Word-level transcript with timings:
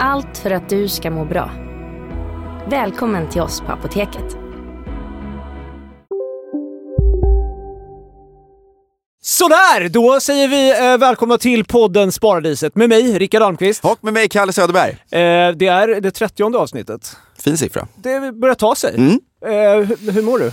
Allt 0.00 0.38
för 0.38 0.50
att 0.50 0.68
du 0.68 0.88
ska 0.88 1.10
må 1.10 1.24
bra. 1.24 1.50
Välkommen 2.70 3.30
till 3.30 3.40
oss 3.40 3.60
på 3.60 3.72
Apoteket. 3.72 4.36
Sådär, 9.20 9.88
då 9.88 10.20
säger 10.20 10.48
vi 10.48 10.70
eh, 10.70 10.98
välkomna 10.98 11.38
till 11.38 11.64
podden 11.64 12.12
Sparadiset 12.12 12.76
med 12.76 12.88
mig, 12.88 13.18
Rickard 13.18 13.42
Almqvist. 13.42 13.84
Och 13.84 13.98
med 14.04 14.12
mig, 14.12 14.28
Kalle 14.28 14.52
Söderberg. 14.52 14.90
Eh, 14.90 15.56
det 15.56 15.66
är 15.66 16.00
det 16.00 16.10
trettionde 16.10 16.58
avsnittet. 16.58 17.16
Fin 17.38 17.58
siffra. 17.58 17.88
Det 17.96 18.32
börjar 18.32 18.54
ta 18.54 18.74
sig. 18.74 18.94
Mm. 18.96 19.20
Eh, 19.46 19.86
hur, 19.86 20.12
hur 20.12 20.22
mår 20.22 20.38
du? 20.38 20.52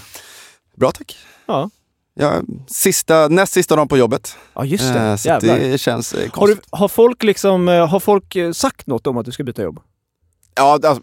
Bra 0.75 0.91
tack. 0.91 1.17
Ja, 1.45 1.69
Ja, 2.17 2.41
sista, 2.67 3.27
näst 3.27 3.53
sista 3.53 3.75
dagen 3.75 3.87
på 3.87 3.97
jobbet. 3.97 4.37
ja 4.53 4.65
just 4.65 4.93
det. 4.93 4.99
Eh, 5.01 5.15
så 5.15 5.27
Jävlar. 5.27 5.59
det 5.59 5.77
känns 5.77 6.13
eh, 6.13 6.17
Har, 6.19 6.23
du, 6.25 6.29
konstigt. 6.29 6.65
har, 6.71 6.87
folk 6.87 7.23
liksom, 7.23 7.67
eh, 7.69 7.87
har 7.87 7.99
folk 7.99 8.35
sagt 8.53 8.87
något 8.87 9.07
om 9.07 9.17
att 9.17 9.25
du 9.25 9.31
ska 9.31 9.43
byta 9.43 9.61
jobb? 9.63 9.79
Ja, 10.55 10.79
alltså, 10.83 11.01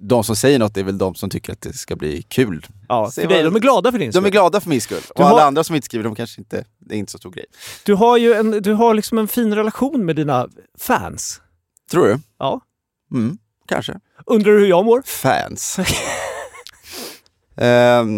de 0.00 0.24
som 0.24 0.36
säger 0.36 0.58
något 0.58 0.76
är 0.76 0.82
väl 0.82 0.98
de 0.98 1.14
som 1.14 1.30
tycker 1.30 1.52
att 1.52 1.60
det 1.60 1.72
ska 1.72 1.96
bli 1.96 2.22
kul. 2.22 2.66
Ja, 2.88 3.10
för 3.10 3.26
dig, 3.26 3.42
de 3.42 3.56
är 3.56 3.60
glada 3.60 3.92
för 3.92 3.98
din 3.98 4.10
De 4.10 4.18
är 4.18 4.22
skull. 4.22 4.30
glada 4.32 4.60
för 4.60 4.68
min 4.68 4.80
skull. 4.80 4.98
Och 5.08 5.14
Du 5.16 5.22
har- 5.22 5.30
alla 5.30 5.44
andra 5.44 5.64
som 5.64 5.74
inte 5.76 5.84
skriver, 5.84 6.04
de 6.04 6.14
kanske 6.14 6.40
inte... 6.40 6.64
Det 6.78 6.94
är 6.94 6.98
inte 6.98 7.12
så 7.12 7.18
stor 7.18 7.30
grej. 7.30 7.44
Du 7.84 7.94
har 7.94 8.16
ju 8.16 8.32
en, 8.34 8.50
du 8.50 8.72
har 8.74 8.94
liksom 8.94 9.18
en 9.18 9.28
fin 9.28 9.54
relation 9.54 10.04
med 10.04 10.16
dina 10.16 10.48
fans. 10.78 11.40
Tror 11.90 12.06
du? 12.06 12.18
Ja. 12.38 12.60
Mm, 13.12 13.38
kanske. 13.68 13.94
Undrar 14.26 14.52
du 14.52 14.58
hur 14.58 14.66
jag 14.66 14.84
mår? 14.84 15.02
Fans. 15.06 15.78
uh, 17.60 17.66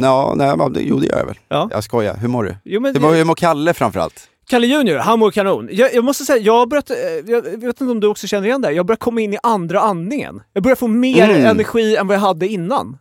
ja, 0.03 0.35
nej, 0.37 0.57
jo 0.77 0.99
det 0.99 1.07
gör 1.07 1.19
jag 1.19 1.27
väl. 1.27 1.39
Ja. 1.49 1.69
Jag 1.71 1.85
skojar. 1.85 2.17
Hur 2.17 2.29
mår 2.29 2.45
du? 2.45 2.57
Jo, 2.65 2.81
men, 2.81 2.95
Hur 2.95 3.01
mår, 3.01 3.13
hur 3.15 3.25
mår 3.25 3.35
Kalle 3.35 3.75
framförallt? 3.75 4.29
Kalle 4.47 4.67
Junior, 4.67 4.99
han 4.99 5.19
mår 5.19 5.31
kanon. 5.31 5.69
Jag, 5.73 5.95
jag 5.95 6.05
måste 6.05 6.25
säga, 6.25 6.39
jag 6.43 6.53
har 6.59 6.67
börjat, 6.67 6.91
eh, 6.91 6.97
jag 7.27 7.43
vet 7.43 7.81
inte 7.81 7.85
om 7.85 8.01
du 8.01 8.07
också 8.07 8.27
känner 8.27 8.47
igen 8.47 8.61
det, 8.61 8.73
jag 8.73 8.87
börjar 8.87 8.97
komma 8.97 9.21
in 9.21 9.35
i 9.35 9.39
andra 9.43 9.81
andningen. 9.81 10.43
Jag 10.53 10.63
börjar 10.63 10.77
få 10.77 10.87
mer 10.89 11.31
Mm. 11.31 11.47
energi 11.47 11.97
än 11.97 12.07
vad 12.07 12.17
jag 12.17 12.21
hade 12.21 12.49
innan. 12.49 12.99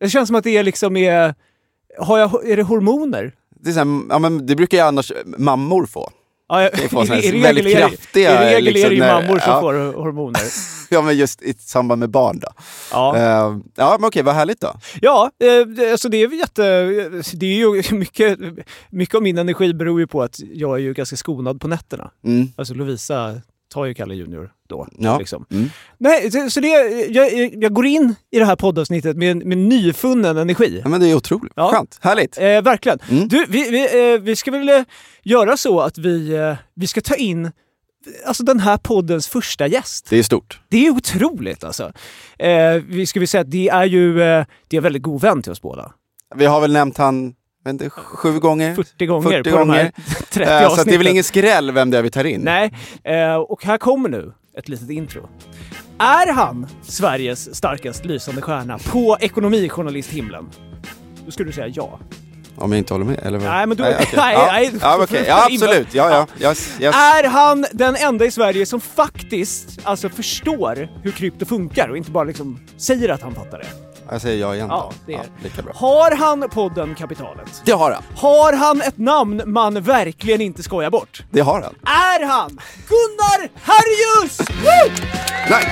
Det 0.00 0.08
känns 0.08 0.26
som 0.28 0.36
att 0.36 0.44
det 0.44 0.56
är 0.56 0.62
liksom 0.62 0.96
är, 0.96 1.34
har 1.98 2.18
jag, 2.18 2.48
är 2.48 2.56
det 2.56 2.62
hormoner? 2.62 3.32
Det, 3.60 3.70
är 3.70 3.72
så 3.72 3.78
här, 3.78 4.00
ja, 4.08 4.18
men 4.18 4.46
det 4.46 4.56
brukar 4.56 4.78
ju 4.78 4.84
annars 4.84 5.12
mammor 5.38 5.86
få. 5.86 6.10
Ja, 6.48 6.62
jag, 6.62 6.72
Det 6.72 6.84
är 6.84 6.88
få 6.88 7.06
såna 7.06 7.14
här 7.14 7.24
i, 7.34 7.38
i, 7.38 7.42
väldigt 7.42 7.64
regel 7.64 7.88
kraftiga, 7.90 8.50
I 8.52 8.54
regel 8.54 8.68
är 8.68 8.72
det 8.72 8.78
ju 8.80 8.88
liksom, 8.88 9.06
när- 9.08 9.22
mammor 9.22 9.38
som 9.38 9.50
ja. 9.52 9.60
får 9.60 9.74
hormoner. 10.02 10.40
Ja, 10.90 11.02
men 11.02 11.16
just 11.16 11.42
i 11.42 11.54
samband 11.58 11.98
med 12.00 12.10
barn 12.10 12.38
då. 12.38 12.48
Ja, 12.92 13.16
Eh, 13.16 13.56
ja, 13.76 13.96
men 14.00 14.08
okej, 14.08 14.22
vad 14.22 14.34
härligt 14.34 14.60
då. 14.60 14.74
ja 15.00 15.30
eh, 15.44 15.66
det- 15.66 15.90
alltså 15.92 16.08
det 16.08 16.16
är 16.22 16.28
väl 16.28 16.38
jätte... 16.38 16.62
Det 17.36 17.46
är 17.46 17.56
ju 17.58 17.82
mycket, 17.96 18.38
mycket 18.90 19.14
av 19.14 19.22
min 19.22 19.38
energi 19.38 19.74
beror 19.74 20.00
ju 20.00 20.06
på 20.06 20.22
att 20.22 20.40
jag 20.54 20.74
är 20.74 20.78
ju 20.82 20.92
ganska 20.94 21.16
skonad 21.16 21.60
på 21.60 21.68
nätterna. 21.68 22.10
Mm. 22.24 22.48
Alltså 22.56 22.74
Lovisa 22.74 23.40
tar 23.74 23.84
ju 23.84 23.94
Kalle 23.94 24.14
Junior 24.14 24.50
då. 24.68 24.88
Ja. 24.98 25.18
Liksom. 25.18 25.46
Mm. 25.50 25.70
Nej, 25.98 26.30
så- 26.30 26.50
så 26.50 26.60
det, 26.60 26.68
jag, 27.10 27.54
jag 27.62 27.72
går 27.72 27.86
in 27.86 28.14
i 28.30 28.38
det 28.38 28.44
här 28.44 28.56
poddavsnittet 28.56 29.16
med, 29.16 29.36
med 29.46 29.58
nyfunnen 29.58 30.36
energi. 30.36 30.80
ja, 30.84 30.88
men 30.88 31.00
det 31.00 31.08
är 31.08 31.14
otroligt. 31.14 31.52
Ja. 31.56 31.70
Skönt. 31.70 31.98
Härligt. 32.02 32.38
Eh, 32.38 32.44
verkligen. 32.62 32.98
Mm. 33.10 33.28
Du, 33.28 33.46
vi, 33.48 33.70
vi, 33.70 34.12
eh, 34.14 34.20
vi 34.20 34.36
ska 34.36 34.50
väl 34.50 34.68
eh, 34.68 34.82
göra 35.22 35.56
så 35.56 35.80
att 35.80 35.98
vi, 35.98 36.34
eh, 36.34 36.54
vi 36.74 36.86
ska 36.86 37.00
ta 37.00 37.14
in 37.14 37.50
alltså 38.26 38.42
den 38.44 38.60
här 38.60 38.76
poddens 38.76 39.28
första 39.28 39.66
gäst. 39.66 40.06
Det 40.10 40.18
är 40.18 40.22
stort. 40.22 40.60
Det 40.68 40.86
är 40.86 40.90
otroligt 40.90 41.64
alltså. 41.64 41.92
Eh, 42.38 42.74
vi 42.88 43.06
ska 43.06 43.20
vi 43.20 43.26
säga 43.26 43.40
att 43.40 43.50
det 43.50 43.68
är 43.68 43.84
ju 43.84 44.22
eh, 44.22 44.44
det 44.68 44.76
är 44.76 44.78
en 44.78 44.82
väldigt 44.82 45.02
god 45.02 45.20
vän 45.20 45.42
till 45.42 45.52
oss 45.52 45.62
båda. 45.62 45.92
Vi 46.36 46.46
har 46.46 46.60
väl 46.60 46.72
nämnt 46.72 46.98
han 46.98 47.34
inte, 47.70 47.90
sju 47.90 48.38
gånger. 48.40 48.74
40 48.74 49.06
gånger 49.06 49.30
40 49.30 49.50
på 49.50 49.58
de 49.58 49.70
här 49.70 49.76
gånger. 49.78 49.92
30 50.30 50.30
Eh, 50.30 50.30
så 50.30 50.38
det 50.38 50.44
är 50.50 50.66
avsnitten. 50.66 50.98
väl 50.98 51.06
ingen 51.08 51.24
skräll 51.24 51.70
vem 51.72 51.90
det 51.90 51.98
är 51.98 52.02
vi 52.02 52.10
tar 52.10 52.24
in. 52.24 52.40
Nej, 52.40 52.72
eh, 53.04 53.34
och 53.34 53.64
här 53.64 53.78
kommer 53.78 54.08
nu 54.08 54.32
ett 54.58 54.68
litet 54.68 54.90
intro. 54.90 55.28
Är 55.98 56.32
han 56.32 56.66
Sveriges 56.82 57.54
starkast 57.56 58.04
lysande 58.04 58.42
stjärna 58.42 58.78
på 58.78 59.16
ekonomijournalisthimlen? 59.20 60.50
Då 61.24 61.30
skulle 61.30 61.48
du 61.48 61.52
säga 61.52 61.68
ja. 61.68 61.98
Om 62.56 62.72
jag 62.72 62.78
inte 62.78 62.94
håller 62.94 63.04
med? 63.06 63.18
Eller 63.22 63.38
vad? 63.38 63.48
Nej, 63.50 63.66
men 63.66 63.76
du- 63.76 63.82
okej. 63.82 64.06
nej, 64.16 64.34
ja. 64.34 64.48
nej. 64.52 64.70
Ja, 64.80 64.98
okej. 65.02 65.24
ja, 65.28 65.46
absolut. 65.52 65.94
Ja, 65.94 66.26
ja. 66.40 66.48
Yes, 66.48 66.80
yes. 66.80 66.94
Är 66.96 67.28
han 67.28 67.66
den 67.72 67.96
enda 67.96 68.24
i 68.24 68.30
Sverige 68.30 68.66
som 68.66 68.80
faktiskt 68.80 69.80
alltså 69.82 70.08
förstår 70.08 70.88
hur 71.02 71.10
krypto 71.10 71.44
funkar 71.46 71.88
och 71.88 71.96
inte 71.96 72.10
bara 72.10 72.24
liksom 72.24 72.58
säger 72.76 73.08
att 73.08 73.22
han 73.22 73.34
fattar 73.34 73.58
det? 73.58 73.66
Jag 74.14 74.20
säger 74.20 74.40
ja 74.40 74.54
igen 74.54 74.66
Ja, 74.70 74.90
då. 74.90 74.96
det 75.06 75.14
är 75.14 75.20
lika 75.42 75.62
bra. 75.62 75.72
Har 75.76 76.16
han 76.16 76.48
podden 76.50 76.94
Kapitalet? 76.94 77.62
Det 77.64 77.72
har 77.72 77.90
han. 77.90 78.02
Har 78.16 78.52
han 78.52 78.80
ett 78.80 78.98
namn 78.98 79.42
man 79.46 79.80
verkligen 79.82 80.40
inte 80.40 80.62
skojar 80.62 80.90
bort? 80.90 81.22
Det 81.30 81.40
har 81.40 81.62
han. 81.62 81.74
Är 81.94 82.26
han 82.26 82.58
Gunnar 82.88 83.48
Harjus? 83.62 84.40
Woo! 84.40 85.06
Nej. 85.50 85.64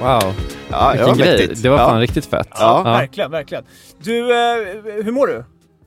Wow, 0.00 0.34
Ja, 0.70 0.92
det 0.92 0.98
vilken 0.98 1.06
var 1.08 1.14
grej. 1.14 1.36
mäktigt. 1.38 1.62
Det 1.62 1.68
var 1.68 1.78
ja. 1.78 1.86
fan 1.88 2.00
riktigt 2.00 2.26
fett. 2.26 2.48
Ja. 2.58 2.82
Verkligen, 2.82 3.30
verkligen. 3.30 3.64
Du, 3.98 4.18
eh, 4.32 5.04
hur 5.04 5.12
mår 5.12 5.26
du? 5.26 5.44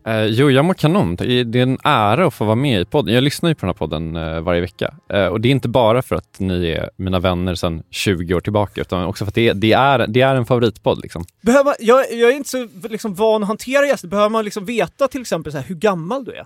Eh, 0.08 0.26
jo, 0.26 0.52
jag 0.52 0.66
mår 0.66 0.74
kanon. 0.74 1.16
Det 1.16 1.26
är 1.26 1.56
en 1.56 1.78
ära 1.84 2.28
att 2.28 2.34
få 2.34 2.46
vara 2.46 2.56
med 2.56 2.82
i 2.82 2.86
podden. 2.86 3.14
Jag 3.14 3.24
lyssnar 3.24 3.50
ju 3.50 3.56
på 3.56 3.66
den 3.66 3.70
här 3.70 3.74
podden 3.74 4.16
eh, 4.16 4.40
varje 4.40 4.62
vecka. 4.62 4.94
Eh, 5.10 5.26
och 5.26 5.42
det 5.42 5.48
är 5.48 5.52
inte 5.52 5.70
bara 5.70 6.02
för 6.02 6.16
att 6.16 6.40
ni 6.40 6.70
är 6.72 6.90
mina 6.96 7.20
vänner 7.20 7.56
sedan 7.56 7.84
20 7.90 8.34
år 8.34 8.42
tillbaka, 8.42 8.82
utan 8.82 9.06
också 9.06 9.26
för 9.26 9.32
att 9.32 9.36
det 9.36 9.48
är, 9.48 9.54
det 9.54 9.74
är, 9.74 10.08
det 10.08 10.22
är 10.22 10.36
en 10.36 10.46
favoritpodd. 10.46 11.02
Liksom. 11.02 11.26
Behöver 11.42 11.64
man, 11.64 11.74
jag, 11.80 12.12
jag 12.12 12.32
är 12.32 12.36
inte 12.36 12.50
så 12.50 12.68
liksom, 12.90 13.14
van 13.14 13.44
att 13.44 13.48
hantera 13.48 13.86
gäster. 13.86 14.08
Behöver 14.08 14.30
man 14.30 14.46
liksom 14.46 14.66
veta 14.66 15.08
till 15.08 15.22
exempel 15.22 15.52
så 15.52 15.58
här, 15.58 15.66
hur 15.66 15.76
gammal 15.76 16.26
du 16.26 16.32
är? 16.32 16.46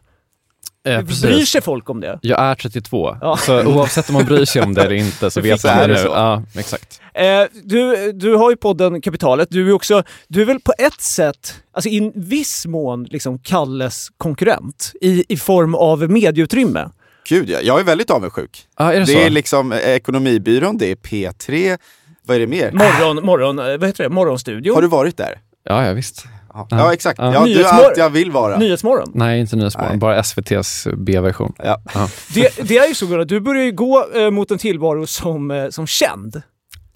Eh, 0.88 1.02
Bryr 1.02 1.46
sig 1.46 1.62
folk 1.62 1.90
om 1.90 2.00
det? 2.02 2.20
Jag 2.22 2.40
är 2.40 2.56
32, 2.56 3.18
Ja. 3.22 3.38
så 3.38 3.64
oavsett 3.66 4.10
om 4.10 4.14
man 4.14 4.26
bryr 4.26 4.46
sig 4.46 4.62
om 4.62 4.74
det 4.74 4.82
eller 4.82 4.96
inte 4.96 5.32
så 5.32 5.42
vet 5.50 5.64
man 5.64 5.78
det 5.78 5.88
nu. 5.88 5.96
så. 5.96 6.08
Ja, 6.08 6.44
exakt. 6.58 7.02
Eh, 7.14 7.44
du, 7.64 8.12
du 8.12 8.36
har 8.36 8.50
ju 8.50 8.56
podden 8.56 9.02
Kapitalet. 9.02 9.48
Du 9.52 9.70
är 9.70 9.74
också, 9.74 10.04
du 10.28 10.42
är 10.42 10.46
väl 10.46 10.60
på 10.60 10.74
ett 10.78 11.02
sätt, 11.02 11.56
alltså 11.74 11.90
i 11.90 11.98
en 11.98 12.12
viss 12.16 12.66
mån, 12.66 13.04
liksom 13.04 13.40
Kalles 13.40 14.08
konkurrent 14.18 14.92
i, 15.02 15.26
i 15.34 15.38
form 15.38 15.76
av 15.76 16.10
medieutrymme. 16.12 16.90
Gud, 17.30 17.50
ja. 17.50 17.60
jag 17.62 17.80
är 17.80 17.84
väldigt 17.84 18.10
avundsjuk. 18.12 18.66
Ja, 18.78 18.94
är 18.94 19.00
det, 19.00 19.06
Det 19.06 19.12
så? 19.14 19.20
är 19.20 19.30
liksom 19.30 19.72
eh, 19.72 19.78
Ekonomibyrån, 19.80 20.78
det 20.78 20.92
är 20.92 20.96
P3. 20.96 21.78
Vad 22.24 22.36
är 22.36 22.40
det 22.42 22.48
mer? 22.48 22.72
Morgon, 22.72 23.26
morgon, 23.26 23.60
eh, 23.60 23.66
vad 23.66 23.84
heter 23.86 24.04
det? 24.04 24.10
Morgonstudion. 24.10 24.76
Har 24.76 24.82
du 24.82 24.88
varit 24.88 25.18
där? 25.18 25.40
Ja, 25.64 25.86
ja, 25.88 25.94
visst. 25.94 26.26
Ja, 26.54 26.68
Ja. 26.70 26.78
ja 26.78 26.94
exakt. 26.94 27.20
Ja. 27.20 27.34
Ja, 27.34 27.46
du 27.46 27.62
är 27.64 27.66
allt 27.66 27.98
jag 27.98 28.10
vill 28.10 28.32
vara. 28.32 28.58
Nyhetsmorgon. 28.58 29.12
Nej, 29.16 29.40
inte 29.40 29.56
Nyhetsmorgon, 29.56 29.90
Nej. 29.92 30.00
bara 30.00 30.20
SVTs 30.24 30.88
B-version. 30.98 31.54
Ja. 31.64 31.82
Det, 32.34 32.50
det 32.70 32.78
är 32.78 32.88
ju 32.88 32.96
så 32.96 33.06
Gunnar, 33.08 33.26
du 33.26 33.40
börjar 33.40 33.64
ju 33.64 33.72
gå 33.72 34.06
eh, 34.16 34.30
mot 34.32 34.52
en 34.52 34.58
tillvaro 34.58 35.08
som, 35.08 35.52
eh, 35.52 35.70
som 35.70 35.88
känd. 35.88 36.42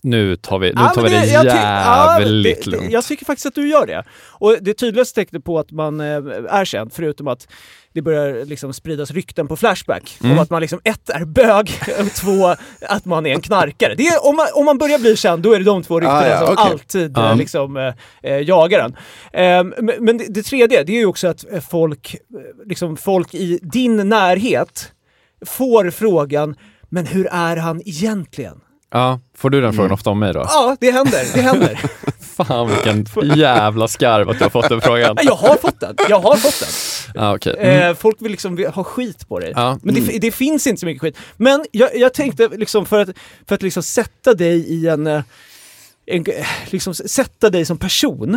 Nu 0.03 0.35
tar 0.35 0.59
vi, 0.59 0.67
nu 0.73 0.81
Ja, 0.81 0.89
tar 0.89 1.01
vi 1.03 1.09
det, 1.09 1.25
ja, 1.25 1.43
jävligt 1.45 2.63
det- 2.65 2.71
lugnt. 2.71 2.91
Jag 2.91 3.03
tycker 3.05 3.25
faktiskt 3.25 3.45
att 3.45 3.55
du 3.55 3.69
gör 3.69 3.85
det. 3.87 4.03
Och 4.31 4.57
det 4.61 4.73
tydligaste 4.73 5.15
tecknet 5.21 5.43
på 5.43 5.59
att 5.59 5.71
man 5.71 5.99
eh, 5.99 6.05
är 6.49 6.65
känd, 6.65 6.93
förutom 6.93 7.27
att 7.27 7.47
det 7.95 8.01
börjar 8.01 8.45
liksom 8.45 8.73
spridas 8.73 9.11
rykten 9.11 9.47
på 9.47 9.55
Flashback 9.55 10.17
om 10.21 10.25
Mm. 10.25 10.39
att 10.39 10.49
man 10.49 10.61
liksom 10.61 10.79
ett 10.83 11.09
är 11.09 11.25
bög 11.25 11.71
och 11.99 12.11
två 12.13 12.55
att 12.81 13.05
man 13.05 13.25
är 13.25 13.33
en 13.33 13.41
knarkare. 13.41 13.95
Det 13.95 14.07
är, 14.07 14.25
om, 14.27 14.35
man, 14.35 14.47
om 14.53 14.65
man 14.65 14.77
börjar 14.77 14.99
bli 14.99 15.15
känd, 15.15 15.43
då 15.43 15.53
är 15.53 15.59
det 15.59 15.65
de 15.65 15.83
två 15.83 15.99
ryktena 15.99 16.19
Ah, 16.19 16.27
ja, 16.27 16.39
som 16.39 16.53
okej. 16.53 16.71
alltid 16.71 17.17
eh, 17.17 17.35
liksom, 17.35 17.77
eh, 17.77 17.93
eh, 18.23 18.39
jagar 18.39 18.79
en. 18.79 18.95
Eh, 19.33 19.63
men 19.83 19.93
men 19.99 20.17
det, 20.17 20.25
det 20.29 20.43
tredje, 20.43 20.83
det 20.83 20.91
är 20.91 20.99
ju 20.99 21.05
också 21.05 21.27
att 21.27 21.45
eh, 21.51 21.61
folk, 21.61 22.15
liksom 22.65 22.97
folk 22.97 23.33
i 23.33 23.59
din 23.61 24.09
närhet 24.09 24.91
får 25.45 25.89
frågan, 25.89 26.55
men 26.89 27.05
hur 27.05 27.27
är 27.31 27.57
han 27.57 27.81
egentligen? 27.85 28.59
Ja, 28.91 29.19
får 29.37 29.49
du 29.49 29.61
den 29.61 29.73
frågan 29.73 29.85
Mm. 29.85 29.93
ofta 29.93 30.09
om 30.09 30.19
mig 30.19 30.33
då? 30.33 30.39
Ja, 30.39 30.77
det 30.79 30.91
händer. 30.91 31.25
Det 31.33 31.41
händer. 31.41 31.79
Fan 32.35 32.69
vilken 32.69 33.05
jävla 33.37 33.87
skarv 33.87 34.29
att 34.29 34.37
du 34.37 34.43
har 34.45 34.49
fått 34.49 34.69
den 34.69 34.81
frågan. 34.81 35.17
jag 35.23 35.35
har 35.35 35.55
fått 35.55 35.79
den. 35.79 35.95
Jag 36.09 36.19
har 36.19 36.35
fått 36.35 36.59
den. 36.59 36.69
Ja, 37.21 37.35
okej. 37.35 37.55
Mm. 37.59 37.89
Eh, 37.89 37.95
folk 37.95 38.21
vill 38.21 38.31
liksom 38.31 38.65
ha 38.73 38.83
skit 38.83 39.27
på 39.27 39.39
dig. 39.39 39.51
Ja. 39.55 39.79
Men 39.83 39.95
det, 39.95 40.01
det 40.19 40.31
finns 40.31 40.67
inte 40.67 40.79
så 40.79 40.85
mycket 40.85 41.01
skit. 41.01 41.17
Men 41.37 41.65
jag, 41.71 41.95
jag 41.97 42.13
tänkte 42.13 42.47
liksom 42.47 42.85
för 42.85 42.99
att, 43.01 43.09
för 43.47 43.55
att 43.55 43.61
liksom 43.61 43.83
sätta 43.83 44.33
dig 44.33 44.55
i 44.73 44.87
en, 44.87 45.07
eh, 45.07 45.21
en 46.05 46.25
liksom 46.69 46.93
sätta 46.93 47.49
dig 47.49 47.65
som 47.65 47.77
person. 47.77 48.35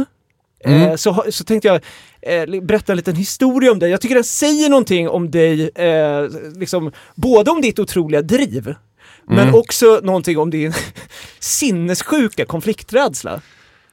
Eh, 0.64 0.82
Mm. 0.82 0.98
så, 0.98 1.10
ha- 1.10 1.24
så 1.30 1.44
tänkte 1.44 1.68
jag 1.68 1.80
eh, 2.22 2.60
berätta 2.62 2.92
en 2.92 2.96
liten 2.96 3.16
historia 3.16 3.72
om 3.72 3.78
dig. 3.78 3.90
Jag 3.90 4.00
tycker 4.00 4.14
den 4.14 4.24
säger 4.24 4.68
någonting 4.68 5.08
om 5.08 5.30
dig, 5.30 5.70
eh, 5.74 6.22
liksom, 6.56 6.92
både 7.14 7.50
om 7.50 7.60
ditt 7.60 7.78
otroliga 7.78 8.22
driv, 8.22 8.74
men 9.28 9.38
Mm. 9.38 9.54
också 9.54 10.00
någonting 10.02 10.38
om 10.38 10.50
din 10.50 10.72
sinnessjuka 11.38 12.44
konflikträdsla. 12.44 13.40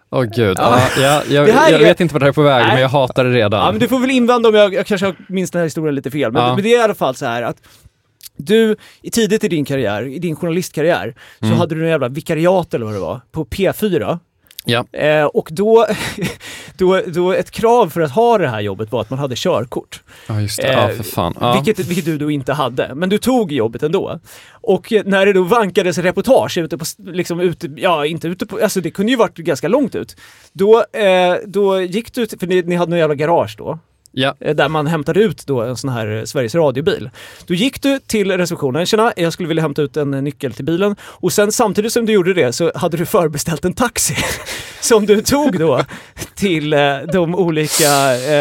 Åh 0.09 0.23
gud. 0.23 0.57
Ja, 0.59 0.81
ja, 0.97 1.23
jag, 1.29 1.49
jag 1.49 1.69
är- 1.71 1.79
vet 1.79 1.99
inte 1.99 2.13
vart 2.13 2.19
det 2.21 2.25
här 2.25 2.29
är 2.29 2.33
på 2.33 2.41
väg, 2.41 2.63
Nej. 2.65 2.73
men 2.73 2.81
jag 2.81 2.89
hatar 2.89 3.23
det 3.23 3.31
redan. 3.31 3.65
Ja, 3.65 3.71
men 3.71 3.79
du 3.79 3.87
får 3.87 3.99
väl 3.99 4.11
invända 4.11 4.49
om 4.49 4.55
jag, 4.55 4.73
jag 4.73 4.85
kanske 4.85 5.13
minns 5.29 5.51
den 5.51 5.59
här 5.59 5.63
historien 5.65 5.95
lite 5.95 6.11
fel. 6.11 6.31
Men, 6.31 6.41
Ja. 6.43 6.55
men 6.55 6.63
det 6.63 6.73
är 6.73 6.79
i 6.79 6.81
alla 6.83 6.95
fall 6.95 7.15
så 7.15 7.25
här 7.25 7.41
att 7.43 7.57
du, 8.37 8.75
tidigt 9.11 9.43
i 9.43 9.47
din 9.47 9.65
karriär, 9.65 10.03
i 10.07 10.19
din 10.19 10.35
journalistkarriär, 10.35 11.15
så 11.39 11.45
Mm. 11.45 11.57
hade 11.57 11.75
du 11.75 11.83
en 11.83 11.89
jävla 11.89 12.09
vikariat 12.09 12.73
eller 12.73 12.85
vad 12.85 12.93
det 12.95 12.99
var, 12.99 13.21
på 13.31 13.45
P4. 13.45 14.19
Ja. 14.65 14.85
Eh, 14.91 15.25
och 15.25 15.47
då, 15.51 15.87
då, 16.77 17.01
då, 17.07 17.31
ett 17.31 17.51
krav 17.51 17.89
för 17.89 18.01
att 18.01 18.11
ha 18.11 18.37
det 18.37 18.47
här 18.47 18.61
jobbet 18.61 18.91
var 18.91 19.01
att 19.01 19.09
man 19.09 19.19
hade 19.19 19.35
körkort. 19.35 20.01
Ja, 20.27 20.41
just 20.41 20.61
det. 20.61 20.71
Ja, 20.71 20.85
Eh, 20.89 20.95
för 20.97 21.03
fan. 21.03 21.37
Ja. 21.39 21.53
Vilket, 21.53 21.85
vilket 21.85 22.05
du 22.05 22.17
då 22.17 22.31
inte 22.31 22.53
hade. 22.53 22.95
Men 22.95 23.09
du 23.09 23.17
tog 23.17 23.51
jobbet 23.51 23.83
ändå. 23.83 24.19
Och 24.51 24.93
eh, 24.93 25.03
när 25.05 25.25
det 25.25 25.33
då 25.33 25.43
vankades 25.43 25.97
reportage 25.97 26.57
ute 26.57 26.77
på, 26.77 26.85
liksom 26.97 27.39
ute, 27.39 27.67
ja 27.77 28.05
inte 28.05 28.27
ute 28.27 28.45
på, 28.45 28.59
alltså 28.63 28.81
det 28.81 28.91
kunde 28.91 29.11
ju 29.11 29.17
varit 29.17 29.37
ganska 29.37 29.67
långt 29.67 29.95
ut. 29.95 30.15
Då, 30.53 30.85
eh, 30.93 31.35
då 31.45 31.81
gick 31.81 32.13
du, 32.13 32.27
för 32.27 32.47
ni, 32.47 32.61
ni 32.61 32.75
hade 32.75 32.89
någon 32.89 32.99
jävla 32.99 33.15
garage 33.15 33.55
då, 33.57 33.79
Ja. 34.17 34.35
eh, 34.39 34.55
där 34.55 34.69
man 34.69 34.87
hämtade 34.87 35.19
ut 35.19 35.47
då 35.47 35.61
en 35.61 35.77
sån 35.77 35.89
här 35.89 36.17
eh, 36.17 36.23
Sveriges 36.23 36.55
radiobil. 36.55 37.09
Då 37.47 37.53
gick 37.53 37.81
du 37.81 37.99
till 37.99 38.31
receptionen, 38.31 38.85
tjena, 38.85 39.13
jag 39.15 39.33
skulle 39.33 39.47
vilja 39.47 39.63
hämta 39.63 39.81
ut 39.81 39.97
en 39.97 40.13
eh, 40.13 40.21
nyckel 40.21 40.53
till 40.53 40.65
bilen. 40.65 40.95
Och 41.01 41.33
sen 41.33 41.51
samtidigt 41.51 41.93
som 41.93 42.05
du 42.05 42.13
gjorde 42.13 42.33
det 42.33 42.53
så 42.53 42.71
hade 42.75 42.97
du 42.97 43.05
förbeställt 43.05 43.65
en 43.65 43.73
taxi 43.73 44.15
som 44.81 45.05
du 45.05 45.21
tog 45.21 45.59
då 45.59 45.81
till 46.35 46.69
de 47.13 47.35
olika 47.35 47.83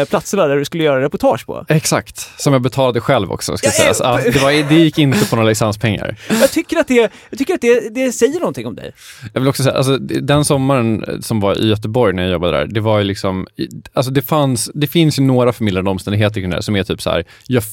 platserna 0.09 0.47
där 0.47 0.55
du 0.55 0.65
skulle 0.65 0.83
göra 0.83 1.01
reportage 1.01 1.45
på. 1.45 1.65
Exakt, 1.69 2.41
som 2.41 2.53
jag 2.53 2.61
betalade 2.61 3.01
själv 3.01 3.31
också 3.31 3.57
ska 3.57 3.67
Ja, 3.67 3.71
sägas. 3.71 3.99
Ja, 4.03 4.19
det, 4.33 4.41
var, 4.43 4.69
det 4.69 4.75
gick 4.75 4.97
inte 4.97 5.25
på 5.29 5.35
några 5.35 5.49
licenspengar. 5.49 6.15
Jag 6.41 6.51
tycker 6.51 6.77
att 6.77 6.87
det, 6.87 7.11
jag 7.29 7.37
tycker 7.39 7.53
att 7.53 7.61
det, 7.61 7.93
det 7.95 8.11
säger 8.11 8.39
någonting 8.39 8.67
om 8.67 8.75
dig. 8.75 8.91
Jag 9.33 9.41
vill 9.41 9.49
också 9.49 9.63
säga, 9.63 9.75
alltså, 9.75 9.97
den 9.97 10.45
sommaren 10.45 11.05
som 11.21 11.39
var 11.39 11.61
i 11.61 11.67
Göteborg 11.69 12.13
när 12.13 12.23
jag 12.23 12.31
jobbade 12.31 12.57
där, 12.57 12.65
det 12.65 12.79
var 12.79 12.97
ju 12.97 13.03
liksom, 13.03 13.47
alltså 13.93 14.11
det 14.11 14.21
fanns, 14.21 14.71
det 14.73 14.87
finns 14.87 15.19
ju 15.19 15.23
några 15.23 15.53
förmildrande 15.65 15.91
omständigheter 15.91 16.41
kring 16.41 16.49
det 16.49 16.55
här 16.55 16.61
som 16.61 16.75
är 16.75 16.83
typ 16.83 17.01
så 17.01 17.09
här, 17.09 17.23
jag, 17.47 17.63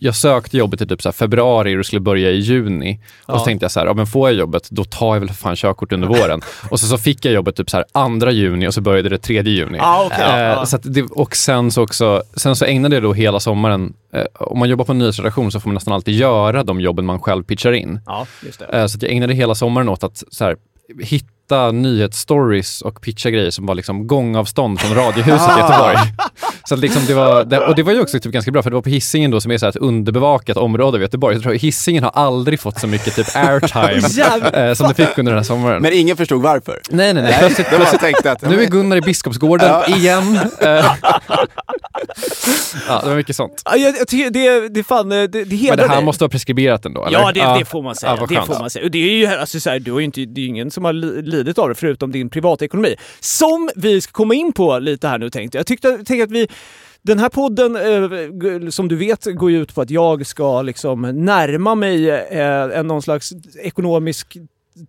jag 0.00 0.14
sökte 0.14 0.56
jobbet 0.56 0.80
i 0.80 0.86
typ 0.86 1.02
så 1.02 1.12
februari 1.12 1.74
och 1.74 1.78
det 1.78 1.84
skulle 1.84 2.00
börja 2.00 2.30
i 2.30 2.36
juni. 2.38 3.00
Och 3.26 3.34
Ja. 3.34 3.38
så 3.38 3.44
tänkte 3.44 3.64
jag 3.64 3.70
så 3.72 3.80
här, 3.80 3.86
ja 3.86 3.94
men 3.94 4.06
får 4.06 4.28
jag 4.30 4.38
jobbet, 4.38 4.68
då 4.70 4.84
tar 4.84 5.14
jag 5.14 5.20
väl 5.20 5.28
för 5.28 5.34
fan 5.34 5.56
körkort 5.56 5.92
under 5.92 6.08
våren. 6.08 6.40
och 6.70 6.80
så, 6.80 6.86
så 6.86 6.98
fick 6.98 7.24
jag 7.24 7.34
jobbet 7.34 7.56
typ 7.56 7.70
så 7.70 7.76
här 7.76 7.86
andra 7.92 8.30
juni 8.30 8.68
och 8.68 8.74
så 8.74 8.80
började 8.80 9.08
det 9.08 9.18
tredje 9.18 9.52
juni. 9.52 9.78
Ja, 9.78 10.04
okej. 10.12 10.24
Eh, 10.24 10.38
Ja. 10.40 10.66
så 10.66 10.78
det, 10.82 11.02
och 11.02 11.36
sen 11.36 11.70
så 11.70 11.82
också, 11.82 12.22
sen 12.36 12.56
så 12.56 12.64
ägnade 12.64 12.96
jag 12.96 13.02
då 13.02 13.12
hela 13.12 13.40
sommaren, 13.40 13.92
eh, 14.14 14.24
om 14.34 14.58
man 14.58 14.68
jobbar 14.68 14.84
på 14.84 14.92
en 14.92 14.98
nyhetsredaktion 14.98 15.52
så 15.52 15.60
får 15.60 15.68
man 15.68 15.74
nästan 15.74 15.94
alltid 15.94 16.14
göra 16.14 16.64
de 16.64 16.80
jobben 16.80 17.04
man 17.04 17.20
själv 17.20 17.42
pitchar 17.44 17.72
in. 17.72 18.00
Ja. 18.06 18.26
Eh, 18.72 18.86
Så 18.86 18.98
jag 19.00 19.10
ägnade 19.12 19.34
hela 19.34 19.54
sommaren 19.54 19.88
åt 19.88 20.04
att 20.04 20.22
så 20.30 20.44
här, 20.44 20.56
hitta 21.02 21.26
nyhetsstories 21.72 22.82
och 22.82 23.00
pitcha 23.00 23.30
grejer 23.30 23.50
som 23.50 23.66
var 23.66 23.74
liksom 23.74 24.06
gångavstånd 24.06 24.80
från 24.80 24.94
Radiohuset 24.94 25.56
i 25.56 25.60
Göteborg. 25.60 25.96
Så 26.64 26.74
att 26.74 26.80
liksom 26.80 27.02
det 27.06 27.14
var, 27.14 27.68
och 27.68 27.74
det 27.74 27.82
var 27.82 27.92
ju 27.92 28.00
också 28.00 28.20
typ 28.20 28.32
ganska 28.32 28.50
bra 28.50 28.62
för 28.62 28.70
det 28.70 28.74
var 28.74 28.82
på 28.82 28.90
Hisingen 28.90 29.30
då 29.30 29.40
som 29.40 29.50
är 29.50 29.58
så 29.58 29.66
här 29.66 29.70
ett 29.70 29.76
underbevakat 29.76 30.56
område 30.56 30.96
av 30.96 31.02
Göteborg. 31.02 31.34
Jag 31.34 31.42
tror 31.42 31.54
Hisingen 31.54 32.04
har 32.04 32.10
aldrig 32.10 32.60
fått 32.60 32.80
så 32.80 32.86
mycket 32.86 33.16
typ 33.16 33.26
airtime 33.36 34.28
eh, 34.68 34.74
som 34.74 34.88
det 34.88 34.94
fick 34.94 35.18
under 35.18 35.32
den 35.32 35.38
här 35.38 35.44
sommaren. 35.44 35.82
Men 35.82 35.92
ingen 35.92 36.16
förstod 36.16 36.42
varför. 36.42 36.80
nej, 36.90 37.14
nej, 37.14 37.22
nej. 37.22 37.36
Plötsligt, 37.38 37.70
bara 37.70 37.84
tänkte 37.84 38.32
att... 38.32 38.42
nu 38.42 38.62
är 38.62 38.66
Gunnar 38.66 38.96
i 38.96 39.00
Biskopsgården 39.00 39.90
igen. 39.90 40.38
Eh, 40.60 40.92
ja, 42.88 43.00
det 43.02 43.08
var 43.08 43.16
mycket 43.16 43.36
sånt. 43.36 43.62
Ja, 43.64 43.76
jag, 43.76 43.96
jag 43.96 44.08
tycker 44.08 44.30
det, 44.30 44.68
det, 44.68 44.84
fan, 44.84 45.08
det, 45.08 45.26
det 45.26 45.38
Men 45.48 45.58
hedrar 45.58 45.76
det 45.76 45.88
här 45.88 45.96
dig. 45.96 46.04
måste 46.04 46.24
vara 46.24 46.30
preskriberat 46.30 46.86
ändå, 46.86 47.06
eller? 47.06 47.18
Ja, 47.18 47.32
det, 47.32 47.58
det 47.58 47.64
får 47.64 47.82
man 47.82 47.94
säga. 47.96 48.16
Ja, 48.20 48.26
det 48.26 48.46
får 48.46 48.58
man 48.58 48.70
säga. 48.70 48.84
Och 48.84 48.90
det 48.90 48.98
är 48.98 49.12
ju 49.16 49.26
alltså, 49.26 49.60
så 49.60 49.70
här, 49.70 49.78
du 49.78 49.92
har 49.92 49.98
ju 49.98 50.04
inte, 50.04 50.24
det 50.24 50.40
är 50.40 50.46
ingen 50.46 50.70
som 50.70 50.84
har 50.84 50.92
li- 50.92 51.22
lidit 51.22 51.58
av 51.58 51.68
det 51.68 51.74
förutom 51.74 52.12
din 52.12 52.30
privatekonomi. 52.30 52.96
Som 53.20 53.70
vi 53.76 54.00
ska 54.00 54.12
komma 54.12 54.34
in 54.34 54.52
på 54.52 54.78
lite 54.78 55.08
här 55.08 55.18
nu 55.18 55.30
tänkte 55.30 55.58
jag. 55.58 55.60
Jag 55.60 55.66
tyckte, 55.66 55.88
tänkte 55.88 56.22
att 56.24 56.30
vi 56.30 56.48
den 57.02 57.18
här 57.18 57.28
podden, 57.28 57.76
eh, 57.76 58.68
som 58.70 58.88
du 58.88 58.96
vet, 58.96 59.24
går 59.34 59.50
ju 59.50 59.62
ut 59.62 59.74
på 59.74 59.80
att 59.80 59.90
jag 59.90 60.26
ska 60.26 60.62
liksom 60.62 61.02
närma 61.02 61.74
mig 61.74 62.10
eh, 62.10 62.78
en 62.78 62.86
någon 62.86 63.02
slags 63.02 63.32
ekonomisk 63.62 64.36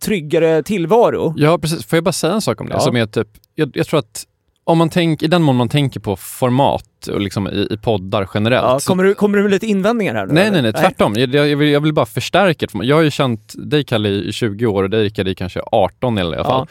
tryggare 0.02 0.64
tillvaro. 0.64 1.34
Ja, 1.38 1.58
precis. 1.58 1.86
Får 1.86 1.98
jag 1.98 2.04
bara 2.04 2.12
säga 2.12 2.34
en 2.34 2.42
sak 2.42 2.62
om 2.62 2.68
det? 2.70 2.74
Ja. 2.74 2.80
Som 2.80 2.96
är 2.96 3.06
typ, 3.06 3.28
jag, 3.56 3.72
jag 3.74 3.88
tror 3.88 4.00
att 4.00 4.26
om 4.64 4.78
man 4.78 4.90
tänk, 4.90 5.24
i 5.24 5.28
den 5.28 5.42
mån 5.42 5.56
man 5.56 5.70
tänker 5.70 6.00
på 6.00 6.16
format 6.16 7.08
och 7.08 7.22
liksom 7.22 7.48
i, 7.48 7.68
i 7.72 7.78
poddar 7.78 8.30
generellt. 8.34 8.66
Ja, 8.66 8.80
kommer, 8.80 9.04
du, 9.04 9.14
kommer 9.14 9.38
du 9.38 9.44
med 9.44 9.52
lite 9.52 9.66
invändningar 9.66 10.16
här 10.16 10.26
nu? 10.26 10.34
Nej, 10.34 10.44
eller? 10.44 10.62
nej, 10.62 10.72
nej, 10.72 10.74
tvärtom. 10.74 11.14
Jag, 11.18 11.36
jag, 11.36 11.58
vill, 11.58 11.70
jag 11.70 11.82
vill 11.82 11.94
bara 11.94 12.06
förstärka. 12.06 12.68
Jag 12.74 12.96
har 12.96 13.04
ju 13.04 13.12
känt 13.12 13.54
dig, 13.58 13.84
Kalle, 13.84 14.10
i 14.10 14.32
20 14.32 14.66
år 14.66 14.84
och 14.84 14.90
dig, 14.90 15.04
Rickard, 15.04 15.28
i 15.28 15.36
kanske 15.36 15.62
18 15.72 16.18
eller 16.18 16.32
i 16.32 16.40
alla 16.40 16.50
fall. 16.50 16.68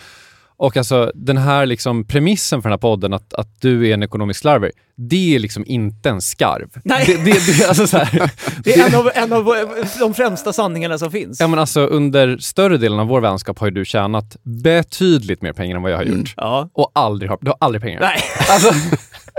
Och 0.63 0.77
alltså 0.77 1.13
den 1.15 1.37
här 1.37 1.67
liksom 1.67 2.05
premissen 2.05 2.63
för 2.63 2.69
den 2.69 2.73
här 2.73 2.79
podden, 2.79 3.13
att, 3.13 3.35
att 3.35 3.61
du 3.61 3.89
är 3.89 3.95
en 3.95 4.03
ekonomisk 4.03 4.41
slarver, 4.41 4.73
det 4.97 5.35
är 5.35 5.39
liksom 5.39 5.65
inte 5.67 6.09
en 6.09 6.21
skarv. 6.21 6.69
Nej. 6.85 7.05
Det, 7.07 7.25
det, 7.25 7.59
det, 7.59 7.69
alltså 7.69 7.87
så 7.87 7.99
här, 7.99 8.31
Det 8.65 8.75
är 8.75 8.89
en 8.89 8.95
av, 8.95 9.11
en 9.15 9.33
av 9.33 9.57
de 9.99 10.15
främsta 10.15 10.53
sanningarna 10.53 10.99
som 10.99 11.11
finns. 11.11 11.41
ja, 11.41 11.47
men 11.49 11.59
alltså, 11.59 11.81
under 11.81 12.39
större 12.39 12.77
delen 12.77 12.99
av 12.99 13.07
vår 13.07 13.21
vänskap 13.21 13.59
har 13.59 13.67
ju 13.67 13.71
du 13.71 13.85
tjänat 13.85 14.37
betydligt 14.43 15.43
mer 15.43 15.53
pengar 15.53 15.77
än 15.77 15.83
vad 15.83 15.93
jag 15.93 15.97
har 15.97 16.05
gjort. 16.05 16.35
Ja. 16.37 16.69
Och 16.73 16.91
aldrig 16.95 17.31
har, 17.31 17.39
du 17.41 17.51
har 17.51 17.57
aldrig 17.61 17.83
pengar. 17.83 18.01
Nej. 18.01 18.21
Alltså, 18.49 18.75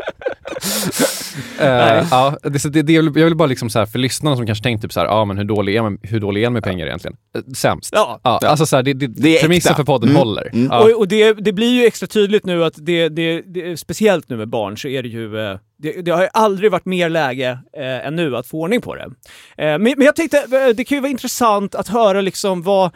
Nej. 1.59 2.03
ja, 2.11 2.37
det, 2.43 2.73
det, 2.73 2.81
det, 2.81 2.93
jag, 2.93 3.11
vill, 3.13 3.35
bara 3.35 3.45
liksom 3.45 3.69
så 3.69 3.79
här, 3.79 3.85
för 3.85 3.99
lyssnarna 3.99 4.35
som 4.37 4.45
kanske 4.45 4.63
tänkt 4.63 4.81
typ 4.81 4.93
så 4.93 4.99
här, 4.99 5.07
ja 5.07 5.25
men 5.25 5.37
hur 5.37 5.43
dålig 5.45 5.75
är 5.75 5.81
man, 5.81 5.97
hur 6.01 6.19
dålig 6.19 6.43
är 6.43 6.45
man 6.45 6.53
med 6.53 6.63
pengar 6.63 6.85
egentligen? 6.87 7.17
Eh, 7.35 7.41
sämst. 7.55 7.89
Ja. 7.93 8.19
Ja, 8.23 8.39
alltså 8.43 8.65
så 8.65 8.75
här, 8.75 8.83
det, 8.83 8.93
det, 8.93 9.07
Det 9.07 9.37
är 9.37 9.41
premissen 9.41 9.69
äkta. 9.71 9.75
för 9.75 9.83
podden 9.83 10.09
Mm. 10.09 10.19
håller. 10.19 10.49
Mm. 10.53 10.67
Ja. 10.71 10.83
Och, 10.83 10.99
och 10.99 11.07
det, 11.07 11.33
det 11.33 11.53
blir 11.53 11.71
ju 11.81 11.85
extra 11.85 12.07
tydligt 12.07 12.45
nu 12.45 12.63
att 12.63 12.73
det, 12.77 13.09
det, 13.09 13.41
det 13.41 13.77
speciellt 13.77 14.29
nu 14.29 14.37
med 14.37 14.47
barn 14.49 14.77
så 14.77 14.87
är 14.87 15.03
det 15.03 15.09
ju, 15.09 15.39
eh, 15.39 15.57
det, 15.77 16.01
det 16.01 16.11
har 16.11 16.21
ju 16.21 16.27
aldrig 16.33 16.71
varit 16.71 16.85
mer 16.85 17.09
läge 17.09 17.59
eh, 17.77 18.07
än 18.07 18.15
nu 18.15 18.37
att 18.37 18.47
få 18.47 18.59
ordning 18.61 18.81
på 18.81 18.95
det. 18.95 19.03
Eh, 19.03 19.09
men, 19.57 19.81
men 19.81 20.01
jag 20.01 20.15
tänkte, 20.15 20.37
eh, 20.37 20.75
det 20.75 20.83
kan 20.83 20.95
ju 20.95 21.01
vara 21.01 21.11
intressant 21.11 21.75
att 21.75 21.87
höra 21.87 22.21
liksom 22.21 22.61
vad, 22.61 22.91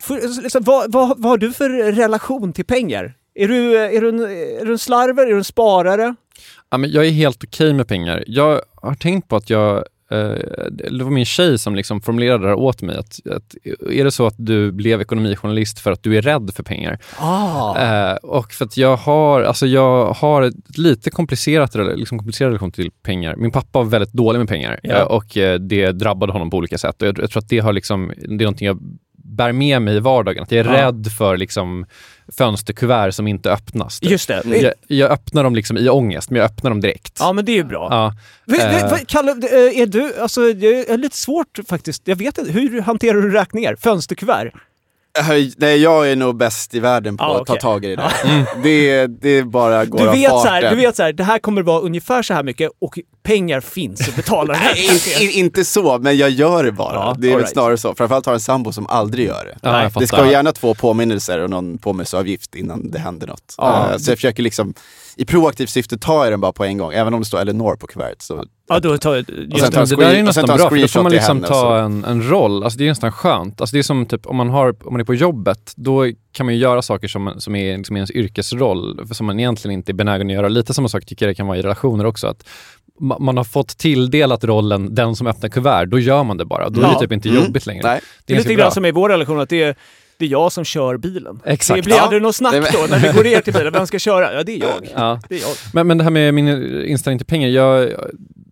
för, 0.00 0.42
liksom, 0.42 0.62
vad, 0.64 0.92
vad, 0.92 1.08
vad 1.08 1.30
har 1.30 1.38
du 1.38 1.52
för 1.52 1.92
relation 1.92 2.52
till 2.52 2.64
pengar? 2.64 3.14
Är 3.34 3.48
du, 3.48 3.78
är, 3.78 4.00
du 4.00 4.08
en, 4.08 4.20
är 4.60 4.64
du 4.64 4.72
en 4.72 4.78
slarver? 4.78 5.22
Är 5.26 5.30
du 5.30 5.36
en 5.38 5.44
sparare? 5.44 6.14
Ja, 6.70 6.78
men 6.78 6.90
jag 6.90 7.06
är 7.06 7.10
helt 7.10 7.44
okej 7.44 7.72
med 7.72 7.88
pengar. 7.88 8.24
Jag 8.26 8.60
har 8.74 8.94
tänkt 8.94 9.28
på 9.28 9.36
att 9.36 9.50
jag, 9.50 9.76
eh, 10.10 10.30
det 10.70 11.04
var 11.04 11.10
min 11.10 11.24
tjej 11.24 11.58
som 11.58 11.74
liksom 11.74 12.00
formulerade 12.00 12.44
det 12.44 12.48
här 12.48 12.58
åt 12.58 12.82
mig. 12.82 12.96
Att, 12.96 13.26
att, 13.26 13.54
är 13.92 14.04
det 14.04 14.10
så 14.10 14.26
att 14.26 14.34
du 14.36 14.72
blev 14.72 15.00
ekonomijournalist 15.00 15.78
för 15.78 15.92
att 15.92 16.02
du 16.02 16.16
är 16.18 16.22
rädd 16.22 16.50
för 16.54 16.62
pengar? 16.62 16.98
Ah. 17.18 17.78
Eh, 17.78 18.16
och 18.16 18.52
för 18.52 18.64
att 18.64 18.76
jag 18.76 18.96
har, 18.96 19.42
alltså 19.42 19.66
jag 19.66 20.12
har 20.12 20.42
ett 20.42 20.78
lite 20.78 21.10
komplicerat, 21.10 21.74
liksom 21.74 22.18
komplicerad 22.18 22.50
relation 22.50 22.72
till 22.72 22.90
pengar. 23.02 23.36
Min 23.36 23.50
pappa 23.50 23.78
var 23.78 23.84
väldigt 23.84 24.12
dålig 24.12 24.38
med 24.38 24.48
pengar 24.48 24.80
Ja. 24.82 24.96
eh, 24.96 25.02
och 25.02 25.36
eh, 25.36 25.58
det 25.58 25.92
drabbade 25.92 26.32
honom 26.32 26.50
på 26.50 26.56
olika 26.56 26.78
sätt. 26.78 27.02
Och 27.02 27.08
jag, 27.08 27.18
jag 27.18 27.30
tror 27.30 27.42
att 27.42 27.48
det 27.48 27.58
har 27.58 27.72
liksom, 27.72 28.12
det 28.16 28.24
är 28.24 28.38
någonting 28.38 28.66
jag 28.66 28.78
bär 29.28 29.52
med 29.52 29.82
mig 29.82 29.96
i 29.96 30.00
vardagen. 30.00 30.42
Att 30.42 30.52
jag 30.52 30.66
är 30.66 30.72
Ja. 30.72 30.86
rädd 30.86 31.06
för 31.18 31.36
liksom 31.36 31.86
fönsterkuvert 32.38 33.12
som 33.12 33.26
inte 33.28 33.52
öppnas. 33.52 34.00
typ. 34.00 34.10
Just 34.10 34.28
det. 34.28 34.42
Jag, 34.46 34.72
jag 34.86 35.10
öppnar 35.10 35.44
dem 35.44 35.54
liksom 35.54 35.76
i 35.76 35.88
ångest, 35.88 36.30
men 36.30 36.38
jag 36.40 36.44
öppnar 36.46 36.70
dem 36.70 36.80
direkt. 36.80 37.16
Ja, 37.20 37.32
men 37.32 37.44
det 37.44 37.52
är 37.52 37.56
ju 37.56 37.64
bra. 37.64 37.88
Ja. 37.90 38.14
V- 38.46 38.58
Eh. 38.62 38.92
Kalle, 39.06 39.30
eh, 39.30 39.80
är 39.80 39.86
du, 39.86 40.14
alltså 40.20 40.52
det 40.52 40.90
är 40.90 40.96
lite 40.98 41.16
svårt 41.16 41.58
faktiskt. 41.68 42.02
Jag 42.04 42.16
vet 42.16 42.38
inte, 42.38 42.52
hur 42.52 42.80
hanterar 42.80 43.20
du 43.22 43.30
räkningar? 43.30 43.76
Fönsterkuvert? 43.76 44.50
Nej, 45.56 45.82
jag 45.82 46.10
är 46.10 46.16
nog 46.16 46.36
bäst 46.36 46.74
i 46.74 46.80
världen 46.80 47.16
på 47.16 47.24
Ja, 47.24 47.34
att 47.34 47.40
okej. 47.40 47.54
ta 47.56 47.60
tag 47.60 47.84
i 47.84 47.88
det 47.88 47.96
där. 47.96 48.12
Det, 48.62 49.06
det 49.06 49.42
bara 49.42 49.84
går 49.84 49.98
Du 49.98 50.08
av 50.08 50.14
vet, 50.14 50.30
så 50.30 50.38
farten. 50.40 50.52
här, 50.64 50.70
du 50.70 50.76
vet 50.76 50.96
så 50.96 51.02
här, 51.02 51.12
det 51.12 51.24
här 51.24 51.38
kommer 51.38 51.62
vara 51.62 51.80
ungefär 51.80 52.22
så 52.22 52.34
här 52.34 52.42
mycket 52.42 52.70
och 52.80 52.98
pengar 53.22 53.60
finns 53.60 54.08
att 54.08 54.16
betala 54.16 54.52
det 54.52 54.58
här. 54.58 54.74
Nej, 54.74 55.22
in, 55.22 55.28
in, 55.28 55.44
inte 55.44 55.64
så, 55.64 55.98
men 55.98 56.16
jag 56.16 56.30
gör 56.30 56.64
det 56.64 56.72
bara. 56.72 56.94
Ja, 56.94 57.16
det 57.18 57.32
är 57.32 57.36
right. 57.36 57.50
snarare 57.50 57.76
så. 57.78 57.94
Framförallt 57.94 58.26
har 58.26 58.32
jag 58.32 58.36
en 58.36 58.40
sambo 58.40 58.72
som 58.72 58.86
aldrig 58.86 59.26
gör 59.26 59.44
det. 59.44 59.58
Ja, 59.62 59.90
det 60.00 60.06
ska 60.06 60.30
gärna 60.30 60.52
två 60.52 60.74
påminnelser 60.74 61.38
och 61.38 61.50
någon 61.50 61.78
påminnelseavgift 61.78 62.54
innan 62.54 62.90
det 62.90 62.98
händer 62.98 63.26
något. 63.26 63.54
Ja. 63.58 63.90
Eh, 63.92 63.96
så 63.98 64.10
jag 64.10 64.18
försöker 64.18 64.42
liksom 64.42 64.74
i 65.18 65.24
proaktivt 65.24 65.70
syfte 65.70 65.98
tar 65.98 66.24
jag 66.24 66.32
den 66.32 66.40
bara 66.40 66.52
på 66.52 66.64
en 66.64 66.78
gång, 66.78 66.92
även 66.92 67.14
om 67.14 67.20
det 67.20 67.26
står 67.26 67.40
Elinor 67.40 67.76
på 67.76 67.86
kuvertet. 67.86 68.22
Så, 68.22 68.44
Ja, 68.68 68.80
då 68.80 68.98
tar 68.98 69.14
jag... 69.14 69.24
Och 69.52 69.60
sen 69.60 69.72
tar 69.72 69.86
det 69.86 69.92
en 69.94 69.98
där 70.00 70.14
är 70.14 70.22
nästan 70.22 70.44
bra, 70.46 70.56
för 70.68 70.76
då 70.80 70.88
får 70.88 71.02
man 71.02 71.12
liksom 71.12 71.40
ta 71.40 71.78
en, 71.78 72.04
en 72.04 72.28
roll. 72.30 72.62
Alltså 72.64 72.78
det 72.78 72.84
är 72.84 72.88
nästan 72.88 73.12
skönt. 73.12 73.60
Alltså 73.60 73.74
det 73.76 73.78
är 73.78 73.82
som 73.82 74.06
typ 74.06 74.26
om 74.26 74.36
man, 74.36 74.48
har, 74.50 74.68
om 74.86 74.92
man 74.92 75.00
är 75.00 75.04
på 75.04 75.14
jobbet, 75.14 75.72
då 75.76 76.06
kan 76.32 76.46
man 76.46 76.54
ju 76.54 76.60
göra 76.60 76.82
saker 76.82 77.08
som, 77.08 77.34
som 77.38 77.54
är 77.56 77.76
liksom 77.76 77.96
ens 77.96 78.10
yrkesroll, 78.10 79.06
som 79.12 79.26
man 79.26 79.40
egentligen 79.40 79.74
inte 79.74 79.92
är 79.92 79.94
benägen 79.94 80.26
att 80.26 80.32
göra. 80.32 80.48
Lite 80.48 80.74
samma 80.74 80.88
sak 80.88 81.04
tycker 81.06 81.26
jag 81.26 81.30
det 81.30 81.34
kan 81.36 81.46
vara 81.46 81.58
i 81.58 81.62
relationer 81.62 82.04
också. 82.06 82.26
Att 82.26 82.44
ma- 83.00 83.20
man 83.20 83.36
har 83.36 83.44
fått 83.44 83.78
tilldelat 83.78 84.44
rollen 84.44 84.94
den 84.94 85.16
som 85.16 85.26
öppnar 85.26 85.48
kuvert, 85.48 85.86
då 85.86 85.98
gör 85.98 86.24
man 86.24 86.36
det 86.36 86.44
bara. 86.44 86.68
Då 86.68 86.80
är 86.80 86.84
Ja. 86.84 86.92
det 86.94 86.98
typ 87.00 87.12
inte 87.12 87.28
Mm. 87.28 87.44
jobbigt 87.44 87.66
längre. 87.66 87.82
Nej. 87.88 88.00
Det 88.26 88.32
är 88.32 88.38
lite 88.38 88.54
grann 88.54 88.72
som 88.72 88.84
i 88.84 88.90
vår 88.90 89.08
relation, 89.08 89.40
att 89.40 89.48
det 89.48 89.62
är, 89.62 89.74
det 90.18 90.24
är 90.24 90.28
jag 90.28 90.52
som 90.52 90.64
kör 90.64 90.96
bilen. 90.96 91.40
Exakt. 91.44 91.76
Det 91.78 91.82
blir 91.82 91.94
Ja. 91.96 92.02
aldrig 92.02 92.22
något 92.22 92.36
snack 92.36 92.54
då, 92.72 92.86
när 92.90 92.98
vi 92.98 93.08
går 93.16 93.24
ner 93.24 93.40
till 93.40 93.52
bilen. 93.52 93.72
Vem 93.72 93.86
ska 93.86 93.98
köra? 93.98 94.32
Ja, 94.34 94.42
det 94.42 94.52
är 94.52 94.58
jag. 94.60 94.88
Ja. 94.94 95.20
Det 95.28 95.34
är 95.34 95.40
jag. 95.40 95.50
Men, 95.72 95.86
men 95.86 95.98
det 95.98 96.04
här 96.04 96.10
med 96.10 96.34
min 96.34 96.48
inställning 96.84 97.18
till 97.18 97.26
pengar, 97.26 97.48
jag, 97.48 97.90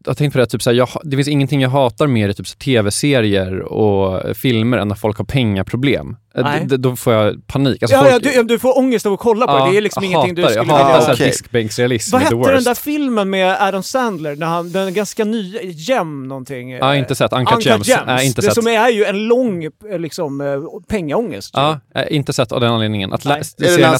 jag 0.06 0.10
har 0.10 0.14
tänkt 0.16 0.32
på 0.32 0.38
det, 0.38 0.46
typ 0.46 0.62
så 0.62 0.70
här, 0.70 0.76
jag, 0.76 0.88
det 1.04 1.16
finns 1.16 1.28
ingenting 1.28 1.60
jag 1.60 1.70
hatar 1.70 2.06
mer 2.06 2.28
i 2.28 2.34
typ 2.34 2.46
så 2.48 2.56
tv-serier 2.56 3.60
och 3.60 4.36
filmer 4.36 4.78
än 4.78 4.88
när 4.88 4.94
folk 4.94 5.18
har 5.18 5.24
pengaproblem. 5.24 6.16
Eh, 6.34 6.44
d- 6.44 6.60
d- 6.66 6.76
då 6.76 6.96
får 6.96 7.12
jag 7.12 7.46
panik. 7.46 7.82
Alltså 7.82 7.96
Ja, 7.96 8.02
folk, 8.02 8.12
ja, 8.14 8.18
du, 8.18 8.32
ja, 8.32 8.42
du 8.42 8.58
får 8.58 8.78
ångest 8.78 9.06
av 9.06 9.12
att 9.12 9.18
kolla 9.18 9.46
på 9.46 9.58
det. 9.66 9.70
Det 9.70 9.76
är 9.76 9.80
liksom 9.80 10.02
jag 10.04 10.10
ingenting 10.10 10.34
du 10.34 10.42
hatar 10.42 10.54
det. 10.54 10.60
skulle 10.60 10.72
Jag 10.72 10.78
hatar 10.84 10.92
vilja... 10.92 11.00
så 11.00 11.06
här 11.06 11.14
Okej. 11.14 11.26
diskbänksrealism. 11.26 12.12
Vad 12.12 12.20
är 12.20 12.24
hette 12.24 12.52
den 12.52 12.64
där 12.64 12.74
filmen 12.74 13.30
med 13.30 13.56
Adam 13.60 13.82
Sandler? 13.82 14.36
När 14.36 14.46
han, 14.46 14.72
den 14.72 14.86
är 14.86 14.90
ganska 14.90 15.24
ny, 15.24 15.58
Jem 15.62 16.28
någonting. 16.28 16.70
Ja, 16.70 16.96
inte 16.96 17.14
sett. 17.14 17.32
Uncut, 17.32 17.52
Uncut 17.52 17.66
Gems. 17.66 17.88
Gems. 17.88 18.02
Nej, 18.06 18.26
inte 18.26 18.40
det 18.40 18.44
sett. 18.46 18.54
som 18.54 18.66
är 18.66 18.88
ju 18.88 19.04
en 19.04 19.18
lång 19.26 19.64
eh, 19.64 19.98
liksom, 19.98 20.40
eh, 20.40 20.46
pengaångest. 20.88 21.50
Ja, 21.54 21.80
inte 22.10 22.32
sett 22.32 22.52
av 22.52 22.60
den 22.60 22.72
anledningen. 22.72 23.12
Atla- 23.12 23.28
Nej. 23.58 23.68
Är 23.72 23.76
det 23.76 23.82
när 23.82 23.88
han 23.88 23.98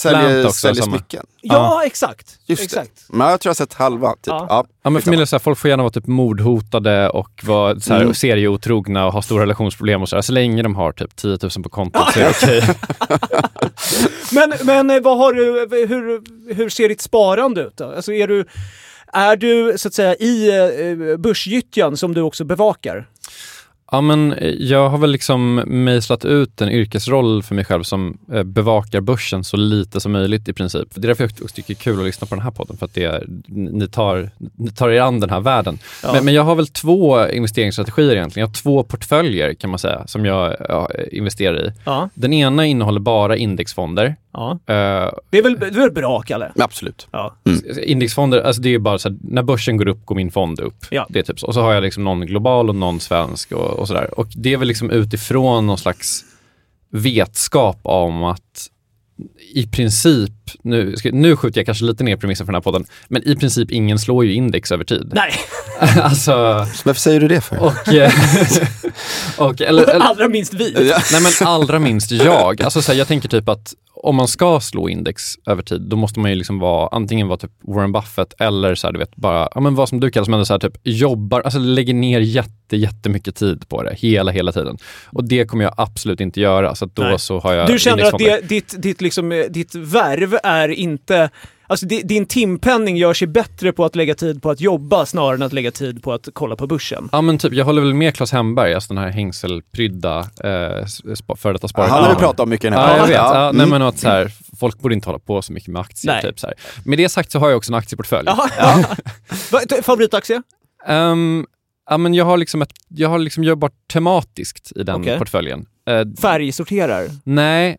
säljer, 0.53 0.83
smycken? 0.83 1.25
ja 1.43 1.83
exakt. 1.87 2.39
Just 2.47 2.63
exakt. 2.63 2.91
det. 3.11 3.17
Men 3.17 3.29
jag 3.31 3.41
tror 3.41 3.49
jag 3.51 3.55
har 3.55 3.67
sett 3.67 3.75
halva. 3.75 4.11
Typ. 4.11 4.17
Ja. 4.27 4.47
Ja. 4.49 4.67
Ja, 4.83 4.91
men 4.91 5.03
för 5.03 5.11
mig 5.11 5.17
är 5.17 5.21
det 5.21 5.27
så 5.27 5.37
här, 5.37 5.41
folk 5.41 5.59
får 5.59 5.71
gärna 5.71 5.83
vara 5.83 5.93
typ 6.01 6.07
mordhotade 6.07 7.09
och 7.11 7.31
vara 7.45 7.81
så 7.81 7.93
här, 7.95 8.01
Mm. 8.01 8.15
serieotrogna 8.15 9.07
och 9.07 9.13
ha 9.13 9.23
stora 9.23 9.43
relationsproblem 9.43 10.03
och 10.03 10.09
så 10.09 10.17
där. 10.17 10.23
Så 10.23 10.33
länge 10.33 10.63
de 10.63 10.75
har 10.75 10.93
typ 10.93 11.17
10 11.17 11.39
000 11.43 11.51
på 11.63 11.69
kontot 11.69 12.13
så 12.13 12.21
är 12.21 12.25
det 12.25 12.31
okej. 12.43 12.63
Men, 14.33 14.53
men 14.65 14.91
eh, 14.91 15.03
vad 15.03 15.19
har 15.19 15.33
du, 15.33 15.77
hur, 15.87 16.23
hur 16.55 16.69
ser 16.69 16.89
ditt 16.89 17.01
sparande 17.01 17.61
ut 17.63 17.77
då? 17.77 17.85
Alltså 17.97 18.13
är 18.13 18.29
du, 18.29 18.45
är 19.13 19.37
du 19.37 19.75
så 19.79 19.89
att 19.89 19.95
säga 19.95 20.15
i 20.15 20.49
eh, 20.49 21.17
börsgyttjan 21.17 21.97
som 21.97 22.15
du 22.15 22.21
också 22.21 22.45
bevakar? 22.45 23.09
Ja, 23.93 24.01
men 24.01 24.33
eh, 24.33 24.49
jag 24.49 24.89
har 24.89 24.99
väl 24.99 25.11
liksom 25.11 25.55
mejslat 25.67 26.25
ut 26.25 26.61
en 26.61 26.69
yrkesroll 26.71 27.43
för 27.43 27.55
mig 27.55 27.65
själv 27.65 27.83
som 27.83 28.19
eh, 28.33 28.43
bevakar 28.43 29.01
börsen 29.01 29.45
så 29.45 29.57
lite 29.57 30.01
som 30.01 30.13
möjligt 30.13 30.49
i 30.49 30.53
princip. 30.53 30.89
Det 30.95 31.05
är 31.05 31.09
därför 31.09 31.25
jag 31.25 31.55
tycker 31.55 31.75
det 31.75 31.81
är 31.81 31.83
kul 31.83 31.99
att 32.01 32.07
lyssna 32.07 32.27
på 32.27 32.35
den 32.35 32.45
här 32.45 32.51
podden, 32.51 32.77
för 32.77 32.87
att 32.87 32.95
det 32.95 33.05
är, 33.05 33.25
ni, 33.47 33.89
tar, 33.89 34.31
ni 34.57 34.71
tar 34.71 34.89
er 34.91 35.01
an 35.01 35.21
den 35.21 35.31
här 35.31 35.41
världen. 35.41 35.79
Ja. 36.03 36.13
Men, 36.13 36.25
men 36.25 36.35
jag 36.35 36.43
har 36.43 36.55
väl 36.55 36.67
två 36.67 37.29
investeringsstrategier 37.29 38.17
egentligen. 38.17 38.43
Jag 38.45 38.49
har 38.49 38.55
två 38.55 38.83
portföljer 38.83 39.55
kan 39.55 39.71
man 39.71 39.79
säga, 39.79 40.07
som 40.07 40.25
jag 40.25 40.57
ja, 40.69 40.91
investerar 41.13 41.67
i. 41.67 41.73
Ja. 41.85 42.09
Den 42.15 42.33
ena 42.33 42.67
innehåller 42.67 43.01
bara 43.01 43.37
indexfonder. 43.37 44.17
ja. 44.33 44.51
Eh, 44.67 45.11
Det, 45.31 45.39
är 45.39 45.43
väl, 45.43 45.59
det 45.59 45.67
är 45.67 45.71
väl 45.71 45.93
bra, 45.93 46.21
Kalle? 46.23 46.53
Absolut. 46.59 47.09
Ja. 47.11 47.35
Indexfonder, 47.83 48.41
alltså 48.41 48.63
det 48.63 48.75
är 48.75 48.79
bara 48.79 48.99
så 48.99 49.09
här, 49.09 49.19
när 49.21 49.43
börsen 49.43 49.77
går 49.77 49.89
upp 49.89 50.07
går 50.07 50.15
min 50.17 50.31
fond 50.31 50.61
upp. 50.61 50.85
Ja. 50.91 51.07
Det 51.09 51.19
är 51.19 51.23
typ 51.23 51.41
så. 51.41 51.47
Och 51.47 51.55
så 51.55 51.61
har 51.61 51.73
jag 51.75 51.83
liksom 51.83 52.05
någon 52.05 52.27
global 52.27 52.69
och 52.69 52.75
någon 52.75 53.01
svensk 53.01 53.53
och, 53.53 53.76
och 53.77 53.89
sådär. 53.89 54.19
Och 54.19 54.29
det 54.37 54.53
är 54.53 54.57
väl 54.57 54.69
liksom 54.69 54.91
utifrån 54.91 55.67
någon 55.67 55.79
slags 55.79 56.25
vetskap 56.91 57.81
om 57.83 58.25
att 58.25 58.71
i 59.55 59.67
princip, 59.67 60.46
nu, 60.63 60.95
nu 61.13 61.37
skjuter 61.37 61.61
jag 61.61 61.67
kanske 61.67 61.85
lite 61.85 62.05
ner 62.05 62.17
premissen 62.17 62.47
för 62.47 62.53
den 62.53 62.57
här 62.59 62.63
podden, 62.63 62.85
men 63.09 63.29
i 63.29 63.37
princip 63.37 63.71
ingen 63.71 63.99
slår 63.99 64.25
ju 64.25 64.35
index 64.35 64.73
över 64.73 64.85
tid. 64.85 65.13
Nej, 65.15 65.33
alltså, 66.03 66.33
Varför 66.85 67.01
säger 67.01 67.21
du 67.21 67.29
det 67.29 67.41
för? 67.41 67.59
och, 67.59 67.89
eh, 67.89 68.13
och 69.39 69.61
eller, 69.61 69.83
eller, 69.83 70.05
allra 70.05 70.29
minst 70.29 70.55
vi. 70.55 70.73
Nej 71.13 71.23
men 71.23 71.49
allra 71.49 71.79
minst 71.79 72.11
jag. 72.11 72.63
Alltså 72.63 72.83
så 72.83 72.93
här, 72.93 72.99
jag 72.99 73.09
tänker 73.09 73.29
typ 73.29 73.49
att 73.49 73.75
om 74.07 74.17
man 74.17 74.29
ska 74.29 74.61
slå 74.61 74.89
index 74.89 75.23
över 75.47 75.63
tid, 75.63 75.83
då 75.83 75.97
måste 75.97 76.21
man 76.21 76.31
ju 76.31 76.37
liksom 76.37 76.59
vara, 76.59 76.89
antingen 76.93 77.29
vara 77.29 77.39
typ 77.39 77.51
Warren 77.63 77.93
Buffett 77.93 78.35
eller 78.39 78.75
så 78.75 78.87
här, 78.87 78.93
du 78.93 78.99
vet, 78.99 79.17
bara, 79.17 79.49
ja 79.55 79.61
men 79.61 79.75
vad 79.75 79.89
som 79.89 80.01
du 80.01 80.11
kallar 80.11 80.25
som 80.25 80.35
ändå 80.35 80.45
så 80.45 80.53
här, 80.53 80.59
typ 80.59 80.77
jobbar, 80.83 81.41
alltså 81.41 81.59
lägger 81.59 81.95
ner 81.95 82.21
jätte, 82.21 82.77
jättemycket 82.77 83.37
tid 83.37 83.69
på 83.69 83.83
det 83.83 83.95
hela, 83.95 84.33
hela 84.33 84.53
tiden. 84.53 84.79
Och 85.07 85.29
det 85.29 85.45
kommer 85.45 85.65
jag 85.65 85.75
absolut 85.77 86.21
inte 86.21 86.41
göra, 86.41 86.75
så 86.75 86.85
att 86.85 86.97
då 86.97 87.03
Nej. 87.03 87.19
så 87.19 87.39
har 87.39 87.53
jag 87.53 87.67
Du 87.67 87.79
känner 87.79 88.05
att 88.05 88.19
det, 88.19 88.49
ditt, 88.49 88.75
ditt, 88.83 89.01
liksom, 89.01 89.33
eh, 89.33 89.45
ditt 89.51 89.75
värv 89.75 90.36
är 90.43 90.69
inte... 90.69 91.31
Alltså 91.69 91.87
di- 91.87 92.03
din 92.03 92.27
timpenning 92.27 92.97
gör 92.97 93.15
sig 93.15 93.29
bättre 93.29 93.73
på 93.73 93.85
att 93.85 93.97
lägga 93.97 94.15
tid 94.15 94.43
på 94.43 94.51
att 94.51 94.61
jobba 94.61 95.07
snarare 95.07 95.35
än 95.35 95.43
att 95.43 95.53
lägga 95.53 95.71
tid 95.71 96.03
på 96.03 96.13
att 96.13 96.29
kolla 96.33 96.57
på 96.57 96.67
börsen. 96.67 97.09
Ja 97.13 97.21
men 97.21 97.39
typ, 97.39 97.53
jag 97.53 97.65
håller 97.65 97.83
väl 97.83 97.95
med 97.95 98.15
Claes 98.15 98.33
Hemberg, 98.33 98.75
alltså 98.75 98.95
den 98.95 99.03
här 99.03 99.11
hängselprydda 99.11 100.19
eh, 100.19 100.87
före 101.37 101.53
detta 101.53 101.69
Han 101.83 101.91
har 102.05 102.09
vi 102.15 102.17
pratat 102.21 102.41
om 102.41 102.49
mycket 102.51 102.65
i 102.65 102.71
den 102.71 102.79
här 102.79 102.91
Ja, 102.91 102.97
jag 102.97 103.07
vet. 103.07 103.17
Ja, 103.17 103.35
Ja, 103.35 103.53
nej, 103.53 103.63
mm. 103.67 103.71
men 103.71 103.83
att 103.83 103.99
så 103.99 104.09
här, 104.09 104.33
folk 104.61 104.79
borde 104.79 104.95
inte 104.95 105.09
hålla 105.09 105.19
på 105.19 105.43
så 105.43 105.53
mycket 105.53 105.69
med 105.69 105.81
aktier. 105.83 106.13
Nej. 106.13 106.23
Typ, 106.23 106.41
så 106.41 106.47
här. 106.47 106.57
Med 106.85 106.99
det 106.99 107.09
sagt 107.09 107.31
så 107.31 107.39
har 107.39 107.49
jag 107.49 107.57
också 107.57 107.73
en 107.73 107.79
aktieportfölj. 107.79 108.29
Favoritaktie? 109.83 110.43
Ehm, 110.87 111.47
ja, 111.91 111.97
men 111.99 112.15
jag 112.15 112.25
har 112.25 112.37
liksom, 112.37 112.63
ett, 112.63 112.73
jag 112.89 113.09
har 113.09 113.19
liksom 113.19 113.45
jobbat 113.45 113.73
tematiskt 113.93 114.73
i 114.77 114.83
den 114.83 115.01
Okej. 115.01 115.19
portföljen. 115.19 115.67
Eh, 115.89 116.05
Färgsorterar? 116.23 117.05
nej, 117.25 117.79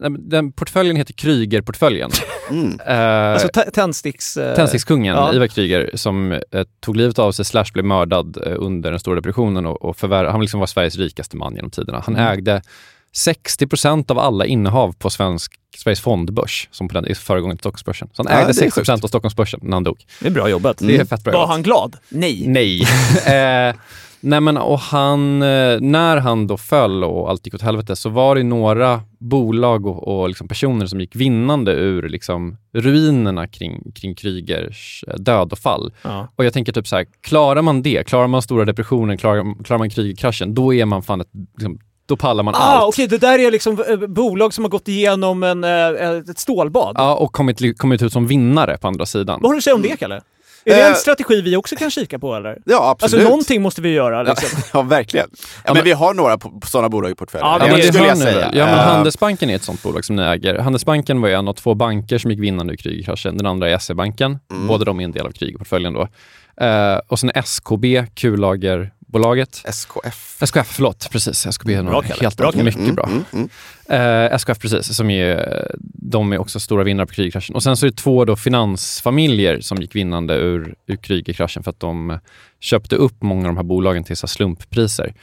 men 0.00 0.28
den 0.28 0.52
portföljen 0.52 0.96
heter 0.96 1.14
Kryger-portföljen. 1.14 2.10
Mm. 2.50 2.72
Uh, 2.72 3.32
Alltså 3.32 3.48
tändsticks... 3.74 4.36
eh, 4.36 4.56
Tändstickskungen 4.56 5.14
ja. 5.16 5.34
Ivar 5.34 5.46
Kryger 5.46 5.90
som 5.94 6.32
eh, 6.32 6.40
tog 6.80 6.96
livet 6.96 7.18
av 7.18 7.32
sig 7.32 7.44
slash 7.44 7.64
blev 7.72 7.84
mördad 7.84 8.36
eh, 8.46 8.52
under 8.58 8.90
den 8.90 9.00
stora 9.00 9.14
depressionen 9.16 9.66
och, 9.66 9.84
och 9.84 9.96
förvär- 9.96 10.30
han 10.30 10.40
liksom 10.40 10.60
var 10.60 10.66
Sveriges 10.66 10.96
rikaste 10.96 11.36
man 11.36 11.54
genom 11.56 11.70
tiderna. 11.70 12.02
Han 12.06 12.16
Mm. 12.16 12.32
ägde 12.32 12.62
60% 13.14 14.10
av 14.10 14.18
alla 14.18 14.46
innehav 14.46 14.92
på 14.92 15.10
svensk, 15.10 15.52
Sveriges 15.76 16.00
fondbörs, 16.00 16.68
som 16.70 16.88
på 16.88 16.94
den 16.94 17.04
till 17.04 17.16
Stockholmsbörsen. 17.16 18.08
Så 18.12 18.22
han 18.22 18.32
Ja, 18.32 18.38
ägde 18.40 18.52
det 18.52 18.66
är 18.66 18.70
60 18.70 18.92
av 18.92 19.08
Stockholmsbörsen 19.08 19.60
när 19.62 19.72
han 19.72 19.84
dog. 19.84 20.04
Det 20.20 20.26
är 20.26 20.30
bra 20.30 20.48
jobbat. 20.48 20.78
Det 20.78 20.96
är 20.96 21.04
fett 21.04 21.24
bra 21.24 21.32
Var 21.32 21.38
jobbat. 21.40 21.50
han 21.50 21.62
glad? 21.62 21.96
Nej. 22.08 22.44
Nej. 22.46 22.80
eh, 23.26 23.74
nej 24.20 24.40
men 24.40 24.56
och 24.56 24.78
han, 24.78 25.42
eh, 25.42 25.80
när 25.80 26.16
han 26.16 26.46
då 26.46 26.56
föll 26.56 27.04
och 27.04 27.30
allt 27.30 27.46
gick 27.46 27.54
åt 27.54 27.62
helvete 27.62 27.96
så 27.96 28.08
var 28.08 28.34
det 28.36 28.42
några 28.42 29.00
bolag 29.18 29.86
och, 29.86 30.08
och 30.20 30.28
liksom 30.28 30.48
personer 30.48 30.86
som 30.86 31.00
gick 31.00 31.16
vinnande 31.16 31.72
ur 31.72 32.08
liksom 32.08 32.56
ruinerna 32.72 33.46
kring, 33.48 33.92
kring 33.94 34.14
Krygers 34.14 35.04
eh, 35.08 35.14
död 35.14 35.52
och 35.52 35.58
fall. 35.58 35.92
Ja. 36.02 36.28
Och 36.36 36.44
jag 36.44 36.52
tänker 36.52 36.72
typ 36.72 36.88
så 36.88 36.96
här, 36.96 37.06
klarar 37.20 37.62
man 37.62 37.82
det, 37.82 38.06
klarar 38.06 38.26
man 38.26 38.42
stora 38.42 38.64
depressionen, 38.64 39.18
klarar, 39.18 39.64
klarar 39.64 39.78
man 39.78 39.90
Krügerkraschen, 39.90 40.54
då 40.54 40.74
är 40.74 40.84
man 40.84 41.02
fan 41.02 41.20
ett, 41.20 41.30
liksom, 41.56 41.78
då 42.06 42.16
pallar 42.16 42.42
man 42.42 42.54
Ah, 42.54 42.58
allt. 42.58 42.88
okej, 42.88 43.06
det 43.06 43.18
där 43.18 43.38
är 43.38 43.50
liksom 43.50 43.84
eh, 43.88 43.96
bolag 43.96 44.54
som 44.54 44.64
har 44.64 44.68
gått 44.68 44.88
igenom 44.88 45.42
en, 45.42 45.64
eh, 45.64 46.10
ett 46.30 46.38
stålbad. 46.38 46.94
Ja, 46.98 47.14
och 47.14 47.32
kommit, 47.32 47.78
kommit 47.78 48.02
ut 48.02 48.12
som 48.12 48.26
vinnare 48.26 48.78
på 48.78 48.88
andra 48.88 49.06
sidan. 49.06 49.38
Vad 49.42 49.48
har 49.50 49.54
du 49.54 49.58
att 49.58 49.64
säga 49.64 49.74
om 49.74 49.82
det, 49.82 49.96
Kalle? 49.96 50.20
Är 50.66 50.74
det 50.76 50.82
en 50.82 50.90
Eh, 50.90 50.94
strategi 50.96 51.40
vi 51.40 51.56
också 51.56 51.76
kan 51.76 51.90
kika 51.90 52.18
på, 52.18 52.34
eller? 52.34 52.58
Ja, 52.64 52.90
absolut. 52.90 53.14
Alltså, 53.14 53.28
någonting 53.30 53.62
måste 53.62 53.82
vi 53.82 53.88
göra, 53.92 54.16
Ja, 54.16 54.22
liksom. 54.22 54.58
ja, 54.72 54.82
verkligen. 54.82 55.26
Ja, 55.64 55.74
men 55.74 55.84
vi 55.84 55.92
har 55.92 56.14
några 56.14 56.38
sådana 56.66 56.88
bolag 56.88 57.10
i 57.10 57.14
portföljen. 57.14 57.46
Ja, 57.48 57.58
Ja, 57.60 57.64
det 57.64 57.70
men 57.70 57.80
det 57.80 57.92
skulle 57.92 58.06
jag 58.08 58.18
säga. 58.18 58.50
Ja, 58.54 58.66
men 58.66 58.78
Handelsbanken 58.78 59.50
är 59.50 59.54
ett 59.56 59.62
sånt 59.62 59.82
bolag 59.82 60.04
som 60.04 60.16
ni 60.16 60.22
äger. 60.22 60.58
Handelsbanken 60.58 61.20
var 61.20 61.28
ju 61.28 61.34
en 61.34 61.48
av 61.48 61.52
två 61.52 61.74
banker 61.74 62.18
som 62.18 62.30
gick 62.30 62.40
vinnande 62.40 62.72
ur 62.72 62.76
Krügerkraschen. 62.76 63.36
Den 63.36 63.46
andra 63.46 63.70
är 63.70 63.78
SE-banken. 63.78 64.38
Mm. 64.52 64.66
Båda 64.66 64.84
de 64.84 65.00
är 65.00 65.04
en 65.04 65.12
del 65.12 65.26
av 65.26 65.30
Krügerportföljen 65.32 65.92
då. 65.94 66.08
Eh, 66.64 66.98
och 67.08 67.18
sen 67.18 67.30
SKB, 67.34 68.04
kullagerbolaget. 69.14 69.62
SKF. 69.64 70.42
SKF, 70.42 70.66
förlåt. 70.66 71.08
Precis, 71.10 71.46
SKB 71.46 71.74
är 71.74 71.82
Bra, 71.82 72.00
helt 72.20 72.36
Bra, 72.36 72.52
mycket 72.54 72.80
Mm, 72.80 72.94
bra. 72.94 73.06
mm, 73.06 73.24
mm. 73.32 73.48
Eh, 73.88 74.34
SKF 74.34 74.58
precis, 74.58 74.96
som 74.96 75.10
är, 75.10 75.66
de 75.80 76.32
är 76.32 76.38
också 76.38 76.60
stora 76.60 76.84
vinnare 76.84 77.06
på 77.06 77.12
Krügerkraschen. 77.14 77.54
Och 77.54 77.62
sen 77.62 77.76
så 77.76 77.86
är 77.86 77.90
det 77.90 77.96
två 77.96 78.24
då 78.24 78.36
finansfamiljer 78.36 79.60
som 79.60 79.78
gick 79.78 79.94
vinnande 79.94 80.34
ur, 80.34 80.74
ur 80.86 80.96
Krügerkraschen 80.96 81.62
för 81.62 81.70
att 81.70 81.80
de 81.80 82.18
köpte 82.60 82.96
upp 82.96 83.22
många 83.22 83.40
av 83.40 83.54
de 83.54 83.56
här 83.56 83.64
bolagen 83.64 84.04
till 84.04 84.16
så 84.16 84.26
här 84.26 84.28
slumppriser. 84.28 85.14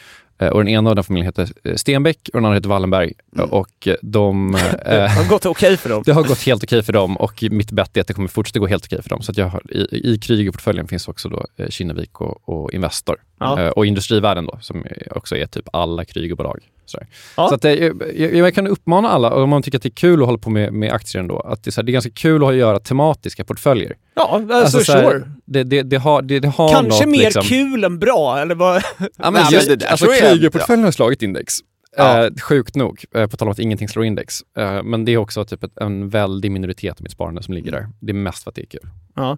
Eh, 0.42 0.48
och 0.48 0.60
den 0.60 0.68
ena 0.68 0.90
av 0.90 0.96
den 0.96 1.04
familjen 1.04 1.26
heter 1.26 1.50
eh, 1.64 1.76
Stenbeck 1.76 2.30
och 2.34 2.40
den 2.40 2.46
andra 2.46 2.56
heter 2.56 2.70
Wallenberg. 2.70 3.14
Mm. 3.36 3.50
Och 3.50 3.88
eh, 3.88 3.96
de... 4.02 4.52
Det 4.86 5.10
har 5.10 5.30
gått 5.30 5.46
okej 5.46 5.78
för 5.78 5.90
dem. 5.90 6.04
det 6.06 6.12
har 6.12 6.24
gått 6.24 6.42
helt 6.42 6.64
okej 6.64 6.84
för 6.84 6.94
dem 6.94 7.18
och 7.18 7.44
mitt 7.52 7.72
bett 7.72 7.98
är 7.98 8.02
att 8.02 8.08
det 8.08 8.14
kommer 8.14 8.28
fortsätta 8.28 8.60
gå 8.60 8.68
helt 8.68 8.86
okej 8.86 9.02
för 9.02 9.10
dem. 9.10 9.22
Så 9.22 9.32
att 9.32 9.38
jag 9.38 9.48
har, 9.48 9.62
i, 9.72 10.12
i 10.14 10.18
Krügerportföljen 10.18 10.88
finns 10.88 11.08
också 11.08 11.30
då 11.30 11.46
Kinnevik 11.70 12.22
och, 12.22 12.50
och 12.50 12.74
Investor. 12.74 13.18
Ja. 13.40 13.72
Och 13.72 13.86
Industrivärden 13.86 14.46
då, 14.46 14.58
som 14.62 14.86
också 15.12 15.36
är 15.36 15.46
typ 15.46 15.70
alla 15.74 16.04
Krügerbolag. 16.04 16.60
Sådär. 16.92 17.08
Ja. 17.38 17.50
Så 17.50 17.56
att, 17.56 17.64
jag, 17.64 18.36
jag, 18.36 18.56
kan 18.56 18.68
uppmana 18.68 19.10
alla, 19.10 19.36
om 19.36 19.50
man 19.50 19.64
tycker 19.64 19.78
att 19.78 19.84
det 19.84 19.90
är 19.90 19.96
kul 19.96 20.22
att 20.22 20.26
hålla 20.26 20.38
på 20.38 20.50
med, 20.50 20.74
med 20.74 20.92
aktier 20.92 21.22
ändå, 21.22 21.40
att 21.40 21.64
det 21.64 21.70
är, 21.70 21.72
så 21.72 21.82
här, 21.82 21.86
det 21.86 21.90
är 21.90 21.94
ganska 21.94 22.12
kul 22.12 22.44
att 22.44 22.56
göra 22.56 22.80
tematiska 22.80 23.44
portföljer. 23.44 23.96
Ja, 24.16 24.42
alltså, 24.52 24.80
så 24.80 24.92
här, 24.92 25.10
sure. 25.12 25.32
det, 25.46 25.64
det, 25.64 25.82
det 25.82 25.98
har, 25.98 26.22
det, 26.22 26.40
det 26.40 26.48
har 26.48 26.70
Kanske 26.70 27.06
något, 27.06 27.12
mer 27.12 27.20
liksom, 27.20 27.44
kul 27.44 27.84
än 27.84 28.00
bra, 28.00 28.40
eller 28.40 28.56
vad? 28.56 28.84
Ja, 28.98 29.08
men 29.18 29.34
Nej, 29.34 29.44
just, 29.52 29.70
men 29.70 29.80
det 29.80 29.90
alltså 29.90 30.06
Krügerportföljen 30.06 30.84
har 30.84 30.92
slagit 30.92 31.22
index. 31.22 31.60
Ja. 31.98 32.26
Eh, 32.26 32.32
sjukt 32.42 32.76
nog, 32.76 33.06
eh, 33.16 33.28
på 33.28 33.38
tal 33.38 33.48
om 33.48 33.52
att 33.52 33.60
ingenting 33.60 33.90
slår 33.90 34.06
index. 34.06 34.42
Eh, 34.58 34.84
men 34.84 35.06
det 35.06 35.12
är 35.12 35.18
också 35.18 35.46
typ 35.46 35.64
ett, 35.64 35.78
en 35.78 36.10
väldig 36.10 36.52
minoritet 36.52 36.98
av 36.98 37.04
mitt 37.04 37.12
sparande 37.12 37.44
som 37.44 37.54
ligger 37.54 37.72
där. 37.72 37.90
Det 38.00 38.12
är 38.12 38.14
mest 38.14 38.44
för 38.44 38.52
att 38.52 38.56
det 38.56 38.62
är 38.62 38.66
kul. 38.66 38.90
Ja. 39.16 39.38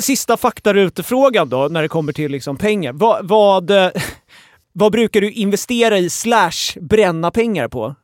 Sista 0.00 0.36
faktarutefrågan 0.36 1.48
då, 1.48 1.68
när 1.70 1.82
det 1.82 1.88
kommer 1.88 2.12
till 2.12 2.32
liksom 2.32 2.56
pengar. 2.56 2.92
Vad, 2.92 3.28
vad, 3.28 3.70
eh, 3.70 3.90
vad 4.72 4.92
brukar 4.92 5.20
du 5.20 5.30
investera 5.30 5.98
i 5.98 6.10
slash 6.10 6.78
bränna 6.80 7.30
pengar 7.30 7.68
på? 7.68 7.94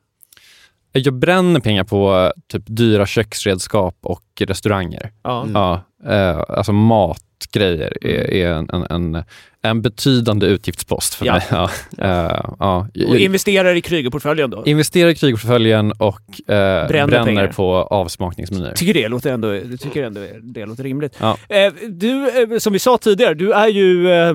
Jag 0.93 1.15
bränner 1.15 1.61
pengar 1.61 1.85
på 1.85 2.17
eh, 2.17 2.31
typ 2.53 2.63
dyra 2.67 3.07
köksredskap 3.07 3.97
och 4.03 4.23
restauranger. 4.41 5.13
Ja. 5.23 5.47
Ja, 5.55 5.83
eh, 6.15 6.43
alltså 6.49 6.73
matgrejer 6.73 8.07
är, 8.07 8.31
är 8.35 8.53
en, 8.53 8.71
en, 8.71 9.15
en, 9.15 9.25
en 9.63 9.83
betydande 9.83 10.47
utgiftspost 10.47 11.15
för 11.15 11.27
Ja. 11.27 11.33
mig. 11.33 11.43
Ja, 11.51 11.71
eh, 11.99 12.51
ja. 12.59 12.79
Och 12.81 12.89
Jag 12.95 13.21
investerar 13.21 13.75
i 13.75 13.81
Krygerportföljen 13.81 14.51
då? 14.51 14.63
investerar 14.67 15.11
i 15.11 15.15
krigportföljen 15.15 15.93
och 15.93 16.51
eh, 16.51 16.89
Bränner 16.89 17.07
bränner, 17.25 17.47
på 17.47 17.75
avsmakningsmenyer. 17.75 18.73
tycker 18.75 18.95
det 18.95 19.09
låter 19.09 19.33
ändå, 19.33 19.55
jag 19.55 19.81
tycker 19.81 20.03
ändå 20.03 20.21
det 20.43 20.67
låter 20.67 20.83
rimligt. 20.85 21.17
Ja. 21.21 21.37
Eh, 21.49 21.73
du, 21.89 22.29
eh, 22.53 22.59
som 22.59 22.73
vi 22.73 22.79
sa 22.79 22.99
tidigare, 22.99 23.35
du 23.35 23.53
är 23.53 23.69
ju 23.69 24.11
eh, 24.13 24.35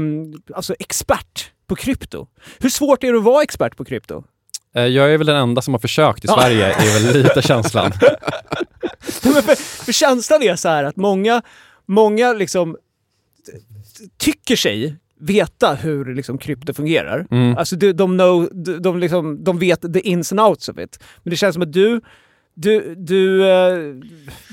alltså 0.55 0.75
expert 0.79 1.49
på 1.73 1.77
krypto. 1.77 2.27
Hur 2.59 2.69
svårt 2.69 3.03
är 3.03 3.11
det 3.11 3.17
att 3.17 3.23
vara 3.23 3.43
expert 3.43 3.77
på 3.77 3.85
krypto? 3.85 4.23
Eh, 4.75 4.85
jag 4.85 5.13
är 5.13 5.17
väl 5.17 5.27
den 5.27 5.35
enda 5.35 5.61
som 5.61 5.73
har 5.73 5.79
försökt 5.79 6.25
i 6.25 6.27
Ja. 6.27 6.35
Sverige, 6.39 6.65
är 6.73 7.03
väl 7.03 7.23
lite 7.23 7.41
känslan. 7.47 7.91
För, 9.01 9.55
för 9.85 9.91
känslan 9.91 10.43
är 10.43 10.55
så 10.55 10.69
här 10.69 10.83
att 10.83 10.95
många, 10.95 11.41
många 11.85 12.33
liksom 12.33 12.77
tycker 14.17 14.55
sig 14.55 14.95
veta 15.19 15.73
hur 15.73 16.15
liksom 16.15 16.37
krypto 16.37 16.73
fungerar. 16.73 17.27
Mm. 17.31 17.57
Alltså 17.57 17.75
de, 17.75 17.91
de, 17.91 18.17
know, 18.17 18.49
de, 18.51 18.81
de, 18.81 18.99
liksom, 18.99 19.43
de 19.43 19.59
vet 19.59 19.93
the 19.93 19.99
ins 19.99 20.31
and 20.31 20.41
outs 20.41 20.69
of 20.69 20.77
it. 20.77 20.99
Men 21.23 21.31
det 21.31 21.37
känns 21.37 21.53
som 21.53 21.63
att 21.63 21.73
du, 21.73 22.01
du, 22.55 22.95
du, 22.97 23.49
eh, 23.51 23.77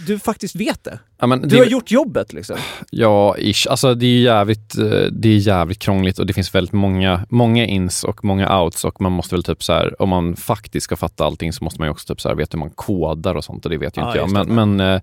du 0.07 0.19
faktiskt 0.19 0.57
vet 0.57 0.85
det. 0.85 0.99
Ja, 1.19 1.27
men 1.27 1.41
Du 1.43 1.49
det, 1.49 1.59
har 1.59 1.65
gjort 1.65 1.91
jobbet 1.91 2.33
liksom. 2.33 2.57
Ja, 2.91 3.37
ish. 3.39 3.67
Alltså 3.71 3.95
det 3.95 4.07
är 4.07 4.21
jävligt, 4.21 4.79
eh, 4.79 4.85
det 5.13 5.29
är 5.29 5.37
jävligt 5.37 5.79
krångligt 5.79 6.19
och 6.19 6.27
det 6.27 6.33
finns 6.33 6.55
väldigt 6.55 6.73
många, 6.73 7.27
många 7.31 7.67
ins 7.67 8.05
och 8.05 8.25
många 8.25 8.61
outs 8.63 8.85
och 8.85 9.01
man 9.01 9.13
måste 9.13 9.35
väl 9.35 9.43
typ 9.45 9.63
så 9.63 9.73
här, 9.73 10.03
om 10.03 10.09
man 10.09 10.37
faktiskt 10.37 10.85
ska 10.85 10.97
fatta 10.97 11.25
allting 11.25 11.53
så 11.53 11.65
måste 11.65 11.81
man 11.81 11.87
ju 11.89 11.91
också 11.93 12.15
typ 12.15 12.21
så 12.21 12.29
här 12.29 12.37
veta 12.37 12.57
hur 12.57 12.61
man 12.61 12.71
kodar 12.71 13.35
och 13.35 13.45
sånt 13.45 13.65
och 13.65 13.71
det 13.71 13.79
vet 13.79 13.97
ju 13.97 14.01
Ja, 14.01 14.07
inte 14.07 14.19
jag. 14.19 14.25
just 14.25 14.35
det. 14.49 14.55
Men, 14.55 14.77
men 14.77 15.03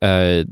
eh, 0.00 0.08
eh, 0.10 0.46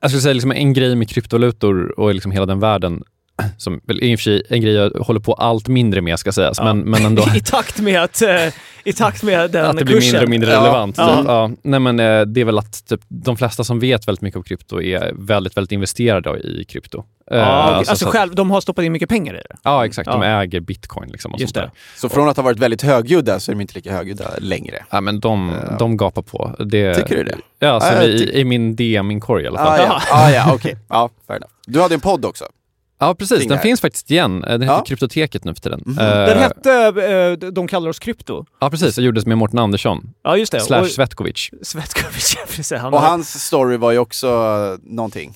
jag 0.00 0.10
skulle 0.10 0.20
säga 0.22 0.32
liksom 0.34 0.52
en 0.52 0.72
grej 0.72 0.96
med 0.96 1.08
kryptovalutor 1.08 2.00
och 2.00 2.14
liksom 2.14 2.32
hela 2.32 2.46
den 2.46 2.60
världen 2.60 3.02
som 3.58 3.80
väl 3.84 4.02
i 4.02 4.14
och 4.14 4.18
för 4.18 4.22
sig 4.22 4.42
en 4.48 4.60
grej 4.60 4.72
jag 4.74 4.90
håller 4.90 5.20
på 5.20 5.32
allt 5.32 5.68
mindre 5.68 6.00
med 6.00 6.18
ska 6.18 6.32
sägas, 6.32 6.58
Ja. 6.58 6.64
men, 6.64 6.78
men 6.90 7.06
ändå 7.06 7.22
I 7.36 7.40
takt 7.40 7.80
med 7.80 8.02
att, 8.02 8.22
eh, 8.22 8.46
i 8.84 8.92
takt 8.92 9.22
med 9.22 9.50
den 9.50 9.66
att 9.66 9.76
det 9.78 9.84
blir 9.84 9.94
kursen. 9.96 10.10
mindre 10.12 10.24
och 10.24 10.30
mindre 10.30 10.50
Ja. 10.52 10.60
relevant. 10.60 10.98
Ja. 10.98 11.16
Typ. 11.16 11.24
Ja. 11.26 11.50
Nej, 11.62 11.80
men, 11.80 12.00
eh, 12.00 12.20
det 12.22 12.40
är 12.40 12.44
väl 12.44 12.58
att 12.58 12.86
typ, 12.86 13.00
de 13.08 13.36
flesta 13.36 13.64
som 13.64 13.80
vet 13.80 14.08
väldigt 14.08 14.22
mycket 14.22 14.36
om 14.36 14.42
krypto 14.42 14.82
är 14.82 15.12
väldigt, 15.14 15.56
väldigt 15.56 15.72
investerade 15.72 16.38
i 16.38 16.64
krypto. 16.68 17.04
Eh, 17.30 17.38
Ja, 17.38 17.44
alltså, 17.44 17.96
så 17.96 18.06
att- 18.08 18.12
själv, 18.12 18.34
de 18.34 18.50
har 18.50 18.60
stoppat 18.60 18.84
in 18.84 18.92
mycket 18.92 19.08
pengar 19.08 19.34
i 19.34 19.36
det. 19.36 19.56
Ja, 19.62 19.86
exakt. 19.86 20.10
De 20.10 20.22
Ja. 20.22 20.42
äger 20.42 20.60
bitcoin. 20.60 21.08
Liksom 21.10 21.32
och 21.34 21.40
Just 21.40 21.54
sånt 21.54 21.64
där. 21.64 21.70
det. 21.74 22.00
Så 22.00 22.08
från 22.08 22.28
att 22.28 22.36
ha 22.36 22.44
varit 22.44 22.58
väldigt 22.58 22.82
högljudda 22.82 23.40
så 23.40 23.50
är 23.50 23.54
de 23.54 23.60
inte 23.60 23.74
lika 23.74 23.92
högljudda 23.92 24.30
längre. 24.38 24.84
Ja, 24.90 25.00
men 25.00 25.20
de, 25.20 25.52
Ja. 25.70 25.76
de 25.78 25.96
gapar 25.96 26.22
på. 26.22 26.56
Det, 26.64 26.94
Tycker 26.94 27.16
du 27.16 27.24
det? 27.24 27.36
Ja, 27.58 27.68
alltså, 27.68 27.90
Ja, 27.92 27.96
jag 28.02 28.08
i, 28.10 28.40
i 28.40 28.44
min 28.44 28.76
DM-inkorg 28.76 29.44
i 29.44 29.46
alla 29.46 29.58
fall. 29.58 29.80
Ah, 29.80 29.82
ja. 29.82 30.02
ja, 30.10 30.16
ah, 30.26 30.30
ja 30.30 30.54
okej. 30.54 30.76
Ja, 30.88 31.10
fair 31.26 31.36
enough. 31.36 31.52
Du 31.66 31.80
hade 31.80 31.94
en 31.94 32.00
podd 32.00 32.24
också. 32.24 32.44
Precis. 33.14 33.38
Kring 33.38 33.48
Den 33.48 33.58
finns 33.58 33.80
faktiskt 33.80 34.10
igen. 34.10 34.44
Eh, 34.44 34.50
Den 34.50 34.62
heter 34.62 34.74
Ja. 34.74 34.84
Kryptoteket 34.84 35.44
nu 35.44 35.54
för 35.54 35.60
tiden. 35.60 35.82
Mhm. 35.86 35.98
Eh, 35.98 36.04
Den 36.06 36.38
hette 36.38 36.72
eh, 37.42 37.50
De 37.50 37.68
kallar 37.68 37.88
oss 37.90 37.98
krypto. 37.98 38.44
Ja, 38.60 38.70
precis. 38.70 38.94
Det 38.94 39.02
gjordes 39.02 39.26
med 39.26 39.38
Mårten 39.38 39.58
Andersson. 39.58 40.10
Ja, 40.24 40.36
just 40.36 40.52
det. 40.52 40.60
Slash 40.60 40.80
Och- 40.80 40.86
Svetkovic. 40.88 41.50
Svetkovic, 41.62 42.34
ja, 42.38 42.42
precis. 42.56 42.78
Han 42.80 42.94
Och 42.94 43.00
hans 43.00 43.44
story 43.44 43.76
var 43.76 43.92
ju 43.92 43.98
också 43.98 44.26
eh, 44.28 44.94
någonting. 44.94 45.32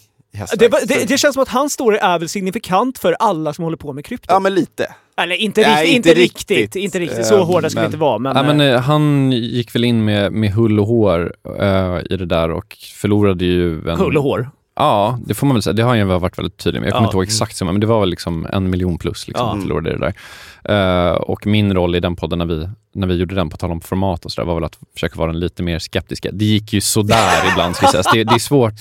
det, 0.58 0.68
var- 0.68 0.86
det, 0.86 1.08
det 1.08 1.18
känns 1.18 1.34
som 1.34 1.42
att 1.42 1.48
hans 1.48 1.72
story 1.72 1.98
är 2.02 2.18
väl 2.18 2.28
signifikant 2.28 2.98
för 2.98 3.16
alla 3.18 3.52
som 3.52 3.64
håller 3.64 3.76
på 3.76 3.92
med 3.92 4.04
krypto. 4.04 4.26
Ja, 4.28 4.38
men 4.40 4.54
lite. 4.54 4.94
Eller 5.20 5.34
inte, 5.36 5.60
Nej, 5.60 5.82
riktigt, 5.84 5.96
inte 5.96 6.14
riktigt. 6.20 6.50
riktigt. 6.58 6.82
Inte 6.82 6.98
riktigt. 6.98 7.26
Så 7.26 7.44
hårda 7.44 7.70
ska 7.70 7.78
vi 7.80 7.82
men- 7.82 7.88
inte 7.88 7.98
vara. 7.98 8.18
Men, 8.18 8.36
ja, 8.36 8.42
men, 8.42 8.60
eh, 8.60 8.80
han 8.80 9.32
gick 9.32 9.74
väl 9.74 9.84
in 9.84 10.04
med, 10.04 10.32
med 10.32 10.52
hull 10.52 10.80
och 10.80 10.86
hår 10.86 11.34
eh, 11.60 11.98
i 12.10 12.16
det 12.16 12.26
där 12.26 12.50
och 12.50 12.76
förlorade 12.94 13.44
ju 13.44 13.88
en... 13.88 13.98
hull 13.98 14.16
och 14.16 14.22
hår. 14.22 14.50
Ja, 14.80 15.18
det 15.26 15.34
får 15.34 15.46
man 15.46 15.54
väl 15.56 15.62
säga. 15.62 15.74
Det 15.74 15.82
har 15.82 15.94
ju 15.94 16.04
varit 16.04 16.38
väldigt 16.38 16.56
tydlig 16.56 16.80
med. 16.80 16.86
Jag 16.86 16.92
kommer 16.92 17.04
Ja. 17.04 17.08
inte 17.08 17.16
ihåg 17.16 17.24
exakt 17.24 17.56
summa, 17.56 17.72
men 17.72 17.80
det 17.80 17.86
var 17.86 18.00
väl 18.00 18.08
liksom 18.10 18.46
en 18.52 18.70
miljon 18.70 18.98
plus 18.98 19.28
liksom, 19.28 19.46
Ja. 19.46 19.62
förlorade 19.62 19.90
det 19.90 19.98
där. 19.98 20.14
Eh, 21.10 21.14
och 21.14 21.46
min 21.46 21.74
roll 21.74 21.94
i 21.94 22.00
den 22.00 22.16
podden 22.16 22.38
när 22.38 22.46
vi, 22.46 22.68
när 22.94 23.06
vi 23.06 23.14
gjorde 23.14 23.34
den, 23.34 23.50
på 23.50 23.56
tal 23.56 23.70
om 23.70 23.80
format 23.80 24.24
och 24.24 24.32
sådär, 24.32 24.46
var 24.46 24.54
väl 24.54 24.64
att 24.64 24.78
försöka 24.94 25.18
vara 25.18 25.32
den 25.32 25.40
lite 25.40 25.62
mer 25.62 25.78
skeptiska. 25.78 26.30
Det 26.32 26.44
gick 26.44 26.72
ju 26.72 26.80
sådär 26.80 27.48
ibland, 27.52 27.76
ska 27.76 27.86
sägas. 27.86 28.06
Det, 28.12 28.24
det 28.24 28.34
är 28.34 28.38
svårt. 28.38 28.72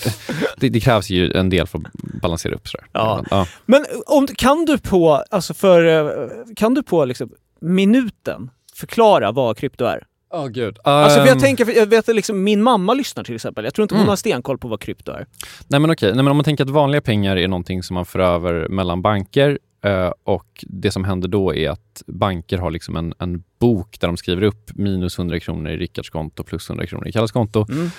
Det, 0.56 0.68
det 0.68 0.80
krävs 0.80 1.10
ju 1.10 1.32
en 1.32 1.50
del 1.50 1.66
för 1.66 1.78
att 1.78 1.84
balansera 2.22 2.54
upp 2.54 2.68
sådär. 2.68 2.86
Ja. 2.92 3.24
ja. 3.30 3.46
Men 3.66 3.84
om, 4.06 4.26
kan 4.26 4.64
du 4.64 4.78
på, 4.78 5.24
alltså 5.30 5.54
för, 5.54 5.84
eh, 5.84 6.28
kan 6.56 6.74
du 6.74 6.82
på 6.82 7.04
liksom 7.04 7.30
minuten 7.60 8.50
förklara 8.74 9.32
vad 9.32 9.56
krypto 9.56 9.84
är? 9.84 10.02
Oh, 10.30 10.48
gud. 10.48 10.76
Alltså 10.84 11.18
för 11.18 11.26
jag 11.26 11.34
Ehm, 11.34 11.40
tänker, 11.40 11.64
för 11.64 11.72
jag 11.72 11.86
vet 11.86 12.08
att 12.08 12.14
liksom, 12.16 12.44
min 12.44 12.62
mamma 12.62 12.94
lyssnar 12.94 13.24
till 13.24 13.34
exempel. 13.34 13.64
Jag 13.64 13.74
tror 13.74 13.82
inte 13.82 13.94
hon 13.94 14.00
Mm. 14.00 14.08
har 14.08 14.16
stenkoll 14.16 14.58
på 14.58 14.68
vad 14.68 14.80
krypto 14.80 15.12
är. 15.12 15.26
Nej 15.68 15.80
men 15.80 15.90
okej, 15.90 16.08
Nej, 16.14 16.16
men 16.24 16.30
om 16.30 16.36
man 16.36 16.44
tänker 16.44 16.64
att 16.64 16.70
vanliga 16.70 17.00
pengar 17.00 17.36
är 17.36 17.48
någonting 17.48 17.82
som 17.82 17.94
man 17.94 18.06
för 18.06 18.18
över 18.18 18.68
mellan 18.68 19.02
banker 19.02 19.58
eh, 19.84 20.12
och 20.24 20.64
det 20.68 20.90
som 20.90 21.04
händer 21.04 21.28
då 21.28 21.54
är 21.54 21.70
att 21.70 22.02
banker 22.06 22.58
har 22.58 22.70
liksom 22.70 22.96
en, 22.96 23.14
en 23.18 23.42
bok 23.60 24.00
där 24.00 24.08
de 24.08 24.16
skriver 24.16 24.42
upp 24.42 24.70
minus 24.74 25.18
100 25.18 25.40
kronor 25.40 25.70
i 25.72 25.76
Rickards 25.76 26.10
konto 26.10 26.42
plus 26.42 26.70
100 26.70 26.86
kronor 26.86 27.08
i 27.08 27.12
Kalles 27.12 27.32
konto. 27.32 27.66
Mm. 27.70 27.90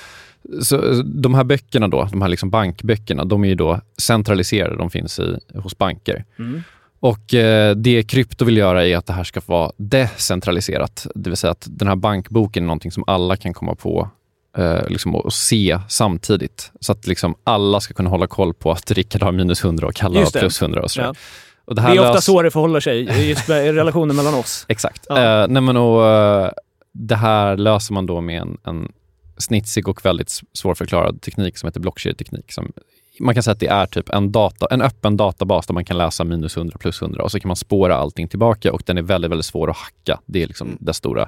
Så 0.62 0.78
de 1.06 1.34
här 1.34 1.44
böckerna 1.44 1.88
då, 1.88 2.08
de 2.12 2.22
här 2.22 2.30
liksom 2.30 2.50
bankböckerna, 2.50 3.26
de 3.26 3.44
är 3.44 3.48
ju 3.48 3.56
då 3.56 3.82
centraliserade, 3.98 4.76
de 4.78 4.89
finns 4.89 5.20
i, 5.20 5.38
hos 5.56 5.78
banker. 5.78 6.26
Mm. 6.39 6.63
Och 7.00 7.34
eh, 7.34 7.76
det 7.76 8.04
krypto 8.04 8.46
vill 8.46 8.58
göra 8.58 8.88
är 8.88 8.98
att 8.98 9.06
det 9.06 9.14
här 9.14 9.24
ska 9.24 9.42
vara 9.46 9.72
decentraliserat. 9.78 11.08
Det 11.16 11.30
vill 11.30 11.38
säga 11.38 11.52
att 11.52 11.68
den 11.70 11.88
här 11.88 11.96
bankboken 11.96 12.64
är 12.64 12.68
någonting 12.68 12.92
som 12.92 13.04
alla 13.08 13.36
kan 13.36 13.54
komma 13.54 13.76
på 13.76 14.10
eh, 14.58 14.88
liksom, 14.88 15.16
och 15.16 15.34
se 15.34 15.80
samtidigt. 15.90 16.72
Så 16.80 16.92
att 16.92 17.08
liksom 17.08 17.36
alla 17.44 17.80
ska 17.80 17.94
kunna 17.94 18.10
hålla 18.10 18.28
koll 18.28 18.54
på 18.54 18.72
att 18.72 18.92
Rickard 18.92 19.24
har 19.24 19.32
minus 19.32 19.64
100 19.64 19.88
och 19.88 19.94
Kalle 19.94 20.20
har 20.20 20.26
det. 20.34 20.40
plus 20.40 20.62
100 20.62 20.82
och 20.84 20.92
sådär. 20.92 21.08
Ja. 21.08 21.14
Och 21.66 21.76
Det 21.76 21.82
här 21.82 21.96
är 21.96 22.00
ofta 22.00 22.14
lös- 22.14 22.22
så 22.26 22.42
det 22.42 22.52
förhåller 22.52 22.80
sig 22.80 23.28
just 23.30 23.50
i 23.50 23.52
relationen 23.72 24.16
mellan 24.16 24.34
oss. 24.34 24.66
Exakt. 24.68 25.06
Ja. 25.10 25.42
Eh, 25.44 25.48
nej 25.48 25.62
men 25.62 25.78
och, 25.78 26.06
eh, 26.08 26.52
det 26.94 27.16
här 27.16 27.58
löser 27.58 27.94
man 27.94 28.06
då 28.06 28.22
med 28.22 28.42
en, 28.42 28.58
en 28.66 28.92
snitsig 29.38 29.88
och 29.88 30.06
väldigt 30.06 30.40
svårförklarad 30.54 31.22
teknik 31.22 31.58
som 31.58 31.68
heter 31.68 31.80
blockkedjeteknik. 31.80 32.52
Som, 32.52 32.72
man 33.20 33.34
kan 33.34 33.44
säga 33.44 33.52
att 33.52 33.60
det 33.60 33.68
är 33.68 33.86
typ 33.86 34.10
en, 34.10 34.32
data, 34.32 34.68
en 34.72 34.82
öppen 34.82 35.18
databas 35.18 35.68
där 35.68 35.74
man 35.74 35.86
kan 35.86 35.98
läsa 35.98 36.24
minus 36.24 36.58
100 36.58 36.78
plus 36.80 37.02
100 37.02 37.24
och 37.24 37.32
så 37.32 37.40
kan 37.40 37.48
man 37.48 37.56
spåra 37.56 37.96
allting 37.96 38.28
tillbaka 38.28 38.74
och 38.74 38.84
den 38.86 38.98
är 38.98 39.02
väldigt, 39.02 39.32
väldigt 39.32 39.46
svår 39.46 39.70
att 39.70 39.78
hacka. 39.78 40.20
Det 40.26 40.44
är 40.44 40.48
liksom 40.48 40.68
Mm. 40.68 40.78
det 40.82 40.94
stora, 40.94 41.22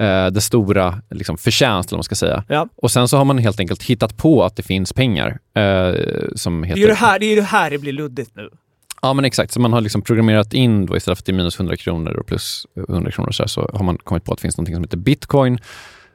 eh, 0.00 0.26
det 0.26 0.40
stora 0.40 1.02
liksom 1.10 1.38
förtjänst, 1.38 1.90
eller 1.90 1.96
man 1.98 2.04
ska 2.04 2.14
säga. 2.14 2.44
Ja. 2.48 2.68
Och 2.76 2.90
sen 2.90 3.08
så 3.08 3.16
har 3.16 3.24
man 3.24 3.38
helt 3.38 3.60
enkelt 3.60 3.82
hittat 3.82 4.16
på 4.16 4.44
att 4.44 4.56
det 4.56 4.62
finns 4.62 4.92
pengar 4.92 5.38
eh, 5.54 5.94
som 6.34 6.60
Det 6.60 6.66
heter... 6.68 6.78
är 6.80 6.82
ju 6.82 6.86
det 6.86 6.94
här 6.94 7.18
det, 7.18 7.26
är 7.26 7.36
det, 7.36 7.42
här 7.42 7.70
det 7.70 7.78
blir 7.78 7.92
luddigt 7.92 8.30
nu. 8.36 8.50
Ja 9.02 9.12
men 9.12 9.24
exakt, 9.24 9.52
så 9.52 9.60
man 9.60 9.72
har 9.72 9.80
liksom 9.80 10.02
programmerat 10.02 10.54
in 10.54 10.86
då 10.86 10.96
istället 10.96 11.18
för 11.18 11.22
att 11.22 11.26
det 11.26 11.32
är 11.32 11.36
minus 11.36 11.56
100 11.56 11.76
kronor 11.76 12.12
och 12.12 12.26
plus 12.26 12.66
100 12.88 13.10
kronor 13.10 13.30
så, 13.30 13.42
här, 13.42 13.48
så 13.48 13.70
har 13.74 13.84
man 13.84 13.98
kommit 13.98 14.24
på 14.24 14.32
att 14.32 14.38
det 14.38 14.42
finns 14.42 14.58
något 14.58 14.68
som 14.68 14.82
heter 14.82 14.96
bitcoin 14.96 15.58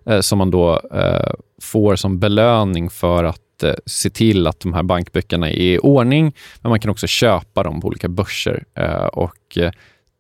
eh, 0.06 0.20
som 0.22 0.38
man 0.38 0.52
då 0.52 0.82
eh, 0.94 1.34
får 1.62 1.96
som 1.96 2.20
belöning 2.20 2.90
för 2.90 3.24
att 3.24 3.42
eh, 3.64 3.74
se 3.86 4.10
till 4.10 4.48
att 4.48 4.60
de 4.60 4.74
här 4.74 4.84
bankböckerna 4.84 5.50
är 5.50 5.54
i 5.54 5.80
ordning. 5.80 6.36
Men 6.62 6.70
man 6.70 6.80
kan 6.80 6.92
också 6.92 7.08
köpa 7.08 7.64
dem 7.64 7.82
på 7.82 7.88
olika 7.88 8.10
börser. 8.10 8.64
Eh, 8.76 9.06
och 9.06 9.58
eh, 9.58 9.72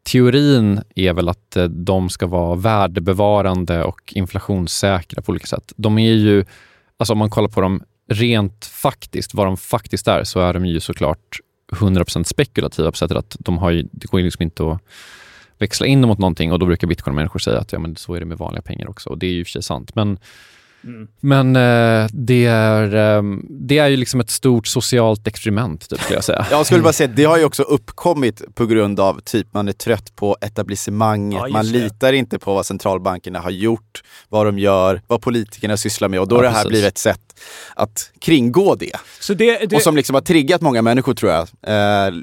Teorin 0.04 0.82
är 0.96 1.14
väl 1.14 1.30
att 1.30 1.58
eh, 1.58 1.64
de 1.64 2.10
ska 2.10 2.28
vara 2.28 2.56
värdebevarande 2.56 3.84
och 3.84 4.14
inflationssäkra 4.16 5.22
på 5.22 5.30
olika 5.30 5.48
sätt. 5.48 5.74
De 5.76 5.98
är 5.98 6.14
ju, 6.14 6.46
alltså 6.98 7.14
om 7.14 7.20
man 7.20 7.30
kollar 7.30 7.50
på 7.50 7.62
dem 7.62 7.84
rent 8.10 8.66
faktiskt, 8.66 9.34
vad 9.34 9.48
de 9.48 9.58
faktiskt 9.58 10.08
är, 10.08 10.24
så 10.24 10.40
är 10.40 10.54
de 10.54 10.66
ju 10.66 10.80
såklart 10.80 11.40
100% 11.72 12.24
spekulativa 12.24 12.92
på 12.92 12.98
sättet 12.98 13.18
att 13.18 13.38
de 13.40 13.58
har 13.58 13.72
ju, 13.72 13.88
det 13.92 14.08
går 14.08 14.20
ju 14.20 14.24
liksom 14.24 14.44
inte 14.44 14.72
att 14.72 14.82
växla 15.58 15.86
in 15.86 16.02
dem 16.02 16.10
mot 16.10 16.20
någonting 16.20 16.52
och 16.52 16.60
då 16.60 16.66
brukar 16.66 16.88
bitcoin-människor 16.88 17.40
säga 17.40 17.60
att 17.60 17.72
ja, 17.72 17.80
men 17.80 17.96
så 17.96 18.14
är 18.14 18.20
det 18.20 18.26
med 18.26 18.38
vanliga 18.38 18.62
pengar 18.62 18.90
också 18.90 19.10
och 19.10 19.18
det 19.18 19.28
är 19.28 19.32
ju 19.32 19.40
i 19.40 19.44
och 19.44 19.48
för 19.48 19.52
sig 19.52 19.64
sant. 19.64 19.96
Men, 19.96 20.18
Mm. 20.84 21.08
men 21.20 21.56
eh, 21.56 22.10
det, 22.14 22.46
är, 22.46 23.18
eh, 23.18 23.24
det 23.50 23.78
är 23.78 23.88
ju 23.88 23.98
liksom 23.98 24.20
ett 24.20 24.30
stort 24.30 24.68
socialt 24.68 25.28
experiment, 25.28 25.90
typ, 25.90 26.02
skulle 26.02 26.18
jag 26.18 26.24
säga. 26.24 26.46
Jag 26.52 26.66
skulle 26.66 26.82
bara 26.82 26.94
säga 26.94 27.10
att 27.10 27.16
det 27.16 27.24
har 27.24 27.38
ju 27.38 27.44
också 27.46 27.64
uppkommit 27.64 28.56
på 28.56 28.66
grund 28.66 29.00
av 29.00 29.20
typ 29.20 29.48
man 29.54 29.68
är 29.68 29.74
trött 29.74 30.16
på 30.16 30.38
etablissemanget. 30.42 31.42
Ja, 31.44 31.54
man 31.54 31.66
det. 31.66 31.72
litar 31.72 32.14
inte 32.14 32.40
på 32.40 32.54
vad 32.54 32.66
centralbankerna 32.66 33.40
har 33.40 33.52
gjort, 33.52 34.04
vad 34.30 34.46
de 34.46 34.60
gör, 34.60 35.02
vad 35.08 35.22
politikerna 35.22 35.78
sysslar 35.78 36.08
med 36.08 36.20
och 36.20 36.28
då 36.28 36.36
Ja, 36.36 36.40
har 36.40 36.44
det 36.44 36.50
här 36.50 36.68
blivit 36.68 36.88
ett 36.88 36.98
sätt 36.98 37.20
att 37.76 38.12
kringgå 38.20 38.76
det. 38.76 38.96
Så 39.20 39.34
det, 39.34 39.70
det, 39.70 39.76
Och 39.76 39.82
som 39.82 39.96
liksom 39.96 40.14
har 40.14 40.22
triggat 40.22 40.62
många 40.62 40.82
människor 40.82 41.14
tror 41.14 41.32
jag. 41.32 41.48
Eh, 41.68 42.14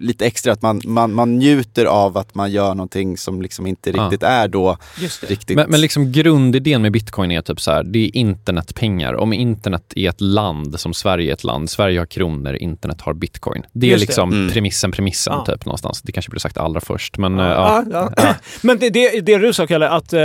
lite 0.00 0.26
extra, 0.26 0.52
att 0.52 0.62
man, 0.62 0.80
man, 0.84 1.14
man 1.14 1.38
njuter 1.38 1.84
av 1.84 2.18
att 2.18 2.34
man 2.34 2.50
gör 2.50 2.74
någonting 2.74 3.16
som 3.18 3.42
liksom 3.42 3.66
inte 3.66 3.90
Ja. 3.90 4.02
riktigt 4.04 4.22
är 4.22 4.48
då 4.48 4.76
Just 4.98 5.20
det. 5.20 5.26
riktigt... 5.26 5.56
Men, 5.56 5.70
men 5.70 5.80
liksom 5.80 6.12
grundidén 6.12 6.82
med 6.82 6.92
bitcoin 6.92 7.30
är 7.30 7.42
typ 7.42 7.60
så 7.60 7.70
här, 7.70 7.82
det 7.84 7.98
är 7.98 8.16
internetpengar. 8.16 9.14
Om 9.14 9.32
internet 9.32 9.92
är 9.96 10.08
ett 10.08 10.20
land 10.20 10.80
som 10.80 10.94
Sverige 10.94 11.30
är 11.30 11.34
ett 11.34 11.44
land, 11.44 11.70
Sverige 11.70 11.98
har 11.98 12.06
kronor, 12.06 12.54
internet 12.56 13.00
har 13.00 13.14
bitcoin. 13.14 13.62
Det 13.72 13.86
är 13.86 13.90
Just 13.90 14.00
det. 14.00 14.06
liksom 14.06 14.32
Mm. 14.32 14.52
premissen, 14.52 14.90
premissen 14.92 15.32
Ja. 15.36 15.44
typ 15.54 15.64
någonstans. 15.66 16.02
Det 16.02 16.12
kanske 16.12 16.30
blir 16.30 16.40
sagt 16.40 16.56
allra 16.58 16.80
först, 16.80 17.18
men 17.18 17.38
eh, 17.38 17.44
ja. 17.46 17.84
Ja, 17.90 18.12
ja. 18.16 18.34
Men 18.62 18.78
det, 18.78 18.90
det, 18.90 19.20
det 19.20 19.38
du 19.38 19.52
sa 19.52 19.66
Kalle, 19.66 19.88
att 19.88 20.12
eh, 20.12 20.20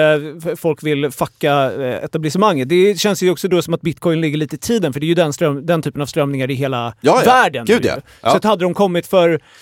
folk 0.58 0.84
vill 0.84 1.12
fucka 1.12 1.72
eh, 1.74 2.04
etablissemanget. 2.04 2.70
Det 2.70 3.00
känns 3.00 3.24
ju 3.24 3.30
också 3.30 3.48
då 3.48 3.62
som 3.62 3.74
att 3.74 3.82
bitcoin 3.82 4.22
ligger 4.22 4.38
lite 4.38 4.56
i 4.56 4.60
tiden, 4.60 4.94
för 4.94 5.00
det 5.00 5.06
är 5.06 5.08
ju 5.08 5.14
den, 5.14 5.34
ström, 5.34 5.66
den 5.66 5.82
typen 5.82 6.02
av 6.02 6.06
strömningar 6.06 6.52
i 6.52 6.54
hela 6.54 6.94
Ja, 7.02 7.22
ja. 7.26 7.32
världen. 7.32 7.66
Gud, 7.66 7.86
ja. 7.86 7.96
Ja. 8.22 8.30
Så 8.32 8.38
att 8.38 8.44
hade 8.44 8.66
de 8.66 8.74
kommit 8.74 9.08
för, 9.08 9.40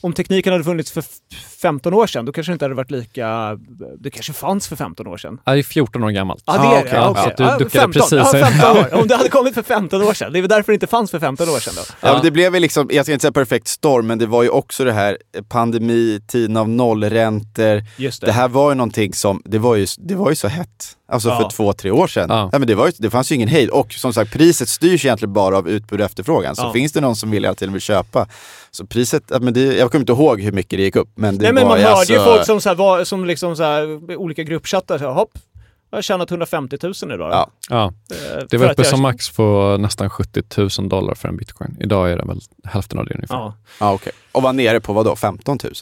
om 0.00 0.12
tekniken 0.12 0.52
hade 0.52 0.64
funnits 0.64 0.90
för 0.92 1.00
f- 1.00 1.36
15 1.62 1.94
år 1.94 2.06
sedan, 2.06 2.24
då 2.24 2.32
kanske 2.32 2.52
det 2.52 2.54
inte 2.54 2.64
hade 2.64 2.74
varit 2.74 2.90
lika... 2.90 3.58
Det 3.98 4.10
kanske 4.10 4.32
fanns 4.32 4.68
för 4.68 4.76
15 4.76 5.06
år 5.06 5.16
sedan. 5.16 5.40
Ja, 5.44 5.52
det 5.52 5.58
är 5.58 5.62
14 5.62 6.04
år 6.04 6.10
gammalt. 6.10 6.42
Ja, 6.46 6.52
det 6.52 6.58
Ah, 6.58 6.78
är 6.80 6.84
det. 6.84 6.90
Ja, 6.90 6.96
Ja, 6.96 7.10
okej. 7.10 7.34
du 7.36 7.42
Ja, 7.44 7.58
duckade 7.58 7.70
15. 7.70 7.92
precis. 7.92 8.40
Ja, 8.40 8.48
15 8.50 8.76
år. 8.76 8.94
Om 9.02 9.08
det 9.08 9.16
hade 9.16 9.28
kommit 9.28 9.54
för 9.54 9.62
15 9.62 10.02
år 10.02 10.14
sedan. 10.14 10.32
Det 10.32 10.38
är 10.38 10.40
väl 10.40 10.48
därför 10.48 10.72
det 10.72 10.74
inte 10.74 10.86
fanns 10.86 11.10
för 11.10 11.18
15 11.20 11.48
år 11.48 11.58
sedan 11.60 11.74
då. 11.76 11.82
Ja, 12.00 12.12
men 12.12 12.22
det 12.22 12.30
blev 12.30 12.52
väl 12.52 12.62
liksom, 12.62 12.88
jag 12.92 13.04
ska 13.06 13.12
inte 13.12 13.22
säga 13.22 13.32
perfekt 13.32 13.68
storm, 13.68 14.06
men 14.06 14.18
det 14.18 14.26
var 14.26 14.42
ju 14.42 14.48
också 14.48 14.84
det 14.84 14.92
här 14.92 15.18
eh, 15.36 15.42
pandemi, 15.42 16.20
tiden 16.26 16.56
av 16.56 16.68
nollräntor. 16.68 17.82
Just 17.96 18.20
det. 18.20 18.26
Det 18.26 18.32
här 18.32 18.48
var 18.48 18.70
ju 18.70 18.74
någonting 18.74 19.12
som, 19.14 19.42
det 19.44 19.58
var 19.58 19.76
ju, 19.76 19.86
det 19.98 20.14
var 20.14 20.30
ju 20.30 20.36
så 20.36 20.48
hett. 20.48 20.96
Alltså 21.12 21.28
Ja. 21.28 21.40
för 21.40 21.50
två, 21.56 21.72
tre 21.72 21.90
år 21.90 22.06
sedan. 22.06 22.26
Ja. 22.30 22.48
Ja. 22.52 22.58
men 22.58 22.68
det, 22.68 22.74
var 22.74 22.86
ju, 22.86 22.92
det 22.98 23.10
fanns 23.10 23.30
ju 23.32 23.34
ingen 23.34 23.48
hejd. 23.48 23.70
Och 23.70 23.92
som 23.92 24.12
sagt, 24.12 24.32
priset 24.32 24.68
styrs 24.68 25.04
egentligen 25.04 25.32
bara 25.32 25.58
av 25.58 25.68
utbud 25.68 26.00
och 26.00 26.06
efterfrågan. 26.06 26.56
Så 26.56 26.62
Ja. 26.62 26.72
finns 26.72 26.92
det 26.92 27.00
någon 27.00 27.16
som 27.16 27.30
vill 27.30 27.42
hela 27.44 27.54
tiden 27.54 27.72
vill 27.72 27.82
köpa. 27.82 28.28
Så 28.70 28.86
priset, 28.86 29.22
ja, 29.30 29.38
men 29.38 29.54
det, 29.54 29.60
jag 29.76 29.89
kommer 29.90 30.00
inte 30.02 30.12
ihåg 30.12 30.40
hur 30.40 30.52
mycket 30.52 30.78
det 30.78 30.82
gick 30.82 30.96
upp. 30.96 31.08
Men 31.14 31.38
det 31.38 31.42
Nej, 31.44 31.52
men 31.52 31.62
var 31.62 31.70
man 31.70 31.78
ju 31.78 31.84
hörde 31.84 32.12
ju 32.12 32.18
alltså- 32.18 32.34
folk 32.34 32.46
som, 32.46 32.60
så 32.60 32.68
här, 32.68 32.76
var, 32.76 33.04
som 33.04 33.24
liksom 33.24 33.56
så 33.56 33.62
här, 33.62 34.14
olika 34.16 34.42
gruppchattar, 34.42 34.98
så 34.98 35.04
här, 35.04 35.12
hopp, 35.12 35.30
jag 35.90 35.96
har 35.96 36.02
tjänat 36.02 36.30
150 36.30 36.76
000 36.82 36.94
idag. 37.14 37.30
Ja. 37.32 37.50
Ja, 37.70 37.92
Eh, 38.10 38.44
det 38.50 38.58
var 38.58 38.66
uppe 38.70 38.74
jag- 38.82 38.86
som 38.86 39.02
max 39.02 39.30
på 39.30 39.76
nästan 39.80 40.10
70 40.10 40.42
000 40.80 40.88
dollar 40.88 41.14
för 41.14 41.28
en 41.28 41.36
bitcoin. 41.36 41.76
Idag 41.80 42.10
är 42.12 42.16
den 42.16 42.28
väl 42.28 42.40
hälften 42.64 42.98
av 42.98 43.04
det 43.06 43.14
ungefär. 43.14 43.34
Ja. 43.34 43.54
Ja, 43.80 43.92
okej. 43.92 44.12
Och 44.32 44.42
var 44.42 44.52
nere 44.52 44.80
på 44.80 44.92
vad 44.92 45.04
då? 45.06 45.16
15 45.16 45.58
000? 45.64 45.72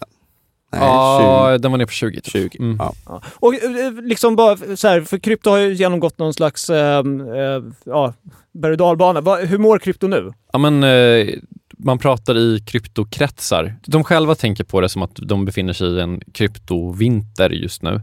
Nej, 0.72 0.82
Ja, 0.82 1.58
den 1.58 1.70
var 1.70 1.78
ner 1.78 1.86
på 1.86 1.92
20. 1.92 2.14
20. 2.14 2.20
Typ. 2.20 2.52
20. 2.52 2.58
Mm. 2.58 2.76
Ja. 2.80 2.92
Ja. 3.06 3.22
Och 3.34 3.54
eh, 3.54 3.92
liksom 4.02 4.36
bara 4.36 4.56
så 4.76 4.88
här, 4.88 5.00
för 5.00 5.18
krypto 5.18 5.50
har 5.50 5.58
ju 5.58 5.74
genomgått 5.74 6.18
någon 6.18 6.34
slags 6.34 6.70
eh, 6.70 6.98
eh, 6.98 7.62
ja, 7.84 8.14
berg 8.52 8.72
och 8.72 8.78
dalbana. 8.78 9.36
Hur 9.36 9.58
mår 9.58 9.78
krypto 9.78 10.06
nu? 10.06 10.32
Ja, 10.52 10.58
men, 10.58 10.82
eh, 10.84 11.28
man 11.78 11.98
pratar 11.98 12.38
i 12.38 12.60
kryptokretsar. 12.66 13.76
De 13.86 14.04
själva 14.04 14.34
tänker 14.34 14.64
på 14.64 14.80
det 14.80 14.88
som 14.88 15.02
att 15.02 15.14
de 15.14 15.44
befinner 15.44 15.72
sig 15.72 15.88
i 15.88 16.00
en 16.00 16.20
kryptovinter 16.32 17.50
just 17.50 17.82
nu. 17.82 18.00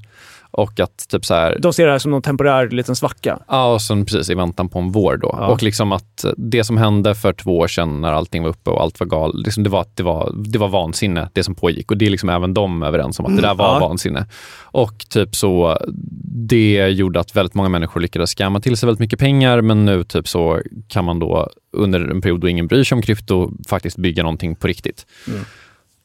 Och 0.58 0.80
att 0.80 1.08
typ 1.10 1.26
så 1.26 1.34
här, 1.34 1.58
De 1.60 1.74
ser 1.74 1.86
det 1.86 1.92
här 1.92 2.00
som 2.00 2.12
någon 2.12 2.22
temporär 2.22 2.70
liten 2.70 2.96
svacka. 2.96 3.40
Ja, 3.48 3.74
och 3.74 3.82
sen 3.82 4.06
precis 4.06 4.30
i 4.30 4.36
väntan 4.36 4.70
på 4.70 4.80
en 4.80 4.92
vår 4.92 5.18
då. 5.18 5.30
Ja. 5.40 5.48
Och 5.48 5.64
liksom 5.64 5.92
att 5.92 6.26
det 6.38 6.64
som 6.64 6.78
hände 6.78 7.16
för 7.16 7.34
två 7.34 7.58
år 7.58 7.68
sedan 7.68 8.02
när 8.02 8.12
allting 8.12 8.44
var 8.44 8.50
uppe 8.50 8.70
och 8.70 8.82
allt 8.82 9.00
var 9.00 9.08
galet, 9.08 9.46
liksom 9.46 9.64
det, 9.64 9.70
var, 9.70 9.86
det, 9.94 10.04
var, 10.04 10.32
det 10.36 10.60
var 10.60 10.68
vansinne 10.68 11.30
det 11.34 11.44
som 11.44 11.56
pågick. 11.56 11.92
Och 11.92 11.98
det 11.98 12.06
är 12.06 12.10
liksom 12.10 12.30
även 12.30 12.54
de 12.54 12.84
överens 12.84 13.20
om 13.20 13.26
att 13.26 13.36
det 13.36 13.42
där 13.42 13.56
var 13.56 13.66
Ja. 13.74 13.80
vansinne. 13.80 14.26
Och 14.62 15.06
typ 15.10 15.36
så, 15.36 15.78
det 16.48 16.88
gjorde 16.90 17.20
att 17.20 17.36
väldigt 17.36 17.54
många 17.54 17.70
människor 17.70 18.02
lyckades 18.02 18.30
skamma 18.36 18.60
till 18.60 18.78
sig 18.78 18.88
väldigt 18.88 19.00
mycket 19.00 19.20
pengar, 19.20 19.62
men 19.62 19.86
nu 19.86 20.04
typ 20.04 20.28
så 20.28 20.62
kan 20.88 21.06
man 21.06 21.20
då 21.20 21.50
under 21.78 22.00
en 22.12 22.22
period 22.22 22.40
då 22.42 22.48
ingen 22.48 22.68
bryr 22.68 22.84
sig 22.84 22.96
om 22.96 23.02
krypto 23.02 23.52
faktiskt 23.70 23.98
bygga 23.98 24.24
någonting 24.24 24.56
på 24.56 24.68
riktigt. 24.68 25.06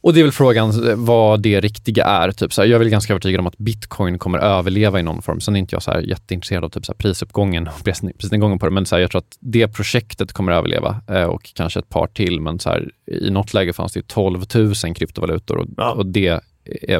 Och 0.02 0.14
det 0.14 0.20
är 0.20 0.24
väl 0.24 0.32
frågan 0.32 0.88
eh, 0.88 0.96
vad 0.96 1.40
det 1.42 1.60
riktiga 1.60 2.04
är. 2.04 2.32
Typ 2.32 2.52
så 2.52 2.62
här, 2.62 2.68
jag 2.68 2.74
är 2.74 2.78
väl 2.78 2.88
ganska 2.88 3.12
övertygad 3.12 3.40
om 3.40 3.46
att 3.46 3.58
bitcoin 3.58 4.18
kommer 4.18 4.38
överleva 4.38 5.00
i 5.00 5.02
någon 5.02 5.22
form. 5.22 5.40
Sen 5.40 5.56
är 5.56 5.60
inte 5.60 5.74
jag 5.74 5.82
så 5.82 5.90
här 5.90 6.00
jätteintresserad 6.00 6.64
av 6.64 6.68
typ 6.68 6.86
så 6.86 6.92
här 6.92 6.96
prisuppgången 6.96 7.66
och 7.66 7.72
pris- 7.84 8.12
prisnedgången 8.18 8.58
på 8.58 8.66
det. 8.66 8.72
Men 8.72 8.86
så 8.86 8.94
här, 8.96 9.00
jag 9.00 9.10
tror 9.10 9.18
att 9.18 9.36
det 9.40 9.68
projektet 9.68 10.32
kommer 10.32 10.52
överleva 10.52 11.00
eh, 11.08 11.22
och 11.24 11.50
kanske 11.54 11.80
ett 11.80 11.88
par 11.88 12.06
till. 12.06 12.40
Men 12.40 12.58
så 12.58 12.68
här, 12.70 12.90
i 13.06 13.30
något 13.30 13.54
läge 13.54 13.72
fanns 13.72 13.92
det 13.92 13.98
ju 13.98 14.04
12 14.06 14.44
000 14.54 14.74
kryptovalutor 14.94 15.56
och, 15.56 15.66
Ja. 15.76 15.92
och 15.92 16.06
det 16.06 16.40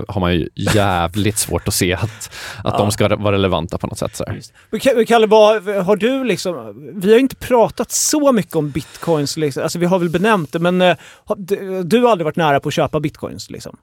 har 0.09 0.21
man 0.21 0.35
ju 0.35 0.49
jävligt 0.55 1.39
svårt 1.39 1.69
att 1.69 1.75
se 1.75 1.95
att, 1.95 2.31
att 2.65 2.79
de 2.79 2.91
ska 2.93 3.17
vara 3.17 3.33
relevanta 3.35 3.79
på 3.79 3.87
något 3.87 3.99
sätt. 3.99 4.17
Så 4.17 4.25
här. 4.27 4.41
Men 4.71 4.81
Ka- 4.81 5.05
Kalle, 5.05 5.27
vad, 5.27 5.63
har 5.65 5.97
du 5.97 6.25
liksom... 6.25 6.73
Vi 7.01 7.09
har 7.09 7.15
ju 7.15 7.21
inte 7.21 7.37
pratat 7.37 7.91
så 7.93 8.33
mycket 8.33 8.57
om 8.57 8.71
bitcoins. 8.71 9.37
Liksom. 9.37 9.63
Alltså, 9.63 9.79
vi 9.79 9.87
har 9.87 9.99
väl 9.99 10.11
benämnt 10.11 10.53
det, 10.53 10.59
men 10.59 10.83
eh, 10.83 10.97
har, 11.25 11.37
du, 11.85 12.03
har 12.03 12.11
aldrig 12.11 12.25
varit 12.25 12.37
nära 12.37 12.61
på 12.61 12.69
att 12.69 12.75
köpa 12.75 13.01
bitcoins? 13.01 13.51
Liksom. 13.51 13.77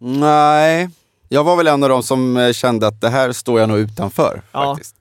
Nej, 0.00 0.88
jag 1.28 1.44
var 1.44 1.56
väl 1.56 1.66
en 1.66 1.82
av 1.82 1.88
de 1.88 2.02
som 2.02 2.36
eh, 2.36 2.52
kände 2.52 2.86
att 2.86 3.00
det 3.00 3.08
här 3.08 3.32
står 3.32 3.60
jag 3.60 3.68
nog 3.68 3.78
utanför. 3.78 4.42
Ja. 4.52 4.74
faktiskt. 4.74 4.94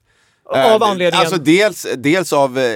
Av 0.50 0.58
Eh, 0.58 0.90
anledningen... 0.90 1.20
Alltså 1.20 1.38
dels, 1.38 1.88
dels 1.98 2.34
av 2.34 2.58
eh, 2.58 2.76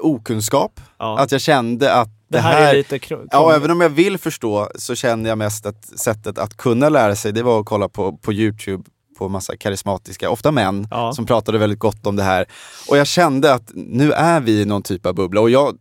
okunskap. 0.00 0.80
ja, 0.98 1.18
Att 1.18 1.32
jag 1.32 1.40
kände 1.40 1.92
att 1.94 2.08
det 2.28 2.38
här 2.40 2.62
är 2.72 2.76
lite 2.76 2.98
kr- 2.98 3.28
Ja, 3.30 3.54
även 3.54 3.70
om 3.70 3.80
jag 3.80 3.88
vill 3.90 4.18
förstå 4.18 4.68
så 4.74 4.94
känner 4.94 5.28
jag 5.28 5.38
mest 5.38 5.66
att 5.66 5.84
sättet 6.00 6.38
att 6.38 6.56
kunna 6.56 6.88
lära 6.88 7.16
sig 7.16 7.32
det 7.32 7.42
var 7.42 7.60
att 7.60 7.66
kolla 7.66 7.88
på, 7.88 8.16
på 8.16 8.32
Youtube 8.32 8.84
på 9.18 9.28
massa 9.28 9.56
karismatiska, 9.56 10.30
ofta 10.30 10.50
män, 10.52 10.88
Ja. 10.90 11.12
som 11.12 11.26
pratade 11.26 11.58
väldigt 11.58 11.78
gott 11.78 12.06
om 12.06 12.16
det 12.16 12.22
här. 12.22 12.46
Och 12.88 12.96
jag 12.96 13.06
kände 13.06 13.54
att 13.54 13.70
nu 13.74 14.12
är 14.12 14.40
vi 14.40 14.60
i 14.60 14.64
någon 14.64 14.82
typ 14.82 15.06
av 15.06 15.14
bubbla 15.14 15.40
och 15.40 15.50
jag, 15.50 15.78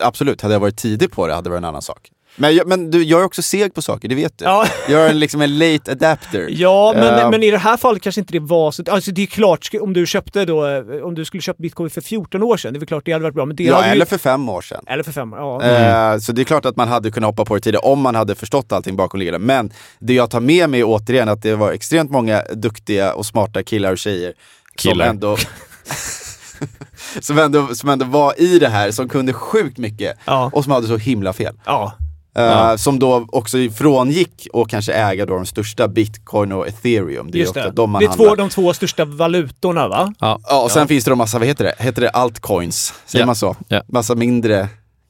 absolut, 0.00 0.40
hade 0.40 0.54
jag 0.54 0.60
varit 0.60 0.76
tidig 0.78 1.12
på 1.12 1.26
det 1.26 1.34
hade 1.34 1.44
det 1.46 1.50
varit 1.50 1.58
en 1.60 1.64
annan 1.64 1.82
sak. 1.82 2.10
Men, 2.36 2.54
jag, 2.54 2.66
men 2.68 2.90
du, 2.90 3.02
jag 3.02 3.20
är 3.20 3.24
också 3.24 3.42
seg 3.42 3.74
på 3.74 3.82
saker, 3.82 4.08
det 4.08 4.14
vet 4.14 4.38
du. 4.38 4.44
Ja, 4.44 4.66
Jag 4.88 5.00
är 5.00 5.10
en, 5.10 5.18
liksom 5.18 5.40
en 5.42 5.58
late 5.58 5.92
adapter. 5.92 6.46
ja 6.50 6.92
men, 6.96 7.18
Eh, 7.18 7.30
men 7.30 7.42
i 7.42 7.50
det 7.50 7.58
här 7.58 7.76
fallet 7.76 8.02
kanske 8.02 8.20
inte 8.20 8.32
det 8.32 8.38
var 8.40 8.70
så... 8.70 8.82
Alltså 8.90 9.10
det 9.12 9.22
är 9.22 9.26
klart, 9.26 9.68
om 9.80 9.92
du 9.92 10.06
köpte 10.06 10.44
då... 10.44 10.66
eh, 10.66 10.82
Om 11.04 11.14
du 11.14 11.24
skulle 11.24 11.40
köpt 11.42 11.58
bitcoin 11.58 11.90
för 11.90 12.00
14 12.00 12.42
år 12.42 12.56
sedan, 12.56 12.72
det 12.72 12.76
är 12.76 12.80
väl 12.80 12.86
klart 12.88 13.02
det 13.06 13.12
hade 13.12 13.22
varit 13.22 13.34
bra. 13.34 13.44
Men 13.46 13.56
det 13.56 13.64
ja, 13.64 13.74
hade 13.74 13.86
ju- 13.86 13.92
eller 13.92 14.04
för 14.04 14.18
fem 14.18 14.48
år 14.48 14.62
sedan. 14.62 14.84
Eller 14.86 15.02
för 15.02 15.12
fem 15.12 15.32
år, 15.32 15.64
ja. 15.64 16.12
Eh, 16.12 16.18
Så 16.18 16.32
det 16.32 16.42
är 16.42 16.44
klart 16.44 16.64
att 16.64 16.76
man 16.76 16.88
hade 16.88 17.10
kunnat 17.10 17.28
hoppa 17.28 17.44
på 17.44 17.54
det 17.54 17.60
tidigare 17.60 17.84
om 17.86 18.00
man 18.00 18.14
hade 18.14 18.34
förstått 18.34 18.72
allting 18.72 18.96
bakomliggande. 18.96 19.38
Men 19.38 19.72
det 19.98 20.14
jag 20.14 20.30
tar 20.30 20.40
med 20.40 20.70
mig 20.70 20.84
återigen 20.84 21.28
att 21.28 21.42
det 21.42 21.54
var 21.56 21.72
extremt 21.72 22.10
många 22.10 22.42
duktiga 22.54 23.14
och 23.14 23.26
smarta 23.26 23.62
killar 23.62 23.92
och 23.92 23.98
tjejer 23.98 24.32
Killar. 24.76 25.04
som 25.06 25.10
ändå 25.10 25.36
som, 27.20 27.38
ändå, 27.38 27.74
som 27.74 27.88
ändå 27.88 28.04
var 28.04 28.40
i 28.40 28.58
det 28.58 28.68
här, 28.68 28.90
som 28.90 29.08
kunde 29.08 29.32
sjukt 29.32 29.78
mycket 29.78 30.16
Ja. 30.24 30.50
och 30.52 30.64
som 30.64 30.72
hade 30.72 30.86
så 30.86 30.96
himla 30.96 31.32
fel. 31.32 31.54
ja. 31.66 31.92
Ja. 32.34 32.78
Som 32.78 32.98
då 32.98 33.26
också 33.32 33.56
frångick 33.76 34.48
och 34.52 34.70
kanske 34.70 34.92
äga 34.92 35.26
då 35.26 35.34
de 35.34 35.46
största 35.46 35.88
bitcoin 35.88 36.52
och 36.52 36.68
ethereum. 36.68 37.30
Det 37.30 37.38
är 37.38 37.40
Just 37.40 37.50
ofta 37.56 37.64
det. 37.68 37.70
de 37.76 37.90
man 37.90 38.00
det 38.00 38.04
är 38.06 38.08
handlar. 38.08 38.26
två, 38.28 38.34
de 38.34 38.48
två 38.48 38.72
största 38.74 39.04
valutorna 39.04 39.88
va? 39.88 40.14
Ja. 40.18 40.40
Ja, 40.48 40.62
och 40.62 40.70
sen 40.70 40.80
Ja. 40.80 40.86
finns 40.86 41.04
det 41.04 41.10
då 41.10 41.16
massa, 41.16 41.38
vad 41.38 41.48
heter 41.48 41.64
det? 41.64 41.74
Heter 41.78 42.02
det 42.02 42.10
altcoins? 42.10 42.94
Säger 43.06 43.26
man 43.26 43.36
så? 43.36 43.56
Massa 43.88 44.14
mindre 44.14 44.68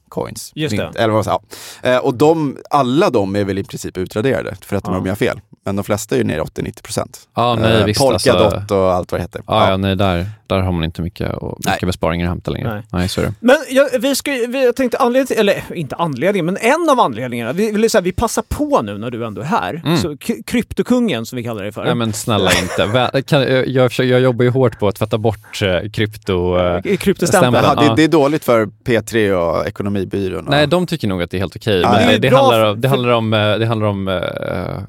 coins. 0.09 0.51
Just 0.55 0.77
det. 0.77 0.91
Eller 0.95 1.13
vad, 1.13 1.25
ja. 1.27 1.41
Eh, 1.83 1.97
och 1.97 2.13
de, 2.13 2.57
alla 2.69 3.09
de 3.09 3.35
är 3.35 3.43
väl 3.43 3.57
i 3.57 3.63
princip 3.63 3.97
utraderade 3.97 4.55
för 4.61 4.75
att 4.75 4.83
Ja. 4.87 4.93
de 4.93 5.05
gör 5.05 5.15
fel. 5.15 5.39
Men 5.65 5.75
de 5.75 5.83
flesta 5.85 6.15
är 6.15 6.17
ju 6.19 6.23
nere 6.23 6.37
i 6.37 6.41
80-90%. 6.41 7.07
Ja, 7.35 7.55
nej, 7.55 7.79
Eh, 7.79 7.85
visst. 7.85 7.99
Polkadot 7.99 8.53
alltså, 8.53 8.75
och 8.75 8.93
allt 8.93 9.11
vad 9.11 9.19
det 9.19 9.23
heter. 9.23 9.41
ja, 9.47 9.69
ja, 9.69 9.77
nej, 9.77 9.95
där, 9.95 10.25
där 10.47 10.59
har 10.59 10.71
man 10.71 10.83
inte 10.83 11.01
mycket, 11.01 11.33
och 11.33 11.57
mycket 11.59 11.65
Nej. 11.81 11.87
besparingar 11.87 12.25
att 12.25 12.29
hämta 12.31 12.51
längre. 12.51 12.73
Nej. 12.73 12.83
Nej. 12.91 13.09
så 13.09 13.21
är 13.21 13.25
det. 13.25 13.33
Men 13.39 13.55
jag, 13.69 13.89
vi 13.99 14.15
ska, 14.15 14.31
vi, 14.31 14.65
jag 14.65 14.75
tänkte 14.75 14.97
anledningen 14.97 15.39
eller 15.39 15.75
inte 15.75 15.95
anledningen, 15.95 16.45
men 16.45 16.57
en 16.57 16.89
av 16.89 16.99
anledningarna. 16.99 17.53
Vi, 17.53 17.71
vill 17.71 17.89
säga, 17.89 18.01
vi 18.01 18.11
passar 18.11 18.43
på 18.49 18.81
nu 18.81 18.97
när 18.97 19.11
du 19.11 19.25
ändå 19.25 19.41
är 19.41 19.45
här. 19.45 19.81
Mm. 19.85 19.97
Så, 19.97 20.17
kryptokungen 20.45 21.25
som 21.25 21.35
vi 21.35 21.43
kallar 21.43 21.63
dig 21.63 21.71
för. 21.71 21.83
Nej 21.85 21.95
men 21.95 22.13
snälla 22.13 22.51
inte. 22.61 23.21
Kan, 23.21 23.41
jag, 23.41 23.67
jag, 23.67 23.91
jag 23.97 24.19
jobbar 24.21 24.43
ju 24.43 24.49
hårt 24.51 24.79
på 24.79 24.87
att 24.87 24.95
tvätta 24.95 25.17
bort 25.17 25.61
eh, 25.61 25.89
krypto... 25.89 26.57
eh, 26.59 26.97
kryptostämpeln. 26.97 27.65
Ja. 27.65 27.75
det, 27.75 27.95
det 27.95 28.03
är 28.03 28.07
dåligt 28.07 28.45
för 28.45 28.65
P3 28.65 29.31
och 29.31 29.67
Ekonomibyrån. 29.67 30.45
Och 30.45 30.51
Nej, 30.51 30.67
de 30.67 30.87
tycker 30.87 31.07
nog 31.07 31.23
att 31.23 31.31
det 31.31 31.37
är 31.37 31.39
helt 31.39 31.55
okej. 31.55 31.79
Ja, 31.81 31.91
men 31.91 32.07
det 32.21 32.29
det, 32.29 32.35
handlar 32.35 32.65
om, 32.71 32.81
det 32.81 32.87
handlar 32.87 33.09
om, 33.09 33.33
eh, 33.33 33.39
det 33.39 33.65
handlar 33.65 33.87
om 33.87 34.07
eh, 34.07 34.21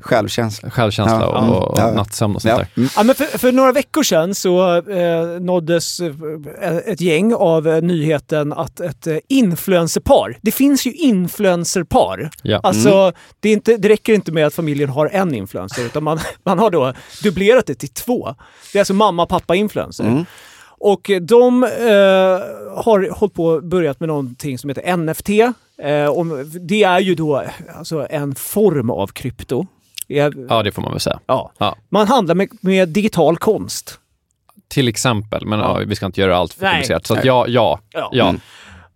Självkänsla. 0.00 0.63
Självkänsla 0.70 1.20
Ja, 1.20 1.26
och, 1.26 1.38
mm, 1.38 1.50
och 1.50 1.78
ja. 1.78 1.90
nattsömn 1.92 2.34
och 2.36 2.42
sånt 2.42 2.52
Ja. 2.52 2.58
där. 2.58 2.68
Mm. 2.76 2.88
Ja, 2.96 3.02
men 3.02 3.14
för, 3.14 3.38
för 3.38 3.52
några 3.52 3.72
veckor 3.72 4.02
sedan 4.02 4.34
så 4.34 4.76
eh, 4.76 5.40
nåddes 5.40 6.00
eh, 6.00 6.76
ett 6.76 7.00
gäng 7.00 7.34
av 7.34 7.68
eh, 7.68 7.82
nyheten 7.82 8.52
att 8.52 8.80
ett 8.80 9.06
eh, 9.06 9.16
influencerpar, 9.28 10.38
det 10.42 10.52
finns 10.52 10.86
ju 10.86 10.92
influencerpar. 10.92 12.30
Ja. 12.42 12.60
Alltså, 12.62 13.12
det, 13.40 13.48
är 13.48 13.52
inte, 13.52 13.76
det 13.76 13.88
räcker 13.88 14.12
inte 14.14 14.32
med 14.32 14.46
att 14.46 14.54
familjen 14.54 14.88
har 14.88 15.06
en 15.12 15.34
influencer, 15.34 15.82
utan 15.84 16.02
man, 16.04 16.18
man 16.44 16.58
har 16.58 16.70
då 16.70 16.92
dubblerat 17.22 17.66
det 17.66 17.74
till 17.74 17.88
två. 17.88 18.34
Det 18.72 18.78
är 18.78 18.80
alltså 18.80 18.94
mamma, 18.94 19.26
pappa, 19.26 19.54
influencer. 19.54 20.04
Mm. 20.04 20.24
Och 20.78 21.10
de 21.22 21.64
eh, 21.64 21.70
har 22.84 23.10
hållit 23.18 23.34
på 23.34 23.44
och 23.46 23.64
börjat 23.64 24.00
med 24.00 24.08
någonting 24.08 24.58
som 24.58 24.70
heter 24.70 24.96
NFT. 24.96 25.28
Eh, 25.28 26.24
det 26.60 26.82
är 26.82 27.00
ju 27.00 27.14
då 27.14 27.44
alltså 27.78 28.06
en 28.10 28.34
form 28.34 28.90
av 28.90 29.06
krypto. 29.06 29.66
Eh, 30.08 30.30
ja, 30.48 30.62
det 30.62 30.72
får 30.72 30.82
man 30.82 30.90
väl 30.90 31.00
säga. 31.00 31.20
ja. 31.26 31.52
Ja. 31.58 31.76
Man 31.88 32.06
handlar 32.08 32.34
med, 32.34 32.48
med 32.60 32.88
digital 32.88 33.36
konst. 33.36 34.00
Till 34.68 34.88
exempel, 34.88 35.46
men 35.46 35.58
Ja. 35.58 35.80
ja. 35.80 35.86
vi 35.86 35.96
ska 35.96 36.06
inte 36.06 36.20
göra 36.20 36.36
allt 36.36 36.52
för 36.54 36.66
komplicerat. 36.70 37.06
Så 37.06 37.14
ja, 37.22 37.44
ja, 37.48 37.80
Ja. 37.92 38.08
ja. 38.12 38.28
Mm. 38.28 38.40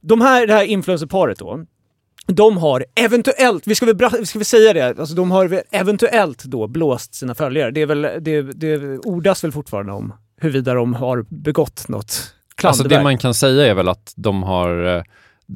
De 0.00 0.20
här, 0.20 0.46
det 0.46 0.54
här 0.54 0.64
influencerparet 0.64 1.38
då, 1.38 1.64
de 2.26 2.56
har 2.56 2.84
eventuellt, 2.94 3.66
vi 3.66 3.74
ska 3.74 3.86
väl, 3.86 3.96
bra- 3.96 4.10
vi 4.18 4.26
ska 4.26 4.38
väl 4.38 4.46
säga 4.46 4.72
det, 4.72 4.98
alltså 5.00 5.14
de 5.14 5.30
har 5.30 5.62
eventuellt 5.70 6.44
då 6.44 6.66
blåst 6.66 7.14
sina 7.14 7.34
följare. 7.34 7.70
Det, 7.70 7.82
är 7.82 7.86
väl, 7.86 8.02
det, 8.02 8.42
det 8.42 8.76
ordas 8.98 9.44
väl 9.44 9.52
fortfarande 9.52 9.92
om 9.92 10.12
huruvida 10.40 10.74
de 10.74 10.94
har 10.94 11.24
begått 11.28 11.88
något 11.88 12.02
Alltså 12.04 12.32
klandervärt. 12.56 12.90
det 12.98 13.02
man 13.04 13.18
kan 13.18 13.34
säga 13.34 13.66
är 13.66 13.74
väl 13.74 13.88
att 13.88 14.12
de 14.16 14.42
har, 14.42 14.96
eh, 14.96 15.02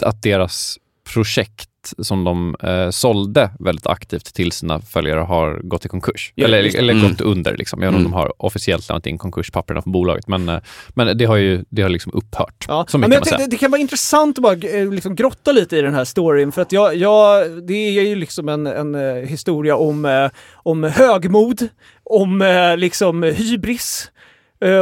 att 0.03 0.23
deras 0.23 0.79
projekt 1.13 1.69
som 1.99 2.25
de 2.25 2.57
eh, 2.63 2.91
sålde 2.91 3.51
väldigt 3.59 3.87
aktivt 3.87 4.35
till 4.35 4.53
sina 4.53 4.81
följare 4.81 5.21
har 5.21 5.61
gått 5.63 5.85
i 5.85 5.89
konkurs. 5.89 6.33
Ja, 6.35 6.45
eller 6.45 6.77
eller 6.77 6.93
Mm. 6.95 7.09
gått 7.09 7.21
under 7.21 7.57
liksom. 7.57 7.83
Jag 7.83 7.91
vet 7.91 7.99
inte 7.99 8.07
om 8.07 8.13
de 8.13 8.19
har 8.19 8.33
officiellt 8.43 8.89
lämnat 8.89 9.07
in 9.07 9.19
konkurspapperna 9.19 9.83
för 9.83 9.91
bolaget, 9.91 10.29
men, 10.29 10.49
eh, 10.49 10.59
men 10.89 11.19
det 11.19 11.25
har 11.25 11.37
ju 11.37 11.65
det 11.69 11.83
har 11.83 11.89
liksom 11.89 12.13
upphört. 12.15 12.65
Ja. 12.69 12.85
Så 12.89 12.95
Ja, 12.97 12.99
men 12.99 13.11
kan 13.11 13.23
tänkte, 13.23 13.47
det 13.47 13.57
kan 13.57 13.71
vara 13.71 13.81
intressant 13.81 14.39
att 14.39 14.43
bara 14.43 14.55
eh, 14.55 14.93
liksom 14.93 15.15
grotta 15.17 15.53
lite 15.53 15.77
i 15.77 15.83
den 15.83 15.95
här 15.95 16.05
storyn 16.05 16.53
för 16.53 16.63
att 16.63 16.73
jag, 16.73 16.97
jag, 16.97 17.51
det 17.67 17.75
är 17.75 18.03
ju 18.03 18.17
liksom 18.17 18.49
en, 18.49 18.67
en 18.67 18.95
eh, 18.95 19.15
historia 19.15 19.77
om, 19.77 20.29
om 20.55 20.85
högmod, 20.85 21.69
om 22.05 22.45
liksom 22.79 23.23
hybris 23.23 24.11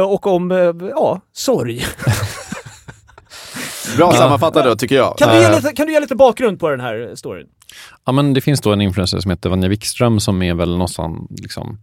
och 0.07 0.27
om 0.27 0.51
ja, 0.95 1.21
sorg. 1.33 1.85
Bra 3.97 4.13
sammanfattat 4.13 4.65
då 4.65 4.75
tycker 4.75 4.95
jag. 4.95 5.17
Kan 5.17 5.29
du, 5.29 5.35
ge 5.35 5.43
Eh. 5.45 5.55
lite, 5.55 5.73
kan 5.73 5.85
du 5.87 5.93
ge 5.93 5.99
lite 5.99 6.15
bakgrund 6.15 6.59
på 6.59 6.69
den 6.69 6.79
här 6.79 7.11
storyn? 7.15 7.47
Ja, 8.05 8.11
men 8.11 8.33
det 8.33 8.41
finns 8.41 8.61
då 8.61 8.73
en 8.73 8.81
influencer 8.81 9.19
som 9.19 9.31
heter 9.31 9.49
Vanja 9.49 9.69
Wikström 9.69 10.19
som 10.19 10.41
är 10.41 10.53
väl 10.53 10.69
någonstans, 10.71 11.27
liksom, 11.41 11.79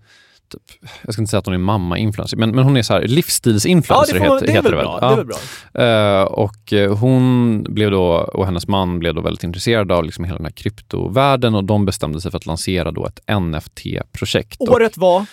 typ, 0.53 0.63
jag 1.03 1.13
ska 1.15 1.23
inte 1.23 1.31
säga 1.31 1.39
att 1.39 1.47
hon 1.47 1.55
är 1.55 1.59
mamma-influencer, 1.59 2.37
men, 2.37 2.51
men 2.51 2.65
hon 2.65 2.77
är 2.77 2.83
så 2.83 2.93
här 2.93 3.01
Ja, 3.01 3.07
livsstilsinfluencer 3.07 4.13
det, 4.15 4.19
får, 4.21 4.27
man- 4.27 4.35
heter, 4.37 4.47
det 4.47 4.53
heter 4.53 4.71
väl 4.71 4.79
det 4.79 4.85
bra. 4.85 5.01
väl. 5.01 5.01
Det 5.01 5.07
Ja. 5.07 5.17
väl 5.17 5.27
bra. 5.27 6.19
Eh, 6.19 6.23
och 6.25 6.73
eh, 6.73 6.97
hon 6.97 7.63
blev 7.69 7.91
då, 7.91 8.05
och 8.13 8.45
hennes 8.47 8.69
man 8.69 8.99
blev 8.99 9.15
då 9.15 9.21
väldigt 9.21 9.45
intresserade 9.45 9.95
av 9.95 10.05
liksom 10.05 10.25
hela 10.25 10.37
den 10.37 10.45
här 10.47 10.53
kryptovärlden 10.53 11.55
och 11.55 11.65
de 11.65 11.85
bestämde 11.87 12.21
sig 12.21 12.31
för 12.31 12.39
att 12.39 12.47
lansera 12.47 12.91
då 12.91 13.07
ett 13.07 13.21
NFT-projekt. 13.41 14.61
Och 14.61 14.69
Året 14.69 14.97
var? 14.97 15.27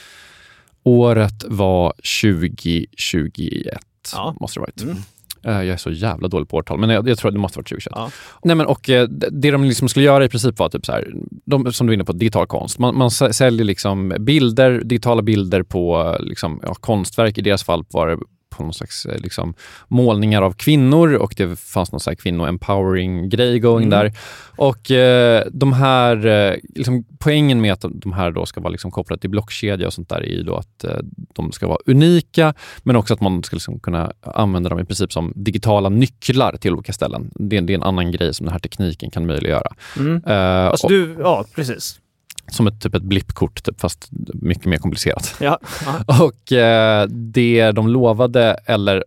året 0.84 1.44
var 1.48 1.94
2021, 2.22 3.78
Ja. 4.14 4.36
måste 4.40 4.60
det 4.60 4.62
ha 4.62 4.66
varit. 4.66 4.82
Mm. 4.82 4.98
Eh, 5.48 5.54
Jag 5.54 5.68
är 5.68 5.78
så 5.78 5.92
jävla 5.92 6.28
dålig 6.28 6.50
på 6.50 6.58
årtal, 6.58 6.80
men 6.80 6.90
jag, 6.90 7.10
jag 7.10 7.18
tror 7.18 7.30
att 7.30 7.36
det 7.36 7.40
måste 7.40 7.60
varit 7.60 7.68
2021. 7.68 7.94
Ja. 7.96 8.10
Nej, 8.44 8.56
men, 8.56 8.66
och, 8.66 8.90
eh, 8.90 9.08
det- 9.08 9.52
de 9.52 9.64
liksom 9.64 9.90
skulle 9.90 10.06
göra 10.06 10.26
i 10.26 10.30
princip 10.30 10.60
var 10.60 10.70
typ 10.70 10.86
så 10.86 10.92
här, 10.92 11.14
de, 11.46 11.74
som 11.74 11.88
du 11.88 11.94
är 11.94 11.96
inne 11.96 12.04
på, 12.06 12.14
digital 12.14 12.48
konst. 12.48 12.80
Man, 12.80 12.98
man 12.98 13.10
sä- 13.10 13.32
säljer 13.32 13.66
liksom 13.66 14.14
bilder, 14.20 14.82
digitala 14.84 15.22
bilder 15.22 15.64
på 15.64 16.14
eh, 16.20 16.26
liksom, 16.26 16.60
ja, 16.64 16.74
konstverk. 16.74 17.38
I 17.38 17.42
deras 17.42 17.64
fall 17.64 17.84
var 17.92 18.08
det 18.08 18.18
på 18.58 18.64
någon 18.64 18.74
slags 18.74 19.06
eh, 19.06 19.20
liksom, 19.20 19.54
målningar 19.88 20.42
av 20.42 20.52
kvinnor 20.54 21.14
och 21.14 21.34
det 21.38 21.60
fanns 21.60 21.92
någon 21.92 22.00
slags 22.00 22.24
kvinno-empowering-grej 22.24 23.60
going 23.60 23.88
Mm. 23.88 24.00
där. 24.00 24.14
Och 24.58 24.92
eh, 24.92 25.44
de 25.52 25.74
här, 25.74 26.26
eh, 26.26 26.56
liksom, 26.76 27.04
poängen 27.20 27.62
med 27.62 27.74
att 27.74 27.86
de- 27.92 28.14
här 28.14 28.32
då 28.32 28.46
ska 28.46 28.62
vara 28.62 28.72
liksom 28.72 28.92
kopplade 28.92 29.22
till 29.22 29.30
blockkedja 29.30 29.88
och 29.88 29.94
sånt 29.94 30.10
där 30.10 30.18
är 30.22 30.30
ju 30.30 30.44
då 30.44 30.56
att 30.56 30.84
eh, 30.84 30.98
de 31.36 31.52
ska 31.52 31.68
vara 31.68 31.78
unika, 31.86 32.54
men 32.84 32.96
också 32.96 33.14
att 33.14 33.22
man 33.22 33.44
ska 33.44 33.56
liksom 33.56 33.80
kunna 33.80 34.12
använda 34.22 34.70
dem 34.70 34.80
i 34.80 34.86
princip 34.86 35.14
som 35.14 35.34
digitala 35.36 35.90
nycklar 35.90 36.58
till 36.62 36.74
olika 36.74 36.94
ställen. 36.94 37.32
Det, 37.36 37.58
är- 37.58 37.62
det 37.62 37.74
är 37.74 37.76
en 37.76 37.84
annan 37.84 38.12
grej 38.12 38.34
som 38.34 38.46
den 38.46 38.52
här 38.54 38.60
tekniken 38.60 39.12
kan 39.12 39.26
möjliggöra. 39.26 39.72
Mm. 40.00 40.22
Eh, 40.28 40.66
Alltså 40.66 40.88
och, 40.88 40.92
du, 40.92 41.16
ja 41.20 41.46
precis. 41.56 42.00
Som 42.48 42.68
ett, 42.68 42.82
typ 42.82 42.96
ett 42.96 43.04
blippkort, 43.04 43.64
typ, 43.64 43.82
fast 43.82 44.08
mycket 44.34 44.66
mer 44.66 44.78
komplicerat. 44.78 45.36
Ja. 45.40 45.60
Och 46.22 46.52
eh, 46.52 47.08
det 47.08 47.72
de 47.72 47.88
lovade, 47.88 48.60
eller 48.66 49.04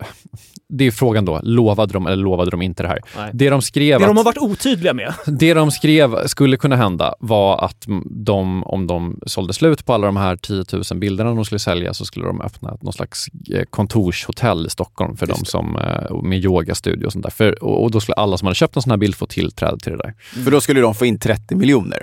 det 0.68 0.86
är 0.86 0.90
frågan 0.90 1.24
då, 1.24 1.40
lovade 1.42 1.92
de 1.92 2.06
eller 2.06 2.16
lovade 2.16 2.50
de 2.50 2.62
inte 2.62 2.82
det 2.82 2.88
här? 2.88 3.00
Nej. 3.16 3.30
Det 3.34 3.50
de 3.50 3.62
skrev 3.62 3.98
Det 3.98 4.04
att, 4.04 4.10
de 4.10 4.16
har 4.16 4.24
varit 4.24 4.38
otydliga 4.38 4.94
med. 4.94 5.14
det 5.26 5.54
de 5.54 5.70
skrev 5.70 6.26
skulle 6.26 6.56
kunna 6.56 6.76
hända 6.76 7.14
var 7.20 7.64
att 7.64 7.84
de, 8.04 8.64
om 8.64 8.86
de 8.86 9.20
sålde 9.26 9.52
slut 9.52 9.86
på 9.86 9.94
alla 9.94 10.06
de 10.06 10.16
här 10.16 10.36
10 10.36 10.64
000 10.72 11.00
bilderna 11.00 11.34
de 11.34 11.44
skulle 11.44 11.58
sälja 11.58 11.94
så 11.94 12.04
skulle 12.04 12.26
de 12.26 12.40
öppna 12.40 12.76
någon 12.80 12.92
slags 12.92 13.28
eh, 13.54 13.64
kontorshotell 13.70 14.66
i 14.66 14.70
Stockholm 14.70 15.16
för 15.16 15.26
Just 15.26 15.40
de 15.40 15.46
som, 15.46 15.76
eh, 15.76 16.22
med 16.22 16.44
yogastudio 16.44 17.06
och 17.06 17.12
sånt 17.12 17.24
där. 17.24 17.30
För, 17.30 17.64
och, 17.64 17.82
och 17.82 17.90
då 17.90 18.00
skulle 18.00 18.14
alla 18.14 18.38
som 18.38 18.46
hade 18.46 18.54
köpt 18.54 18.76
en 18.76 18.82
sån 18.82 18.90
här 18.90 18.96
bild 18.96 19.14
få 19.14 19.26
tillträde 19.26 19.78
till 19.78 19.92
det 19.92 19.98
där. 19.98 20.14
För 20.44 20.50
då 20.50 20.60
skulle 20.60 20.80
de 20.80 20.94
få 20.94 21.06
in 21.06 21.18
30 21.18 21.54
miljoner. 21.54 22.02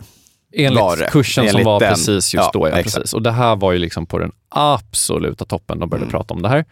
Enligt 0.57 0.81
Var 0.81 0.97
det? 0.97 1.07
kursen 1.11 1.43
som 1.43 1.49
Enligt 1.49 1.65
var 1.65 1.79
den. 1.79 1.89
precis 1.89 2.33
just 2.33 2.33
Ja, 2.33 2.49
då. 2.53 2.69
Ja, 2.69 2.73
exakt. 2.79 2.95
precis. 2.95 3.13
Och 3.13 3.21
det 3.21 3.31
här 3.31 3.55
var 3.55 3.71
ju 3.71 3.77
liksom 3.79 4.05
på 4.05 4.19
den 4.19 4.31
absoluta 4.49 5.45
toppen 5.45 5.79
de 5.79 5.89
började 5.89 6.03
Mm. 6.05 6.11
prata 6.11 6.33
om 6.33 6.41
det 6.41 6.49
här. 6.49 6.65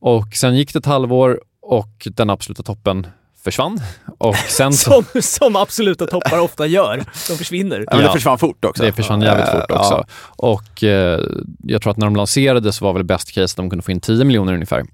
Och 0.00 0.26
sen 0.34 0.56
gick 0.56 0.72
det 0.72 0.78
ett 0.78 0.86
halvår 0.86 1.40
och 1.62 2.06
den 2.10 2.30
absoluta 2.30 2.62
toppen 2.62 3.06
försvann. 3.44 3.80
Och 4.18 4.36
sen 4.36 4.72
så, 4.72 5.02
Som, 5.12 5.22
som 5.22 5.56
absoluta 5.56 6.06
toppar 6.06 6.38
ofta 6.38 6.66
gör. 6.66 7.04
De 7.28 7.36
försvinner. 7.36 7.84
Ja, 7.90 7.96
men 7.96 8.04
det 8.04 8.12
försvann 8.12 8.38
fort 8.38 8.64
också. 8.64 8.82
det 8.82 8.92
försvann 8.92 9.20
jävligt 9.22 9.48
Eh, 9.48 9.52
fort 9.60 9.70
också. 9.70 9.94
ja. 9.94 10.04
Och 10.36 10.84
eh, 10.84 11.20
jag 11.62 11.82
tror 11.82 11.90
att 11.90 11.96
när 11.96 12.06
de 12.06 12.16
lanserades 12.16 12.80
var 12.80 12.92
väl 12.92 13.04
best 13.04 13.32
case 13.32 13.52
att 13.52 13.56
de 13.56 13.70
kunde 13.70 13.82
få 13.82 13.90
in 13.92 14.00
10 14.00 14.24
miljoner 14.24 14.52
ungefär. 14.54 14.84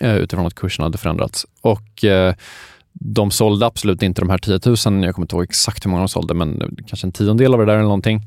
Eh, 0.00 0.16
utifrån 0.16 0.46
att 0.46 0.54
kursen 0.54 0.82
hade 0.82 0.98
förändrats. 0.98 1.46
Och 1.60 2.04
eh, 2.04 2.34
de 3.04 3.30
sålde 3.30 3.66
absolut 3.66 4.02
inte 4.02 4.20
de 4.20 4.30
här 4.30 4.38
10 4.38 4.60
000. 4.66 5.04
Jag 5.04 5.14
kommer 5.14 5.24
inte 5.24 5.36
ihåg 5.36 5.42
exakt 5.42 5.86
hur 5.86 5.90
många 5.90 6.02
de 6.02 6.08
sålde, 6.08 6.34
men 6.34 6.76
kanske 6.86 7.06
en 7.06 7.12
tiondel 7.12 7.54
av 7.54 7.60
det 7.60 7.66
där 7.66 7.72
eller 7.72 7.82
någonting. 7.82 8.22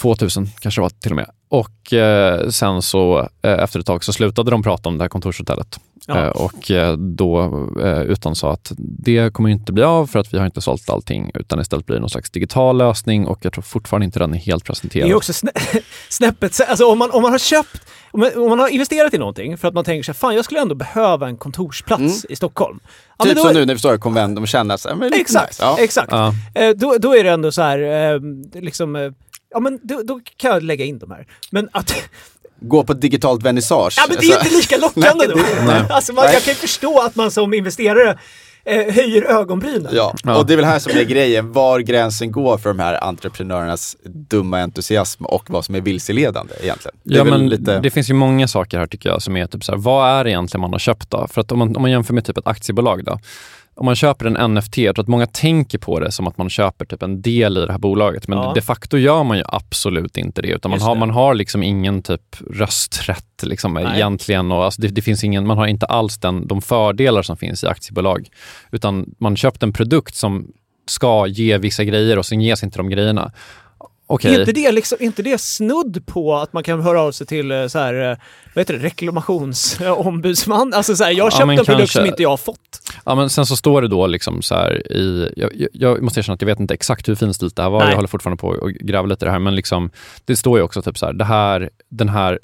2000 0.00 0.46
kanske 0.60 0.80
det 0.80 0.82
var 0.82 0.90
till 0.90 1.12
och 1.12 1.16
med. 1.16 1.30
Och 1.48 1.92
eh, 1.92 2.48
sen 2.48 2.82
så 2.82 3.28
eh, 3.42 3.52
efter 3.62 3.80
ett 3.80 3.86
tag 3.86 4.04
så 4.04 4.12
slutade 4.12 4.50
de 4.50 4.62
prata 4.62 4.88
om 4.88 4.98
det 4.98 5.04
här 5.04 5.08
kontorshotellet. 5.08 5.80
Ja. 6.10 6.24
Eh, 6.24 6.28
och 6.28 6.70
eh, 6.70 6.96
då 6.96 7.40
eh, 7.82 8.00
utan 8.02 8.34
sa 8.36 8.52
att 8.52 8.72
det 8.78 9.32
kommer 9.32 9.48
inte 9.50 9.72
bli 9.72 9.82
av 9.82 10.06
för 10.06 10.18
att 10.18 10.34
vi 10.34 10.38
har 10.38 10.46
inte 10.46 10.60
sålt 10.60 10.90
allting 10.90 11.30
utan 11.34 11.60
istället 11.60 11.86
blir 11.86 11.94
det 11.94 12.00
någon 12.00 12.10
slags 12.10 12.30
digital 12.30 12.76
lösning 12.78 13.26
och 13.26 13.38
jag 13.42 13.52
tror 13.52 13.62
fortfarande 13.62 14.04
inte 14.04 14.18
den 14.18 14.34
är 14.34 14.38
helt 14.38 14.64
Det 14.64 14.66
presenterad. 14.66 15.10
är 15.10 15.14
också 15.14 15.32
snä 15.32 15.50
snäppet, 16.08 16.60
alltså 16.68 16.84
om 16.86 16.98
man, 16.98 17.10
om 17.10 17.22
man 17.22 17.30
har 17.32 17.38
köpt, 17.38 17.82
om 18.10 18.20
man, 18.20 18.30
om 18.36 18.48
man 18.48 18.58
har 18.58 18.68
investerat 18.68 19.14
i 19.14 19.18
någonting 19.18 19.58
för 19.58 19.68
att 19.68 19.74
man 19.74 19.84
tänker 19.84 20.02
sig, 20.02 20.14
fan 20.14 20.34
jag 20.34 20.44
skulle 20.44 20.60
ändå 20.60 20.74
behöva 20.74 21.28
en 21.28 21.36
kontorsplats 21.36 22.00
Mm. 22.00 22.12
i 22.28 22.36
Stockholm. 22.36 22.80
Ja, 23.18 23.24
Typ 23.24 23.36
då- 23.36 23.42
som 23.42 23.52
nu 23.54 23.64
när 23.66 23.74
vi 23.74 23.78
står 23.80 23.94
i 23.94 23.98
konvent 23.98 24.38
och 24.38 24.48
känner 24.48 24.76
sig, 24.76 24.96
men 24.96 25.12
Exakt, 25.12 25.48
nice. 25.50 25.62
Ja. 25.62 25.76
exakt. 25.80 26.12
Ja. 26.12 26.34
Då, 26.76 26.96
då 27.00 27.16
är 27.16 27.24
det 27.24 27.30
ändå 27.30 27.52
så 27.52 27.62
här, 27.62 28.60
liksom, 28.60 29.12
ja 29.50 29.60
men 29.60 29.78
då, 29.82 30.02
då 30.04 30.20
kan 30.36 30.50
jag 30.50 30.62
lägga 30.62 30.84
in 30.84 30.98
de 30.98 31.10
här. 31.10 31.26
Men 31.50 31.68
att, 31.72 31.94
Gå 32.60 32.84
på 32.84 32.94
digitalt 32.94 33.42
vernissage. 33.42 33.94
ja 33.96 34.04
men 34.08 34.16
det 34.20 34.26
är 34.26 34.32
Alltså, 34.34 34.54
inte 34.54 34.56
lika 34.56 34.76
lockande 34.86 35.26
Nej, 35.26 35.36
då. 35.36 35.62
nej. 35.66 35.82
Alltså 35.90 36.12
man, 36.12 36.24
Nej. 36.24 36.34
jag 36.34 36.42
kan 36.42 36.52
ju 36.52 36.58
förstå 36.58 37.00
att 37.00 37.16
man 37.16 37.30
som 37.30 37.54
investerare 37.54 38.18
eh, 38.64 38.94
höjer 38.94 39.22
ögonbrynen. 39.22 39.88
Ja. 39.92 40.14
Ja. 40.24 40.38
och 40.38 40.46
det 40.46 40.52
är 40.52 40.56
väl 40.56 40.64
här 40.64 40.78
som 40.78 40.92
är 40.98 41.04
grejen, 41.04 41.52
var 41.52 41.80
gränsen 41.80 42.32
går 42.32 42.58
för 42.58 42.68
de 42.68 42.78
här 42.78 43.04
entreprenörernas 43.04 43.96
dumma 44.04 44.60
entusiasm 44.60 45.24
och 45.24 45.50
vad 45.50 45.64
som 45.64 45.74
är 45.74 45.80
vilseledande 45.80 46.54
egentligen. 46.62 46.96
Det 47.02 47.14
Ja, 47.16 47.24
men 47.24 47.48
lite... 47.48 47.80
det 47.80 47.90
finns 47.90 48.10
ju 48.10 48.14
många 48.14 48.48
saker 48.48 48.78
här 48.78 48.86
tycker 48.86 49.08
jag 49.08 49.22
som 49.22 49.36
är 49.36 49.46
typ 49.46 49.64
så 49.64 49.72
här, 49.72 49.78
vad 49.78 50.10
är 50.10 50.24
det 50.24 50.30
egentligen 50.30 50.60
man 50.60 50.72
har 50.72 50.78
köpt 50.78 51.10
då? 51.10 51.26
För 51.30 51.40
att 51.40 51.52
om 51.52 51.58
man, 51.58 51.76
om 51.76 51.82
man 51.82 51.90
jämför 51.90 52.14
med 52.14 52.24
typ 52.24 52.38
ett 52.38 52.46
aktiebolag 52.46 53.04
då. 53.04 53.18
Om 53.78 53.84
man 53.86 53.96
köper 53.96 54.26
en 54.26 54.54
NFT, 54.54 54.78
jag 54.78 54.94
tror 54.94 55.02
att 55.02 55.08
många 55.08 55.26
tänker 55.26 55.78
på 55.78 56.00
det 56.00 56.12
som 56.12 56.26
att 56.26 56.38
man 56.38 56.50
köper 56.50 56.84
typ 56.84 57.02
en 57.02 57.22
del 57.22 57.56
i 57.58 57.66
det 57.66 57.72
här 57.72 57.78
bolaget. 57.78 58.28
Men 58.28 58.38
Ja. 58.38 58.52
de 58.54 58.60
facto 58.60 58.96
gör 58.96 59.24
man 59.24 59.36
ju 59.38 59.44
absolut 59.46 60.16
inte 60.16 60.42
det. 60.42 60.48
Utan 60.48 60.70
man 60.70 60.76
Just 60.76 60.86
har, 60.86 60.94
det. 60.94 60.98
man 61.00 61.10
har 61.10 61.34
liksom 61.34 61.62
ingen 61.62 62.02
typ 62.02 62.36
rösträtt 62.50 63.42
liksom 63.42 63.74
Nej. 63.74 63.86
egentligen. 63.94 64.52
Och 64.52 64.64
alltså 64.64 64.82
det, 64.82 64.88
det 64.88 65.02
finns 65.02 65.24
ingen, 65.24 65.46
man 65.46 65.58
har 65.58 65.66
inte 65.66 65.86
alls 65.86 66.18
den, 66.18 66.46
de 66.46 66.62
fördelar 66.62 67.22
som 67.22 67.36
finns 67.36 67.64
i 67.64 67.66
aktiebolag. 67.66 68.28
Utan 68.72 69.14
man 69.18 69.36
köpt 69.36 69.62
en 69.62 69.72
produkt 69.72 70.14
som 70.14 70.46
ska 70.86 71.26
ge 71.26 71.58
vissa 71.58 71.84
grejer 71.84 72.18
och 72.18 72.26
sen 72.26 72.40
ges 72.40 72.62
inte 72.62 72.78
de 72.78 72.88
grejerna. 72.90 73.32
Okej. 74.10 74.34
Är 74.34 74.40
inte, 74.40 74.52
det 74.52 74.72
liksom, 74.72 74.98
är 75.00 75.04
inte 75.04 75.22
det 75.22 75.38
snudd 75.40 76.06
på 76.06 76.36
att 76.36 76.52
man 76.52 76.62
kan 76.62 76.80
höra 76.80 77.00
av 77.02 77.12
sig 77.12 77.26
till 77.26 77.50
eh, 77.50 77.66
så 77.66 77.78
här, 77.78 78.10
eh, 78.10 78.16
vad 78.54 78.60
heter 78.62 78.74
det, 78.74 78.80
reklamationsombudsman? 78.84 80.74
Alltså 80.74 80.96
så 80.96 81.04
här, 81.04 81.10
jag 81.10 81.24
har 81.24 81.30
Ja, 81.30 81.42
en 81.42 81.56
produkt 81.56 81.66
kanske. 81.78 81.98
som 81.98 82.06
inte 82.06 82.22
jag 82.22 82.30
har 82.30 82.36
fått. 82.36 82.58
Ja, 83.08 83.14
men 83.14 83.30
sen 83.30 83.46
så 83.46 83.56
står 83.56 83.82
det 83.82 83.88
då 83.88 84.06
liksom 84.06 84.42
så 84.42 84.54
här 84.54 84.92
i... 84.92 85.32
Jag, 85.36 85.50
jag, 85.72 86.02
måste 86.02 86.20
erkänna 86.20 86.34
att 86.34 86.42
jag 86.42 86.46
vet 86.46 86.60
inte 86.60 86.74
exakt 86.74 87.08
hur 87.08 87.14
finstilt 87.14 87.56
det 87.56 87.62
här 87.62 87.70
var. 87.70 87.80
Nej. 87.80 87.88
Jag 87.88 87.96
håller 87.96 88.08
fortfarande 88.08 88.40
på 88.40 88.52
att 88.52 88.72
gräva 88.72 89.06
lite 89.06 89.24
i 89.24 89.26
det 89.26 89.32
här. 89.32 89.38
Men 89.38 89.54
liksom, 89.54 89.90
det 90.24 90.36
står 90.36 90.58
ju 90.58 90.64
också 90.64 90.82
typ 90.82 90.98
så 90.98 91.06
här, 91.06 91.12
det 91.12 91.24
här, 91.24 91.70
den 91.88 92.08
här 92.08 92.38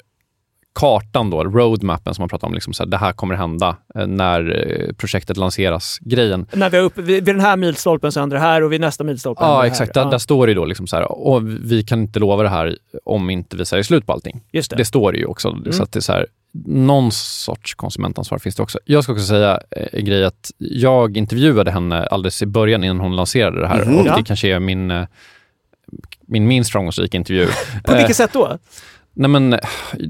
kartan 0.75 1.29
då, 1.29 1.43
roadmappen 1.43 2.13
som 2.13 2.21
man 2.21 2.29
pratar 2.29 2.47
om, 2.47 2.53
liksom 2.53 2.73
så 2.73 2.83
här, 2.83 2.89
det 2.89 2.97
här 2.97 3.13
kommer 3.13 3.35
hända 3.35 3.77
eh, 3.95 4.07
när 4.07 4.71
eh, 4.71 4.93
projektet 4.93 5.37
lanseras. 5.37 5.97
Grejen. 6.01 6.45
När 6.53 6.69
vi 6.69 6.77
är 6.77 6.81
uppe 6.81 7.01
vid, 7.01 7.23
den 7.23 7.39
här 7.39 7.57
milstolpen 7.57 8.11
så 8.11 8.19
händer 8.19 8.37
det 8.37 8.43
här 8.43 8.63
och 8.63 8.71
vid 8.71 8.81
nästa 8.81 9.03
milstolpe 9.03 9.43
Ja, 9.43 9.61
det 9.61 9.67
exakt. 9.67 9.95
här. 9.95 10.03
Där, 10.03 10.11
där 10.11 10.17
står 10.17 10.47
det 10.47 10.51
ju 10.51 10.55
då 10.55 10.65
liksom 10.65 10.87
så 10.87 10.95
här, 10.95 11.11
och 11.11 11.47
vi 11.47 11.83
kan 11.83 11.99
inte 11.99 12.19
lova 12.19 12.43
det 12.43 12.49
här 12.49 12.77
om 13.05 13.29
inte 13.29 13.57
vi 13.57 13.65
säger 13.65 13.83
slut 13.83 14.05
på 14.05 14.13
allting. 14.13 14.41
Just 14.51 14.69
det. 14.69 14.75
Det 14.77 14.85
står 14.85 15.11
det 15.11 15.17
ju 15.17 15.25
också. 15.25 15.49
Mm. 15.49 15.71
Så 15.71 15.83
att 15.83 15.91
det 15.91 15.99
är 15.99 16.01
så 16.01 16.13
här, 16.13 16.27
någon 16.65 17.11
sorts 17.11 17.75
konsumentansvar 17.75 18.37
finns 18.39 18.55
det 18.55 18.63
också. 18.63 18.79
Jag 18.85 19.03
ska 19.03 19.13
också 19.13 19.25
säga 19.25 19.59
eh, 19.71 19.87
en 19.99 20.05
grej 20.05 20.25
att 20.25 20.51
jag 20.57 21.17
intervjuade 21.17 21.71
henne 21.71 22.05
alldeles 22.05 22.41
i 22.41 22.45
början 22.45 22.83
innan 22.83 22.99
hon 22.99 23.15
lanserade 23.15 23.61
det 23.61 23.67
här. 23.67 23.85
Mhm. 23.85 23.95
Och 23.99 24.07
Ja. 24.07 24.15
det 24.17 24.23
kanske 24.23 24.47
är 24.47 24.59
min, 24.59 24.91
eh, 24.91 25.07
min 26.27 26.47
minst 26.47 26.71
framgångsrika 26.71 27.17
intervju. 27.17 27.47
På 27.83 27.91
Eh, 27.91 27.97
vilket 27.97 28.15
sätt 28.15 28.33
då? 28.33 28.57
Nej, 29.17 29.29
men, 29.29 29.59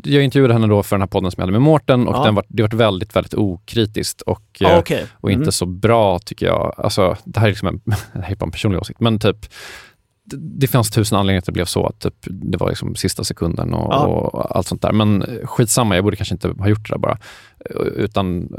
jag 0.04 0.24
intervjuade 0.24 0.54
henne 0.54 0.68
då 0.68 0.84
för 0.84 0.96
den 0.96 1.02
här 1.02 1.08
podden 1.08 1.32
som 1.32 1.42
jag 1.42 1.44
hade 1.44 1.52
med 1.52 1.62
Mårten 1.62 2.08
och 2.08 2.16
Ja. 2.16 2.24
den 2.24 2.36
var, 2.36 2.46
det 2.48 2.62
var 2.64 2.70
väldigt, 2.70 3.16
väldigt 3.16 3.34
okritiskt 3.34 4.22
och, 4.22 4.44
Ja, 4.60 4.70
eh, 4.72 4.80
okej. 4.80 5.06
och 5.14 5.32
inte 5.32 5.42
Mm. 5.42 5.52
så 5.52 5.66
bra 5.66 6.20
tycker 6.20 6.46
jag. 6.46 6.74
Alltså, 6.78 7.16
det 7.26 7.40
här 7.40 7.48
är 7.48 7.52
liksom 7.52 7.68
en, 7.68 7.82
det 8.14 8.22
här 8.22 8.32
är 8.32 8.36
bara 8.36 8.46
en 8.46 8.52
personlig 8.52 8.80
åsikt, 8.82 9.00
men 9.00 9.20
typ 9.20 9.38
det, 10.34 10.68
fanns 10.68 10.92
tusen 10.92 11.18
anledningar 11.18 11.42
till 11.42 11.44
att 11.44 11.46
det 11.46 11.52
blev 11.52 11.66
så. 11.66 11.86
Att 11.86 12.00
typ, 12.00 12.16
det 12.24 12.58
var 12.58 12.70
liksom 12.70 12.96
sista 12.96 13.24
sekunden 13.24 13.74
och, 13.74 13.94
Ja. 13.94 14.06
och 14.06 14.56
allt 14.56 14.68
sånt 14.68 14.82
där. 14.82 14.92
Men 14.92 15.22
eh, 15.22 15.46
skitsamma, 15.48 15.96
jag 15.96 16.04
borde 16.04 16.16
kanske 16.18 16.36
inte 16.36 16.48
ha 16.48 16.68
gjort 16.68 16.90
det 16.90 16.94
där 16.94 17.00
bara. 17.00 17.18
Eh, 17.70 17.82
Utan, 17.82 18.50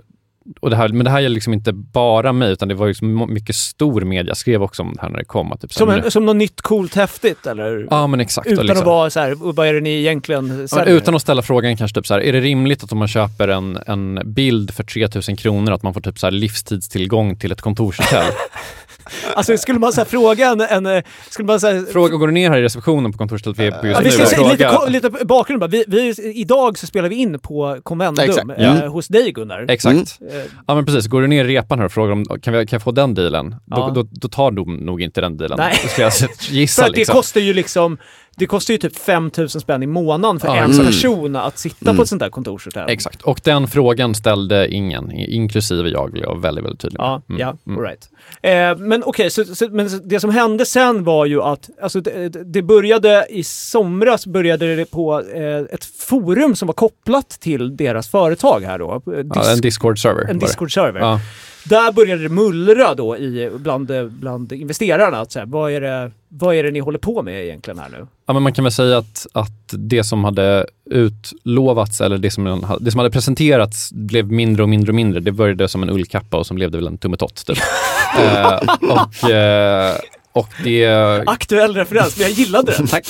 och 0.61 0.71
det 0.71 0.77
här, 0.77 0.89
men 0.89 1.05
det 1.05 1.11
här 1.11 1.21
gäller 1.21 1.35
liksom 1.35 1.53
inte 1.53 1.73
bara 1.73 2.33
mig, 2.33 2.53
utan 2.53 2.69
det 2.69 2.75
var 2.75 2.89
liksom 2.89 3.33
mycket 3.35 3.57
stor 3.57 4.01
media 4.01 4.35
skrev 4.35 4.63
också 4.63 4.83
om 4.83 4.93
det 4.95 5.01
här 5.03 5.09
när 5.09 5.19
det 5.19 5.25
kom. 5.25 5.53
Att 5.53 5.61
typ, 5.61 5.73
Som, 5.73 5.91
en, 5.91 6.11
som 6.11 6.27
något 6.27 6.37
nytt 6.37 6.61
coolt 6.61 6.95
häftigt 6.95 7.47
eller? 7.47 7.87
Ja, 7.91 8.07
men 8.07 8.21
exakt. 8.21 8.47
Utan 8.47 8.67
liksom, 8.67 8.83
att 8.83 8.87
vara 8.87 9.11
så 9.11 9.21
här, 9.21 9.35
vad 9.39 9.67
är 9.67 9.75
det 9.75 9.81
ni 9.81 9.91
egentligen 10.01 10.69
säljer? 10.69 10.95
utan 10.97 11.15
att 11.15 11.23
ställa 11.23 11.43
frågan 11.43 11.77
kanske 11.77 11.95
typ 11.95 12.07
så 12.07 12.15
här, 12.15 12.21
är 12.21 12.33
det 12.33 12.41
rimligt 12.41 12.85
att 12.85 12.93
om 12.93 12.99
man 12.99 13.09
köper 13.09 13.49
en, 13.49 13.79
en 13.87 14.21
bild 14.25 14.75
för 14.75 14.85
3000 14.85 15.37
kronor 15.37 15.73
att 15.73 15.83
man 15.83 15.95
får 15.95 16.01
typ 16.01 16.19
så 16.19 16.27
här 16.27 16.31
livstidstillgång 16.31 17.37
till 17.37 17.53
ett 17.53 17.61
kontorshotell? 17.61 18.25
Alltså 19.35 19.57
skulle 19.57 19.79
man 19.79 19.92
så 19.92 20.01
här 20.01 20.07
fråga 20.07 20.47
en... 20.49 20.61
en 20.61 20.87
eh, 20.87 21.03
skulle 21.31 21.47
man 21.47 21.61
så 21.61 21.66
här, 21.66 21.92
Fråga, 21.92 22.16
går 22.16 22.27
du 22.27 22.33
ner 22.33 22.51
här 22.51 22.59
i 22.59 22.62
receptionen 22.62 23.12
på 23.12 23.19
kontorshotellet 23.19 23.59
vi 23.59 23.66
är 23.66 23.71
på 23.81 23.87
just 23.87 23.99
Ja, 23.99 24.01
nu 24.05 24.09
vi 24.25 24.27
ska 24.27 24.37
fråga? 24.37 24.85
lite, 24.90 25.09
lite 25.09 25.25
bakgrund 25.27 25.61
bara. 25.61 25.66
Vi, 25.66 25.85
vi, 25.87 26.14
idag 26.35 26.79
så 26.79 26.87
spelar 26.87 27.09
vi 27.09 27.16
in 27.16 27.38
på 27.38 27.79
Convendum 27.83 28.51
eh, 28.51 28.77
Mm. 28.77 28.90
hos 28.92 29.09
dig 29.09 29.33
Gunnar. 29.33 29.66
Exakt. 29.69 30.19
Eh, 30.31 30.37
Ja 30.66 30.75
men 30.75 30.87
precis, 30.87 31.07
går 31.07 31.21
du 31.23 31.27
ner 31.27 31.45
i 31.45 31.49
repan 31.57 31.79
här 31.79 31.87
och 31.87 31.92
frågar 31.92 32.12
om 32.12 32.25
kan, 32.42 32.55
vi, 32.55 32.66
kan 32.66 32.77
jag 32.77 32.83
få 32.83 32.92
den 32.92 33.14
dealen? 33.14 33.55
Ja. 33.66 33.77
Då, 33.77 34.03
då, 34.03 34.09
då 34.12 34.29
tar 34.29 34.51
de 34.51 34.77
nog 34.77 35.03
inte 35.03 35.21
den 35.21 35.37
dealen. 35.37 35.59
Nej. 35.59 35.79
Det 35.83 35.88
skulle 35.88 36.05
jag 36.07 36.12
gissa. 36.51 36.83
För 36.83 36.88
att 36.88 36.95
det 36.95 36.99
liksom. 36.99 37.14
kostar 37.14 37.40
ju 37.40 37.53
liksom, 37.55 37.99
det 38.38 38.46
kostar 38.46 38.72
ju 38.75 38.79
typ 38.79 38.96
5000 38.99 39.61
spänn 39.61 39.83
i 39.83 39.87
månaden 39.87 40.40
för 40.40 40.49
Ja, 40.49 40.57
en 40.57 40.70
exakt. 40.70 40.87
person 40.87 41.37
att 41.37 41.59
sitta 41.59 41.85
Mm. 41.85 41.96
på 41.96 42.03
ett 42.03 42.09
sånt 42.09 42.20
där 42.20 42.29
kontorshotell. 42.31 42.88
Exakt, 42.90 43.22
och 43.22 43.40
den 43.44 43.68
frågan 43.68 44.14
ställde 44.14 44.68
ingen, 44.68 45.11
inklusive 45.12 45.88
jag, 45.88 46.12
vill 46.12 46.22
jag 46.22 46.40
väldigt, 46.40 46.64
väldigt 46.64 46.81
tydlig. 46.81 47.01
Ja, 47.01 47.22
Mm. 47.29 47.40
ja, 47.40 47.57
Mm. 47.66 47.79
all 47.79 47.85
right. 47.85 48.09
Eh, 48.42 48.85
men 48.87 49.03
okej, 49.07 49.31
så, 49.31 49.44
så, 49.44 49.68
men 49.70 49.88
det 50.05 50.20
som 50.20 50.31
hände 50.31 50.66
sen 50.66 51.05
var 51.05 51.27
ju 51.27 51.42
att, 51.42 51.70
alltså 51.83 52.01
det, 52.01 52.29
det 52.53 52.62
började 52.62 53.27
i 53.31 53.44
somras 53.44 54.27
började 54.27 54.77
det 54.77 54.90
på 54.90 55.20
eh, 55.35 55.75
ett 55.75 55.85
forum 55.85 56.57
som 56.57 56.66
var 56.66 56.72
kopplat 56.75 57.29
till 57.29 57.77
deras 57.77 58.09
företag 58.09 58.61
här 58.61 58.79
då. 58.79 58.90
Eh, 58.92 59.01
Ja, 59.07 59.22
Dis- 59.22 59.53
en 59.53 59.59
Discord-server. 59.61 60.31
en. 60.31 60.38
Discord-server. 60.38 61.01
Ja. 61.01 61.20
Där 61.64 61.92
började 61.92 62.22
det 62.22 62.29
mullra 62.29 62.94
då 62.94 63.16
i, 63.16 63.51
bland, 63.59 63.90
bland 64.11 64.53
investerarna. 64.53 65.18
Att 65.20 65.33
så 65.33 65.38
här, 65.38 65.46
vad, 65.46 65.72
är 65.72 65.81
det, 65.81 66.11
vad 66.38 66.55
är 66.55 66.62
det 66.62 66.70
ni 66.70 66.79
håller 66.79 66.99
på 66.99 67.22
med 67.22 67.44
egentligen 67.44 67.79
här 67.79 67.88
nu? 67.88 68.07
Ja, 68.27 68.33
men 68.33 68.42
man 68.42 68.53
kan 68.53 68.64
väl 68.64 68.72
säga 68.72 68.99
att, 68.99 69.27
att 69.33 69.68
det 69.68 70.05
som 70.05 70.25
hade 70.25 70.66
utlovats 70.90 72.01
eller 72.01 72.18
det 72.18 72.31
som, 72.31 72.66
det 72.81 72.90
som 72.90 72.99
hade 72.99 73.11
presenterats 73.11 73.92
blev 73.92 74.33
mindre 74.33 74.62
och 74.62 74.68
mindre 74.68 74.90
och 74.90 74.94
mindre. 74.94 75.20
Det 75.20 75.33
började 75.33 75.68
som 75.68 75.83
en 75.83 75.90
ullkappa 75.90 76.37
och 76.37 76.46
som 76.46 76.57
blev 76.57 76.70
det 76.70 76.79
väl 76.79 76.87
en 76.87 76.99
tummetott. 76.99 77.46
Typ. 77.46 77.59
eh, 78.18 78.61
och, 78.81 79.31
eh, 79.31 79.94
och 80.33 80.49
det... 80.64 80.87
Aktuell 81.27 81.75
referens, 81.75 82.18
men 82.18 82.27
jag 82.29 82.33
gillade 82.38 82.72
den. 82.72 82.87
Tack. 82.87 83.07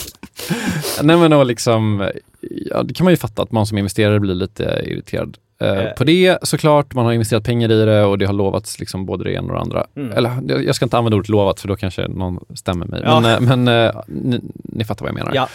Nej 1.03 1.17
men 1.17 1.33
och 1.33 1.47
liksom, 1.47 2.11
ja, 2.41 2.83
det 2.83 2.95
kan 2.95 3.05
man 3.05 3.13
ju 3.13 3.17
fatta 3.17 3.43
att 3.43 3.53
man 3.53 3.67
som 3.67 3.79
investerare 3.79 4.21
blir 4.21 4.35
lite 4.35 4.83
irriterad. 4.87 5.37
Eh, 5.59 5.69
Eh. 5.69 5.93
På 5.93 6.05
det 6.05 6.39
såklart, 6.43 6.95
man 6.95 7.05
har 7.05 7.13
investerat 7.13 7.45
pengar 7.45 7.71
i 7.71 7.85
det 7.85 8.05
och 8.05 8.19
det 8.19 8.27
har 8.27 8.33
lovats 8.33 8.81
liksom 8.81 9.07
både 9.07 9.25
det 9.25 9.33
ena 9.33 9.49
och 9.49 9.55
det 9.55 9.61
andra. 9.61 9.87
Mm. 9.97 10.13
Eller 10.13 10.63
jag, 10.67 10.75
ska 10.75 10.85
inte 10.85 10.99
använda 10.99 11.17
ordet 11.17 11.29
lovat 11.29 11.61
för 11.61 11.69
då 11.69 11.77
kanske 11.77 12.09
någon 12.09 12.45
stämmer 12.55 12.87
mig. 12.87 13.03
Ja. 13.05 13.21
Men, 13.21 13.35
eh, 13.35 13.57
men 13.57 13.87
eh, 13.87 14.01
ni, 14.07 14.41
ni 14.55 14.85
fattar 14.85 15.05
vad 15.05 15.09
jag 15.09 15.15
menar. 15.15 15.35
Ja. 15.35 15.49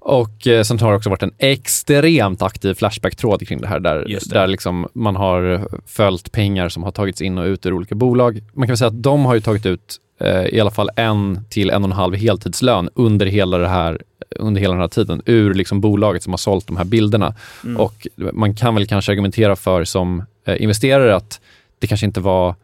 Och 0.00 0.46
eh, 0.46 0.62
sen 0.62 0.78
har 0.78 0.90
det 0.90 0.96
också 0.96 1.10
varit 1.10 1.22
en 1.22 1.34
extremt 1.38 2.42
aktiv 2.42 2.74
Flashback-tråd 2.74 3.48
kring 3.48 3.60
det 3.60 3.68
här 3.68 3.80
där, 3.80 4.04
det. 4.08 4.30
där 4.30 4.46
liksom 4.46 4.88
man 4.92 5.16
har 5.16 5.68
följt 5.86 6.32
pengar 6.32 6.68
som 6.68 6.82
har 6.82 6.90
tagits 6.90 7.20
in 7.20 7.38
och 7.38 7.44
ut 7.44 7.66
ur 7.66 7.72
olika 7.72 7.94
bolag. 7.94 8.42
Man 8.52 8.66
kan 8.66 8.72
väl 8.72 8.76
säga 8.76 8.88
att 8.88 9.02
de 9.02 9.24
har 9.24 9.34
ju 9.34 9.40
tagit 9.40 9.66
ut 9.66 9.96
eh, 10.20 10.44
i 10.44 10.60
alla 10.60 10.70
fall 10.70 10.90
en 10.96 11.44
till 11.48 11.70
en 11.70 11.82
och 11.84 11.88
en 11.88 11.96
halv 11.96 12.14
heltidslön 12.14 12.90
under 12.94 13.26
hela, 13.26 13.58
det 13.58 13.68
här, 13.68 14.02
under 14.36 14.60
hela 14.60 14.74
den 14.74 14.80
här 14.80 14.88
tiden 14.88 15.22
ur 15.26 15.54
liksom 15.54 15.80
bolaget 15.80 16.22
som 16.22 16.32
har 16.32 16.38
sålt 16.38 16.66
de 16.66 16.76
här 16.76 16.84
bilderna. 16.84 17.34
Mm. 17.64 17.76
Och 17.76 18.06
man 18.16 18.54
kan 18.54 18.74
väl 18.74 18.86
kanske 18.86 19.12
argumentera 19.12 19.56
för 19.56 19.84
som 19.84 20.24
eh, 20.46 20.62
investerare 20.62 21.16
att 21.16 21.40
det 21.78 21.86
kanske 21.86 22.06
inte 22.06 22.20
var 22.20 22.54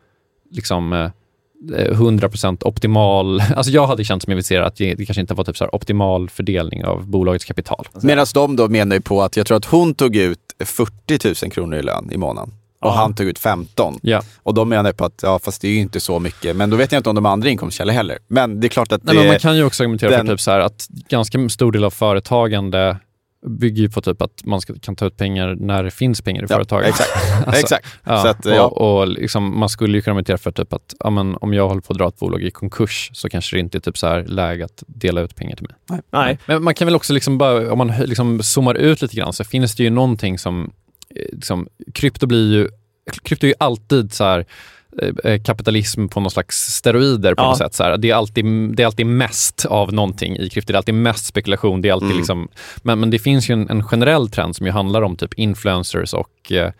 liksom 0.51 0.93
eh, 0.93 1.11
100% 1.65 2.65
optimal, 2.65 3.41
alltså 3.57 3.73
jag 3.73 3.87
hade 3.87 4.05
känt 4.05 4.23
som 4.23 4.31
investerare 4.33 4.67
att 4.67 4.77
det 4.77 5.07
kanske 5.07 5.21
inte 5.21 5.35
var 5.35 5.45
typ 5.45 5.57
så 5.57 5.69
optimal 5.73 6.29
fördelning 6.31 6.85
av 6.85 7.07
bolagets 7.07 7.45
kapital. 7.45 7.89
Medan 8.03 8.27
de 8.35 8.57
då 8.57 8.69
menar 8.69 8.97
ju 8.97 9.03
på 9.03 9.23
att 9.23 9.37
jag 9.37 9.47
tror 9.47 9.57
att 9.57 9.65
hon 9.65 9.95
tog 9.95 10.17
ut 10.17 10.39
40 10.65 11.45
000 11.45 11.53
kronor 11.53 11.79
i 11.79 11.83
lön 11.83 12.09
i 12.13 12.17
månaden. 12.17 12.55
Och 12.81 12.89
Ja. 12.89 12.95
han 12.95 13.15
tog 13.15 13.27
ut 13.27 13.39
15. 13.39 13.99
Ja. 14.03 14.23
Och 14.43 14.55
de 14.55 14.69
menar 14.69 14.93
på 14.93 15.05
att, 15.05 15.21
ja 15.23 15.39
fast 15.39 15.61
det 15.63 15.69
är 15.69 15.73
ju 15.73 15.79
inte 15.79 16.01
så 16.01 16.19
mycket. 16.19 16.57
Men 16.57 16.71
då 16.71 16.77
vet 16.77 16.93
jag 16.93 16.99
inte 16.99 17.09
om 17.09 17.15
de 17.15 17.27
andra 17.27 17.49
inkomstkällor 17.49 17.93
heller. 17.93 18.19
Men 18.29 18.61
det 18.61 18.67
är 18.67 18.69
klart 18.69 18.93
att 18.93 19.01
det... 19.03 19.13
Nej, 19.13 19.17
men 19.23 19.27
man 19.27 19.39
kan 19.39 19.57
ju 19.57 19.65
också 19.65 19.83
argumentera 19.83 20.11
den- 20.11 20.27
för 20.27 20.33
typ 20.35 20.41
så 20.41 20.51
här 20.51 20.61
att 20.61 20.87
ganska 21.09 21.49
stor 21.49 21.73
del 21.73 21.85
av 21.85 21.91
företagande 21.91 22.97
bygger 23.47 23.83
ju 23.83 23.89
på 23.91 24.01
typ 24.01 24.23
att 24.23 24.45
man 24.45 24.61
ska, 24.61 24.75
kan 24.75 24.97
ta 24.97 25.07
ut 25.07 25.17
pengar 25.17 25.57
när 25.61 25.83
det 25.83 25.91
finns 25.91 26.23
pengar 26.23 26.43
i 26.43 26.47
ja, 26.49 26.57
företaget. 26.57 26.89
Exakt. 26.89 27.11
Alltså, 27.47 27.61
exakt. 27.61 27.87
Ja, 28.05 28.23
Så 28.23 28.29
att, 28.29 28.47
och, 28.47 28.53
ja. 28.53 28.67
och 28.67 29.09
liksom, 29.09 29.59
man 29.59 29.69
skulle 29.69 29.97
ju 29.99 30.03
kunna 30.03 30.13
argumentera 30.13 30.39
för 30.39 30.51
typ 30.51 30.73
att 30.73 30.95
ja, 30.99 31.11
men, 31.11 31.37
om 31.41 31.55
jag 31.55 31.69
håller 31.69 31.81
på 31.81 31.93
att 31.93 31.99
dra 31.99 32.09
ett 32.09 32.19
bolag 32.19 32.43
i 32.43 32.51
konkurs 32.51 33.11
så 33.15 33.29
kanske 33.29 33.57
det 33.57 33.61
inte 33.61 33.79
är 33.79 33.81
typ 33.81 33.99
så 33.99 34.07
här 34.07 34.25
läge 34.25 34.65
att 34.65 34.83
dela 34.87 35.21
ut 35.21 35.37
pengar 35.37 35.57
till 35.57 35.67
mig. 35.91 36.01
Nej. 36.13 36.39
Men 36.47 36.63
man 36.63 36.75
kan 36.75 36.87
väl 36.87 36.95
också, 36.97 37.13
liksom 37.13 37.39
bara, 37.39 37.73
om 37.73 37.79
man 37.79 37.93
liksom 38.05 38.43
zoomar 38.43 38.75
ut 38.75 39.03
lite 39.03 39.17
grann, 39.17 39.33
så 39.33 39.45
finns 39.45 39.75
det 39.75 39.83
ju 39.83 39.91
någonting 39.91 40.39
som... 40.39 40.73
eh, 41.17 41.23
Liksom, 41.33 41.69
krypto 41.95 42.27
blir 42.27 42.53
ju... 42.53 42.69
Krypto 43.23 43.47
är 43.47 43.49
ju 43.49 43.55
alltid 43.59 44.13
så 44.13 44.25
här 44.25 44.47
kapitalism 45.45 46.09
på 46.09 46.21
någon 46.21 46.31
slags 46.31 46.57
steroider 46.75 47.35
på 47.35 47.43
Ja. 47.43 47.49
något 47.49 47.59
sätt. 47.59 47.75
Så 47.75 47.83
här. 47.85 47.97
Det, 47.97 48.11
är 48.11 48.15
alltid, 48.15 48.45
det 48.77 48.83
är 48.83 48.87
alltid 48.87 49.07
mest 49.07 49.67
av 49.67 49.93
någonting 49.93 50.37
i 50.37 50.49
krypto. 50.49 50.73
Det 50.73 50.77
är 50.77 50.79
alltid 50.79 50.95
mest 50.95 51.27
spekulation. 51.27 51.83
Det 51.83 51.89
är 51.89 51.93
alltid 51.93 52.07
Mm. 52.07 52.19
liksom, 52.19 52.49
men, 52.83 53.01
men 53.01 53.11
det 53.11 53.19
finns 53.19 53.51
ju 53.51 53.53
en, 53.53 53.71
en 53.71 53.83
generell 53.85 54.29
trend 54.31 54.57
som 54.57 54.67
ju 54.67 54.73
handlar 54.73 55.03
om 55.03 55.17
typ 55.17 55.35
influencers 55.35 56.15
och, 56.15 56.53
eh, 56.53 56.71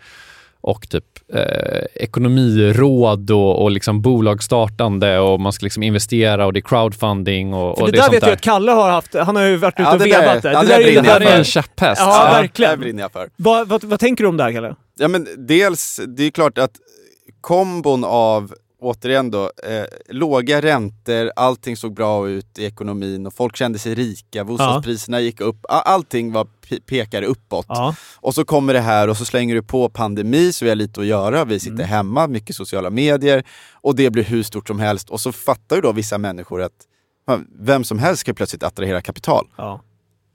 och 0.61 0.89
typ 0.89 1.05
eh, 1.35 1.85
ekonomiråd 1.95 3.31
och, 3.31 3.63
och 3.63 3.71
liksom 3.71 4.03
bolagsstartande 4.03 5.19
och 5.19 5.41
man 5.41 5.53
ska 5.53 5.67
liksom 5.67 5.83
investera 5.83 6.47
och 6.47 6.53
det 6.53 6.59
är 6.59 6.69
crowdfunding 6.69 7.55
och, 7.55 7.77
För 7.79 7.85
och 7.85 7.93
det 7.93 7.99
är 7.99 8.03
där 8.03 8.11
vet 8.11 8.23
jag 8.23 8.33
att 8.33 8.41
Kalle 8.41 8.73
har 8.73 8.91
haft, 8.91 9.15
han 9.15 9.37
har 9.37 9.43
ju 9.43 9.57
varit 9.57 9.75
ute 9.75 9.83
Ja, 9.83 9.93
och 9.93 9.99
det 9.99 10.05
där- 10.05 10.21
vevat 10.21 10.43
där. 10.43 10.53
ja, 10.53 10.61
det 10.63 10.67
det 10.67 10.73
där 10.73 10.81
är 10.81 10.85
brinner 10.85 10.97
ju 11.03 11.03
Det 11.03 11.13
jag 11.13 11.21
där 11.21 11.27
är 11.35 11.39
en 11.39 11.45
käpphäst. 11.45 12.01
Ja, 12.05 12.25
det 12.27 12.41
verkligen. 12.43 12.81
brinner 12.81 13.03
jag 13.03 13.13
för. 13.13 13.29
Vad, 13.37 13.69
vad, 13.69 13.85
vad 13.85 14.01
tänker 14.01 14.25
du 14.25 14.29
om 14.29 14.37
det 14.37 14.43
här 14.45 14.53
Kalle? 14.53 14.75
Ja 14.99 15.09
men 15.09 15.27
dels, 15.39 16.01
det 16.17 16.23
är 16.23 16.31
klart 16.31 16.59
att 16.59 16.71
kombon 17.41 18.05
av, 18.05 18.55
återigen 18.81 19.31
då, 19.31 19.43
eh, 19.45 19.85
låga 20.09 20.63
räntor, 20.63 21.33
allting 21.37 21.77
såg 21.77 21.95
bra 21.95 22.29
ut 22.29 22.59
i 22.59 22.65
ekonomin 22.65 23.27
och 23.27 23.35
folk 23.35 23.57
kände 23.57 23.79
sig 23.79 23.95
rika, 23.95 24.45
bostadspriserna 24.45 25.21
gick 25.21 25.41
upp, 25.41 25.57
allting 25.69 26.33
var 26.33 26.45
pe- 26.69 26.81
pekade 26.87 27.27
uppåt. 27.27 27.67
Ja. 27.69 27.95
Och 28.17 28.35
så 28.35 28.45
kommer 28.45 28.75
det 28.75 28.81
här 28.81 29.09
och 29.09 29.17
så 29.17 29.25
slänger 29.25 29.55
du 29.55 29.63
på 29.63 29.89
pandemi 29.89 30.53
så 30.53 30.65
vi 30.65 30.69
har 30.69 30.77
lite 30.77 31.01
att 31.01 31.07
göra, 31.07 31.45
vi 31.45 31.61
sitter 31.61 31.75
Mm. 31.75 31.87
hemma, 31.89 32.27
mycket 32.27 32.57
sociala 32.57 32.91
medier 32.91 33.45
och 33.73 33.97
det 33.97 34.11
blir 34.11 34.25
hur 34.25 34.43
stort 34.43 34.69
som 34.69 34.81
helst 34.81 35.11
och 35.11 35.21
så 35.21 35.33
fattar 35.33 35.77
ju 35.77 35.83
då 35.83 35.93
vissa 35.93 36.19
människor 36.19 36.63
att 36.63 36.73
ja, 37.27 37.39
vem 37.59 37.85
som 37.85 37.99
helst 37.99 38.21
ska 38.21 38.35
plötsligt 38.35 38.63
attrahera 38.63 39.01
kapital. 39.01 39.47
ja. 39.57 39.81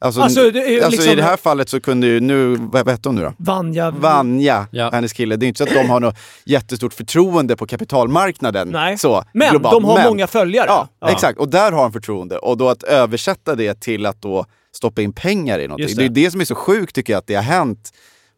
Alltså, 0.04 0.22
Alltså, 0.22 0.52
det 0.52 0.60
är 0.60 0.76
alltså 0.76 0.92
liksom- 0.92 1.14
i 1.14 1.16
det 1.16 1.24
här 1.24 1.38
fallet 1.38 1.70
så 1.70 1.80
kunde 1.82 2.08
ju 2.08 2.20
nu, 2.20 2.56
vad 2.60 2.90
hette 2.90 3.10
hon 3.10 3.16
nu 3.16 3.22
då? 3.22 3.34
Vanja... 3.38 3.92
Vanja, 3.92 4.68
Ja. 4.72 4.90
hennes 4.94 5.14
kille. 5.14 5.36
Det 5.36 5.46
är 5.46 5.48
inte 5.48 5.58
så 5.58 5.64
att 5.64 5.70
de 5.74 5.90
har 5.90 6.00
något 6.00 6.16
jättestort 6.46 6.94
förtroende 6.94 7.56
på 7.56 7.68
kapitalmarknaden. 7.68 8.68
Nej. 8.68 8.98
Så, 8.98 9.24
Men 9.34 9.50
globalt. 9.50 9.74
de 9.74 9.84
har 9.86 9.96
Men- 9.98 10.08
många 10.08 10.28
följare. 10.28 10.66
Ja, 10.68 10.88
exakt. 11.10 11.40
Och 11.40 11.50
där 11.50 11.72
har 11.72 11.82
han 11.82 11.92
förtroende. 11.94 12.38
Och 12.38 12.58
då 12.58 12.70
att 12.70 12.84
översätta 12.84 13.56
det 13.56 13.80
till 13.82 14.06
att 14.06 14.22
då 14.22 14.46
stoppa 14.76 15.02
in 15.02 15.14
pengar 15.14 15.60
i 15.60 15.68
någonting. 15.68 15.96
Det. 15.96 16.08
det. 16.08 16.22
är 16.22 16.24
det 16.26 16.32
som 16.32 16.42
är 16.42 16.46
så 16.46 16.56
sjukt 16.56 16.96
tycker 16.96 17.14
jag, 17.14 17.18
att 17.18 17.28
det 17.28 17.36
har 17.36 17.44
hänt 17.44 17.90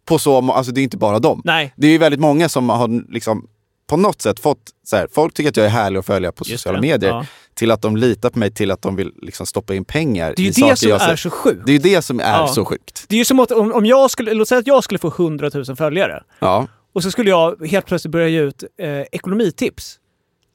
på 0.05 0.19
så 0.19 0.51
Alltså 0.51 0.71
det 0.71 0.81
är 0.81 0.83
inte 0.83 0.97
bara 0.97 1.19
dem. 1.19 1.41
Nej. 1.45 1.73
Det 1.77 1.87
är 1.87 1.91
ju 1.91 1.97
väldigt 1.97 2.19
många 2.21 2.49
som 2.49 2.69
har 2.69 3.11
liksom 3.13 3.47
på 3.87 3.97
något 3.97 4.21
sätt 4.21 4.39
fått, 4.39 4.61
så 4.83 4.95
här, 4.95 5.07
folk 5.13 5.33
tycker 5.33 5.49
att 5.49 5.57
jag 5.57 5.65
är 5.65 5.69
härlig 5.69 5.99
att 5.99 6.05
följa 6.05 6.31
på 6.31 6.43
Just 6.47 6.63
sociala 6.63 6.81
det. 6.81 6.87
medier. 6.87 7.11
Ja. 7.11 7.25
Till 7.55 7.71
att 7.71 7.81
de 7.81 7.97
litar 7.97 8.29
på 8.29 8.39
mig, 8.39 8.51
till 8.51 8.71
att 8.71 8.81
de 8.81 8.95
vill 8.95 9.11
liksom 9.21 9.45
stoppa 9.45 9.75
in 9.75 9.85
pengar 9.85 10.33
Det 10.37 10.41
är 10.41 10.43
ju 10.43 10.49
det 10.67 10.75
som 10.77 10.91
är 10.91 11.15
så 11.15 11.29
sjukt. 11.29 11.61
Det 11.65 11.71
är 11.71 11.73
ju 11.73 11.79
det 11.95 12.01
som 12.01 12.19
är 12.19 12.23
Ja. 12.39 12.47
så 12.47 12.65
sjukt. 12.65 13.05
Det 13.07 13.15
är 13.15 13.19
ju 13.19 13.25
som 13.25 13.39
att 13.39 13.51
om, 13.51 13.73
om 13.73 13.85
jag 13.85 14.11
skulle, 14.11 14.33
låt 14.33 14.47
säga 14.47 14.59
att 14.59 14.67
jag 14.67 14.83
skulle 14.83 14.97
få 14.99 15.07
100 15.07 15.51
000 15.53 15.75
följare 15.75 16.23
Ja. 16.39 16.67
och 16.93 17.03
så 17.03 17.11
skulle 17.11 17.29
jag 17.29 17.67
helt 17.67 17.85
plötsligt 17.85 18.11
börja 18.11 18.27
ge 18.27 18.39
ut 18.39 18.63
eh, 18.79 18.89
ekonomitips. 19.11 19.99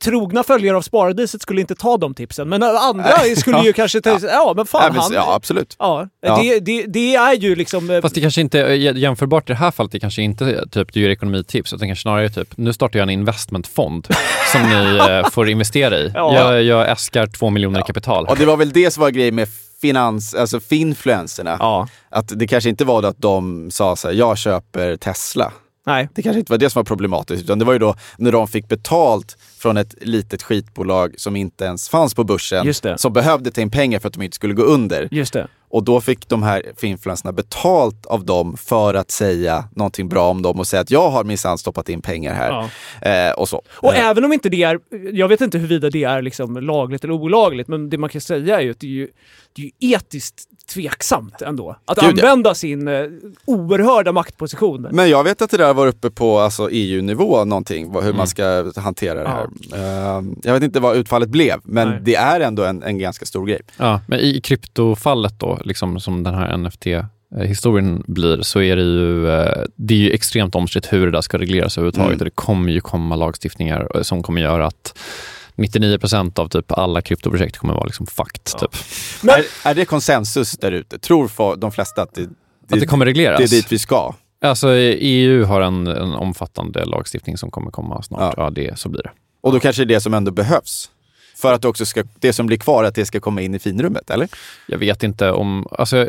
Trogna 0.04 0.42
följare 0.42 0.76
av 0.76 0.82
Sparadiset 0.82 1.42
skulle 1.42 1.61
inte 1.61 1.74
ta 1.74 1.96
de 1.96 2.14
tipsen, 2.14 2.48
men 2.48 2.62
andra 2.62 3.04
skulle 3.37 3.58
ju 3.61 3.66
Ja. 3.66 3.72
kanske 3.72 4.00
ta 4.00 4.18
ja 4.22 4.52
men 4.56 4.66
fan 4.66 4.82
Ja, 4.84 4.92
men- 4.92 5.00
han... 5.02 5.12
ja, 5.12 5.34
absolut. 5.34 5.76
Ja, 5.78 6.08
Ja. 6.20 6.38
Det, 6.42 6.61
det, 6.61 6.82
det 6.87 7.14
är 7.16 7.34
ju 7.34 7.54
liksom... 7.54 7.90
eh, 7.90 8.00
Fast 8.00 8.14
det 8.14 8.20
kanske 8.20 8.40
inte 8.40 8.61
är 8.61 8.74
jämförbart 8.74 9.50
i 9.50 9.52
det 9.52 9.58
här 9.58 9.70
fallet. 9.70 9.92
Det 9.92 10.00
kanske 10.00 10.22
inte 10.22 10.44
är 10.44 10.66
typ 10.66 10.92
du 10.92 11.00
gör 11.00 11.11
ekonomitips, 11.11 11.72
utan 11.72 11.88
kanske 11.88 12.03
snarare 12.03 12.28
typ 12.30 12.57
nu 12.57 12.72
startar 12.72 12.99
jag 12.99 13.05
en 13.05 13.11
investmentfond 13.11 14.09
som 14.53 14.62
ni 14.62 14.96
eh, 15.11 15.30
får 15.30 15.49
investera 15.49 15.99
i. 15.99 16.11
Ja. 16.14 16.34
Jag, 16.34 16.62
jag 16.62 16.90
äskar 16.90 17.26
två 17.26 17.51
miljoner 17.51 17.80
i 17.80 17.82
kapital. 17.82 18.26
Och 18.26 18.36
det 18.36 18.46
var 18.46 18.57
väl 18.57 18.72
det 18.72 18.90
som 18.90 19.01
var 19.01 19.11
grejen 19.11 19.34
med 19.34 19.49
finans, 19.82 20.34
alltså 20.34 20.61
finfluencerna. 20.61 21.57
Ja. 21.61 21.88
Att 22.11 22.32
det 22.38 22.46
kanske 22.46 22.70
inte 22.70 22.84
var 22.84 23.03
då 23.03 23.09
att 23.09 23.18
de 23.18 23.70
sa 23.70 23.96
så 23.96 24.09
här, 24.09 24.14
jag 24.14 24.38
köper 24.38 24.96
Tesla. 24.96 25.53
Nej. 25.89 26.09
Det 26.14 26.22
kanske 26.22 26.39
inte 26.39 26.53
var 26.53 26.59
det 26.59 26.70
som 26.70 26.80
var 26.80 26.84
problematiskt, 26.84 27.45
utan 27.45 27.59
det 27.59 27.64
var 27.64 27.72
ju 27.72 27.78
då 27.78 27.95
när 28.18 28.32
de 28.32 28.49
fick 28.49 28.68
betalt 28.68 29.36
från 29.59 29.76
ett 29.76 29.95
litet 30.01 30.43
skitbolag 30.43 31.14
som 31.16 31.36
inte 31.36 31.64
ens 31.64 31.89
fanns 31.89 32.14
på 32.14 32.24
börsen, 32.24 32.74
som 32.97 33.12
behövde 33.12 33.51
ta 33.51 33.61
in 33.61 33.70
pengar 33.70 33.99
för 33.99 34.09
att 34.09 34.14
de 34.14 34.22
inte 34.22 34.34
skulle 34.34 34.55
gå 34.55 34.62
under. 34.62 35.09
Just 35.11 35.32
det. 35.32 35.49
Och 35.70 35.84
då 35.84 36.01
fick 36.01 36.28
de 36.28 36.43
här 36.43 36.84
influencerna 36.84 37.32
betalt 37.32 38.07
av 38.07 38.24
dem 38.24 38.57
för 38.57 38.95
att 38.95 39.11
säga 39.11 39.64
någonting 39.76 40.09
bra 40.09 40.30
om 40.30 40.43
dem 40.43 40.59
och 40.59 40.66
säga 40.66 40.80
att 40.80 40.91
jag 40.91 41.11
har 41.11 41.24
minsann 41.24 41.59
stoppat 41.59 41.89
in 41.89 42.03
pengar 42.03 42.34
här. 42.34 42.68
Ja. 43.03 43.11
Eh, 43.11 43.32
och 43.32 43.49
så. 43.49 43.62
Och 43.68 43.95
Eh, 43.95 44.07
även 44.07 44.24
om 44.24 44.32
inte 44.32 44.49
det 44.49 44.62
är, 44.62 44.78
jag 45.12 45.28
vet 45.28 45.41
inte 45.41 45.59
huruvida 45.59 45.91
det 45.91 46.05
är 46.05 46.22
liksom 46.22 46.57
lagligt 46.57 47.05
eller 47.05 47.14
olagligt, 47.14 47.68
men 47.68 47.91
det 47.91 47.99
man 47.99 48.11
kan 48.11 48.20
säga 48.20 48.59
är 48.59 48.62
ju 48.62 48.70
att 48.70 48.80
det 48.80 48.86
är 48.86 48.91
ju, 48.91 49.09
det 49.53 49.62
är 49.62 49.66
ju 49.66 49.95
etiskt 49.95 50.45
tveksamt 50.69 51.43
ändå. 51.43 51.77
Att 51.85 51.99
Gud, 51.99 52.19
ja. 52.19 52.23
använda 52.23 52.55
sin 52.55 52.89
eh, 52.89 53.05
oerhörda 53.45 54.12
maktposition. 54.12 54.89
Men 54.91 55.11
jag 55.11 55.25
vet 55.25 55.43
att 55.43 55.51
det 55.51 55.57
där 55.57 55.75
var 55.75 55.87
uppe 55.87 56.11
på 56.11 56.39
alltså, 56.39 56.69
EU-nivå 56.73 57.45
någonting, 57.45 57.95
hur 58.03 58.12
man 58.12 58.27
ska 58.27 58.73
hantera 58.77 59.23
det 59.23 59.29
här. 59.29 59.49
Eh, 59.75 60.25
jag 60.43 60.55
vet 60.55 60.62
inte 60.62 60.81
vad 60.81 60.97
utfallet 60.97 61.29
blev, 61.29 61.61
men 61.62 61.89
Nej. 61.89 62.01
det 62.03 62.14
är 62.14 62.41
ändå 62.41 62.64
en, 62.64 62.83
en 62.83 62.99
ganska 62.99 63.27
stor 63.27 63.47
grej. 63.47 63.61
Ja, 63.77 64.01
men 64.07 64.21
i 64.21 64.41
kryptofallet 64.41 65.41
då, 65.41 65.59
liksom 65.64 66.01
som 66.01 66.23
den 66.23 66.35
här 66.35 66.57
NFT-historien 66.57 68.03
blir, 68.07 68.43
så 68.43 68.61
är 68.61 68.77
det 68.77 68.83
ju, 68.83 69.31
eh, 69.31 69.62
det 69.77 69.95
är 69.95 69.99
ju 69.99 70.11
extremt 70.11 70.55
omstritt 70.55 70.93
hur 70.93 71.07
det 71.07 71.12
där 71.12 71.21
ska 71.21 71.39
regleras 71.39 71.79
överhuvudtaget. 71.79 72.09
Mm. 72.09 72.19
Och 72.19 72.25
det 72.25 72.35
kommer 72.35 72.73
ju 72.73 72.81
komma 72.81 73.16
lagstiftningar 73.16 73.89
eh, 73.95 74.03
som 74.03 74.23
kommer 74.23 74.41
göra 74.41 74.66
att 74.66 74.99
99% 75.59 76.38
av 76.38 76.48
typ 76.48 76.72
alla 76.72 77.02
kryptoprojekt 77.02 77.56
kommer 77.59 77.74
vara 77.74 77.84
liksom 77.84 78.06
fucked. 78.06 78.44
Typ. 78.61 78.70
Men- 79.22 79.34
är, 79.34 79.44
är 79.70 79.74
det 79.74 79.84
konsensus 79.84 80.52
där 80.52 80.72
ute? 80.72 80.98
Tror 80.98 81.28
få- 81.28 81.54
de 81.54 81.72
flesta 81.72 82.02
att 82.02 82.14
det, 82.14 82.20
det, 82.22 82.74
Att 82.74 82.80
det 82.80 82.86
kommer 82.86 83.06
regleras. 83.06 83.38
det 83.38 83.44
är 83.44 83.48
dit 83.48 83.72
vi 83.72 83.78
ska? 83.78 84.14
Alltså 84.40 84.68
EU 84.74 85.44
har 85.44 85.61
en, 85.61 85.86
en 85.86 86.12
omfattande 86.12 86.84
lagstiftning 86.84 87.38
som 87.38 87.50
kommer 87.50 87.70
komma 87.70 88.02
snart. 88.02 88.20
Ja. 88.20 88.44
Ja, 88.44 88.50
det, 88.50 88.78
så 88.78 88.88
blir 88.88 89.02
det. 89.02 89.11
Och 89.40 89.52
då 89.52 89.61
kanske 89.61 89.84
det 89.84 89.92
är 89.92 89.96
det 89.96 90.00
som 90.00 90.14
ändå 90.14 90.30
behövs. 90.30 90.90
För 91.36 91.52
att 91.52 91.62
det 91.62 91.68
också 91.68 91.86
ska, 91.86 92.04
det 92.18 92.32
som 92.32 92.46
blir 92.46 92.56
kvar, 92.59 92.84
att 92.84 92.94
det 92.94 93.06
ska 93.06 93.20
komma 93.20 93.40
in 93.42 93.54
i 93.54 93.59
finrummet, 93.59 94.11
eller? 94.11 94.28
Jag 94.66 94.78
vet 94.78 95.02
inte 95.02 95.30
om... 95.30 95.66
Alltså, 95.70 96.09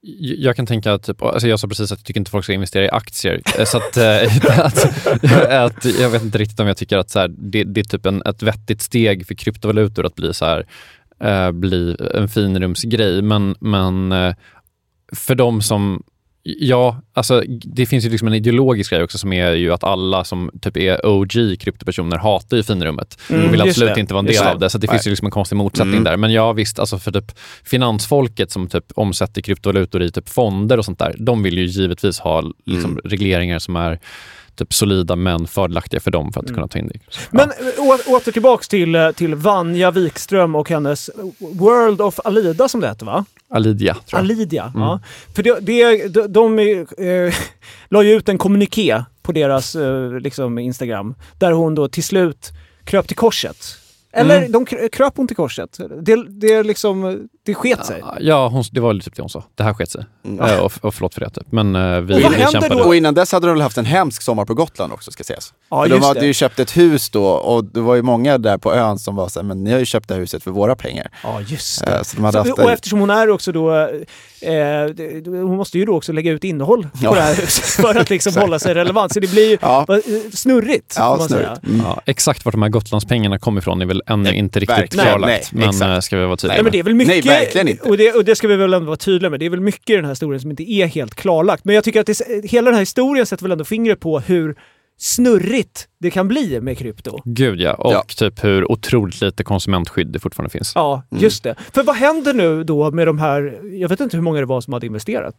jag- 0.00 0.56
kan 0.56 0.66
tänka, 0.66 0.98
typ, 0.98 1.22
alltså 1.22 1.48
jag 1.48 1.60
sa 1.60 1.68
precis 1.68 1.92
att 1.92 1.98
jag 1.98 2.06
tycker 2.06 2.20
inte 2.20 2.30
folk 2.30 2.44
ska 2.44 2.52
investera 2.52 2.84
i 2.84 2.90
aktier. 2.90 3.40
Eh, 3.58 3.64
så 3.64 3.76
att, 3.76 3.96
eh, 3.96 4.58
att, 4.58 4.84
att, 5.50 5.84
jag 5.84 6.10
vet 6.10 6.22
inte 6.22 6.38
riktigt 6.38 6.60
om 6.60 6.66
jag 6.66 6.76
tycker 6.76 6.98
att 6.98 7.10
så 7.10 7.18
här, 7.18 7.28
det, 7.28 7.64
det 7.64 7.80
är 7.80 7.84
typ 7.84 8.06
en, 8.06 8.22
ett 8.22 8.42
vettigt 8.42 8.82
steg 8.82 9.26
för 9.26 9.34
kryptovalutor 9.34 10.06
att 10.06 10.14
bli 10.14 10.34
så 10.34 10.44
här, 10.44 10.66
eh, 11.20 11.52
bli 11.52 11.96
en 12.14 12.28
finrumsgrej. 12.28 13.22
Men, 13.22 13.56
men 13.60 14.12
eh, 14.12 14.34
för 15.12 15.34
de 15.34 15.62
som 15.62 16.02
Ja, 16.48 17.00
alltså 17.12 17.42
det 17.48 17.86
finns 17.86 18.04
ju 18.04 18.08
liksom 18.10 18.28
en 18.28 18.34
ideologisk 18.34 18.90
grej 18.90 19.02
också 19.02 19.18
som 19.18 19.32
är 19.32 19.52
ju 19.52 19.72
att 19.72 19.84
alla 19.84 20.24
som 20.24 20.50
typ 20.62 20.76
är 20.76 21.06
OG 21.06 21.56
kryptopersoner 21.60 22.16
hatar 22.18 22.56
ju 22.56 22.62
finrummet 22.62 23.18
Mm, 23.30 23.44
och 23.46 23.52
vill 23.52 23.60
just 23.60 23.70
absolut 23.70 23.94
det. 23.94 24.00
inte 24.00 24.14
vara 24.14 24.20
en 24.20 24.26
Just 24.26 24.38
del 24.38 24.44
det. 24.46 24.52
av 24.52 24.58
det. 24.58 24.70
Så 24.70 24.78
det 24.78 24.86
Nej. 24.86 24.94
finns 24.94 25.06
ju 25.06 25.10
liksom 25.10 25.24
en 25.26 25.30
konstig 25.30 25.56
motsättning 25.56 25.92
Mm. 25.94 26.04
där. 26.04 26.16
Men 26.16 26.32
ja 26.32 26.52
visst, 26.52 26.78
alltså 26.78 26.98
för 26.98 27.12
typ 27.12 27.32
finansfolket 27.64 28.50
som 28.50 28.68
typ 28.68 28.84
omsätter 28.94 29.42
kryptovalutor 29.42 30.02
i 30.02 30.10
typ 30.12 30.28
fonder 30.28 30.78
och 30.78 30.84
sånt 30.84 30.98
där, 30.98 31.14
de 31.18 31.42
vill 31.42 31.58
ju 31.58 31.64
givetvis 31.64 32.18
ha 32.18 32.40
liksom 32.66 32.90
Mm. 32.90 33.00
regleringar 33.04 33.58
som 33.58 33.76
är 33.76 33.98
typ 34.56 34.74
solida 34.74 35.16
men 35.16 35.46
fördelaktiga 35.46 36.00
för 36.00 36.10
dem 36.10 36.32
för 36.32 36.40
att 36.40 36.46
Mm. 36.46 36.54
kunna 36.54 36.68
ta 36.68 36.78
in 36.78 36.88
det. 36.88 36.98
Så, 37.08 37.20
Men 37.30 37.52
ja. 37.76 37.82
å, 38.08 38.16
åter 38.16 38.32
tillbaks 38.32 38.68
till, 38.68 38.94
eh, 38.94 39.10
till 39.10 39.34
Vanja 39.34 39.90
Wikström 39.90 40.54
och 40.54 40.70
hennes 40.70 41.10
World 41.38 42.00
of 42.00 42.20
Alida 42.24 42.68
som 42.68 42.80
det 42.80 42.88
heter 42.88 43.06
va? 43.06 43.24
Alidia, 43.50 43.94
tror 43.94 44.04
jag. 44.10 44.18
Alidia. 44.18 44.72
Ja. 44.74 45.00
För 45.34 45.42
det, 45.42 45.58
det, 45.60 46.08
de, 46.08 46.26
de 46.32 46.58
eh, 46.58 47.34
la 47.88 48.02
ju 48.02 48.12
ut 48.16 48.28
en 48.28 48.38
kommuniké 48.38 49.04
på 49.22 49.32
deras 49.32 49.76
eh, 49.76 50.10
liksom 50.20 50.58
Instagram 50.58 51.14
där 51.38 51.52
hon 51.52 51.74
då 51.74 51.88
till 51.88 52.04
slut 52.04 52.50
kröp 52.84 53.06
till 53.08 53.16
korset. 53.16 53.56
Eller 54.12 54.38
Mm. 54.38 54.52
de 54.52 54.66
krö- 54.66 54.88
kröp 54.88 55.16
hon 55.16 55.26
till 55.26 55.36
korset. 55.36 55.78
Det, 56.02 56.24
det, 56.28 56.62
liksom, 56.62 57.28
det 57.46 57.54
sket 57.54 57.86
sig. 57.86 58.02
Ja, 58.20 58.48
hon, 58.48 58.64
det 58.72 58.80
var 58.80 58.94
typ 58.94 59.16
det 59.16 59.22
hon 59.22 59.28
sa. 59.30 59.44
Det 59.54 59.62
här 59.62 59.74
sket 59.74 59.90
sig. 59.90 60.04
Mm. 60.24 60.44
Eh, 60.44 60.58
och, 60.58 60.72
och 60.80 60.94
förlåt 60.94 61.14
för 61.14 61.20
det. 61.20 61.30
Typ. 61.30 61.52
Men 61.52 61.76
eh, 61.76 62.00
vi, 62.00 62.14
Och 62.14 62.20
vad 62.22 62.32
vi 62.32 62.38
kämpade. 62.52 62.74
då? 62.74 62.80
Och 62.84 62.96
innan 62.96 63.14
dess 63.14 63.32
hade 63.32 63.46
de 63.46 63.52
väl 63.52 63.62
haft 63.62 63.78
en 63.78 63.84
hemsk 63.84 64.22
sommar 64.22 64.44
på 64.44 64.54
Gotland 64.54 64.92
också 64.92 65.10
ska 65.10 65.24
sägas. 65.24 65.52
Ja, 65.70 65.82
för 65.82 65.88
de 65.90 66.02
hade 66.02 66.20
det. 66.20 66.26
ju 66.26 66.34
köpt 66.34 66.58
ett 66.58 66.76
hus 66.76 67.10
då 67.10 67.24
och 67.26 67.64
det 67.64 67.80
var 67.80 67.94
ju 67.94 68.02
många 68.02 68.38
där 68.38 68.58
på 68.58 68.74
ön 68.74 68.98
som 68.98 69.16
var 69.16 69.28
så 69.28 69.40
här, 69.40 69.44
men 69.46 69.64
ni 69.64 69.72
har 69.72 69.78
ju 69.78 69.84
köpt 69.84 70.08
det 70.08 70.14
här 70.14 70.20
huset 70.20 70.42
för 70.42 70.50
våra 70.50 70.76
pengar. 70.76 71.08
Ja, 71.22 71.40
just 71.40 71.84
det. 71.84 71.94
Eh, 71.96 72.02
Så 72.02 72.16
de 72.16 72.24
hade 72.24 72.38
haft 72.38 72.50
Så, 72.56 72.62
och 72.64 72.70
eftersom 72.70 73.00
hon 73.00 73.10
är 73.10 73.30
också 73.30 73.52
då, 73.52 73.74
eh, 73.74 73.88
hon 75.24 75.56
måste 75.56 75.78
ju 75.78 75.84
då 75.84 75.96
också 75.96 76.12
lägga 76.12 76.30
ut 76.32 76.44
innehåll 76.44 76.86
Ja. 77.02 77.08
på 77.08 77.14
det 77.14 77.20
här 77.20 77.34
huset 77.34 77.64
för 77.64 77.94
att 77.94 78.10
liksom 78.10 78.32
hålla 78.42 78.58
sig 78.58 78.74
relevant. 78.74 79.12
Så 79.12 79.20
det 79.20 79.30
blir 79.30 79.50
ju 79.50 79.58
Ja. 79.60 79.86
eh, 79.88 79.96
snurrigt, 80.34 80.94
Ja, 80.98 81.16
man 81.16 81.28
snurrigt. 81.28 81.46
säga. 81.48 81.58
Mm. 81.74 81.86
Ja, 81.86 82.00
exakt 82.06 82.44
vart 82.44 82.52
de 82.54 82.62
här 82.62 82.68
Gotlandspengarna 82.68 83.38
kom 83.38 83.58
ifrån 83.58 83.82
är 83.82 83.86
väl 83.86 84.02
ännu 84.06 84.32
inte 84.34 84.60
riktigt 84.60 84.92
klarlagt. 84.92 85.22
Nej, 85.26 85.42
men 85.50 85.68
exakt. 85.68 85.82
eh, 85.90 86.00
ska 86.00 86.16
vi 86.16 86.24
vara 86.26 86.36
tydliga 86.36 86.54
Nej, 86.54 86.62
men 86.62 86.72
det 86.72 86.78
är 86.78 86.82
väl 86.82 86.94
mycket, 86.94 87.24
Nej, 87.24 87.35
verkligen 87.44 87.68
inte. 87.68 87.88
Och 87.88 87.96
det, 87.96 88.12
och 88.12 88.24
det 88.24 88.36
ska 88.36 88.48
vi 88.48 88.56
väl 88.56 88.74
ändå 88.74 88.86
vara 88.86 88.96
tydliga 88.96 89.30
med. 89.30 89.40
Det 89.40 89.46
är 89.46 89.50
väl 89.50 89.60
mycket 89.60 89.90
i 89.90 89.96
den 89.96 90.04
här 90.04 90.12
historien 90.12 90.40
som 90.40 90.50
inte 90.50 90.72
är 90.72 90.86
helt 90.86 91.14
klarlagt. 91.14 91.64
Men 91.64 91.74
jag 91.74 91.84
tycker 91.84 92.00
att 92.00 92.06
det, 92.06 92.44
hela 92.44 92.64
den 92.70 92.74
här 92.74 92.82
historien 92.82 93.26
sätter 93.26 93.42
väl 93.44 93.52
ändå 93.52 93.64
fingret 93.64 94.00
på 94.00 94.18
hur 94.20 94.56
snurrigt 94.98 95.88
det 96.00 96.10
kan 96.10 96.28
bli 96.28 96.60
med 96.60 96.78
krypto. 96.78 97.18
Gud 97.24 97.60
ja, 97.60 97.74
och 97.74 97.92
Ja. 97.92 98.04
typ 98.16 98.44
hur 98.44 98.72
otroligt 98.72 99.20
lite 99.20 99.44
konsumentskydd 99.44 100.06
det 100.06 100.18
fortfarande 100.18 100.50
finns. 100.50 100.72
Ja, 100.74 101.02
Mm. 101.10 101.22
just 101.22 101.42
det. 101.44 101.54
För 101.74 101.82
vad 101.82 101.96
händer 101.96 102.34
nu 102.34 102.64
då 102.64 102.90
med 102.90 103.06
de 103.06 103.18
här, 103.18 103.60
jag 103.72 103.88
vet 103.88 104.00
inte 104.00 104.16
hur 104.16 104.22
många 104.24 104.40
det 104.40 104.46
var 104.46 104.60
som 104.60 104.72
hade 104.72 104.86
investerat. 104.86 105.34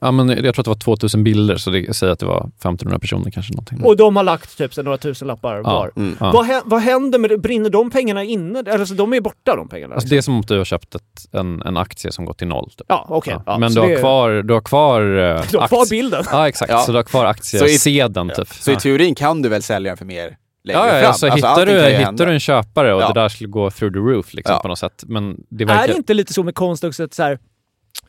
Ja, 0.00 0.10
men 0.10 0.28
jag 0.28 0.38
tror 0.54 0.60
att 0.60 0.64
det 0.64 0.70
var 0.70 0.74
2000 0.74 1.24
bilder, 1.24 1.56
så 1.56 1.70
det, 1.70 1.96
säger 1.96 2.12
att 2.12 2.18
det 2.18 2.26
var 2.26 2.40
1500 2.40 2.98
personer 2.98 3.30
kanske. 3.30 3.52
Någonting. 3.52 3.82
Och 3.82 3.96
de 3.96 4.16
har 4.16 4.22
lagt 4.22 4.58
typ 4.58 4.74
så 4.74 4.82
några 4.82 4.98
tusen 4.98 5.28
lappar 5.28 5.58
var. 5.60 5.90
Mm. 5.96 6.16
Ja. 6.20 6.30
Vad, 6.32 6.46
vad 6.64 6.80
händer 6.80 7.18
med 7.18 7.30
det? 7.30 7.38
Brinner 7.38 7.70
de 7.70 7.90
pengarna 7.90 8.24
inne? 8.24 8.58
Eller 8.66 8.84
så 8.84 8.94
de 8.94 9.12
är 9.12 9.20
borta 9.20 9.56
de 9.56 9.68
pengarna? 9.68 9.94
Alltså, 9.94 10.08
det 10.08 10.16
är 10.16 10.22
som 10.22 10.34
om 10.34 10.42
du 10.46 10.58
har 10.58 10.64
köpt 10.64 10.94
ett, 10.94 11.02
en, 11.32 11.62
en 11.62 11.76
aktie 11.76 12.12
som 12.12 12.24
gått 12.24 12.38
till 12.38 12.48
noll. 12.48 12.70
Typ. 12.70 12.86
Ja, 12.88 13.06
okej. 13.08 13.32
Ja. 13.36 13.42
Ja, 13.46 13.58
men 13.58 13.74
du 13.74 13.80
har, 13.80 13.88
det- 13.88 13.96
kvar, 13.96 14.30
du 14.42 14.54
har 14.54 14.60
kvar... 14.60 15.00
eh, 15.02 15.42
Du 15.50 15.58
har 15.58 15.68
kvar 15.68 15.78
aktie- 15.82 15.90
bilden. 15.90 16.24
Ja, 16.32 16.48
exakt. 16.48 16.70
Ja. 16.72 16.78
Så 16.78 16.92
du 16.92 16.98
har 16.98 17.02
kvar 17.02 17.20
Så 17.20 17.56
i- 17.56 17.58
aktiesedeln. 17.60 18.30
Typ. 18.36 18.48
Så 18.48 18.70
i 18.72 18.76
teorin 18.76 19.14
kan 19.14 19.42
du 19.42 19.48
väl 19.48 19.62
sälja 19.62 19.96
för 19.96 20.04
mer 20.04 20.36
längre 20.64 20.80
Ja, 20.80 20.86
ja, 20.86 21.00
fram? 21.00 21.08
alltså, 21.08 21.28
hittar, 21.28 21.48
allting 21.48 21.74
du, 21.74 21.82
hittar 21.90 22.26
du 22.26 22.32
en 22.32 22.40
köpare 22.40 22.94
och 22.94 23.02
Ja. 23.02 23.08
det 23.12 23.20
där 23.20 23.28
skulle 23.28 23.48
gå 23.48 23.70
through 23.70 23.92
the 23.94 23.98
roof 24.00 24.34
liksom, 24.34 24.54
Ja. 24.54 24.60
på 24.62 24.68
något 24.68 24.78
sätt. 24.78 25.04
Men 25.06 25.36
det 25.48 25.64
Är 25.64 25.68
verkar... 25.68 25.88
det 25.88 25.94
inte 25.96 26.14
lite 26.14 26.32
så 26.32 26.42
med 26.42 26.54
konst 26.54 26.84
också 26.84 27.04
att 27.04 27.14
så 27.14 27.22
här, 27.22 27.38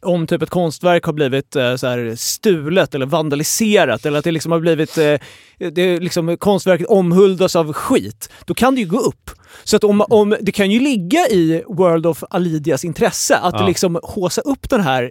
om 0.02 0.28
typ 0.28 0.42
ett 0.42 0.50
konstverk 0.50 1.06
har 1.06 1.14
blivit 1.14 1.56
eh, 1.56 1.76
så 1.76 1.88
här, 1.88 2.16
stulet 2.18 2.96
eller 2.96 3.06
vandaliserat 3.06 4.06
eller 4.06 4.18
att 4.20 4.24
det 4.24 4.32
liksom 4.32 4.52
har 4.52 4.60
blivit, 4.60 4.98
eh, 4.98 5.16
det 5.58 6.00
liksom, 6.00 6.38
konstverket 6.38 6.88
omhuldas 6.88 7.56
av 7.56 7.74
skit, 7.74 8.30
då 8.46 8.54
kan 8.54 8.76
det 8.76 8.82
ju 8.82 8.88
gå 8.88 9.00
upp. 9.00 9.32
Så 9.64 9.76
att 9.76 9.84
om, 9.84 10.02
om, 10.10 10.36
det 10.42 10.52
kan 10.52 10.72
ju 10.72 10.80
ligga 10.80 11.28
i 11.28 11.64
World 11.68 12.06
of 12.06 12.24
Alidias 12.30 12.86
intresse 12.86 13.38
att 13.38 13.54
Ja. 13.60 13.68
liksom 13.68 14.00
håsa 14.04 14.42
upp 14.42 14.70
den 14.70 14.82
här 14.82 15.04
eh, 15.04 15.10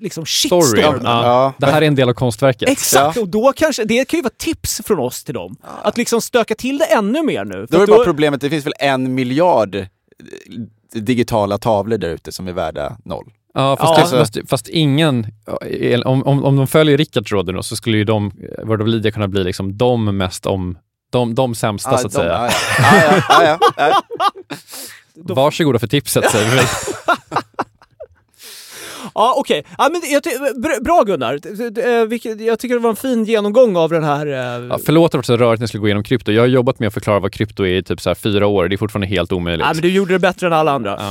liksom 0.00 0.26
shitstormen. 0.26 1.00
Ja. 1.04 1.24
Ja. 1.24 1.52
Det 1.58 1.66
här 1.66 1.82
är 1.82 1.86
en 1.86 1.94
del 1.94 2.08
av 2.08 2.12
konstverket. 2.14 2.68
Exakt, 2.68 3.16
Ja. 3.16 3.22
och 3.22 3.28
då 3.28 3.52
kanske, 3.56 3.84
det 3.84 4.08
kan 4.08 4.18
ju 4.18 4.22
vara 4.22 4.32
tips 4.38 4.80
från 4.84 4.98
oss 4.98 5.24
till 5.24 5.34
dem. 5.34 5.56
Att 5.82 5.96
liksom 5.98 6.20
stöka 6.20 6.54
till 6.54 6.78
det 6.78 6.84
ännu 6.84 7.22
mer 7.22 7.44
nu. 7.44 7.66
Då 7.70 7.76
är 7.76 7.80
det 7.86 7.92
bara 7.92 8.04
problemet, 8.04 8.40
det 8.40 8.50
finns 8.50 8.66
väl 8.66 8.72
en 8.78 9.14
miljard 9.14 9.74
eh, 9.74 9.86
digitala 10.92 11.58
tavlor 11.58 11.98
där 11.98 12.08
ute 12.10 12.32
som 12.32 12.48
är 12.48 12.52
värda 12.52 12.96
noll. 13.04 13.30
Ja, 13.54 13.76
fast, 13.76 14.12
Ja. 14.12 14.18
Det, 14.18 14.24
fast, 14.24 14.38
fast 14.50 14.68
ingen... 14.68 15.26
Om, 16.04 16.22
om, 16.26 16.44
om 16.44 16.56
de 16.56 16.66
följer 16.66 16.96
Rickards 16.98 17.32
råd 17.32 17.54
nu 17.54 17.62
så 17.62 17.76
skulle 17.76 17.96
ju 17.96 18.04
de, 18.04 18.32
Word 18.64 18.82
of 18.82 18.88
Lydia 18.88 19.12
kunna 19.12 19.28
bli 19.28 19.44
liksom 19.44 19.76
de 19.78 20.16
mest 20.16 20.46
om... 20.46 20.78
De, 21.12 21.34
de 21.34 21.54
sämsta 21.54 21.90
så 21.98 22.06
att 22.06 22.12
de- 22.12 22.18
säga. 22.18 22.50
Ja, 22.78 22.94
ja. 23.04 23.18
Ja, 23.28 23.44
ja, 23.44 23.58
ja, 23.76 23.88
ja. 23.90 24.02
Varsågoda 25.14 25.78
för 25.78 25.86
tipset 25.86 26.30
säger 26.30 26.50
vi. 26.50 26.60
Ja, 29.14 29.34
okej. 29.36 29.64
Ja, 29.78 29.88
men 29.92 30.00
jag 30.12 30.22
ty- 30.22 30.30
br- 30.56 30.84
bra 30.84 31.02
Gunnar. 31.06 31.34
Eh, 31.34 32.46
Jag 32.46 32.58
tycker 32.58 32.74
det 32.74 32.80
var 32.80 32.90
en 32.90 32.96
fin 32.96 33.24
genomgång 33.24 33.76
av 33.76 33.90
den 33.90 34.04
här... 34.04 34.26
eh, 34.26 34.66
Ja, 34.66 34.78
förlåt 34.86 35.06
att 35.06 35.12
det 35.12 35.18
var 35.18 35.22
så 35.22 35.36
rörigt 35.36 35.60
när 35.60 35.62
jag 35.62 35.68
skulle 35.68 35.80
gå 35.80 35.86
igenom 35.86 36.04
krypto. 36.04 36.32
Jag 36.32 36.42
har 36.42 36.46
jobbat 36.46 36.78
med 36.78 36.86
att 36.86 36.94
förklara 36.94 37.20
vad 37.20 37.32
krypto 37.32 37.66
är 37.66 37.76
i 37.78 37.82
typ 37.82 38.00
så 38.00 38.14
fyra 38.14 38.46
år. 38.46 38.68
Det 38.68 38.74
är 38.74 38.78
fortfarande 38.78 39.06
helt 39.06 39.32
omöjligt. 39.32 39.66
Ja, 39.66 39.72
men 39.74 39.82
du 39.82 39.88
gjorde 39.92 40.12
det 40.12 40.18
bättre 40.18 40.46
än 40.46 40.52
alla 40.52 40.72
andra. 40.72 40.96
Ja. 40.98 41.10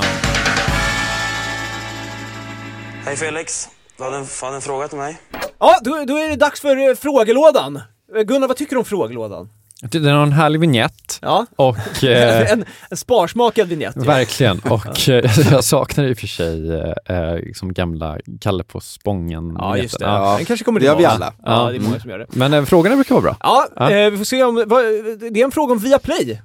Hej 3.10 3.16
Felix, 3.16 3.68
du 3.98 4.04
hade 4.04 4.16
en, 4.16 4.26
hade 4.42 4.54
en 4.56 4.60
fråga 4.62 4.88
till 4.88 4.98
mig? 4.98 5.18
Ja, 5.58 5.78
då, 5.82 6.04
då 6.06 6.16
är 6.16 6.28
det 6.28 6.36
dags 6.36 6.60
för 6.60 6.88
eh, 6.90 6.94
frågelådan. 6.94 7.76
Eh, 8.16 8.22
Gunnar, 8.22 8.48
vad 8.48 8.56
tycker 8.56 8.70
du 8.74 8.78
om 8.78 8.84
frågelådan? 8.84 9.48
Den 9.82 10.04
har 10.06 10.22
en 10.22 10.32
härlig 10.32 10.60
vignett 10.60 11.18
Ja. 11.22 11.46
och... 11.56 11.76
Eh, 12.04 12.52
en, 12.52 12.64
en 12.90 12.96
sparsmakad 12.96 13.68
vignett. 13.68 13.94
ja. 13.96 14.02
Verkligen. 14.02 14.58
Och 14.60 15.08
eh, 15.08 15.38
jag 15.50 15.64
saknar 15.64 16.04
i 16.04 16.12
och 16.14 16.18
för 16.18 16.26
sig 16.26 16.74
eh, 16.76 17.16
eh, 17.16 17.34
liksom 17.34 17.72
gamla 17.74 18.18
Kalle 18.40 18.64
på 18.64 18.80
Spången. 18.80 19.56
Ja, 19.58 19.76
just 19.76 19.98
det. 19.98 20.04
Ja. 20.04 20.34
Den 20.36 20.46
kanske 20.46 20.64
kommer 20.64 20.80
Det 20.80 20.86
gör 20.86 20.96
vi 20.96 21.02
tillbaka. 21.02 21.14
alla. 21.24 21.32
Ja, 21.44 21.64
Ja. 21.66 21.70
det 21.70 21.76
är 21.76 21.80
många 21.80 22.00
som 22.00 22.10
gör 22.10 22.18
det. 22.18 22.26
Men 22.28 22.54
eh, 22.54 22.64
frågorna 22.64 22.94
brukar 22.94 23.14
vara 23.14 23.22
bra. 23.22 23.36
Ja, 23.40 23.66
Ja. 23.76 23.90
Eh, 23.90 24.10
vi 24.10 24.18
får 24.18 24.24
se 24.24 24.44
om... 24.44 24.64
Vad, 24.66 24.84
det 25.32 25.40
är 25.40 25.44
en 25.44 25.50
fråga 25.50 25.72
om 25.72 25.78
Viaplay. 25.78 26.42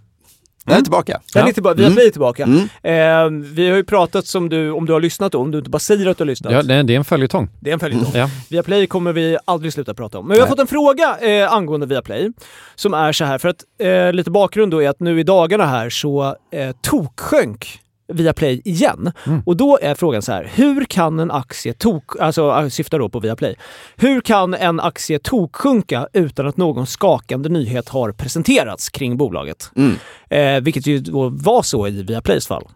Den 0.65 0.77
är 0.77 0.81
tillbaka. 0.81 1.21
Ja. 1.33 1.47
är 1.47 1.51
tillbaka, 1.51 1.81
Mm. 1.81 1.97
är 1.97 2.09
tillbaka. 2.09 2.43
Mm. 2.43 2.59
Eh, 2.83 3.43
vi 3.53 3.69
har 3.69 3.75
ju 3.77 3.83
pratat 3.83 4.25
som 4.27 4.49
du, 4.49 4.71
om 4.71 4.85
du 4.85 4.93
har 4.93 4.99
lyssnat 4.99 5.31
då, 5.31 5.39
om 5.39 5.51
du 5.51 5.57
inte 5.57 5.69
bara 5.69 5.79
säger 5.79 6.07
att 6.07 6.17
du 6.17 6.21
har 6.21 6.27
lyssnat. 6.27 6.53
Ja, 6.53 6.63
det, 6.63 6.83
det 6.83 6.93
är 6.93 6.97
en 6.97 7.05
följetong. 7.05 7.49
Det 7.59 7.69
är 7.69 7.73
en 7.73 7.79
följetong. 7.79 8.11
Ja. 8.13 8.29
Viaplay 8.49 8.87
kommer 8.87 9.13
vi 9.13 9.37
aldrig 9.45 9.73
sluta 9.73 9.93
prata 9.93 10.17
om. 10.19 10.27
Men 10.27 10.33
vi 10.35 10.39
har 10.39 10.47
Nej. 10.47 10.51
fått 10.51 10.59
en 10.59 10.67
fråga 10.67 11.17
eh, 11.21 11.53
angående 11.53 11.85
Viaplay 11.85 12.31
som 12.75 12.93
är 12.93 13.11
så 13.11 13.25
här, 13.25 13.37
för 13.37 13.49
att 13.49 13.63
eh, 13.79 14.13
lite 14.13 14.31
bakgrund 14.31 14.71
då 14.71 14.83
är 14.83 14.89
att 14.89 14.99
nu 14.99 15.19
i 15.19 15.23
dagarna 15.23 15.65
här 15.65 15.89
så 15.89 16.35
eh, 16.51 16.75
toksjönk 16.81 17.79
Viaplay 18.07 18.61
igen. 18.65 19.11
Mm. 19.25 19.41
Och 19.45 19.57
då 19.57 19.79
är 19.81 19.95
frågan 19.95 20.21
så 20.21 20.31
här, 20.31 20.51
hur 20.53 20.85
kan 20.85 21.19
en 21.19 21.31
aktie 21.31 21.73
tok, 21.73 22.19
alltså 22.19 22.49
äh, 22.49 22.67
syftar 22.67 22.99
då 22.99 23.09
på 23.09 23.19
Viaplay, 23.19 23.55
hur 23.95 24.21
kan 24.21 24.53
en 24.53 24.79
aktie 24.79 25.19
toksjunka 25.19 26.07
utan 26.13 26.47
att 26.47 26.57
någon 26.57 26.87
skakande 26.87 27.49
nyhet 27.49 27.89
har 27.89 28.11
presenterats 28.11 28.89
kring 28.89 29.17
bolaget? 29.17 29.71
Mm. 29.75 29.95
Eh, 30.29 30.63
vilket 30.63 30.87
ju 30.87 30.99
då 30.99 31.29
var 31.29 31.61
så 31.61 31.87
i 31.87 32.03
Viaplays 32.03 32.47
fall. 32.47 32.67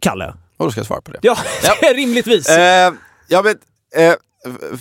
Kalle? 0.00 0.34
Och 0.56 0.64
då 0.64 0.70
ska 0.70 0.78
jag 0.78 0.86
svara 0.86 1.00
på 1.00 1.10
det. 1.10 1.18
Ja, 1.22 1.36
rimligtvis. 1.94 2.48
Eh, 2.48 2.92
ja, 3.28 3.42
men, 3.42 3.54
eh, 4.04 4.14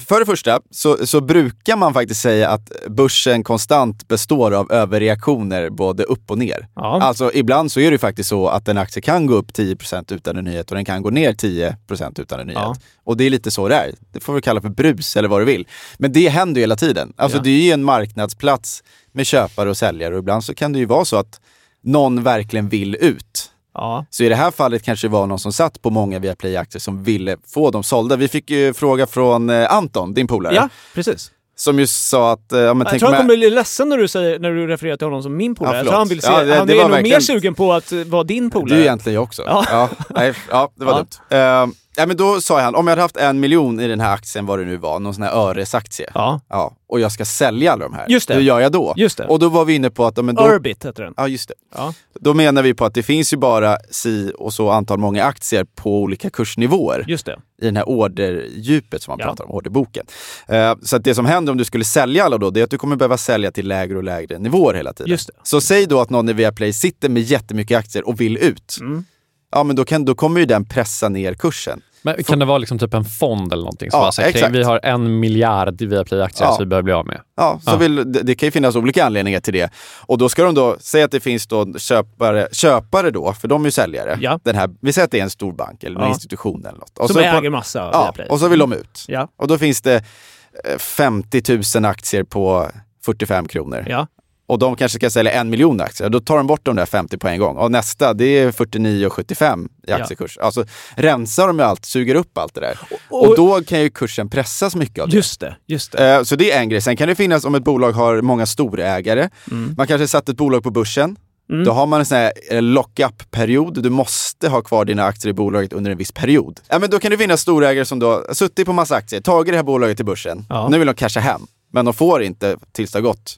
för 0.08 0.20
det 0.20 0.26
första 0.26 0.60
så, 0.72 1.08
så 1.08 1.22
brukar 1.22 1.76
man 1.78 1.94
faktiskt 1.94 2.22
säga 2.22 2.50
att 2.50 2.72
börsen 2.88 3.44
konstant 3.44 4.08
består 4.08 4.52
av 4.54 4.72
överreaktioner 4.72 5.70
både 5.70 6.04
upp 6.04 6.32
och 6.32 6.38
ner. 6.38 6.68
ja. 6.76 7.02
Alltså 7.02 7.32
ibland 7.34 7.72
så 7.72 7.80
är 7.80 7.84
det 7.86 7.92
ju 7.92 7.98
faktiskt 7.98 8.30
så 8.30 8.48
att 8.48 8.68
en 8.68 8.78
aktie 8.78 9.02
kan 9.02 9.26
gå 9.26 9.34
upp 9.34 9.52
10% 9.52 10.14
utan 10.14 10.38
en 10.38 10.44
nyhet 10.46 10.70
och 10.72 10.76
den 10.76 10.86
kan 10.86 11.02
gå 11.02 11.10
ner 11.10 11.34
10% 11.34 12.22
utan 12.22 12.40
en 12.40 12.48
nyhet. 12.48 12.62
Ja. 12.62 12.76
Och 13.04 13.18
det 13.18 13.24
är 13.24 13.30
lite 13.30 13.52
så 13.52 13.68
det 13.68 13.76
är. 13.76 13.92
Det 14.12 14.20
får 14.20 14.34
vi 14.34 14.42
kalla 14.42 14.62
för 14.62 14.70
brus 14.70 15.16
eller 15.18 15.30
vad 15.30 15.42
du 15.42 15.46
vill. 15.46 15.68
Men 15.98 16.12
det 16.14 16.30
händer 16.30 16.56
ju 16.60 16.64
hela 16.64 16.76
tiden. 16.76 17.14
Alltså 17.18 17.38
Ja. 17.38 17.44
det 17.44 17.50
är 17.50 17.62
ju 17.62 17.72
en 17.72 17.84
marknadsplats 17.84 18.84
med 19.12 19.26
köpare 19.26 19.70
och 19.70 19.78
säljare 19.78 20.14
och 20.14 20.20
ibland 20.20 20.44
så 20.44 20.54
kan 20.54 20.74
det 20.74 20.80
ju 20.80 20.86
vara 20.86 21.06
så 21.06 21.18
att 21.18 21.42
någon 21.84 22.24
verkligen 22.24 22.70
vill 22.70 22.96
ut. 22.96 23.52
Ja. 23.78 24.06
Så 24.10 24.24
i 24.24 24.30
det 24.30 24.36
här 24.36 24.52
fallet 24.52 24.84
kanske 24.84 25.08
det 25.08 25.12
var 25.12 25.28
någon 25.28 25.40
som 25.40 25.54
satt 25.54 25.82
på 25.82 25.90
många 25.90 26.20
Viaplay-aktier 26.20 26.80
som 26.80 27.04
ville 27.04 27.38
få 27.54 27.72
dem 27.72 27.84
sålda. 27.84 28.16
Vi 28.16 28.28
fick 28.28 28.50
ju 28.50 28.74
fråga 28.74 29.08
från 29.08 29.50
eh, 29.50 29.74
Anton, 29.74 30.14
din 30.14 30.28
polare, 30.28 30.56
ja, 30.56 30.70
precis. 30.94 31.32
som 31.56 31.80
ju 31.80 31.88
sa 31.88 32.32
att... 32.32 32.52
eh, 32.52 32.60
Ja, 32.60 32.74
men 32.74 32.88
Jag 32.92 33.00
tror 33.00 33.10
han 33.10 33.18
kommer 33.18 33.38
bli 33.38 33.50
ledsen 33.50 33.90
när 33.90 33.98
du, 33.98 34.08
säger, 34.08 34.40
när 34.40 34.52
du 34.52 34.68
refererar 34.68 34.98
till 34.98 35.08
honom 35.08 35.24
som 35.24 35.38
min 35.38 35.56
polare. 35.56 35.74
Ja, 35.74 35.78
jag 35.78 35.86
förlåt. 35.86 35.92
tror 35.92 36.00
han 36.00 36.08
vill 36.08 36.22
se, 36.22 36.32
Ja, 36.32 36.44
det- 36.44 36.56
han 36.58 36.68
det 36.68 36.74
är 36.74 36.78
nog 36.82 36.90
mer 36.90 36.96
verkligen- 36.98 37.22
sugen 37.22 37.56
på 37.56 37.74
att 37.74 37.92
vara 37.92 38.24
din 38.24 38.50
polare. 38.50 38.76
Det 38.76 38.82
är 38.82 38.86
egentligen 38.86 39.14
jag 39.16 39.24
också. 39.24 39.44
Ja. 39.46 39.66
Ja. 39.72 39.90
nej, 40.10 40.34
ja 40.52 40.72
det 40.76 40.86
var 40.86 40.92
Ja. 41.30 41.38
dumt. 41.58 41.70
Uh, 41.70 41.76
ja, 41.98 42.06
men 42.06 42.18
då 42.18 42.42
sa 42.42 42.62
han, 42.62 42.76
om 42.76 42.88
jag 42.88 42.92
hade 42.92 43.02
haft 43.02 43.18
en 43.18 43.40
miljon 43.40 43.80
i 43.80 43.88
den 43.88 44.00
här 44.00 44.14
aktien, 44.14 44.46
vad 44.46 44.60
det 44.60 44.66
nu 44.66 44.78
var, 44.78 45.00
någon 45.00 45.14
sån 45.14 45.24
här 45.24 45.32
Öres-aktie. 45.32 46.12
Ja, 46.14 46.42
Ja, 46.50 46.76
och 46.90 47.00
jag 47.00 47.12
ska 47.12 47.26
sälja 47.26 47.72
alla 47.72 47.86
de 47.86 47.94
här. 47.94 48.06
Just 48.10 48.28
det. 48.28 48.34
Hur 48.34 48.42
gör 48.42 48.60
jag 48.60 48.72
då? 48.72 48.94
just 48.98 49.18
det. 49.18 49.26
Och 49.28 49.40
då 49.40 49.50
var 49.50 49.66
vi 49.66 49.76
inne 49.76 49.90
på 49.90 50.06
att... 50.06 50.18
ja, 50.18 50.24
Men 50.24 50.36
då, 50.36 50.48
Urbit 50.48 50.86
heter 50.86 51.04
den. 51.04 51.14
Ja, 51.18 51.28
just 51.28 51.48
det. 51.50 51.56
Ja. 51.76 51.94
Då 52.20 52.34
menar 52.34 52.64
vi 52.64 52.74
på 52.74 52.86
att 52.86 52.94
det 52.94 53.04
finns 53.04 53.34
ju 53.34 53.38
bara 53.38 53.78
si 53.92 54.32
och 54.38 54.54
så 54.54 54.70
antal 54.70 55.00
många 55.00 55.24
aktier 55.24 55.66
på 55.76 56.02
olika 56.02 56.30
kursnivåer 56.30 57.06
Just 57.08 57.26
det. 57.26 57.40
i 57.62 57.66
den 57.66 57.76
här 57.78 57.90
orderdjupet 57.90 59.02
som 59.02 59.12
man 59.12 59.18
pratar 59.20 59.44
om, 59.44 59.52
orderboken. 59.52 60.06
Eh, 60.48 60.76
så 60.84 60.96
att 60.96 61.04
det 61.04 61.16
som 61.16 61.26
händer 61.26 61.52
om 61.52 61.58
du 61.58 61.66
skulle 61.66 61.86
sälja 61.86 62.26
alla 62.26 62.38
då, 62.38 62.50
det 62.50 62.60
är 62.60 62.64
att 62.64 62.70
du 62.70 62.78
kommer 62.78 62.96
behöva 62.96 63.18
sälja 63.18 63.52
till 63.52 63.68
lägre 63.68 63.98
och 63.98 64.04
lägre 64.04 64.40
nivåer 64.40 64.74
hela 64.74 64.94
tiden. 64.94 65.12
Just 65.12 65.28
det. 65.28 65.34
Så 65.44 65.62
säg 65.62 65.86
då 65.86 66.00
att 66.00 66.10
någon 66.10 66.30
i 66.30 66.34
Viaplay 66.34 66.74
sitter 66.74 67.10
med 67.10 67.24
jättemycket 67.24 67.78
aktier 67.78 68.08
och 68.08 68.22
vill 68.22 68.38
ut. 68.38 68.78
Mm. 68.82 69.06
Ja, 69.52 69.64
men 69.64 69.76
då, 69.76 69.86
kan, 69.86 70.06
då 70.06 70.16
kommer 70.16 70.40
ju 70.40 70.46
den 70.46 70.66
pressa 70.66 71.10
ner 71.10 71.34
kursen. 71.34 71.82
Men 72.02 72.24
kan 72.24 72.40
det 72.40 72.46
vara 72.46 72.58
liksom 72.58 72.80
typ 72.80 72.94
en 72.94 73.06
fond 73.06 73.54
eller 73.54 73.64
någonting? 73.64 73.92
Som 73.92 74.00
Ja, 74.00 74.12
säger, 74.12 74.30
exakt. 74.30 74.56
vi 74.56 74.64
har 74.64 74.80
en 74.84 75.20
miljard 75.20 75.82
Viaplay-aktier 75.82 76.48
Ja. 76.48 76.54
som 76.56 76.60
vi 76.64 76.66
behöver 76.66 76.84
bli 76.84 76.94
av 76.94 77.06
med. 77.08 77.22
Ja, 77.38 77.60
så 77.64 77.72
Ja. 77.72 77.78
Vill, 77.78 77.96
det, 77.96 78.22
det 78.24 78.36
kan 78.36 78.48
ju 78.48 78.52
finnas 78.52 78.76
olika 78.76 79.06
anledningar 79.06 79.40
till 79.40 79.54
det. 79.54 79.70
Och 80.06 80.18
då 80.18 80.30
ska 80.30 80.44
de 80.44 80.56
då, 80.56 80.78
säga 80.80 81.06
att 81.06 81.12
det 81.12 81.20
finns 81.20 81.48
då 81.48 81.74
köpare, 81.78 82.48
köpare 82.52 83.12
då, 83.12 83.34
för 83.34 83.48
de 83.48 83.62
är 83.62 83.66
ju 83.68 83.72
säljare. 83.72 84.18
Ja. 84.22 84.40
Den 84.44 84.56
här, 84.56 84.70
vi 84.82 84.94
säger 84.94 85.06
att 85.06 85.12
det 85.12 85.20
är 85.20 85.24
en 85.24 85.30
stor 85.30 85.54
bank 85.54 85.84
eller 85.84 86.02
en 86.02 86.08
institution 86.10 86.66
eller 86.66 86.80
något. 86.80 86.98
Och 86.98 87.08
Som 87.08 87.14
så 87.14 87.20
äger 87.22 87.50
massa 87.50 87.80
ja, 87.80 88.02
Viaplay. 88.04 88.28
och 88.28 88.40
så 88.40 88.48
vill 88.48 88.60
de 88.60 88.74
ut. 88.74 89.06
Ja, 89.08 89.28
Och 89.38 89.48
då 89.48 89.58
finns 89.58 89.82
det 89.82 89.96
eh, 89.96 90.78
50 90.78 91.62
000 91.80 91.86
aktier 91.86 92.24
på 92.24 92.68
45 93.06 93.48
kronor. 93.48 93.86
ja. 93.90 94.08
Och 94.50 94.60
de 94.60 94.76
kanske 94.76 94.98
ska 95.00 95.10
sälja 95.10 95.32
en 95.32 95.50
miljon 95.50 95.82
aktier. 95.82 96.10
Då 96.10 96.20
tar 96.20 96.38
de 96.38 96.48
bort 96.48 96.60
de 96.66 96.76
där 96.76 96.86
50 96.86 97.18
på 97.18 97.28
en 97.28 97.40
gång. 97.40 97.58
Och 97.58 97.72
nästa, 97.72 98.14
det 98.14 98.26
är 98.26 98.52
49,75 98.52 99.68
i 99.88 99.92
aktiekurs. 99.92 100.38
Alltså 100.38 100.66
rensar 100.96 101.48
de 101.48 101.60
ju 101.60 101.66
allt, 101.66 101.86
suger 101.86 102.16
upp 102.16 102.38
allt 102.38 102.54
det 102.54 102.62
där. 102.62 102.80
Och, 103.10 103.28
Och- 103.30 103.36
då 103.36 103.62
kan 103.62 103.82
ju 103.82 103.90
kursen 103.90 104.30
pressas 104.30 104.76
mycket 104.76 105.02
av 105.04 105.10
det. 105.10 105.16
Just 105.16 105.40
det. 105.40 105.56
Just 105.66 105.92
det. 105.92 106.16
Eh, 106.16 106.24
Så 106.24 106.36
det 106.36 106.52
är 106.52 106.60
en 106.62 106.70
grej. 106.70 106.82
Sen 106.82 106.98
kan 106.98 107.08
det 107.08 107.16
finnas 107.16 107.46
om 107.46 107.56
ett 107.56 107.64
bolag 107.64 107.92
har 107.92 108.22
många 108.22 108.46
storägare. 108.46 109.30
Mm. 109.52 109.74
Man 109.78 109.88
kanske 109.88 110.08
satt 110.08 110.30
ett 110.30 110.38
bolag 110.38 110.64
på 110.64 110.72
börsen. 110.72 111.16
Mm. 111.52 111.64
Då 111.66 111.72
har 111.72 111.86
man 111.86 112.00
en 112.00 112.06
sån 112.06 112.18
här 112.18 112.34
eh, 112.52 112.62
lock-up-period. 112.62 113.84
Du 113.84 113.90
måste 113.90 114.50
ha 114.50 114.62
kvar 114.62 114.86
dina 114.86 115.04
aktier 115.04 115.30
i 115.30 115.34
bolaget 115.34 115.74
under 115.74 115.92
en 115.92 115.98
viss 115.98 116.12
period. 116.12 116.60
Ja, 116.68 116.80
men 116.80 116.90
då 116.90 117.00
kan 117.00 117.12
det 117.12 117.18
finnas 117.18 117.42
storägare 117.42 117.86
som 117.86 118.00
då 118.00 118.26
suttit 118.34 118.66
på 118.66 118.74
massa 118.74 118.96
aktier, 118.96 119.22
tagit 119.22 119.52
det 119.54 119.58
här 119.58 119.64
bolaget 119.64 119.98
till 119.98 120.06
börsen. 120.06 120.46
Ja. 120.50 120.68
Nu 120.70 120.78
vill 120.78 120.88
de 120.88 120.94
casha 120.94 121.20
hem, 121.20 121.42
men 121.74 121.86
de 121.86 121.94
får 121.94 122.24
inte 122.24 122.58
tills 122.72 122.92
det 122.92 122.98
har 122.98 123.04
gått 123.04 123.36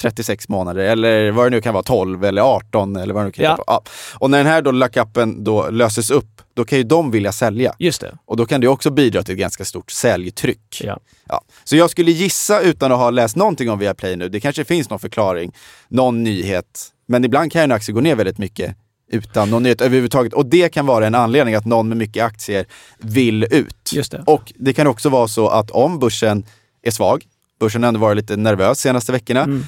36 0.00 0.48
månader 0.48 0.82
eller 0.84 1.30
vad 1.30 1.46
det 1.46 1.50
nu 1.50 1.60
kan 1.60 1.74
vara, 1.74 1.82
12 1.82 2.24
eller 2.24 2.42
18 2.42 2.96
eller 2.96 3.14
vad 3.14 3.22
det 3.22 3.26
nu 3.26 3.32
kan 3.32 3.44
Ja. 3.44 3.50
vara. 3.50 3.64
Ja. 3.66 3.82
Och 4.18 4.30
när 4.30 4.38
den 4.38 4.46
här 4.46 4.62
då 4.62 4.70
lock-upen 4.72 5.44
då 5.44 5.70
löses 5.70 6.10
upp, 6.10 6.42
då 6.54 6.64
kan 6.64 6.78
ju 6.78 6.84
de 6.84 7.10
vilja 7.10 7.32
sälja. 7.32 7.74
Just 7.78 8.00
det. 8.00 8.18
Och 8.26 8.36
då 8.36 8.46
kan 8.46 8.60
det 8.60 8.68
också 8.68 8.90
bidra 8.90 9.22
till 9.22 9.34
ett 9.34 9.40
ganska 9.40 9.64
stort 9.64 9.90
säljtryck. 9.90 10.80
Ja. 10.84 10.98
Ja. 11.28 11.42
Så 11.64 11.76
jag 11.76 11.90
skulle 11.90 12.10
gissa, 12.10 12.60
utan 12.60 12.92
att 12.92 12.98
ha 12.98 13.10
läst 13.10 13.36
någonting 13.36 13.70
om 13.70 13.78
Viaplay 13.78 14.16
nu, 14.16 14.28
det 14.28 14.40
kanske 14.40 14.64
finns 14.64 14.90
någon 14.90 14.98
förklaring, 14.98 15.52
någon 15.88 16.22
nyhet. 16.22 16.88
Men 17.06 17.24
ibland 17.24 17.52
kan 17.52 17.60
ju 17.60 17.64
en 17.64 17.72
aktie 17.72 17.92
gå 17.94 18.00
ner 18.00 18.14
väldigt 18.14 18.38
mycket 18.38 18.76
utan 19.12 19.50
någon 19.50 19.62
nyhet 19.62 19.80
överhuvudtaget. 19.80 20.32
Och 20.32 20.46
det 20.46 20.68
kan 20.68 20.86
vara 20.86 21.06
en 21.06 21.14
anledning 21.14 21.54
att 21.54 21.64
någon 21.66 21.88
med 21.88 21.96
mycket 21.98 22.24
aktier 22.24 22.66
vill 22.98 23.44
ut. 23.50 23.92
Just 23.92 24.12
det. 24.12 24.22
Och 24.26 24.52
det 24.56 24.72
kan 24.72 24.86
också 24.86 25.08
vara 25.08 25.28
så 25.28 25.48
att 25.48 25.70
om 25.70 25.98
börsen 25.98 26.46
är 26.82 26.90
svag, 26.90 27.24
börsen 27.60 27.82
har 27.82 27.88
ändå 27.88 28.00
varit 28.00 28.16
lite 28.16 28.36
nervös 28.36 28.80
senaste 28.80 29.12
veckorna, 29.12 29.42
Mm. 29.42 29.64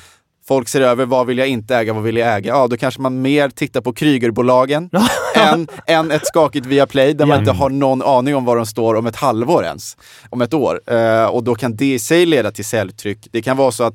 Folk 0.48 0.68
ser 0.68 0.80
över 0.80 1.06
vad 1.06 1.26
vill 1.26 1.38
jag 1.38 1.48
inte 1.48 1.76
äga, 1.76 1.92
vad 1.92 2.02
vill 2.02 2.16
jag 2.16 2.36
äga? 2.36 2.48
Ja, 2.48 2.66
då 2.66 2.76
kanske 2.76 3.00
man 3.00 3.22
mer 3.22 3.48
tittar 3.48 3.80
på 3.80 3.92
Krygerbolagen 3.92 4.90
än, 5.34 5.68
än 5.86 6.10
ett 6.10 6.26
skakigt 6.26 6.66
Viaplay 6.66 7.14
där 7.14 7.26
man 7.26 7.38
inte 7.38 7.52
har 7.52 7.70
någon 7.70 8.02
aning 8.02 8.36
om 8.36 8.44
var 8.44 8.56
de 8.56 8.66
står 8.66 8.94
om 8.94 9.06
ett 9.06 9.16
halvår 9.16 9.64
ens. 9.64 9.96
Om 10.30 10.42
ett 10.42 10.54
år. 10.54 10.80
Eh, 10.86 11.24
och 11.24 11.44
då 11.44 11.54
kan 11.54 11.76
det 11.76 11.94
i 11.94 11.98
sig 11.98 12.26
leda 12.26 12.50
till 12.50 12.64
säljtryck. 12.64 13.18
Det 13.30 13.42
kan 13.42 13.56
vara 13.56 13.72
så 13.72 13.84
att 13.84 13.94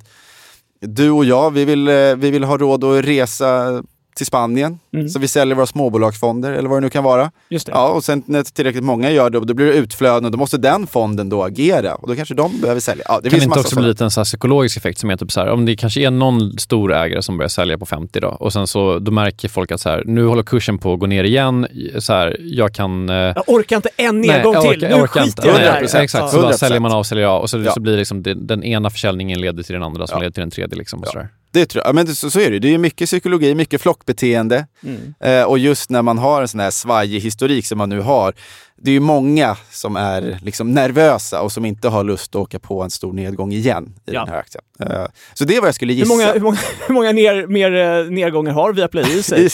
du 0.82 1.10
och 1.10 1.26
jag, 1.26 1.52
vi 1.52 1.66
vill, 1.66 1.88
eh, 1.88 1.93
vi 1.93 2.32
vill 2.32 2.43
ha 2.43 2.58
råd 2.58 2.84
att 2.84 3.06
resa 3.06 3.84
till 4.18 4.26
Spanien. 4.26 4.80
Mm. 4.93 5.09
Så 5.09 5.20
vi 5.20 5.28
säljer 5.28 5.55
våra 5.55 5.65
småbolagsfonder 5.65 6.51
eller 6.51 6.70
vad 6.70 6.78
det 6.78 6.82
nu 6.82 6.89
kan 6.89 7.03
vara. 7.03 7.32
Just 7.49 7.65
det. 7.65 7.72
Ja, 7.72 7.88
och 7.89 8.03
sen 8.03 8.24
när 8.26 8.43
tillräckligt 8.43 8.84
många 8.84 9.11
gör 9.11 9.30
det, 9.30 9.39
då 9.39 9.53
blir 9.53 9.65
det 9.65 9.74
utflöden 9.74 10.26
och 10.26 10.32
då 10.32 10.38
måste 10.38 10.57
den 10.57 10.88
fonden 10.88 11.30
då 11.30 11.43
agera. 11.43 11.95
Och 11.95 12.07
då 12.07 12.15
kanske 12.15 12.36
de 12.36 12.61
behöver 12.61 12.82
sälja. 12.82 13.03
Ja, 13.07 13.15
det 13.15 13.22
Det 13.22 13.30
kan 13.30 13.32
finns 13.39 13.43
inte 13.43 13.59
också 13.59 13.76
bli 13.76 13.88
lite 13.88 14.03
en 14.03 14.11
så 14.11 14.20
här 14.20 14.26
psykologisk 14.26 14.78
effekt 14.78 14.99
som 14.99 15.09
är 15.09 15.18
typ 15.18 15.32
så 15.32 15.39
här, 15.39 15.49
om 15.49 15.65
det 15.65 15.76
kanske 15.76 16.01
är 16.01 16.11
någon 16.11 16.57
stor 16.59 16.93
ägare 16.93 17.22
som 17.22 17.38
börjar 17.38 17.49
sälja 17.49 17.78
på 17.78 17.86
50 17.86 18.20
då 18.20 18.28
och 18.28 18.53
sen 18.53 18.68
så 18.68 18.99
då 18.99 19.11
märker 19.11 19.49
folk 19.49 19.72
att 19.72 19.82
så 19.82 19.89
här, 19.89 20.03
nu 20.05 20.26
håller 20.26 20.43
kursen 20.43 20.78
på 20.78 20.93
att 20.93 20.99
gå 20.99 21.05
ner 21.05 21.24
igen. 21.24 21.68
Så 21.99 22.13
här, 22.13 22.38
jag 22.39 22.74
kan... 22.74 23.09
eh, 23.09 23.15
Jag 23.15 23.43
orkar 23.47 23.76
inte 23.76 23.89
en 23.97 24.22
Nej, 24.22 24.30
nedgång 24.30 24.53
jag 24.53 24.61
till. 24.63 24.72
orkar- 24.72 24.82
nu 24.88 24.95
jag 24.95 25.01
orkar 25.03 25.22
skiter 25.24 25.28
inte. 25.28 25.47
jag 25.47 25.55
i 25.55 25.59
det 25.59 25.72
Nej, 25.82 25.88
här. 25.93 26.01
Exakt, 26.03 26.32
så 26.32 26.41
bara 26.41 26.51
100%. 26.51 26.53
säljer 26.57 26.80
man 26.80 26.91
av, 26.91 27.03
säljer 27.03 27.26
av 27.26 27.41
och 27.41 27.49
så, 27.49 27.57
Ja. 27.59 27.72
så 27.72 27.80
blir 27.80 27.97
liksom 27.97 28.24
det, 28.24 28.34
den 28.34 28.63
ena 28.63 28.89
försäljningen 28.89 29.41
leder 29.41 29.63
till 29.63 29.74
den 29.74 29.84
andra 29.84 30.07
som 30.07 30.15
Ja. 30.15 30.20
leder 30.20 30.32
till 30.34 30.41
den 30.41 30.51
tredje. 30.51 30.78
Liksom, 30.78 30.99
och 30.99 31.05
Ja. 31.07 31.11
sådär. 31.11 31.28
Det 31.60 31.66
tror 31.66 31.82
jag. 31.84 31.89
Ja, 31.89 31.93
Men 31.93 32.05
det, 32.05 32.16
så, 32.16 32.30
så 32.32 32.39
är 32.39 32.51
det. 32.51 32.60
Det 32.60 32.74
är 32.74 32.78
mycket 32.78 33.05
psykologi, 33.08 33.55
mycket 33.55 33.82
flockbeteende. 33.82 34.68
Mm. 34.84 35.14
Eh, 35.20 35.43
och 35.43 35.60
just 35.60 35.89
när 35.89 36.01
man 36.01 36.18
har 36.18 36.41
en 36.41 36.47
sån 36.47 36.60
här 36.60 36.72
svajig 36.72 37.20
historik 37.20 37.66
som 37.66 37.78
man 37.78 37.89
nu 37.89 37.99
har. 37.99 38.34
Det 38.82 38.89
är 38.91 38.93
ju 38.93 38.99
många 38.99 39.58
som 39.72 39.95
är 39.95 40.39
liksom 40.41 40.72
nervösa 40.72 41.41
och 41.41 41.51
som 41.51 41.66
inte 41.66 41.89
har 41.89 42.03
lust 42.03 42.36
att 42.36 42.41
åka 42.41 42.60
på 42.60 42.84
en 42.84 42.89
stor 42.89 43.14
nedgång 43.14 43.51
igen 43.51 43.93
i 44.08 44.12
Ja. 44.14 44.20
den 44.20 44.30
här 44.34 44.39
aktien. 44.39 44.64
Eh, 44.80 45.05
så 45.34 45.43
det 45.45 45.55
är 45.55 45.62
vad 45.62 45.68
jag 45.68 45.76
skulle 45.76 45.93
Hur 45.93 45.99
gissa. 45.99 46.14
många, 46.14 46.34
hur 46.34 46.39
många, 46.39 46.58
hur 46.88 46.93
många 46.93 47.12
ner, 47.12 47.47
mer, 47.47 47.76
eh, 47.76 48.05
nedgångar 48.12 48.51
har 48.51 48.74
Viaplay 48.74 49.18
i 49.20 49.24
sig? 49.24 49.45
I- 49.45 49.49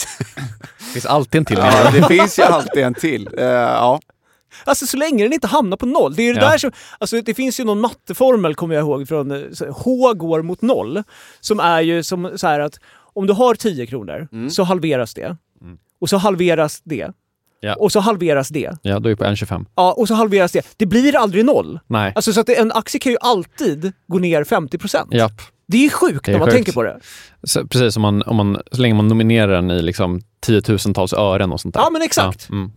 Det 0.80 0.94
finns 0.94 1.06
alltid 1.06 1.40
en 1.40 1.46
till. 1.46 1.58
ja, 1.58 1.92
det 1.94 2.04
finns 2.08 2.40
ju 2.40 2.44
alltid 2.44 2.84
en 2.84 2.94
till. 2.94 3.30
Eh, 3.38 3.44
ja. 3.46 4.00
Alltså 4.66 4.86
så 4.86 4.98
länge 4.98 5.24
den 5.24 5.34
inte 5.34 5.48
hamnar 5.48 5.78
på 5.78 5.86
noll. 5.86 6.16
Det 6.16 6.24
är 6.24 6.34
det 6.34 6.42
Ja. 6.42 6.50
där 6.52 6.58
som, 6.58 6.72
alltså 7.00 7.22
det 7.22 7.34
finns 7.34 7.60
ju 7.60 7.64
någon 7.64 7.82
matteformel, 7.82 8.56
kommer 8.56 8.76
jag 8.76 8.82
ihåg, 8.82 9.08
från 9.08 9.32
H 9.70 10.14
går 10.14 10.42
mot 10.42 10.62
noll. 10.62 11.04
Som 11.40 11.60
är 11.60 11.82
ju 11.82 12.04
som 12.04 12.32
så 12.36 12.48
här 12.48 12.60
att 12.60 12.80
om 13.16 13.28
du 13.28 13.34
har 13.34 13.56
10 13.56 13.86
kronor 13.88 14.28
Mm. 14.32 14.50
så 14.50 14.64
halveras 14.64 15.14
det. 15.14 15.38
Och 16.02 16.10
så 16.10 16.18
halveras 16.18 16.82
det. 16.84 17.12
Ja. 17.60 17.76
Och 17.76 17.92
så 17.92 18.00
halveras 18.00 18.50
det. 18.50 18.78
Ja, 18.82 19.00
då 19.00 19.10
är 19.10 19.14
vi 19.14 19.16
på 19.16 19.24
1,25. 19.24 19.66
Ja, 19.76 19.94
och 19.94 20.08
så 20.08 20.14
halveras 20.14 20.52
det. 20.52 20.66
Det 20.78 20.86
blir 20.86 21.16
aldrig 21.16 21.46
noll. 21.46 21.80
Nej. 21.88 22.12
Alltså 22.16 22.34
så 22.34 22.40
att 22.40 22.50
en 22.50 22.72
aktie 22.72 23.00
kan 23.00 23.12
ju 23.12 23.18
alltid 23.22 23.92
gå 24.08 24.20
ner 24.20 24.44
50%. 24.44 25.08
Japp. 25.16 25.32
Det 25.68 25.86
är 25.86 25.90
sjukt 25.90 26.26
Det 26.26 26.32
är 26.32 26.34
när 26.34 26.40
man 26.40 26.48
sjukt. 26.48 26.56
tänker 26.56 26.72
på 26.72 26.84
det. 26.84 27.00
Så, 27.44 27.68
precis, 27.68 27.96
om 27.96 28.02
man, 28.02 28.22
om 28.22 28.36
man, 28.36 28.58
så 28.72 28.82
länge 28.82 28.94
man 28.94 29.08
nominerar 29.08 29.52
den 29.54 29.72
i 29.72 29.82
liksom 29.82 30.22
tiotusentals 30.46 31.14
ören 31.14 31.52
och 31.52 31.62
sånt 31.62 31.74
där. 31.74 31.82
Ja, 31.82 31.90
men 31.90 32.02
exakt. 32.02 32.48
Ja, 32.50 32.56
mm. 32.56 32.72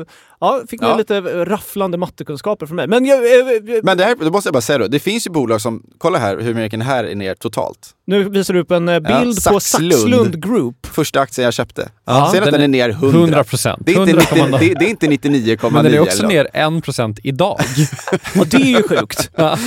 Eh, 0.00 0.06
ja, 0.40 0.60
fick 0.68 0.80
med 0.80 0.90
Ja. 0.90 0.96
lite 0.96 1.20
rafflande 1.44 1.98
mattekunskaper 1.98 2.66
från 2.66 2.76
mig. 2.76 2.86
Men 2.86 3.04
jag, 3.04 3.16
eh, 3.18 3.80
Men 3.82 3.98
det 3.98 4.04
här, 4.04 4.16
då 4.20 4.30
måste 4.30 4.46
jag 4.48 4.52
bara 4.54 4.60
säga 4.60 4.78
då, 4.78 4.86
det 4.86 4.98
finns 4.98 5.26
ju 5.26 5.30
bolag 5.30 5.60
som, 5.60 5.82
kolla 5.98 6.18
här 6.18 6.38
hur 6.40 6.54
mycket 6.54 6.70
den 6.70 6.80
här 6.82 7.04
är 7.04 7.14
ner 7.14 7.34
totalt. 7.34 7.78
nu 8.06 8.24
visar 8.28 8.54
du 8.54 8.60
upp 8.60 8.70
en 8.70 8.88
eh, 8.88 8.94
Ja, 8.94 9.00
bild 9.20 9.36
på 9.44 9.60
Saxlund. 9.60 9.92
Saxlund 9.92 10.42
Group. 10.44 10.86
Första 10.86 11.20
aktien 11.20 11.44
jag 11.44 11.54
köpte. 11.54 11.88
Ja, 12.04 12.28
Ser 12.32 12.38
att 12.38 12.44
den 12.44 12.52
den 12.52 12.62
är 12.62 12.68
ner 12.68 12.88
100? 12.88 13.18
100 13.18 13.44
procent. 13.44 13.82
Det 13.86 13.92
är 13.94 14.00
inte, 14.00 14.12
90, 14.16 14.58
det, 14.58 14.74
det 14.74 14.84
är 14.84 14.88
inte 14.90 15.06
99,9 15.06 15.70
Men 15.72 15.84
den 15.84 15.94
är 15.94 16.00
också 16.00 16.26
ner 16.26 16.48
1 16.78 16.84
procent 16.84 17.18
idag. 17.22 17.60
Och 18.38 18.46
det 18.46 18.56
är 18.56 18.76
ju 18.76 18.82
sjukt. 18.82 19.30
ja. 19.36 19.58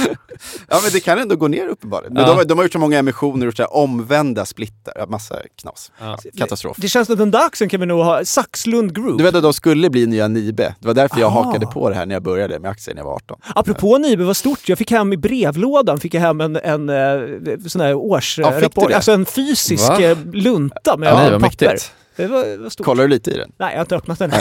Men 0.70 0.91
det 0.93 1.00
kan 1.00 1.20
ändå 1.20 1.36
gå 1.36 1.47
ner 1.47 1.68
uppenbarligen. 1.68 2.14
Men 2.14 2.24
Ja. 2.24 2.36
de, 2.38 2.43
de 2.47 2.58
har 2.58 2.66
gjort 2.66 2.74
så 2.74 2.80
många 2.80 3.00
emissioner 3.00 3.47
och 3.47 3.54
så 3.54 3.62
här 3.62 3.74
omvända 3.76 4.38
splittar. 4.45 4.93
Ja, 4.95 5.05
Massa 5.05 5.35
knas. 5.61 5.91
Ja. 5.99 6.17
Katastrof. 6.37 6.77
Det 6.79 6.87
känns 6.87 7.05
som 7.05 7.13
att 7.13 7.19
den 7.19 7.31
där 7.31 7.45
aktien 7.45 7.69
kan 7.69 7.79
vi 7.79 7.85
nog 7.85 7.99
ha. 8.03 8.25
Saxlund 8.25 8.95
Group. 8.95 9.17
Du 9.17 9.23
vet 9.23 9.35
att 9.35 9.43
de 9.43 9.53
skulle 9.53 9.89
bli 9.89 10.05
nya 10.07 10.27
Nibe. 10.27 10.75
Det 10.79 10.87
var 10.87 10.93
därför 10.93 11.19
jag 11.19 11.27
Aha. 11.27 11.43
hakade 11.43 11.65
på 11.67 11.89
det 11.89 11.95
här 11.95 12.05
när 12.05 12.15
jag 12.15 12.23
började 12.23 12.59
med 12.59 12.71
aktier 12.71 12.95
när 12.95 12.99
jag 13.01 13.05
var 13.05 13.15
18. 13.15 13.39
Apropå 13.55 13.97
Nibe, 13.97 14.23
vad 14.23 14.37
stort. 14.37 14.69
Jag 14.69 14.77
fick 14.77 14.91
hem 14.91 15.13
i 15.13 15.17
brevlådan 15.17 15.99
fick 15.99 16.13
jag 16.13 16.21
hem 16.21 16.41
en, 16.41 16.55
en, 16.55 16.89
eh, 16.89 17.57
sån 17.67 17.81
här 17.81 17.89
Ja, 17.89 17.95
årsrapport. 17.95 18.89
det? 18.89 18.95
alltså 18.95 19.11
en 19.11 19.25
fysisk 19.25 19.89
Va? 19.89 20.01
eh, 20.01 20.17
lunta 20.33 20.97
med 20.97 21.09
Ja, 21.09 21.15
Nej, 21.15 21.25
papper. 21.25 21.39
mäktigt. 21.39 21.91
Det 22.15 22.27
var, 22.27 22.57
var 22.57 22.69
stort. 22.69 22.85
Kollar 22.85 23.03
du 23.03 23.09
lite 23.09 23.31
i 23.31 23.37
den? 23.37 23.51
Nej, 23.57 23.69
jag 23.71 23.77
har 23.77 23.81
inte 23.81 23.95
öppnat 23.95 24.19
den. 24.19 24.31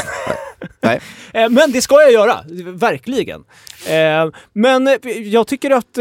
Nej. 0.80 1.00
Eh, 1.32 1.48
Men 1.50 1.72
det 1.72 1.82
ska 1.82 1.94
jag 2.02 2.12
göra, 2.12 2.36
verkligen. 2.72 3.44
Men 4.52 4.88
jag 5.24 5.46
tycker 5.46 5.70
att 5.70 5.94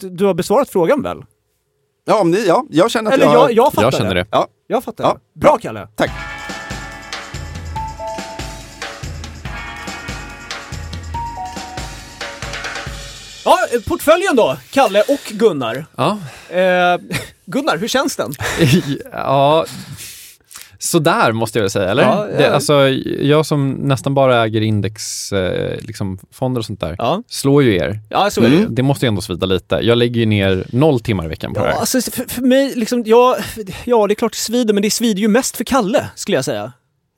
du 0.00 0.24
har 0.26 0.34
besvarat 0.34 0.70
frågan 0.70 1.02
väl? 1.02 1.22
Ja, 2.08 2.20
om 2.20 2.30
ni, 2.30 2.46
ja 2.46 2.64
jag 2.70 2.90
känner 2.90 3.10
att 3.10 3.14
Eller 3.14 3.24
jag... 3.26 3.34
jag, 3.34 3.52
jag 3.52 3.72
fattar 3.72 3.82
Jag 3.86 3.94
känner 3.94 4.14
det. 4.14 4.26
Ja, 4.30 4.46
Jag 4.66 4.84
fattar 4.84 5.04
Ja, 5.04 5.18
det. 5.34 5.40
Bra 5.40 5.58
Kalle! 5.58 5.88
tack. 5.94 6.10
Ja, 13.44 13.58
portföljen 13.88 14.36
då, 14.36 14.56
Kalle 14.70 15.02
och 15.02 15.20
Gunnar. 15.30 15.86
Ja. 15.96 16.18
Eh, 16.56 16.98
Gunnar, 17.46 17.76
hur 17.76 17.88
känns 17.88 18.16
den? 18.16 18.32
ja, 19.12 19.66
sådär 20.78 21.32
måste 21.32 21.58
jag 21.58 21.62
väl 21.62 21.70
säga, 21.70 21.90
eller? 21.90 22.02
Ja, 22.02 22.26
ja. 22.30 22.38
Det, 22.38 22.54
alltså, 22.54 22.88
jag 23.20 23.46
som 23.46 23.70
nästan 23.70 24.14
bara 24.14 24.42
äger 24.44 24.60
indexfonder 24.60 25.72
eh, 25.80 25.86
liksom, 25.86 26.18
och 26.58 26.64
sånt 26.64 26.80
där, 26.80 26.94
Ja, 26.98 27.22
slår 27.28 27.62
ju 27.62 27.76
er. 27.76 28.00
ja 28.10 28.30
så 28.30 28.42
är 28.42 28.48
det 28.50 28.56
ju. 28.56 28.66
Det 28.68 28.82
måste 28.82 29.06
ju 29.06 29.08
ändå 29.08 29.20
svida 29.20 29.46
lite. 29.46 29.74
Jag 29.82 29.98
lägger 29.98 30.20
ju 30.20 30.26
ner 30.26 30.66
noll 30.72 31.00
timmar 31.00 31.24
i 31.24 31.28
veckan 31.28 31.54
på 31.54 31.60
det 31.60 31.66
Ja, 31.66 31.72
här. 31.72 31.80
alltså, 31.80 32.00
för, 32.10 32.24
för 32.28 32.42
mig, 32.42 32.72
liksom, 32.76 33.02
ja, 33.06 33.36
ja, 33.84 34.06
det 34.06 34.12
är 34.12 34.14
klart 34.14 34.32
det 34.32 34.38
svider, 34.38 34.74
men 34.74 34.82
det 34.82 34.90
svider 34.90 35.20
ju 35.20 35.28
mest 35.28 35.56
för 35.56 35.64
Kalle, 35.64 36.06
skulle 36.14 36.36
jag 36.36 36.44
säga. 36.44 36.72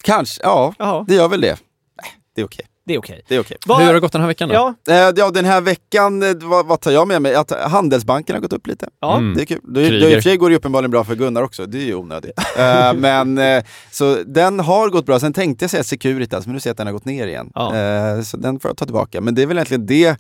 Kanske, 0.05 0.41
ja. 0.43 0.75
Jaha, 0.79 1.05
Det 1.09 1.15
gör 1.15 1.29
väl 1.29 1.41
det. 1.41 1.57
Nej, 2.03 2.11
det 2.35 2.41
är 2.41 2.45
okej. 2.47 2.65
Det 2.89 2.95
är 2.95 2.99
okej. 2.99 3.23
Det 3.29 3.35
är 3.37 3.41
okej. 3.41 3.57
Hur 3.67 3.75
har 3.75 3.95
det 3.95 4.01
gått 4.01 4.13
den 4.13 4.21
här 4.21 4.29
veckan 4.29 4.49
då? 4.49 4.55
Ja, 4.55 4.75
Eh, 4.89 5.13
ja, 5.17 5.31
den 5.31 5.45
här 5.45 5.61
veckan, 5.61 6.23
eh, 6.23 6.35
vad, 6.43 6.67
vad 6.67 6.81
tar 6.81 6.91
jag 6.91 7.09
med 7.09 7.23
mig? 7.23 7.35
Att 7.35 7.51
Handelsbanken 7.71 8.35
har 8.37 8.41
gått 8.41 8.53
upp 8.53 8.67
lite. 8.67 8.89
ja. 9.01 9.17
Mm. 9.17 9.35
Det 9.35 9.43
är 9.43 9.47
kul. 9.47 9.61
Kryger. 9.75 9.91
det, 9.91 10.07
I 10.07 10.11
och 10.11 10.15
för 10.15 10.21
sig 10.21 10.37
går 10.37 10.51
det 10.51 10.57
uppenbarligen 10.57 10.91
bra 10.91 11.05
för 11.05 11.15
Gunnar 11.15 11.43
också, 11.43 11.67
det 11.67 11.79
är 11.79 11.85
ju 11.85 11.95
onödigt. 11.95 12.39
Eh, 12.59 12.93
men 12.95 13.39
eh, 13.39 13.65
så 13.91 14.17
den 14.27 14.61
har 14.61 14.89
gått 14.89 15.07
bra. 15.07 15.21
Sen 15.21 15.33
tänkte 15.33 15.63
jag 15.63 15.71
säga 15.71 15.85
Securitas, 15.85 16.47
men 16.47 16.55
nu 16.55 16.61
ser 16.61 16.71
jag 16.71 16.73
att 16.73 16.79
den 16.79 16.87
har 16.87 16.93
gått 16.95 17.05
ner 17.05 17.27
igen. 17.27 17.51
Ja. 17.55 17.77
Eh, 17.77 18.23
så 18.23 18.37
den 18.37 18.61
får 18.61 18.69
jag 18.69 18.77
ta 18.77 18.85
tillbaka. 18.85 19.21
Men 19.21 19.35
det 19.35 19.43
är 19.43 19.47
väl 19.47 19.57
egentligen 19.57 19.87
det 19.87 20.17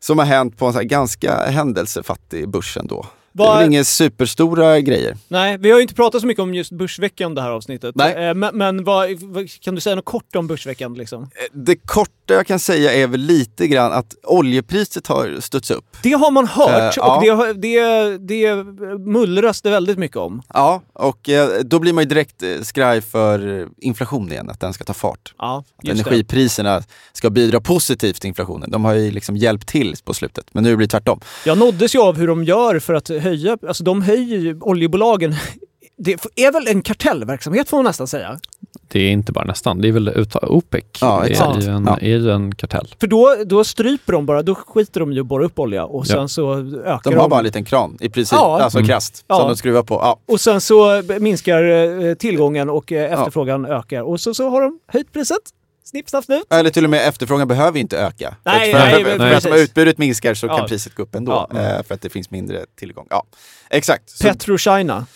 som 0.00 0.18
har 0.18 0.26
hänt 0.26 0.58
på 0.58 0.66
en 0.66 0.72
så 0.72 0.78
här 0.78 0.84
ganska 0.86 1.36
händelsefattig 1.46 2.48
börs 2.48 2.76
ändå. 2.76 3.06
Det 3.44 3.62
är 3.62 3.66
inga 3.66 3.84
superstora 3.84 4.80
grejer. 4.80 5.16
Nej, 5.28 5.58
vi 5.58 5.70
har 5.70 5.78
ju 5.78 5.82
inte 5.82 5.94
pratat 5.94 6.20
så 6.20 6.26
mycket 6.26 6.42
om 6.42 6.54
just 6.54 6.72
Börsveckan 6.72 7.34
det 7.34 7.42
här 7.42 7.50
avsnittet. 7.50 7.94
Nej. 7.94 8.28
Eh, 8.28 8.34
Men, 8.34 8.56
men 8.56 8.84
vad, 8.84 9.10
vad, 9.22 9.60
kan 9.60 9.74
du 9.74 9.80
säga 9.80 9.96
något 9.96 10.04
kort 10.04 10.36
om 10.36 10.46
Börsveckan? 10.46 10.94
Liksom? 10.94 11.22
Eh, 11.22 11.28
Det 11.52 11.76
korta 11.76 12.12
jag 12.34 12.46
kan 12.46 12.58
säga 12.58 12.92
är 12.92 13.06
väl 13.06 13.20
lite 13.20 13.66
grann 13.68 13.92
att 13.92 14.14
oljepriset 14.22 15.06
har 15.06 15.40
studsat 15.40 15.76
upp. 15.76 15.96
Det 16.02 16.12
har 16.12 16.30
man 16.30 16.46
hört 16.46 16.78
Eh, 16.78 16.86
och 17.16 17.24
ja. 17.24 17.52
det, 17.52 17.52
det, 17.52 18.18
det 18.18 18.64
mullras 18.98 19.62
det 19.62 19.70
väldigt 19.70 19.98
mycket 19.98 20.16
om. 20.16 20.42
Ja, 20.54 20.82
och 20.92 21.28
eh, 21.28 21.48
då 21.64 21.78
blir 21.78 21.92
man 21.92 22.04
ju 22.04 22.08
direkt 22.08 22.42
eh, 22.42 22.48
skraj 22.62 23.00
för 23.00 23.68
inflation 23.76 24.32
igen, 24.32 24.50
att 24.50 24.60
den 24.60 24.72
ska 24.72 24.84
ta 24.84 24.94
fart. 24.94 25.34
Ja, 25.38 25.64
Att 25.76 25.84
just 25.88 26.04
det. 26.04 26.10
energipriserna 26.10 26.82
ska 27.12 27.30
bidra 27.30 27.60
positivt 27.60 28.20
till 28.20 28.28
inflationen. 28.28 28.70
De 28.70 28.84
har 28.84 28.94
ju 28.94 29.10
liksom 29.10 29.36
hjälpt 29.36 29.68
till 29.68 29.94
på 30.04 30.14
slutet, 30.14 30.46
men 30.52 30.64
nu 30.64 30.76
blir 30.76 30.86
det 30.86 30.90
tvärtom. 30.90 31.20
Jag 31.46 31.58
nåddes 31.58 31.94
ju 31.94 31.98
av 31.98 32.16
hur 32.16 32.26
de 32.26 32.44
gör 32.44 32.78
för 32.78 32.94
att 32.94 33.08
höja, 33.08 33.58
alltså 33.68 33.84
de 33.84 34.02
höjer 34.02 34.38
ju 34.38 34.58
oljebolagen. 34.60 35.34
Det 36.00 36.12
är 36.36 36.52
väl 36.52 36.66
en 36.68 36.82
kartellverksamhet 36.82 37.68
får 37.68 37.76
man 37.76 37.84
nästan 37.84 38.06
säga. 38.06 38.38
Det 38.90 39.00
är 39.00 39.10
inte 39.10 39.32
bara 39.32 39.44
nästan, 39.44 39.80
det 39.80 39.88
är 39.88 39.92
väl 39.92 40.08
utav 40.08 40.44
OPEC. 40.44 40.84
Ja, 41.00 41.20
det 41.24 41.30
exakt. 41.30 41.56
är 41.56 41.60
ju 41.60 41.68
en, 41.68 41.84
Ja. 41.86 41.98
är 42.00 42.06
ju 42.08 42.30
en 42.30 42.54
kartell. 42.54 42.94
För 43.00 43.06
då, 43.06 43.36
då 43.46 43.64
stryper 43.64 44.12
de 44.12 44.26
bara, 44.26 44.42
då 44.42 44.54
skiter 44.54 45.00
de 45.00 45.12
ju 45.12 45.20
att 45.20 45.26
borra 45.26 45.44
upp 45.44 45.58
olja 45.58 45.84
och 45.84 46.06
sen 46.06 46.20
Ja. 46.20 46.28
så 46.28 46.52
ökar 46.84 47.10
De 47.10 47.16
har 47.16 47.28
bara 47.28 47.38
en 47.40 47.44
liten 47.44 47.64
kran 47.64 47.96
i 48.00 48.08
princip, 48.08 48.38
Ja. 48.38 48.60
alltså 48.60 48.78
Mm. 48.78 48.88
krasst, 48.88 49.24
Ja. 49.28 49.38
som 49.38 49.48
de 49.48 49.56
skruvar 49.56 49.82
på. 49.82 49.94
Ja. 49.94 50.20
Och 50.28 50.40
sen 50.40 50.60
så 50.60 51.02
minskar 51.20 51.62
eh, 52.08 52.14
tillgången 52.14 52.70
och 52.70 52.92
eh, 52.92 53.12
efterfrågan 53.12 53.66
ökar. 53.66 54.02
Och 54.02 54.20
så, 54.20 54.34
så 54.34 54.48
har 54.48 54.60
de 54.62 54.78
höjt 54.86 55.12
priset. 55.12 55.38
Snipp, 55.84 56.10
snapp, 56.10 56.24
snut. 56.24 56.44
Eller 56.50 56.70
till 56.70 56.84
och 56.84 56.90
med 56.90 57.08
efterfrågan 57.08 57.48
behöver 57.48 57.80
inte 57.80 57.98
öka. 57.98 58.36
Nej, 58.44 58.72
för, 58.72 58.78
nej, 58.78 59.04
för, 59.04 59.12
att 59.12 59.18
precis. 59.42 59.56
utbudet 59.56 59.98
minskar 59.98 60.34
så 60.34 60.46
Ja. 60.46 60.56
kan 60.58 60.68
priset 60.68 60.94
gå 60.94 61.02
upp 61.02 61.14
ändå, 61.14 61.46
Ja. 61.54 61.60
eh, 61.60 61.82
för 61.82 61.94
att 61.94 62.02
det 62.02 62.08
finns 62.10 62.30
mindre 62.30 62.64
tillgång. 62.78 63.06
Ja, 63.10 63.22
exakt. 63.70 64.22
Petro-China. 64.22 65.06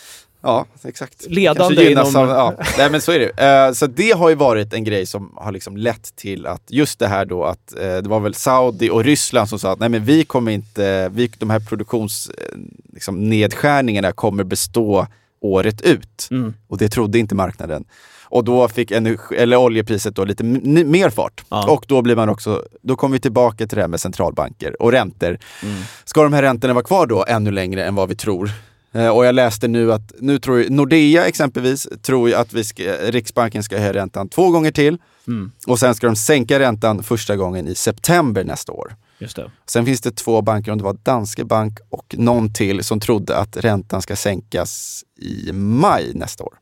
Ja, 0.42 0.66
exakt. 0.84 1.26
Ledande 1.28 1.90
inom- 1.90 2.16
Av, 2.16 2.28
ja. 2.28 2.54
Nej 2.78 2.90
men 2.90 3.00
så 3.00 3.12
är 3.12 3.18
det 3.18 3.44
eh, 3.44 3.72
Så 3.72 3.86
det 3.86 4.10
har 4.10 4.28
ju 4.28 4.34
varit 4.34 4.72
en 4.72 4.84
grej 4.84 5.06
som 5.06 5.32
har 5.36 5.52
liksom 5.52 5.76
lett 5.76 6.16
till 6.16 6.46
att 6.46 6.62
just 6.68 6.98
det 6.98 7.08
här 7.08 7.24
då 7.24 7.44
att 7.44 7.76
eh, 7.76 7.96
det 7.96 8.08
var 8.08 8.20
väl 8.20 8.34
Saudi 8.34 8.90
och 8.90 9.04
Ryssland 9.04 9.48
som 9.48 9.58
sa 9.58 9.72
att 9.72 9.78
nej 9.80 9.88
men 9.88 10.04
vi 10.04 10.24
kommer 10.24 10.52
inte, 10.52 11.08
vi, 11.08 11.30
de 11.38 11.50
här 11.50 11.60
produktions 11.60 12.30
eh, 12.38 12.58
liksom, 12.92 14.12
kommer 14.14 14.44
bestå 14.44 15.06
året 15.40 15.80
ut. 15.80 16.28
Mm. 16.30 16.54
Och 16.68 16.78
det 16.78 16.88
trodde 16.88 17.18
inte 17.18 17.34
marknaden. 17.34 17.84
Och 18.24 18.44
då 18.44 18.68
fick 18.68 18.90
energi, 18.90 19.36
eller 19.36 19.56
oljepriset 19.56 20.16
då 20.16 20.24
lite 20.24 20.44
mer 20.44 21.10
fart. 21.10 21.44
Ja. 21.48 21.70
Och 21.72 21.84
då 21.88 22.02
blir 22.02 22.16
man 22.16 22.28
också, 22.28 22.64
då 22.82 22.96
kommer 22.96 23.12
vi 23.12 23.20
tillbaka 23.20 23.66
till 23.66 23.76
det 23.76 23.82
här 23.82 23.88
med 23.88 24.00
centralbanker 24.00 24.82
och 24.82 24.92
räntor. 24.92 25.38
Mm. 25.62 25.82
Ska 26.04 26.22
de 26.22 26.32
här 26.32 26.42
räntorna 26.42 26.74
vara 26.74 26.84
kvar 26.84 27.06
då 27.06 27.24
ännu 27.28 27.50
längre 27.50 27.84
än 27.84 27.94
vad 27.94 28.08
vi 28.08 28.14
tror? 28.14 28.50
Eh, 28.92 29.08
och 29.08 29.26
jag 29.26 29.34
läste 29.34 29.68
nu 29.68 29.92
att, 29.92 30.12
nu 30.18 30.38
tror 30.38 30.58
ju, 30.58 30.70
Nordea 30.70 31.26
exempelvis, 31.26 31.88
tror 32.02 32.28
ju 32.28 32.34
att 32.34 32.52
vi 32.52 32.64
ska, 32.64 32.82
Riksbanken 32.82 33.62
ska 33.62 33.78
höja 33.78 33.92
räntan 33.92 34.28
två 34.28 34.50
gånger 34.50 34.70
till. 34.70 34.98
Mm. 35.26 35.52
Och 35.66 35.78
sen 35.78 35.94
ska 35.94 36.06
de 36.06 36.16
sänka 36.16 36.58
räntan 36.58 37.02
första 37.02 37.36
gången 37.36 37.68
i 37.68 37.74
september 37.74 38.44
nästa 38.44 38.72
år. 38.72 38.96
Just 39.18 39.36
det. 39.36 39.50
Sen 39.66 39.86
finns 39.86 40.00
det 40.00 40.10
två 40.10 40.42
banker, 40.42 40.72
om 40.72 40.78
det 40.78 40.84
var 40.84 40.96
Danske 41.02 41.44
Bank 41.44 41.78
och 41.90 42.14
någon 42.18 42.52
till, 42.52 42.84
som 42.84 43.00
trodde 43.00 43.36
att 43.36 43.56
räntan 43.56 44.02
ska 44.02 44.16
sänkas 44.16 45.04
i 45.20 45.52
maj 45.52 46.10
nästa 46.14 46.44
år. 46.44 46.54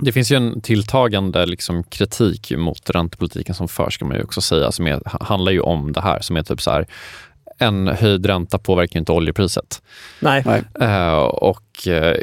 Det 0.00 0.12
finns 0.12 0.32
ju 0.32 0.36
en 0.36 0.60
tilltagande 0.60 1.46
liksom, 1.46 1.84
kritik 1.84 2.52
mot 2.56 2.90
räntepolitiken 2.90 3.54
som 3.54 3.68
förs, 3.68 3.94
ska 3.94 4.04
man 4.04 4.16
ju 4.16 4.22
också 4.22 4.40
säga, 4.40 4.72
som 4.72 4.86
är, 4.86 5.02
handlar 5.04 5.52
ju 5.52 5.60
om 5.60 5.92
det 5.92 6.00
här, 6.00 6.20
som 6.20 6.36
är 6.36 6.42
typ 6.42 6.62
så 6.62 6.70
här, 6.70 6.86
en 7.62 7.86
höjd 7.86 8.26
ränta 8.26 8.58
påverkar 8.58 8.96
ju 8.96 8.98
inte 8.98 9.12
oljepriset. 9.12 9.82
Nej. 10.20 10.42
Nej. 10.46 10.62
Eh, 10.80 11.22
och 11.22 11.88
eh, 11.88 12.16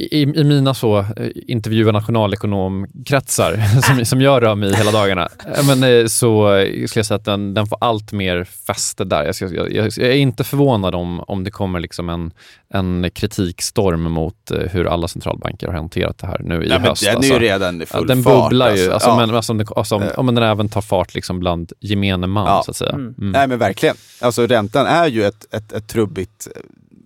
i, 0.00 0.22
i, 0.22 0.44
mina 0.44 0.74
så 0.74 0.98
eh, 0.98 1.04
intervjuer 1.46 1.92
nationalekonomkretsar 1.92 3.80
som, 3.82 4.04
som 4.04 4.20
jag 4.20 4.42
rör 4.42 4.54
mig 4.54 4.70
i 4.70 4.74
hela 4.74 4.90
dagarna, 4.90 5.28
eh, 5.56 5.66
men, 5.66 5.82
eh, 6.00 6.06
så 6.06 6.48
skulle 6.70 6.88
jag 6.94 7.06
säga 7.06 7.16
att 7.16 7.24
den, 7.24 7.54
den 7.54 7.66
får 7.66 7.78
allt 7.80 8.12
mer 8.12 8.44
fäste 8.44 9.04
där. 9.04 9.24
Jag, 9.24 9.34
ska, 9.34 9.48
jag, 9.48 9.72
jag, 9.72 9.98
är 9.98 10.12
inte 10.12 10.44
förvånad 10.44 10.94
om, 10.94 11.20
om 11.20 11.44
det 11.44 11.50
kommer 11.50 11.80
liksom 11.80 12.08
en, 12.08 12.32
en 12.74 13.10
kritikstorm 13.14 14.02
mot 14.02 14.50
hur 14.70 14.86
alla 14.86 15.08
centralbanker 15.08 15.66
har 15.66 15.74
hanterat 15.74 16.18
det 16.18 16.26
här 16.26 16.40
nu 16.44 16.64
i 16.64 16.68
Ja, 16.68 16.78
men 16.78 16.88
höst. 16.88 17.02
den 17.02 17.12
är 17.12 17.16
alltså. 17.16 17.32
ju 17.32 17.38
redan 17.38 17.82
i 17.82 17.86
full 17.86 18.06
den 18.06 18.22
fart. 18.22 18.50
bubblar 18.50 18.76
ju, 18.76 18.92
alltså, 18.92 19.08
Ja. 19.08 19.16
men, 19.16 19.34
alltså, 19.34 19.52
om 19.52 19.58
den, 19.58 19.66
alltså, 19.76 19.94
om, 19.94 20.02
om 20.16 20.34
den 20.34 20.44
även 20.44 20.68
tar 20.68 20.80
fart 20.80 21.14
liksom 21.14 21.40
bland 21.40 21.72
gemene 21.80 22.26
man, 22.26 22.46
Ja. 22.46 22.62
så 22.64 22.70
att 22.70 22.76
säga. 22.76 22.92
Mm. 22.92 23.14
Mm. 23.18 23.30
Nej 23.32 23.48
men 23.48 23.58
verkligen. 23.58 23.96
Alltså 24.20 24.46
räntan 24.46 24.86
är 24.86 25.06
ju 25.06 25.24
ett, 25.24 25.54
ett, 25.54 25.72
ett 25.72 25.88
trubbigt 25.88 26.48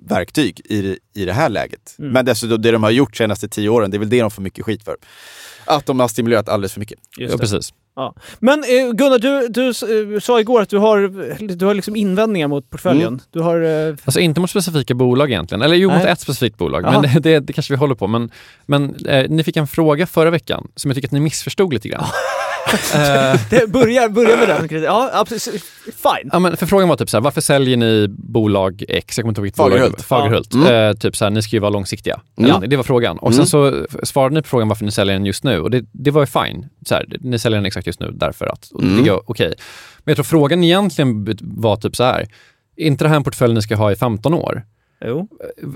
verktyg 0.09 0.61
i, 0.65 0.99
i 1.15 1.25
det 1.25 1.33
här 1.33 1.49
läget. 1.49 1.97
Mm. 1.99 2.13
Men 2.13 2.25
dessutom 2.25 2.63
det 2.63 2.71
de 2.71 2.83
har 2.83 2.91
gjort 2.91 3.17
senaste 3.17 3.49
tio 3.49 3.69
åren, 3.69 3.91
det 3.91 3.97
är 3.97 3.99
väl 3.99 4.09
det 4.09 4.21
de 4.21 4.31
får 4.31 4.43
mycket 4.43 4.65
skit 4.65 4.85
för. 4.85 4.97
Att 5.65 5.87
de 5.87 6.01
har 6.01 6.09
stimulerat 6.09 6.49
alldeles 6.49 6.73
för 6.73 6.81
mycket. 6.81 6.99
Ja, 7.17 7.39
precis. 7.39 7.73
Ja. 7.97 8.15
Men 8.39 8.65
eh, 8.65 8.93
Gunnar, 8.93 9.19
du, 9.19 9.49
du 9.49 9.67
eh, 10.15 10.21
sa 10.21 10.41
igår 10.41 10.63
att 10.63 10.69
du 10.69 10.79
har, 10.79 10.99
du 11.57 11.67
har 11.67 11.75
liksom 11.75 11.97
invändningar 11.97 12.49
mot 12.49 12.71
portföljen. 12.71 13.09
Mm. 13.09 13.21
Du 13.31 13.41
har... 13.41 13.61
Eh, 13.89 13.95
Alltså 14.05 14.21
inte 14.21 14.41
mot 14.41 14.51
specifika 14.51 14.95
bolag 14.95 15.31
egentligen, 15.31 15.63
eller 15.63 15.77
jo 15.77 15.91
mot 15.91 16.03
Nej. 16.03 16.13
ett 16.13 16.21
specifikt 16.21 16.59
bolag, 16.59 16.85
Jaha. 16.85 17.01
men 17.01 17.03
det, 17.03 17.21
det, 17.21 17.41
det 17.41 17.53
kanske 17.53 17.73
vi 17.73 17.77
håller 17.77 17.95
på. 17.95 18.07
Men, 18.07 18.31
men 18.67 19.07
eh, 19.07 19.31
ni 19.31 19.45
fick 19.45 19.57
en 19.57 19.67
fråga 19.67 20.07
förra 20.07 20.31
veckan 20.31 20.69
som 20.77 20.91
jag 20.91 20.95
tycker 20.97 21.09
att 21.09 21.13
ni 21.13 21.21
missförstod 21.21 21.75
lite 21.75 21.89
grann. 21.89 22.05
Det 23.51 23.71
börjar, 23.71 24.09
börjar 24.09 24.37
med 24.37 24.49
den 24.49 24.59
kritiken. 24.59 24.83
Ja, 24.83 25.11
absolut. 25.13 25.63
Fine. 25.85 26.31
Ja, 26.33 26.39
men 26.39 26.57
för 26.57 26.67
frågan 26.67 26.89
var 26.89 26.97
typ 26.97 27.11
så 27.11 27.17
här, 27.17 27.23
varför 27.23 27.41
säljer 27.41 27.77
ni 27.77 28.07
bolag 28.09 28.85
X? 28.89 29.19
Jag 29.19 29.23
kommer 29.23 29.31
inte 29.31 29.39
ihåg 29.41 29.43
vilket 29.43 29.57
bolag. 29.57 29.73
Fagerhult. 29.73 30.03
Fagerhult. 30.03 30.55
Mm. 30.55 30.91
Eh, 30.91 30.97
typ 30.97 31.17
så 31.17 31.25
här, 31.25 31.31
ni 31.31 31.43
ska 31.43 31.57
ju 31.57 31.61
vara 31.61 31.71
långsiktiga. 31.71 32.21
Ja, 32.35 32.63
det 32.67 32.77
var 32.77 32.85
frågan. 32.85 33.19
Och 33.19 33.33
Mm. 33.33 33.37
sen 33.37 33.47
så 33.47 33.87
svarade 34.03 34.35
ni 34.35 34.43
på 34.43 34.49
frågan 34.49 34.69
varför 34.69 34.85
ni 34.85 34.91
säljer 34.91 35.15
den 35.15 35.27
just 35.27 35.45
nu. 35.45 35.61
Och 35.61 35.71
det, 35.71 35.85
det 35.93 36.11
var 36.11 36.23
ju 36.23 36.27
fine. 36.27 36.67
Så 36.87 36.95
här, 36.95 37.07
ni 37.21 37.39
säljer 37.39 37.57
den 37.59 37.67
exakt 37.67 37.87
just 37.87 38.01
nu 38.01 38.11
därför 38.15 38.47
att. 38.47 38.71
Mm. 38.81 39.03
det 39.05 39.11
är 39.11 39.31
okej. 39.31 39.55
Men 39.99 40.13
jag 40.13 40.17
tror 40.17 40.25
frågan 40.25 40.65
egentligen 40.65 41.37
var 41.41 41.77
typ 41.77 41.97
så 41.97 42.05
här, 42.05 42.29
är 42.77 42.87
inte 42.87 43.05
det 43.05 43.09
här 43.09 43.17
en 43.17 43.25
portfölj 43.25 43.55
ni 43.55 43.63
ska 43.63 43.77
ha 43.77 43.93
i 43.93 43.97
15 43.97 44.35
år? 44.35 44.63
Jo. 45.07 45.29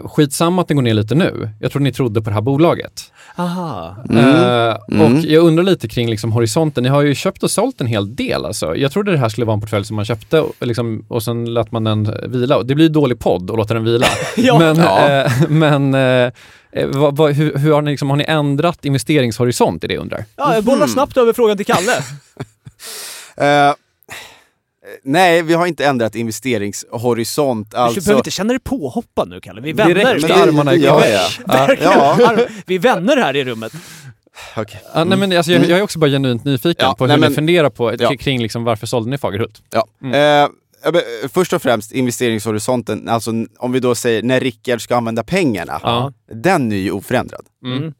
Skitsamma 0.04 0.62
att 0.62 0.68
den 0.68 0.76
går 0.76 0.82
ner 0.82 0.94
lite 0.94 1.14
nu. 1.14 1.50
Jag 1.60 1.72
tror 1.72 1.82
ni 1.82 1.92
trodde 1.92 2.22
på 2.22 2.30
det 2.30 2.34
här 2.34 2.40
bolaget. 2.42 3.12
Aha. 3.36 3.96
Mm. 4.10 4.24
Eh, 4.24 4.76
Mm. 4.92 5.02
Och 5.16 5.24
jag 5.24 5.44
undrar 5.44 5.64
lite 5.64 5.88
kring 5.88 6.10
liksom 6.10 6.32
horisonten. 6.32 6.82
Ni 6.82 6.88
har 6.88 7.02
ju 7.02 7.14
köpt 7.14 7.42
och 7.42 7.50
sålt 7.50 7.80
en 7.80 7.86
hel 7.86 8.14
del. 8.16 8.44
Alltså. 8.44 8.76
Jag 8.76 8.92
trodde 8.92 9.12
det 9.12 9.18
här 9.18 9.28
skulle 9.28 9.44
vara 9.46 9.54
en 9.54 9.60
portfölj 9.60 9.84
som 9.84 9.96
man 9.96 10.04
köpte 10.04 10.40
och, 10.40 10.52
liksom, 10.60 11.04
och 11.08 11.22
sen 11.22 11.54
lät 11.54 11.72
man 11.72 11.84
den 11.84 12.14
vila. 12.28 12.62
Det 12.62 12.74
blir 12.74 12.84
ju 12.86 12.92
dålig 12.92 13.18
podd 13.18 13.50
att 13.50 13.56
låta 13.56 13.74
den 13.74 13.84
vila. 13.84 14.06
Ja. 14.36 14.58
Men, 14.58 14.76
Ja. 14.76 14.98
eh, 15.08 15.32
eh, 15.92 16.32
eh, 16.72 16.86
hur, 17.32 17.58
hur 17.58 17.72
har, 17.72 17.82
ni 17.82 17.90
liksom, 17.90 18.10
har 18.10 18.16
ni 18.16 18.24
ändrat 18.28 18.84
investeringshorisont? 18.84 19.84
är 19.84 19.88
det 19.88 19.98
undrar. 19.98 20.24
Ja, 20.36 20.54
jag 20.54 20.64
bollar 20.64 20.86
snabbt 20.86 21.16
över 21.16 21.32
frågan 21.32 21.56
till 21.56 21.66
Kalle. 21.66 21.92
Eh, 23.36 23.74
nej, 25.02 25.42
vi 25.42 25.54
har 25.54 25.66
inte 25.66 25.86
ändrat 25.86 26.14
investeringshorisont. 26.14 27.70
Du 27.70 27.76
Alltså, 27.76 28.00
behöver 28.00 28.20
inte 28.20 28.30
känna 28.30 28.52
dig 28.52 28.60
påhoppad 28.60 29.28
nu 29.28 29.40
Kalle. 29.40 29.60
Vi 29.60 29.70
är 29.70 29.74
vänner. 29.74 29.94
Direkt 29.94 30.28
det- 30.28 30.34
armarna 30.34 30.74
i. 30.74 30.84
Ja. 30.84 30.98
Verkligen. 31.46 31.92
Ja. 31.92 32.36
Vi 32.66 32.74
är 32.74 32.78
vänner 32.78 33.16
här 33.16 33.36
i 33.36 33.44
rummet. 33.44 33.72
okej. 34.56 34.82
Ja, 34.94 35.04
nej, 35.04 35.18
men 35.18 35.36
alltså, 35.36 35.52
jag, 35.52 35.64
jag 35.64 35.78
är 35.78 35.82
också 35.82 35.98
bara 35.98 36.10
genuint 36.10 36.44
nyfiken 36.44 36.86
Ja, 36.88 36.94
på 36.94 37.04
hur 37.04 37.08
nej, 37.08 37.16
ni 37.16 37.20
men- 37.20 37.34
funderar 37.34 37.70
på 37.70 37.94
Ja. 37.98 38.16
kring 38.18 38.42
liksom, 38.42 38.64
varför 38.64 38.86
sålde 38.86 39.10
ni 39.10 39.18
Fagerhult? 39.18 39.62
Ja. 39.70 39.86
Mm. 40.02 40.14
Eh, 40.14 40.50
ja, 40.84 40.88
eh, 41.22 41.28
först 41.32 41.52
och 41.52 41.62
främst 41.62 41.92
investeringshorisonten, 41.92 43.08
alltså 43.08 43.30
om 43.58 43.72
vi 43.72 43.80
då 43.80 43.94
säger 43.94 44.22
när 44.22 44.40
Rickard 44.40 44.82
ska 44.82 44.96
använda 44.96 45.24
pengarna, 45.24 45.80
Ja. 45.82 46.12
den 46.32 46.72
är 46.72 46.76
ju 46.76 46.90
oförändrad. 46.90 47.46
Mm. 47.64 47.92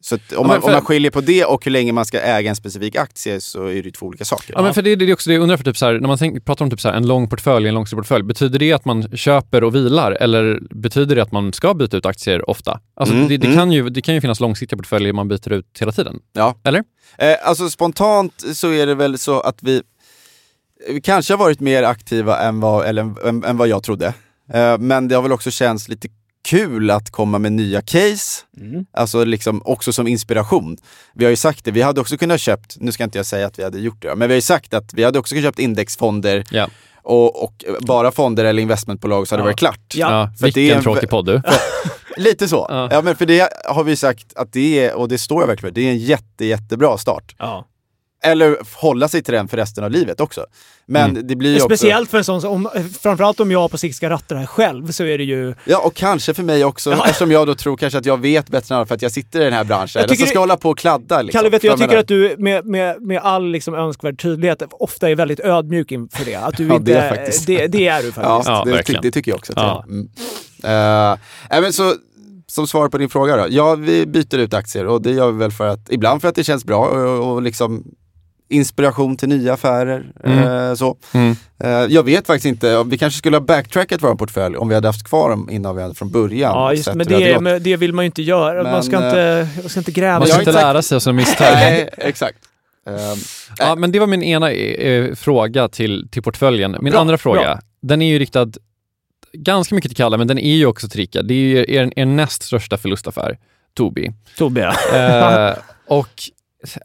Så 0.00 0.14
om, 0.14 0.20
men 0.30 0.46
man, 0.46 0.60
för- 0.60 0.68
om 0.68 0.72
man 0.72 0.84
skiljer 0.84 1.10
på 1.10 1.20
det 1.20 1.44
och 1.44 1.64
hur 1.64 1.72
länge 1.72 1.92
man 1.92 2.04
ska 2.04 2.20
äga 2.20 2.50
en 2.50 2.56
specifik 2.56 2.96
aktie 2.96 3.40
så 3.40 3.66
är 3.66 3.82
det 3.82 3.90
två 3.90 4.06
olika 4.06 4.24
saker. 4.24 4.54
Ja, 4.56 4.62
men 4.62 4.74
för 4.74 4.82
det, 4.82 4.96
det 4.96 5.04
är 5.04 5.12
också 5.12 5.30
det 5.30 5.34
jag 5.34 5.42
undrar 5.42 5.56
för 5.56 5.64
typ 5.64 5.76
så 5.76 5.86
här, 5.86 5.92
när 5.92 6.08
man 6.08 6.18
tänk, 6.18 6.44
pratar 6.44 6.64
om 6.64 6.70
typ 6.70 6.80
så 6.80 6.88
här, 6.88 6.96
en 6.96 7.06
lång 7.06 7.28
portfölj, 7.28 7.68
en 7.68 7.74
långsiktig 7.74 7.98
portfölj, 7.98 8.24
betyder 8.24 8.58
det 8.58 8.72
att 8.72 8.84
man 8.84 9.16
köper 9.16 9.64
och 9.64 9.74
vilar 9.74 10.12
eller 10.12 10.60
betyder 10.70 11.16
det 11.16 11.22
att 11.22 11.32
man 11.32 11.52
ska 11.52 11.74
byta 11.74 11.96
ut 11.96 12.06
aktier 12.06 12.50
ofta? 12.50 12.80
Alltså 12.96 13.14
Mm, 13.14 13.28
det, 13.28 13.36
det, 13.36 13.46
mm. 13.46 13.58
kan 13.58 13.72
ju, 13.72 13.88
det 13.88 14.02
kan 14.02 14.14
ju 14.14 14.20
finnas 14.20 14.40
långsiktiga 14.40 14.76
portföljer 14.76 15.12
man 15.12 15.28
byter 15.28 15.52
ut 15.52 15.76
hela 15.80 15.92
tiden. 15.92 16.20
Ja. 16.32 16.60
Eller? 16.64 16.82
Eh, 17.18 17.34
alltså 17.44 17.70
spontant 17.70 18.44
så 18.54 18.72
är 18.72 18.86
det 18.86 18.94
väl 18.94 19.18
så 19.18 19.40
att 19.40 19.62
vi, 19.62 19.82
vi 20.88 21.00
kanske 21.00 21.32
har 21.32 21.38
varit 21.38 21.60
mer 21.60 21.82
aktiva 21.82 22.40
än 22.40 22.60
vad, 22.60 22.86
eller, 22.86 23.28
än, 23.28 23.44
än 23.44 23.56
vad 23.56 23.68
jag 23.68 23.82
trodde. 23.82 24.14
Eh, 24.52 24.78
men 24.78 25.08
det 25.08 25.14
har 25.14 25.22
väl 25.22 25.32
också 25.32 25.50
känts 25.50 25.88
lite 25.88 26.08
kul 26.48 26.90
att 26.90 27.10
komma 27.10 27.38
med 27.38 27.52
nya 27.52 27.80
case, 27.82 28.42
Mm. 28.60 28.86
alltså 28.92 29.24
liksom 29.24 29.62
också 29.64 29.92
som 29.92 30.06
inspiration. 30.08 30.76
Vi 31.14 31.24
har 31.24 31.30
ju 31.30 31.36
sagt 31.36 31.64
det, 31.64 31.70
vi 31.70 31.82
hade 31.82 32.00
också 32.00 32.16
kunnat 32.16 32.40
köpt, 32.40 32.76
nu 32.80 32.92
ska 32.92 33.04
inte 33.04 33.18
jag 33.18 33.26
säga 33.26 33.46
att 33.46 33.58
vi 33.58 33.62
hade 33.64 33.78
gjort 33.78 34.02
det, 34.02 34.08
men 34.14 34.28
vi 34.28 34.34
har 34.34 34.36
ju 34.36 34.40
sagt 34.42 34.74
att 34.74 34.94
vi 34.94 35.04
hade 35.04 35.18
också 35.18 35.34
kunnat 35.34 35.44
köpt 35.48 35.58
indexfonder 35.58 36.44
Ja. 36.50 36.68
och, 37.02 37.44
och 37.44 37.64
bara 37.80 38.12
fonder 38.12 38.44
eller 38.44 38.62
investmentbolag 38.62 39.28
så 39.28 39.34
hade 39.34 39.42
det 39.42 39.44
Ja. 39.44 39.46
varit 39.52 39.58
klart. 39.58 39.94
Ja. 39.94 40.10
Ja, 40.10 40.30
för 40.40 40.48
att 40.48 40.54
det 40.54 40.60
är 40.60 40.62
vilken 40.62 40.78
en- 40.78 40.82
tråkig 40.84 41.10
podd 41.10 41.26
du. 41.26 41.42
Lite 42.16 42.48
så. 42.48 42.66
Ja. 42.68 42.88
Ja. 42.90 43.02
men 43.02 43.16
för 43.16 43.26
det 43.26 43.48
har 43.64 43.84
vi 43.84 43.96
sagt 43.96 44.32
att 44.36 44.52
det 44.52 44.84
är, 44.86 44.94
och 44.94 45.08
det 45.08 45.18
står 45.18 45.42
jag 45.42 45.46
verkligen 45.46 45.74
för, 45.74 45.80
det 45.80 45.86
är 45.88 45.90
en 45.90 45.98
jätte, 45.98 46.44
jättebra 46.44 46.98
start. 46.98 47.34
Ja. 47.38 47.66
Eller 48.22 48.56
hålla 48.76 49.08
sig 49.08 49.22
till 49.22 49.34
den 49.34 49.48
för 49.48 49.56
resten 49.56 49.84
av 49.84 49.90
livet 49.90 50.20
också. 50.20 50.46
Men 50.86 51.10
Mm. 51.10 51.26
det 51.26 51.36
blir 51.36 51.50
ju 51.50 51.56
också... 51.56 51.66
Speciellt 51.76 52.10
för 52.10 52.18
en 52.18 52.24
sån 52.24 52.40
som, 52.40 52.52
om, 52.52 52.68
framförallt 53.00 53.40
om 53.40 53.50
jag 53.50 53.70
på 53.70 53.78
sikt 53.78 53.96
ska 53.96 54.10
ratta 54.10 54.34
det 54.34 54.40
här 54.40 54.46
själv 54.46 54.90
så 54.90 55.04
är 55.04 55.18
det 55.18 55.24
ju... 55.24 55.54
Ja, 55.64 55.78
och 55.78 55.94
kanske 55.94 56.34
för 56.34 56.42
mig 56.42 56.64
också, 56.64 56.90
Ja. 56.90 57.04
eftersom 57.06 57.30
jag 57.32 57.46
då 57.46 57.54
tror 57.54 57.76
kanske 57.76 57.98
att 57.98 58.06
jag 58.06 58.20
vet 58.20 58.48
bättre 58.48 58.74
än 58.74 58.76
alla 58.76 58.86
för 58.86 58.94
att 58.94 59.02
jag 59.02 59.12
sitter 59.12 59.40
i 59.40 59.44
den 59.44 59.52
här 59.52 59.64
branschen. 59.64 59.90
Jag 59.94 60.00
Eller 60.02 60.08
tycker 60.08 60.22
så 60.22 60.26
ska 60.26 60.32
det- 60.32 60.36
jag 60.36 60.40
hålla 60.40 60.56
på 60.56 60.70
och 60.70 60.78
kladda. 60.78 61.22
Liksom. 61.22 61.38
Kalle, 61.38 61.50
vet 61.50 61.62
du, 61.62 61.68
jag 61.68 61.76
tycker 61.76 61.88
menar- 61.88 62.00
att 62.00 62.08
du 62.08 62.34
med, 62.38 62.66
med, 62.66 63.02
med 63.02 63.18
all 63.22 63.50
liksom 63.50 63.74
önskvärd 63.74 64.22
tydlighet 64.22 64.62
ofta 64.70 65.10
är 65.10 65.14
väldigt 65.14 65.40
ödmjuk 65.40 65.92
inför 65.92 66.24
det. 66.24 66.34
Att 66.34 66.56
du 66.56 66.66
Ja, 66.68 66.74
inte, 66.74 66.92
det 66.92 66.98
är 66.98 67.14
faktiskt. 67.16 67.46
Det, 67.46 67.66
det 67.66 67.86
är 67.88 68.02
du 68.02 68.12
faktiskt. 68.12 68.16
Ja, 68.26 68.42
Ja, 68.46 68.58
det, 68.64 68.70
ty- 68.70 68.76
verkligen. 68.76 69.02
det 69.02 69.10
tycker 69.10 69.30
jag 69.30 69.38
också. 69.38 69.52
att 69.52 69.58
Ja. 69.62 69.84
jag. 69.86 69.94
Mm. 69.94 70.08
Nej, 71.50 71.60
men 71.60 71.72
så, 71.72 71.94
som 72.46 72.66
svar 72.66 72.88
på 72.88 72.98
din 72.98 73.08
fråga 73.08 73.36
då. 73.36 73.46
Ja, 73.50 73.74
vi 73.74 74.06
byter 74.06 74.38
ut 74.38 74.54
aktier 74.54 74.86
och 74.86 75.02
det 75.02 75.10
gör 75.10 75.32
vi 75.32 75.38
väl 75.38 75.50
för 75.50 75.66
att, 75.68 75.90
ibland 75.90 76.20
för 76.20 76.28
att 76.28 76.34
det 76.34 76.44
känns 76.44 76.64
bra 76.64 76.86
och, 76.86 77.32
och 77.32 77.42
liksom 77.42 77.84
inspiration 78.48 79.16
till 79.16 79.28
nya 79.28 79.52
affärer. 79.52 80.06
Mm. 80.24 80.68
eh, 80.68 80.74
så. 80.74 80.96
Mm. 81.14 81.36
Eh, 81.64 81.70
jag 81.70 82.02
vet 82.02 82.26
faktiskt 82.26 82.46
inte, 82.46 82.84
vi 82.86 82.98
kanske 82.98 83.18
skulle 83.18 83.36
ha 83.36 83.44
backtrackat 83.44 84.02
vår 84.02 84.14
portfölj 84.14 84.56
om 84.56 84.68
vi 84.68 84.74
hade 84.74 84.88
haft 84.88 85.08
kvar 85.08 85.30
dem 85.30 85.50
innan 85.50 85.76
vi 85.76 85.82
hade 85.82 85.94
från 85.94 86.10
början. 86.10 86.52
Ja, 86.54 86.72
just, 86.74 86.94
men 86.94 87.06
det, 87.06 87.40
men 87.40 87.62
det 87.62 87.76
vill 87.76 87.92
man 87.92 88.04
ju 88.04 88.06
inte 88.06 88.22
göra. 88.22 88.62
man, 88.62 88.72
Men, 88.72 88.82
ska 88.82 88.96
inte, 88.96 89.48
man 89.60 89.68
ska 89.68 89.80
inte 89.80 89.92
gräva 89.92 90.18
Man 90.18 90.28
ska 90.28 90.38
inte 90.38 90.52
lära 90.52 90.82
sig 90.82 90.96
av 90.96 91.00
sina 91.00 91.12
misstag. 91.12 91.52
Nej, 91.52 91.88
exakt. 91.96 92.38
Ehm, 92.86 93.18
Ja, 93.58 93.74
men 93.74 93.92
det 93.92 93.98
var 93.98 94.06
min 94.06 94.22
ena 94.22 94.50
eh, 94.52 95.14
fråga 95.14 95.68
till, 95.68 96.08
till 96.10 96.22
portföljen. 96.22 96.76
Min 96.80 96.90
Bra, 96.90 97.00
andra 97.00 97.18
fråga, 97.18 97.40
bra. 97.40 97.60
den 97.82 98.02
är 98.02 98.06
ju 98.08 98.18
riktad 98.18 98.48
ganska 99.32 99.74
mycket 99.74 99.90
till 99.90 99.96
Kalle, 99.96 100.16
men 100.16 100.26
den 100.26 100.38
är 100.38 100.54
ju 100.54 100.66
också 100.66 100.88
till 100.88 101.00
Rickard. 101.00 101.24
Det 101.24 101.34
är 101.34 101.38
ju 101.38 101.58
er, 101.68 101.92
er 101.96 102.06
näst 102.06 102.42
största 102.42 102.76
förlustaffär, 102.76 103.38
Tobii. 103.74 104.12
Tobbe, 104.36 104.60
ja. 104.60 104.96
Eh, 104.98 105.56
och 105.86 106.08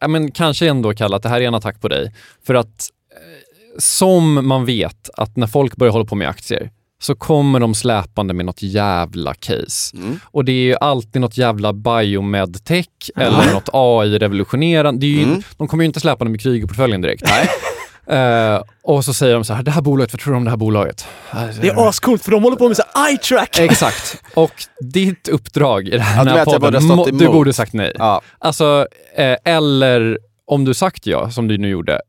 ja, 0.02 0.08
men 0.08 0.32
kanske 0.32 0.70
ändå 0.70 0.94
Kalle, 0.94 1.16
att 1.16 1.24
det 1.24 1.30
här 1.30 1.42
är 1.42 1.48
en 1.48 1.56
attack 1.56 1.82
på 1.82 1.88
dig. 1.88 2.14
För 2.46 2.54
att 2.54 2.90
eh, 3.12 3.18
som 3.80 4.48
man 4.48 4.66
vet 4.66 5.10
att 5.14 5.38
när 5.38 5.48
folk 5.48 5.76
börjar 5.76 5.92
hålla 5.92 6.06
på 6.06 6.16
med 6.16 6.30
aktier 6.30 6.72
så 7.02 7.16
kommer 7.16 7.60
de 7.60 7.76
släpande 7.76 8.34
med 8.34 8.46
något 8.46 8.62
jävla 8.62 9.34
case. 9.34 9.98
mm. 9.98 10.20
Och 10.24 10.46
det 10.46 10.52
är 10.52 10.64
ju 10.64 10.76
alltid 10.76 11.22
något 11.22 11.38
jävla 11.38 11.74
biomedtech 11.74 12.88
eller 13.16 13.54
något 13.54 13.70
AI-revolutionerande. 13.74 15.24
Mm. 15.24 15.44
De 15.58 15.68
kommer 15.68 15.84
ju 15.84 15.86
inte 15.86 16.00
släpande 16.00 16.32
med 16.32 16.42
krig 16.42 16.64
i 16.64 16.68
portföljen 16.68 17.02
direkt. 17.02 17.24
Nej. 17.28 17.50
Eh, 18.08 18.62
och 18.84 19.06
så 19.06 19.14
säger 19.14 19.34
de 19.34 19.46
så 19.46 19.54
här, 19.54 19.64
det 19.64 19.72
här 19.72 19.82
bolaget, 19.82 20.14
vad 20.14 20.20
tror 20.20 20.34
du 20.34 20.38
om 20.38 20.44
det 20.44 20.50
här 20.50 20.58
bolaget? 20.58 21.06
Det 21.62 21.68
är 21.68 21.90
ascoolt 21.90 22.24
för 22.24 22.32
de 22.32 22.44
håller 22.44 22.58
på 22.58 22.68
med 22.68 22.78
så 22.78 22.84
här 22.96 23.10
eye 23.10 23.18
track. 23.18 23.60
Exakt. 23.60 24.22
Och 24.34 24.54
ditt 24.80 25.28
uppdrag 25.28 25.88
i 25.88 25.92
den 25.92 26.00
Ja, 26.00 26.06
här 26.06 26.46
borde 26.46 26.60
podden, 26.60 26.82
stått 26.82 27.20
du 27.20 27.28
borde 27.28 27.54
sagt 27.54 27.74
nej. 27.74 27.92
Ja. 27.96 28.22
Alltså, 28.40 28.88
eh, 29.16 29.36
eller 29.46 30.20
om 30.46 30.66
du 30.66 30.74
sagt 30.74 31.08
ja, 31.08 31.32
som 31.32 31.48
du 31.48 31.58
nu 31.58 31.70
gjorde, 31.70 32.02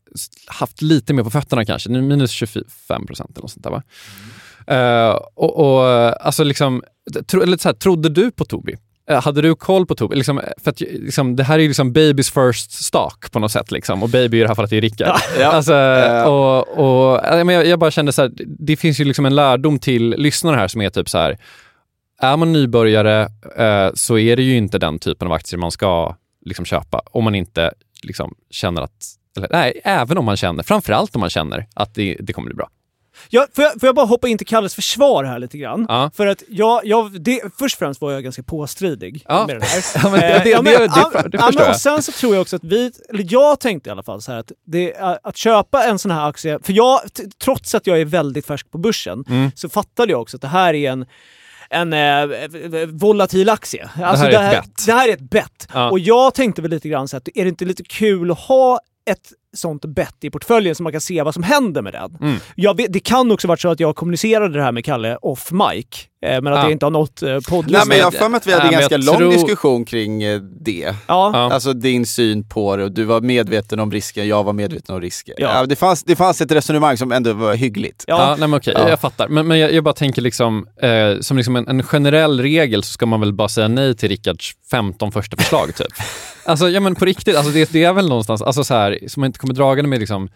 haft 0.47 0.83
lite 0.83 1.15
mer 1.15 1.23
på 1.23 1.31
fötterna 1.31 1.65
kanske, 1.65 1.91
nu 1.91 2.03
minus 2.03 2.31
25 2.31 3.07
procent 3.07 3.31
eller 3.31 3.43
något 3.43 3.51
sånt 3.51 3.65
där 3.65 3.71
va? 3.71 3.83
Eh, 4.67 5.19
och, 5.35 5.57
och 5.57 5.83
alltså 6.27 6.45
liksom, 6.45 6.83
tro, 7.27 7.43
eller 7.43 7.57
så 7.57 7.69
här, 7.69 7.75
trodde 7.75 8.09
du 8.09 8.31
på 8.31 8.45
Tobi? 8.45 8.77
Eh, 9.11 9.23
Hade 9.23 9.43
du 9.43 9.55
koll 9.55 9.87
på 9.87 9.95
Tobi? 9.95 10.17
Liksom, 10.17 10.41
för 10.65 10.71
att, 10.71 10.81
liksom, 10.81 11.37
det 11.37 11.45
här 11.45 11.55
är 11.55 11.63
ju 11.63 11.69
liksom 11.69 11.93
babys 11.93 12.31
first 12.31 12.71
stock 12.85 13.31
på 13.33 13.39
något 13.39 13.53
sätt. 13.53 13.71
Liksom. 13.71 14.03
Och 14.03 14.09
baby 14.09 14.39
i 14.39 14.41
det 14.41 14.49
här 14.49 14.55
fallet 14.55 14.73
är 14.73 14.81
Rickard. 14.81 15.17
Ja. 15.41 15.47
Alltså, 15.47 15.75
Eh. 15.75 16.23
och, 16.25 16.69
och, 16.79 17.25
eh, 17.25 17.45
men 17.45 17.55
jag, 17.55 17.67
jag 17.67 17.79
bara 17.79 17.91
kände 17.91 18.13
så 18.13 18.23
här, 18.23 18.31
det 18.59 18.77
finns 18.77 19.01
ju 19.01 19.05
liksom 19.05 19.27
en 19.27 19.35
lärdom 19.35 19.79
till 19.79 20.11
lyssnarna 20.19 20.57
här 20.59 20.69
som 20.69 20.81
är 20.81 20.91
typ 20.91 21.09
så 21.09 21.19
här, 21.19 21.39
är 22.21 22.37
man 22.37 22.53
nybörjare 22.53 23.29
eh, 23.57 23.91
så 23.95 24.19
är 24.19 24.37
det 24.37 24.43
ju 24.43 24.57
inte 24.57 24.79
den 24.79 24.99
typen 24.99 25.29
av 25.29 25.33
aktier 25.33 25.59
man 25.61 25.71
ska 25.71 26.17
liksom, 26.45 26.65
köpa 26.65 27.03
om 27.05 27.25
man 27.25 27.35
inte 27.35 27.73
liksom, 28.03 28.35
känner 28.51 28.83
att, 28.83 29.05
eller 29.37 29.49
nej, 29.51 29.81
även 29.85 30.19
om 30.19 30.25
man 30.25 30.37
känner, 30.37 30.63
framförallt 30.63 31.15
om 31.17 31.21
man 31.21 31.31
känner 31.31 31.67
att 31.75 31.95
det, 31.95 32.17
det 32.21 32.33
kommer 32.33 32.47
bli 32.47 32.55
bra. 32.55 32.69
Ja, 33.29 33.47
får, 33.55 33.65
jag, 33.65 33.73
får 33.81 33.87
jag 33.87 33.95
bara 33.95 34.07
hoppa 34.07 34.29
in 34.29 34.39
till 34.39 34.47
Kalles 34.47 34.75
försvar 34.75 35.25
här 35.25 35.39
lite 35.39 35.59
grann? 35.59 35.87
Ja. 35.89 36.11
För 36.15 36.27
att 36.27 36.43
jag, 36.49 36.81
jag 36.87 37.21
det, 37.21 37.41
först 37.59 37.75
och 37.75 37.79
främst 37.79 38.01
var 38.01 38.13
jag 38.13 38.23
ganska 38.23 38.43
påstridig 38.43 39.25
Ja. 39.29 39.47
med 39.47 39.57
det 39.57 39.61
där. 39.61 39.69
Ja, 40.05 40.11
men 40.11 40.21
det- 40.21 40.27
Eh, 40.35 40.43
det- 40.45 40.51
ja, 40.51 40.63
men- 40.63 40.73
det- 40.73 40.79
det- 40.79 41.29
det 41.29 41.39
förstår 41.39 41.53
men 41.53 41.63
jag. 41.67 41.71
Och 41.71 41.77
sen 41.77 42.03
så 42.03 42.13
tror 42.13 42.35
jag 42.35 42.43
också 42.43 42.57
att 42.57 42.65
vi, 42.65 42.93
eller 43.09 43.27
jag 43.31 43.61
tänkte 43.61 43.89
i 43.89 43.93
alla 43.93 44.03
fall 44.03 44.23
så 44.23 44.33
här 44.33 44.39
att, 44.39 44.53
det, 44.67 44.95
att 45.23 45.37
köpa 45.37 45.85
en 45.85 45.99
sån 45.99 46.11
här 46.11 46.29
aktie, 46.29 46.59
för 46.63 46.73
jag, 46.73 47.01
trots 47.45 47.75
att 47.75 47.87
jag 47.87 48.01
är 48.01 48.05
väldigt 48.05 48.47
färsk 48.47 48.71
på 48.71 48.79
börsen, 48.79 49.25
Mm. 49.29 49.51
så 49.55 49.69
fattade 49.69 50.13
jag 50.13 50.21
också 50.21 50.37
att 50.37 50.41
det 50.43 50.49
här 50.49 50.75
är 50.75 50.91
en 50.91 51.07
en 51.71 51.93
eh, 51.93 52.27
volatil 52.89 53.49
aktie. 53.49 53.89
Alltså, 54.03 54.25
här 54.27 54.33
är 54.33 54.55
ett 54.59 54.65
bett. 54.65 54.87
Det 54.87 54.93
här 54.93 55.09
är 55.09 55.13
ett 55.13 55.31
bett. 55.31 55.69
Ja. 55.75 55.91
Och 55.91 55.99
jag 55.99 56.35
tänkte 56.35 56.63
väl 56.63 56.71
lite 56.71 56.89
grann 56.89 57.09
så 57.09 57.17
att 57.17 57.29
är 57.35 57.43
det 57.45 57.49
inte 57.49 57.65
lite 57.65 57.83
kul 57.83 58.31
att 58.31 58.39
ha 58.39 58.81
ett 59.11 59.33
sånt 59.55 59.85
bett 59.85 60.17
i 60.21 60.31
portföljen 60.31 60.75
så 60.75 60.83
man 60.83 60.93
kan 60.93 61.01
se 61.01 61.23
vad 61.23 61.35
som 61.35 61.43
händer 61.43 61.83
med 61.83 61.93
den. 61.93 62.17
Mm. 62.21 62.37
Jag 62.55 62.77
vet, 62.77 62.93
det 62.93 63.01
kan 63.01 63.31
också 63.33 63.49
varit 63.49 63.61
så 63.61 63.69
att 63.69 63.81
jag 63.81 63.97
kommunicerade 63.97 64.55
det 64.59 64.63
här 64.63 64.73
med 64.73 64.85
Kalle 64.85 65.17
off 65.23 65.51
mic, 65.53 65.87
eh, 66.27 66.41
men 66.43 66.47
att 66.53 66.59
Ja. 66.59 66.67
det 66.67 66.73
inte 66.73 66.87
har 66.87 66.91
nått 66.91 67.23
eh, 67.23 67.29
Nej, 67.29 67.41
poddlyssnare. 67.49 67.89
men 67.89 67.99
jag 67.99 68.05
har 68.05 68.11
för 68.11 68.29
mig 68.29 68.37
att 68.37 68.47
vi 68.47 68.53
hade 68.53 68.65
Nej, 68.65 68.75
en 68.75 68.81
ganska 68.81 68.97
lång 68.97 69.17
tror- 69.17 69.33
diskussion 69.33 69.85
kring 69.85 70.23
eh, 70.23 70.41
det. 70.41 70.95
Ja. 71.07 71.31
Ja. 71.33 71.53
Alltså 71.53 71.73
din 71.73 72.07
syn 72.07 72.49
på 72.49 72.77
det 72.77 72.85
och 72.85 72.93
du 72.93 73.05
var 73.05 73.21
medveten 73.21 73.81
om 73.81 73.91
risken, 73.93 74.29
jag 74.29 74.45
var 74.45 74.53
medveten 74.53 74.95
om 74.95 75.01
risken. 75.01 75.35
Ja. 75.39 75.55
Ja. 75.61 75.67
det, 75.67 75.77
fanns, 75.77 76.03
det 76.05 76.17
fanns 76.17 76.41
ett 76.41 76.53
resonemang 76.53 76.97
som 76.97 77.13
ändå 77.13 77.33
var 77.33 77.55
hyggligt. 77.55 78.05
Ja, 78.07 78.15
Ja. 78.21 78.37
nej, 78.39 78.49
men 78.49 78.55
okej, 78.59 78.75
Ja. 78.77 78.89
jag 78.89 79.01
fattar. 79.01 79.29
Men, 79.29 79.47
men 79.47 79.59
jag, 79.59 79.73
jag 79.73 79.85
bara 79.85 79.95
tänker 79.95 80.23
liksom, 80.23 80.67
eh, 80.83 81.21
som 81.21 81.37
liksom 81.37 81.57
en, 81.57 81.69
en 81.69 81.83
generell 81.83 82.41
regel 82.41 82.83
så 82.83 82.93
ska 82.93 83.07
man 83.07 83.21
väl 83.21 83.33
bara 83.33 83.49
säga 83.49 83.69
nej 83.69 83.95
till 83.97 84.09
Rickards 84.09 84.53
15 84.71 85.13
första 85.13 85.37
förslag 85.37 85.75
typ. 85.77 85.87
Alltså, 86.47 86.69
ja 86.71 86.81
men 86.81 86.95
på 86.95 87.05
riktigt, 87.05 87.37
alltså, 87.37 87.53
det, 87.53 87.73
det 87.73 87.85
är 87.85 87.93
väl 87.93 88.09
någonstans, 88.09 88.43
alltså 88.43 88.65
så 88.65 88.75
här, 88.75 88.99
som 89.09 89.21
man 89.21 89.27
inte 89.27 89.39
kommer 89.45 89.55
dragande 89.55 89.89
med 89.89 89.99
liksom 90.01 90.29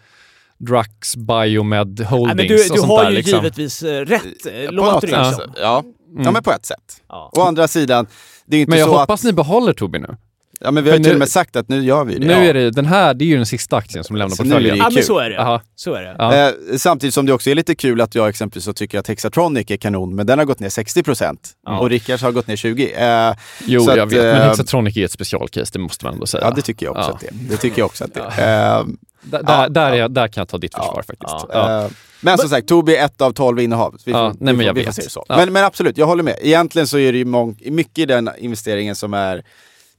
Drux, 0.57 1.15
Biomed, 1.15 1.99
Holdings 1.99 2.35
Nej, 2.35 2.35
men 2.35 2.47
du, 2.47 2.53
och 2.53 2.59
du 2.59 2.67
sånt 2.67 2.91
har 2.91 3.03
där 3.03 3.09
ju 3.09 3.15
liksom. 3.15 3.35
givetvis 3.37 3.83
eh, 3.83 4.05
rätt, 4.05 4.45
eh, 4.45 4.65
På 4.65 4.71
låter 4.71 4.91
något 4.91 5.01
det 5.01 5.07
ju 5.07 5.23
så. 5.23 5.31
som. 5.31 5.53
Ja. 5.55 5.83
ja, 6.23 6.31
men 6.31 6.43
på 6.43 6.51
ett 6.51 6.65
sätt. 6.65 7.01
Ja. 7.09 7.31
Å 7.33 7.41
andra 7.41 7.67
sidan, 7.67 8.07
det 8.45 8.57
är 8.57 8.61
inte 8.61 8.69
Men 8.69 8.79
jag 8.79 8.89
så 8.89 8.97
hoppas 8.97 9.21
att... 9.21 9.25
ni 9.25 9.33
behåller 9.33 9.73
Tobii 9.73 10.01
nu. 10.01 10.17
Ja, 10.61 10.71
men 10.71 10.83
vi 10.83 10.89
har 10.89 10.97
ju 10.97 10.99
för 10.99 11.03
till 11.03 11.11
nu- 11.11 11.15
och 11.15 11.19
med 11.19 11.29
sagt 11.29 11.55
att 11.55 11.69
nu 11.69 11.83
gör 11.83 12.03
vi 12.05 12.13
det. 12.19 12.27
Nu 12.27 12.33
Ja. 12.33 12.39
är 12.39 12.53
det, 12.53 12.71
den 12.71 12.85
här, 12.85 13.13
det 13.13 13.25
är 13.25 13.27
ju 13.27 13.35
den 13.37 13.45
sista 13.45 13.77
aktien 13.77 14.03
som 14.03 14.15
lämnar 14.15 14.35
Så 14.35 14.43
nu 14.43 14.49
är 14.49 14.53
det 14.53 14.55
portföljen. 14.69 14.75
ju 14.75 14.81
Ja, 14.83 14.89
men 14.93 15.03
så 15.03 15.19
är 15.19 15.29
det. 15.29 15.39
Aha. 15.41 15.61
Så 15.75 15.93
är 15.93 16.01
det. 16.01 16.15
Ja. 16.17 16.35
Eh, 16.35 16.77
samtidigt 16.77 17.13
som 17.13 17.25
det 17.25 17.33
också 17.33 17.49
är 17.49 17.55
lite 17.55 17.75
kul 17.75 18.01
att 18.01 18.15
jag 18.15 18.29
exempelvis 18.29 18.65
så 18.65 18.73
tycker 18.73 18.99
att 18.99 19.07
Hexatronic 19.07 19.71
är 19.71 19.77
kanon, 19.77 20.15
men 20.15 20.27
den 20.27 20.39
har 20.39 20.45
gått 20.45 20.59
ner 20.59 20.69
60% 20.69 21.37
och 21.79 21.89
Rickards 21.89 22.23
har 22.23 22.31
gått 22.31 22.47
ner 22.47 22.55
20%. 22.55 23.29
Eh, 23.31 23.35
Jo, 23.65 23.81
så 23.81 23.89
jag 23.91 23.99
att, 23.99 24.13
vet, 24.13 24.21
men 24.23 24.41
eh, 24.41 24.47
Hexatronic 24.47 24.97
är 24.97 25.05
ett 25.05 25.11
specialcase, 25.11 25.69
det 25.73 25.79
måste 25.79 26.05
man 26.05 26.13
ändå 26.13 26.25
säga. 26.25 26.43
Ja, 26.43 26.51
det 26.51 26.61
tycker 26.61 26.85
jag 26.85 26.97
också 26.97 27.09
Ja. 27.09 27.15
att 27.15 27.19
det 27.21 27.27
är. 27.27 27.33
Det 27.49 27.57
tycker 27.57 27.79
jag 27.79 27.85
också 27.85 28.03
att 28.03 28.13
det 28.13 28.19
är. 28.41 28.79
Eh, 28.79 28.85
Där, 29.21 29.43
där, 29.43 29.53
Ja, 29.63 29.69
där, 29.69 29.93
ja. 29.93 30.05
är, 30.05 30.09
där 30.09 30.27
kan 30.27 30.41
jag 30.41 30.47
ta 30.47 30.57
ditt 30.57 30.75
försvar 30.75 31.03
faktiskt. 31.07 31.19
Ja. 31.31 31.47
Ja. 31.53 31.83
Eh, 31.85 31.91
Men 32.21 32.37
som 32.37 32.49
sagt, 32.49 32.67
Tobii 32.67 32.95
är 32.95 33.05
ett 33.05 33.21
av 33.21 33.31
12 33.31 33.59
innehav. 33.59 33.95
Vi 34.05 34.11
får, 34.11 34.21
Ja, 34.21 34.27
nej, 34.27 34.35
vi 34.39 34.45
men 34.45 34.55
får, 34.55 34.63
jag 34.63 34.73
vi 34.73 34.81
får 34.81 34.85
vet. 34.85 34.95
se 34.95 35.01
det 35.01 35.09
så. 35.09 35.25
Ja. 35.29 35.37
Men, 35.37 35.53
men 35.53 35.63
absolut, 35.65 35.97
jag 35.97 36.05
håller 36.05 36.23
med. 36.23 36.35
Egentligen 36.41 36.87
så 36.87 36.97
är 36.97 37.11
det 37.11 37.17
ju 37.17 37.71
mycket 37.71 37.97
i 37.99 38.05
den 38.05 38.29
investeringen 38.37 38.95
som 38.95 39.13
är 39.13 39.43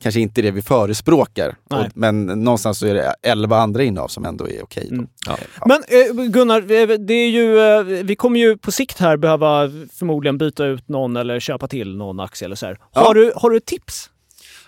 kanske 0.03 0.21
inte 0.21 0.43
det 0.43 0.51
vi 0.51 0.63
förespråkar. 0.63 1.57
Och, 1.71 1.87
men 1.95 2.27
någonstans 2.27 2.79
så 2.79 2.87
är 2.87 2.95
det 2.95 3.15
11 3.23 3.57
andra 3.59 3.83
innehav 3.83 4.09
som 4.09 4.25
ändå 4.25 4.49
är 4.49 4.63
okej. 4.63 4.87
då. 4.91 4.95
Mm. 4.95 5.09
Ja. 5.27 5.39
Men 5.67 5.83
eh, 5.89 6.25
Gunnar, 6.29 6.61
eh, 6.61 6.89
det 6.99 7.15
är 7.15 7.29
ju, 7.31 7.59
eh, 7.59 7.83
vi 8.05 8.17
kommer 8.17 8.41
ju 8.41 8.59
på 8.59 8.73
sikt 8.73 8.99
här 8.99 9.17
behöva 9.17 9.71
förmodligen 9.99 10.39
byta 10.39 10.65
ut 10.65 10.89
någon 10.89 11.17
eller 11.17 11.41
köpa 11.41 11.69
till 11.69 11.97
någon 11.97 12.21
aktie 12.21 12.47
eller 12.47 12.57
så 12.57 12.67
här. 12.67 12.79
Ja. 12.95 13.01
Har, 13.01 13.15
du, 13.15 13.33
har 13.37 13.51
du 13.51 13.57
ett 13.57 13.67
tips? 13.67 14.11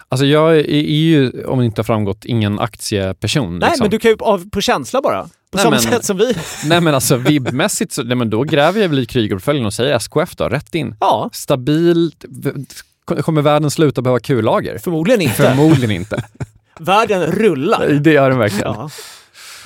Alltså 0.09 0.26
jag 0.26 0.57
är, 0.57 0.62
ju, 0.80 1.45
om 1.45 1.59
det 1.59 1.64
inte 1.64 1.78
har 1.78 1.85
framgått, 1.85 2.24
ingen 2.24 2.59
aktieperson. 2.59 3.59
Nej, 3.59 3.68
liksom. 3.68 3.85
men 3.85 3.91
du 3.91 3.99
kan 3.99 4.11
ju 4.11 4.16
av, 4.20 4.51
på 4.51 4.61
känsla 4.61 5.03
bara. 5.03 5.22
På 5.22 5.28
Nej, 5.53 5.62
samma 5.62 5.70
men- 5.70 5.80
sätt 5.83 6.05
som 6.05 6.16
vi. 6.18 6.35
Nej 6.66 6.80
men 6.80 6.95
alltså 6.95 7.16
vibbmässigt, 7.16 7.93
så, 7.93 8.03
nej, 8.03 8.16
men 8.16 8.30
då 8.30 8.43
gräver 8.43 8.80
jag 8.80 8.89
väl 8.89 8.99
i 8.99 9.07
Krygerportföljen 9.07 9.66
och 9.66 9.74
säger 9.74 9.95
SKF 9.95 10.37
då, 10.37 10.49
rätt 10.49 10.74
in. 10.74 10.97
Ja, 11.01 11.30
Stabilt, 11.33 12.24
kommer 13.16 13.42
världen 13.42 13.70
sluta 13.70 14.02
behöva 14.02 14.20
kullager? 14.20 14.78
förmodligen 14.78 15.20
inte. 15.20 15.34
Förmodligen 15.34 15.90
inte. 15.90 16.24
Världen 16.78 17.26
rullar. 17.26 17.88
det 17.88 18.12
gör 18.12 18.30
den 18.30 18.38
verkligen. 18.38 18.72
Ja. 18.72 18.90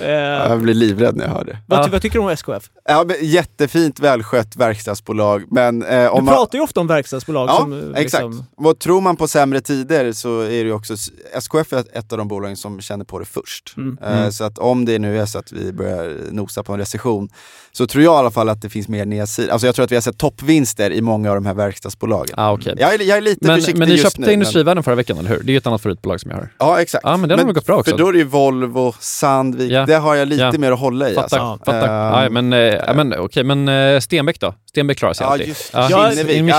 Eh, 0.01 0.09
Jag 0.09 0.61
blir 0.61 0.75
livrädd 0.75 1.17
när 1.17 1.25
jag 1.25 1.33
hör 1.33 1.45
det. 1.45 1.59
vad, 1.67 1.79
Ja. 1.85 1.89
vad 1.93 2.03
tycker 2.03 2.19
du 2.19 2.25
om 2.25 2.29
SKF? 2.31 2.71
Ja, 2.89 3.05
men 3.07 3.17
jättefint 3.21 4.01
välskött 4.01 4.57
verkstadsbolag, 4.57 5.43
men 5.51 5.83
eh, 5.83 6.03
Du 6.03 6.09
om 6.09 6.25
man... 6.25 6.35
pratar 6.35 6.59
ju 6.59 6.65
ofta 6.65 6.81
om 6.81 6.87
verkstadsbolag 6.87 7.49
Ja, 7.49 7.57
som... 7.57 7.73
eh, 7.73 8.01
exakt. 8.01 8.25
Liksom, 8.25 8.45
Och 8.57 8.79
tror 8.79 9.01
man 9.01 9.17
på 9.17 9.29
sämre 9.29 9.61
tider 9.61 10.13
så 10.13 10.41
är 10.41 10.49
det 10.49 10.55
ju 10.57 10.73
också, 10.73 10.95
SKF 11.35 11.73
är 11.73 11.85
ett 11.99 12.13
av 12.13 12.19
de 12.19 12.29
bolagen 12.29 12.57
som 12.57 12.81
känner 12.81 13.05
på 13.05 13.19
det 13.19 13.25
först. 13.25 13.75
Mm. 13.77 13.99
Eh, 14.05 14.29
Så 14.31 14.45
att 14.45 14.59
om 14.59 14.85
det 14.85 14.99
nu 14.99 15.21
är 15.21 15.27
så 15.27 15.39
att 15.39 15.53
vi 15.53 15.73
börjar 15.73 16.17
nosa 16.31 16.63
på 16.63 16.73
en 16.73 16.79
recession 16.79 17.29
så 17.73 17.87
tror 17.87 18.05
jag 18.05 18.15
i 18.15 18.17
alla 18.17 18.31
fall 18.31 18.49
att 18.49 18.63
det 18.63 18.69
finns 18.69 18.89
mer 18.89 19.07
nedsida. 19.07 19.53
Alltså 19.53 19.67
jag 19.67 19.75
tror 19.75 19.85
att 19.85 19.91
vi 19.93 19.97
har 19.97 20.03
sett 20.03 20.19
toppvinster 20.19 20.91
i 20.91 21.01
många 21.01 21.29
av 21.31 21.35
de 21.35 21.47
här 21.47 21.55
verkstadsbolagen. 21.55 22.35
Ah, 22.39 22.53
okej. 22.53 22.75
Jag, 22.79 22.95
är, 22.95 23.03
jag 23.03 23.17
är 23.19 23.21
lite 23.23 23.47
Men, 23.47 23.57
försiktig 23.57 23.79
men 23.79 23.89
ni 23.89 23.95
just 23.95 24.05
köpte 24.05 24.21
nu. 24.21 24.33
Industrivärden 24.33 24.83
förra 24.83 24.95
veckan, 24.95 25.19
eller 25.19 25.31
hur? 25.31 25.39
Det 25.39 25.51
är 25.51 25.53
ju 25.53 25.57
ett 25.59 25.67
annat 25.67 25.83
favoritbolag 25.83 26.21
som 26.21 26.31
jag 26.31 26.39
har. 26.39 26.49
Ja, 26.59 26.81
exakt. 26.81 27.05
Ja, 27.05 27.17
men 27.17 27.29
den 27.29 27.39
har 27.39 27.47
nog 27.47 27.55
gått 27.55 27.67
bra 27.67 27.77
också. 27.77 27.91
För 27.91 27.99
då 27.99 28.09
är 28.09 28.13
det 28.13 28.19
ju 28.19 28.25
Volvo, 28.25 28.95
Sandvik, 29.01 29.73
Ja. 29.73 29.86
Det 29.87 29.97
har 29.97 30.15
jag 30.15 30.29
lite 30.29 30.43
Ja. 30.43 30.53
mer 30.59 30.73
att 30.73 30.79
hålla 30.79 31.11
i. 31.11 31.15
Fattar, 31.15 31.39
Alltså. 31.39 31.65
fattar. 31.65 32.23
Ja, 32.23 32.31
men, 32.31 32.53
eh, 32.53 32.59
ja, 32.59 32.93
men, 32.95 33.15
okej, 33.19 33.45
men 33.45 33.69
eh, 33.69 34.01
Stenbeck 34.01 34.41
då? 34.41 34.55
Stenbeck 34.69 34.99
klarar 34.99 35.15
sig 35.15 35.25
Ja, 35.25 35.33
alltid. 35.33 35.49
just 35.49 35.71
Ja, 35.73 35.89
Kinnevik. 35.89 36.37
Kinnevik. 36.37 36.55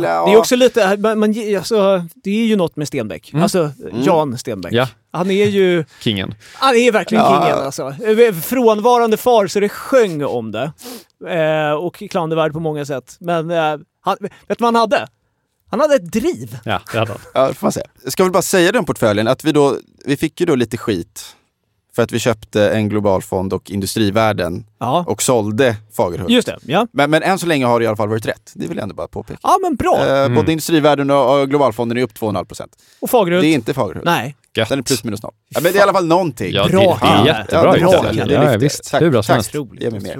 Det 0.00 0.32
är 0.32 0.36
också 0.36 0.56
lite, 0.56 0.96
man, 0.96 1.18
man, 1.18 1.34
alltså, 1.58 2.04
det 2.14 2.30
är 2.30 2.46
ju 2.46 2.56
något 2.56 2.76
med 2.76 2.88
Stenbeck. 2.88 3.32
Mm. 3.32 3.42
Alltså 3.42 3.70
Jan 3.92 4.38
Stenbeck. 4.38 4.72
Ja. 4.72 4.88
Han 5.12 5.30
är 5.30 5.46
ju, 5.46 5.84
Kingen. 6.00 6.34
han 6.54 6.76
är 6.76 6.92
verkligen 6.92 7.24
Ja. 7.24 7.42
kingen 7.42 7.64
alltså. 7.64 7.94
Frånvarande 8.42 9.16
far 9.16 9.46
så 9.46 9.60
det 9.60 9.68
sjöng 9.68 10.24
om 10.24 10.52
det. 10.52 10.72
Eh, 11.28 11.72
och 11.72 12.02
klandervärd 12.10 12.52
på 12.52 12.60
många 12.60 12.84
sätt. 12.84 13.16
Men 13.20 13.50
eh, 13.50 13.76
han, 14.04 14.16
vet 14.20 14.58
du 14.58 14.62
vad 14.62 14.64
han 14.64 14.74
hade? 14.74 15.06
Han 15.70 15.80
hade 15.80 15.94
ett 15.94 16.12
driv. 16.12 16.58
Ja, 16.64 16.80
det 16.92 16.98
hade 16.98 17.10
han. 17.12 17.20
Ja, 17.34 17.54
får 17.54 17.64
man 17.66 17.72
säga. 17.72 17.86
Jag 18.04 18.12
ska 18.12 18.22
väl 18.22 18.32
bara 18.32 18.42
säga 18.42 18.78
om 18.78 18.84
portföljen, 18.84 19.28
att 19.28 19.44
vi 19.44 19.52
då, 19.52 19.76
vi 20.04 20.16
fick 20.16 20.40
ju 20.40 20.46
då 20.46 20.54
lite 20.54 20.76
skit 20.76 21.36
för 22.00 22.04
att 22.04 22.12
vi 22.12 22.18
köpte 22.18 22.70
en 22.70 22.88
global 22.88 23.22
fond 23.22 23.52
och 23.52 23.70
industrivärden 23.70 24.64
Ja, 24.78 25.04
och 25.08 25.22
sålde 25.22 25.76
Fagerhult. 25.96 26.30
just 26.30 26.46
det. 26.46 26.58
Ja, 26.62 26.86
Men, 26.92 27.10
men 27.10 27.22
än 27.22 27.38
så 27.38 27.46
länge 27.46 27.66
har 27.66 27.80
det 27.80 27.84
i 27.84 27.86
alla 27.86 27.96
fall 27.96 28.08
varit 28.08 28.26
rätt. 28.26 28.52
Det 28.54 28.66
vill 28.66 28.76
jag 28.76 28.82
ändå 28.82 28.94
bara 28.94 29.08
påpeka. 29.08 29.38
ja 29.42 29.58
men 29.62 29.76
bra. 29.76 30.06
Eh, 30.06 30.20
Mm. 30.24 30.34
Både 30.34 30.52
industrivärden 30.52 31.10
och, 31.10 31.40
och 31.40 31.50
globalfonden 31.50 31.98
är 31.98 32.02
upp 32.02 32.12
2,5 32.12 32.44
procent. 32.44 32.72
och 33.00 33.10
Fagerhult? 33.10 33.42
Det 33.42 33.48
är 33.48 33.54
inte 33.54 33.74
Fagerhult. 33.74 34.04
Nej. 34.04 34.36
Gött. 34.56 34.68
Den 34.68 34.78
är 34.78 34.82
plus 34.82 35.04
minus 35.04 35.22
noll. 35.22 35.32
Ja, 35.48 35.60
men 35.62 35.72
det 35.72 35.78
är 35.78 35.80
i 35.80 35.82
alla 35.82 35.92
fall 35.92 36.06
någonting. 36.06 36.52
Ja, 36.54 36.68
Bra, 36.68 36.98
det, 37.02 37.06
det 37.06 37.12
är 37.12 37.26
jättebra 37.26 37.78
Ja, 37.78 38.02
Det 38.24 38.32
ja, 38.34 38.42
är 38.42 38.58
visst. 38.58 38.90
Tack, 38.90 39.02
Hur 39.02 39.10
bra 39.10 39.22
som 39.22 39.26
tack. 39.26 39.36
helst. 39.36 39.54
Otroligt, 39.56 39.82
Ge 39.82 39.90
mig 39.90 40.00
mer. 40.00 40.18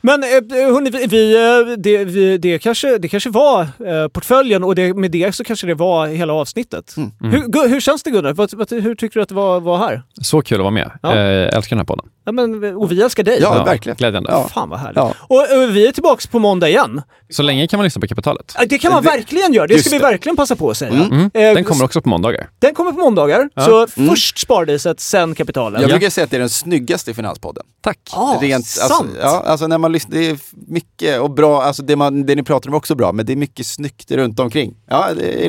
Men 0.00 0.22
eh, 0.22 0.28
hörni, 0.72 0.90
vi, 1.06 1.34
eh, 1.36 1.76
det, 1.78 2.04
vi, 2.04 2.38
det, 2.38 2.58
kanske, 2.58 2.98
det 2.98 3.08
kanske 3.08 3.30
var 3.30 3.60
eh, 3.62 4.08
portföljen 4.12 4.64
och 4.64 4.74
det, 4.74 4.94
med 4.94 5.10
det 5.10 5.34
så 5.34 5.44
kanske 5.44 5.66
det 5.66 5.74
var 5.74 6.06
hela 6.06 6.32
avsnittet. 6.32 6.94
Mm. 6.96 7.10
Hur, 7.32 7.68
hur 7.68 7.80
känns 7.80 8.02
det 8.02 8.10
Gunnar? 8.10 8.32
Vad, 8.32 8.54
vad, 8.54 8.70
hur 8.72 8.94
tycker 8.94 9.14
du 9.20 9.22
att 9.22 9.28
det 9.28 9.34
var, 9.34 9.60
var 9.60 9.78
här? 9.78 10.02
Så 10.22 10.42
kul 10.42 10.58
att 10.58 10.62
vara 10.62 10.70
med. 10.70 10.90
Ja. 11.02 11.14
Eh, 11.16 11.56
älskar 11.56 11.76
den 11.76 11.78
här 11.78 11.84
podden. 11.84 12.06
Ja, 12.24 12.32
men, 12.32 12.76
och 12.76 12.92
vi 12.92 13.02
älskar 13.02 13.22
dig. 13.22 13.38
Ja, 13.40 13.64
verkligen. 13.64 13.96
Glädjande. 13.96 14.30
Ja. 14.32 14.48
Fan 14.54 14.68
vad 14.68 14.78
härligt. 14.78 14.96
Ja. 14.96 15.14
Och, 15.20 15.50
eh, 15.50 15.68
vi 15.68 15.86
är 15.88 15.92
tillbaka 15.92 16.28
på 16.30 16.38
måndag 16.38 16.68
igen. 16.68 17.02
Så 17.30 17.42
länge 17.42 17.66
kan 17.66 17.78
man 17.78 17.84
lyssna 17.84 18.00
på 18.00 18.06
kapitalet. 18.06 18.54
Ja, 18.58 18.64
Det 18.68 18.78
kan 18.78 18.92
man 18.92 19.02
Det- 19.02 19.08
verkligen 19.08 19.52
göra. 19.52 19.66
Det 19.66 19.78
ska 19.78 19.90
vi 19.90 19.98
verkligen 19.98 20.36
passa 20.36 20.56
på 20.56 20.70
att 20.70 20.76
säga. 20.76 20.90
Mm. 20.92 21.24
Eh, 21.24 21.30
Den 21.54 21.64
kommer 21.64 21.84
också 21.84 22.00
på 22.00 22.08
måndagar. 22.08 22.48
den 22.58 22.74
kommer 22.74 22.92
på 22.92 22.98
måndagar. 22.98 23.48
Ja. 23.54 23.64
Så 23.64 23.86
först 23.86 24.38
Spardiset, 24.38 25.00
sen 25.00 25.34
Kapitalet. 25.34 25.80
Jag 25.80 25.90
brukar 25.90 26.10
säga 26.10 26.24
att 26.24 26.30
det 26.30 26.36
är 26.36 26.40
den 26.40 26.48
snyggaste 26.50 27.14
finanspodden. 27.14 27.64
Tack. 27.80 27.98
Ah, 28.12 28.34
Rent, 28.40 28.66
sant. 28.66 29.10
alltså, 29.22 29.37
ja, 29.44 29.50
alltså 29.50 29.66
när 29.66 29.78
man 29.78 29.92
lyssnar, 29.92 30.18
det 30.18 30.26
är 30.30 30.38
mycket 30.68 31.20
och 31.20 31.30
bra, 31.30 31.62
alltså 31.62 31.82
det, 31.82 31.96
man, 31.96 32.26
det 32.26 32.34
ni 32.34 32.42
pratar 32.42 32.68
om 32.70 32.74
är 32.74 32.78
också 32.78 32.94
bra, 32.94 33.12
men 33.12 33.26
det 33.26 33.32
är 33.32 33.36
mycket 33.36 33.66
snyggt 33.66 34.10
runt 34.10 34.40
omkring. 34.40 34.74
Ja, 34.88 35.08
det 35.16 35.44
är 35.46 35.48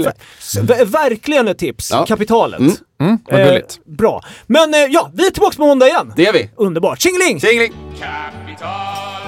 ver- 0.62 0.86
verkligen 0.86 1.48
ett 1.48 1.58
tips. 1.58 1.92
Ja. 1.92 2.06
Kapitalet. 2.06 2.60
Mm. 2.60 2.72
Mm, 3.02 3.18
vad 3.26 3.40
Eh, 3.40 3.48
gulligt. 3.48 3.80
bra. 3.86 4.22
Men 4.48 4.74
eh, 4.74 4.80
ja, 4.80 5.12
vi 5.14 5.28
är 5.28 5.32
tillbaka 5.32 5.56
på 5.58 5.66
måndag 5.68 5.88
igen. 5.88 6.14
Det 6.16 6.26
är 6.28 6.34
vi! 6.34 6.50
Underbart. 6.56 7.00
Tjingeling! 7.02 7.40
Tjingeling! 7.40 7.74
Kapital 8.00 9.19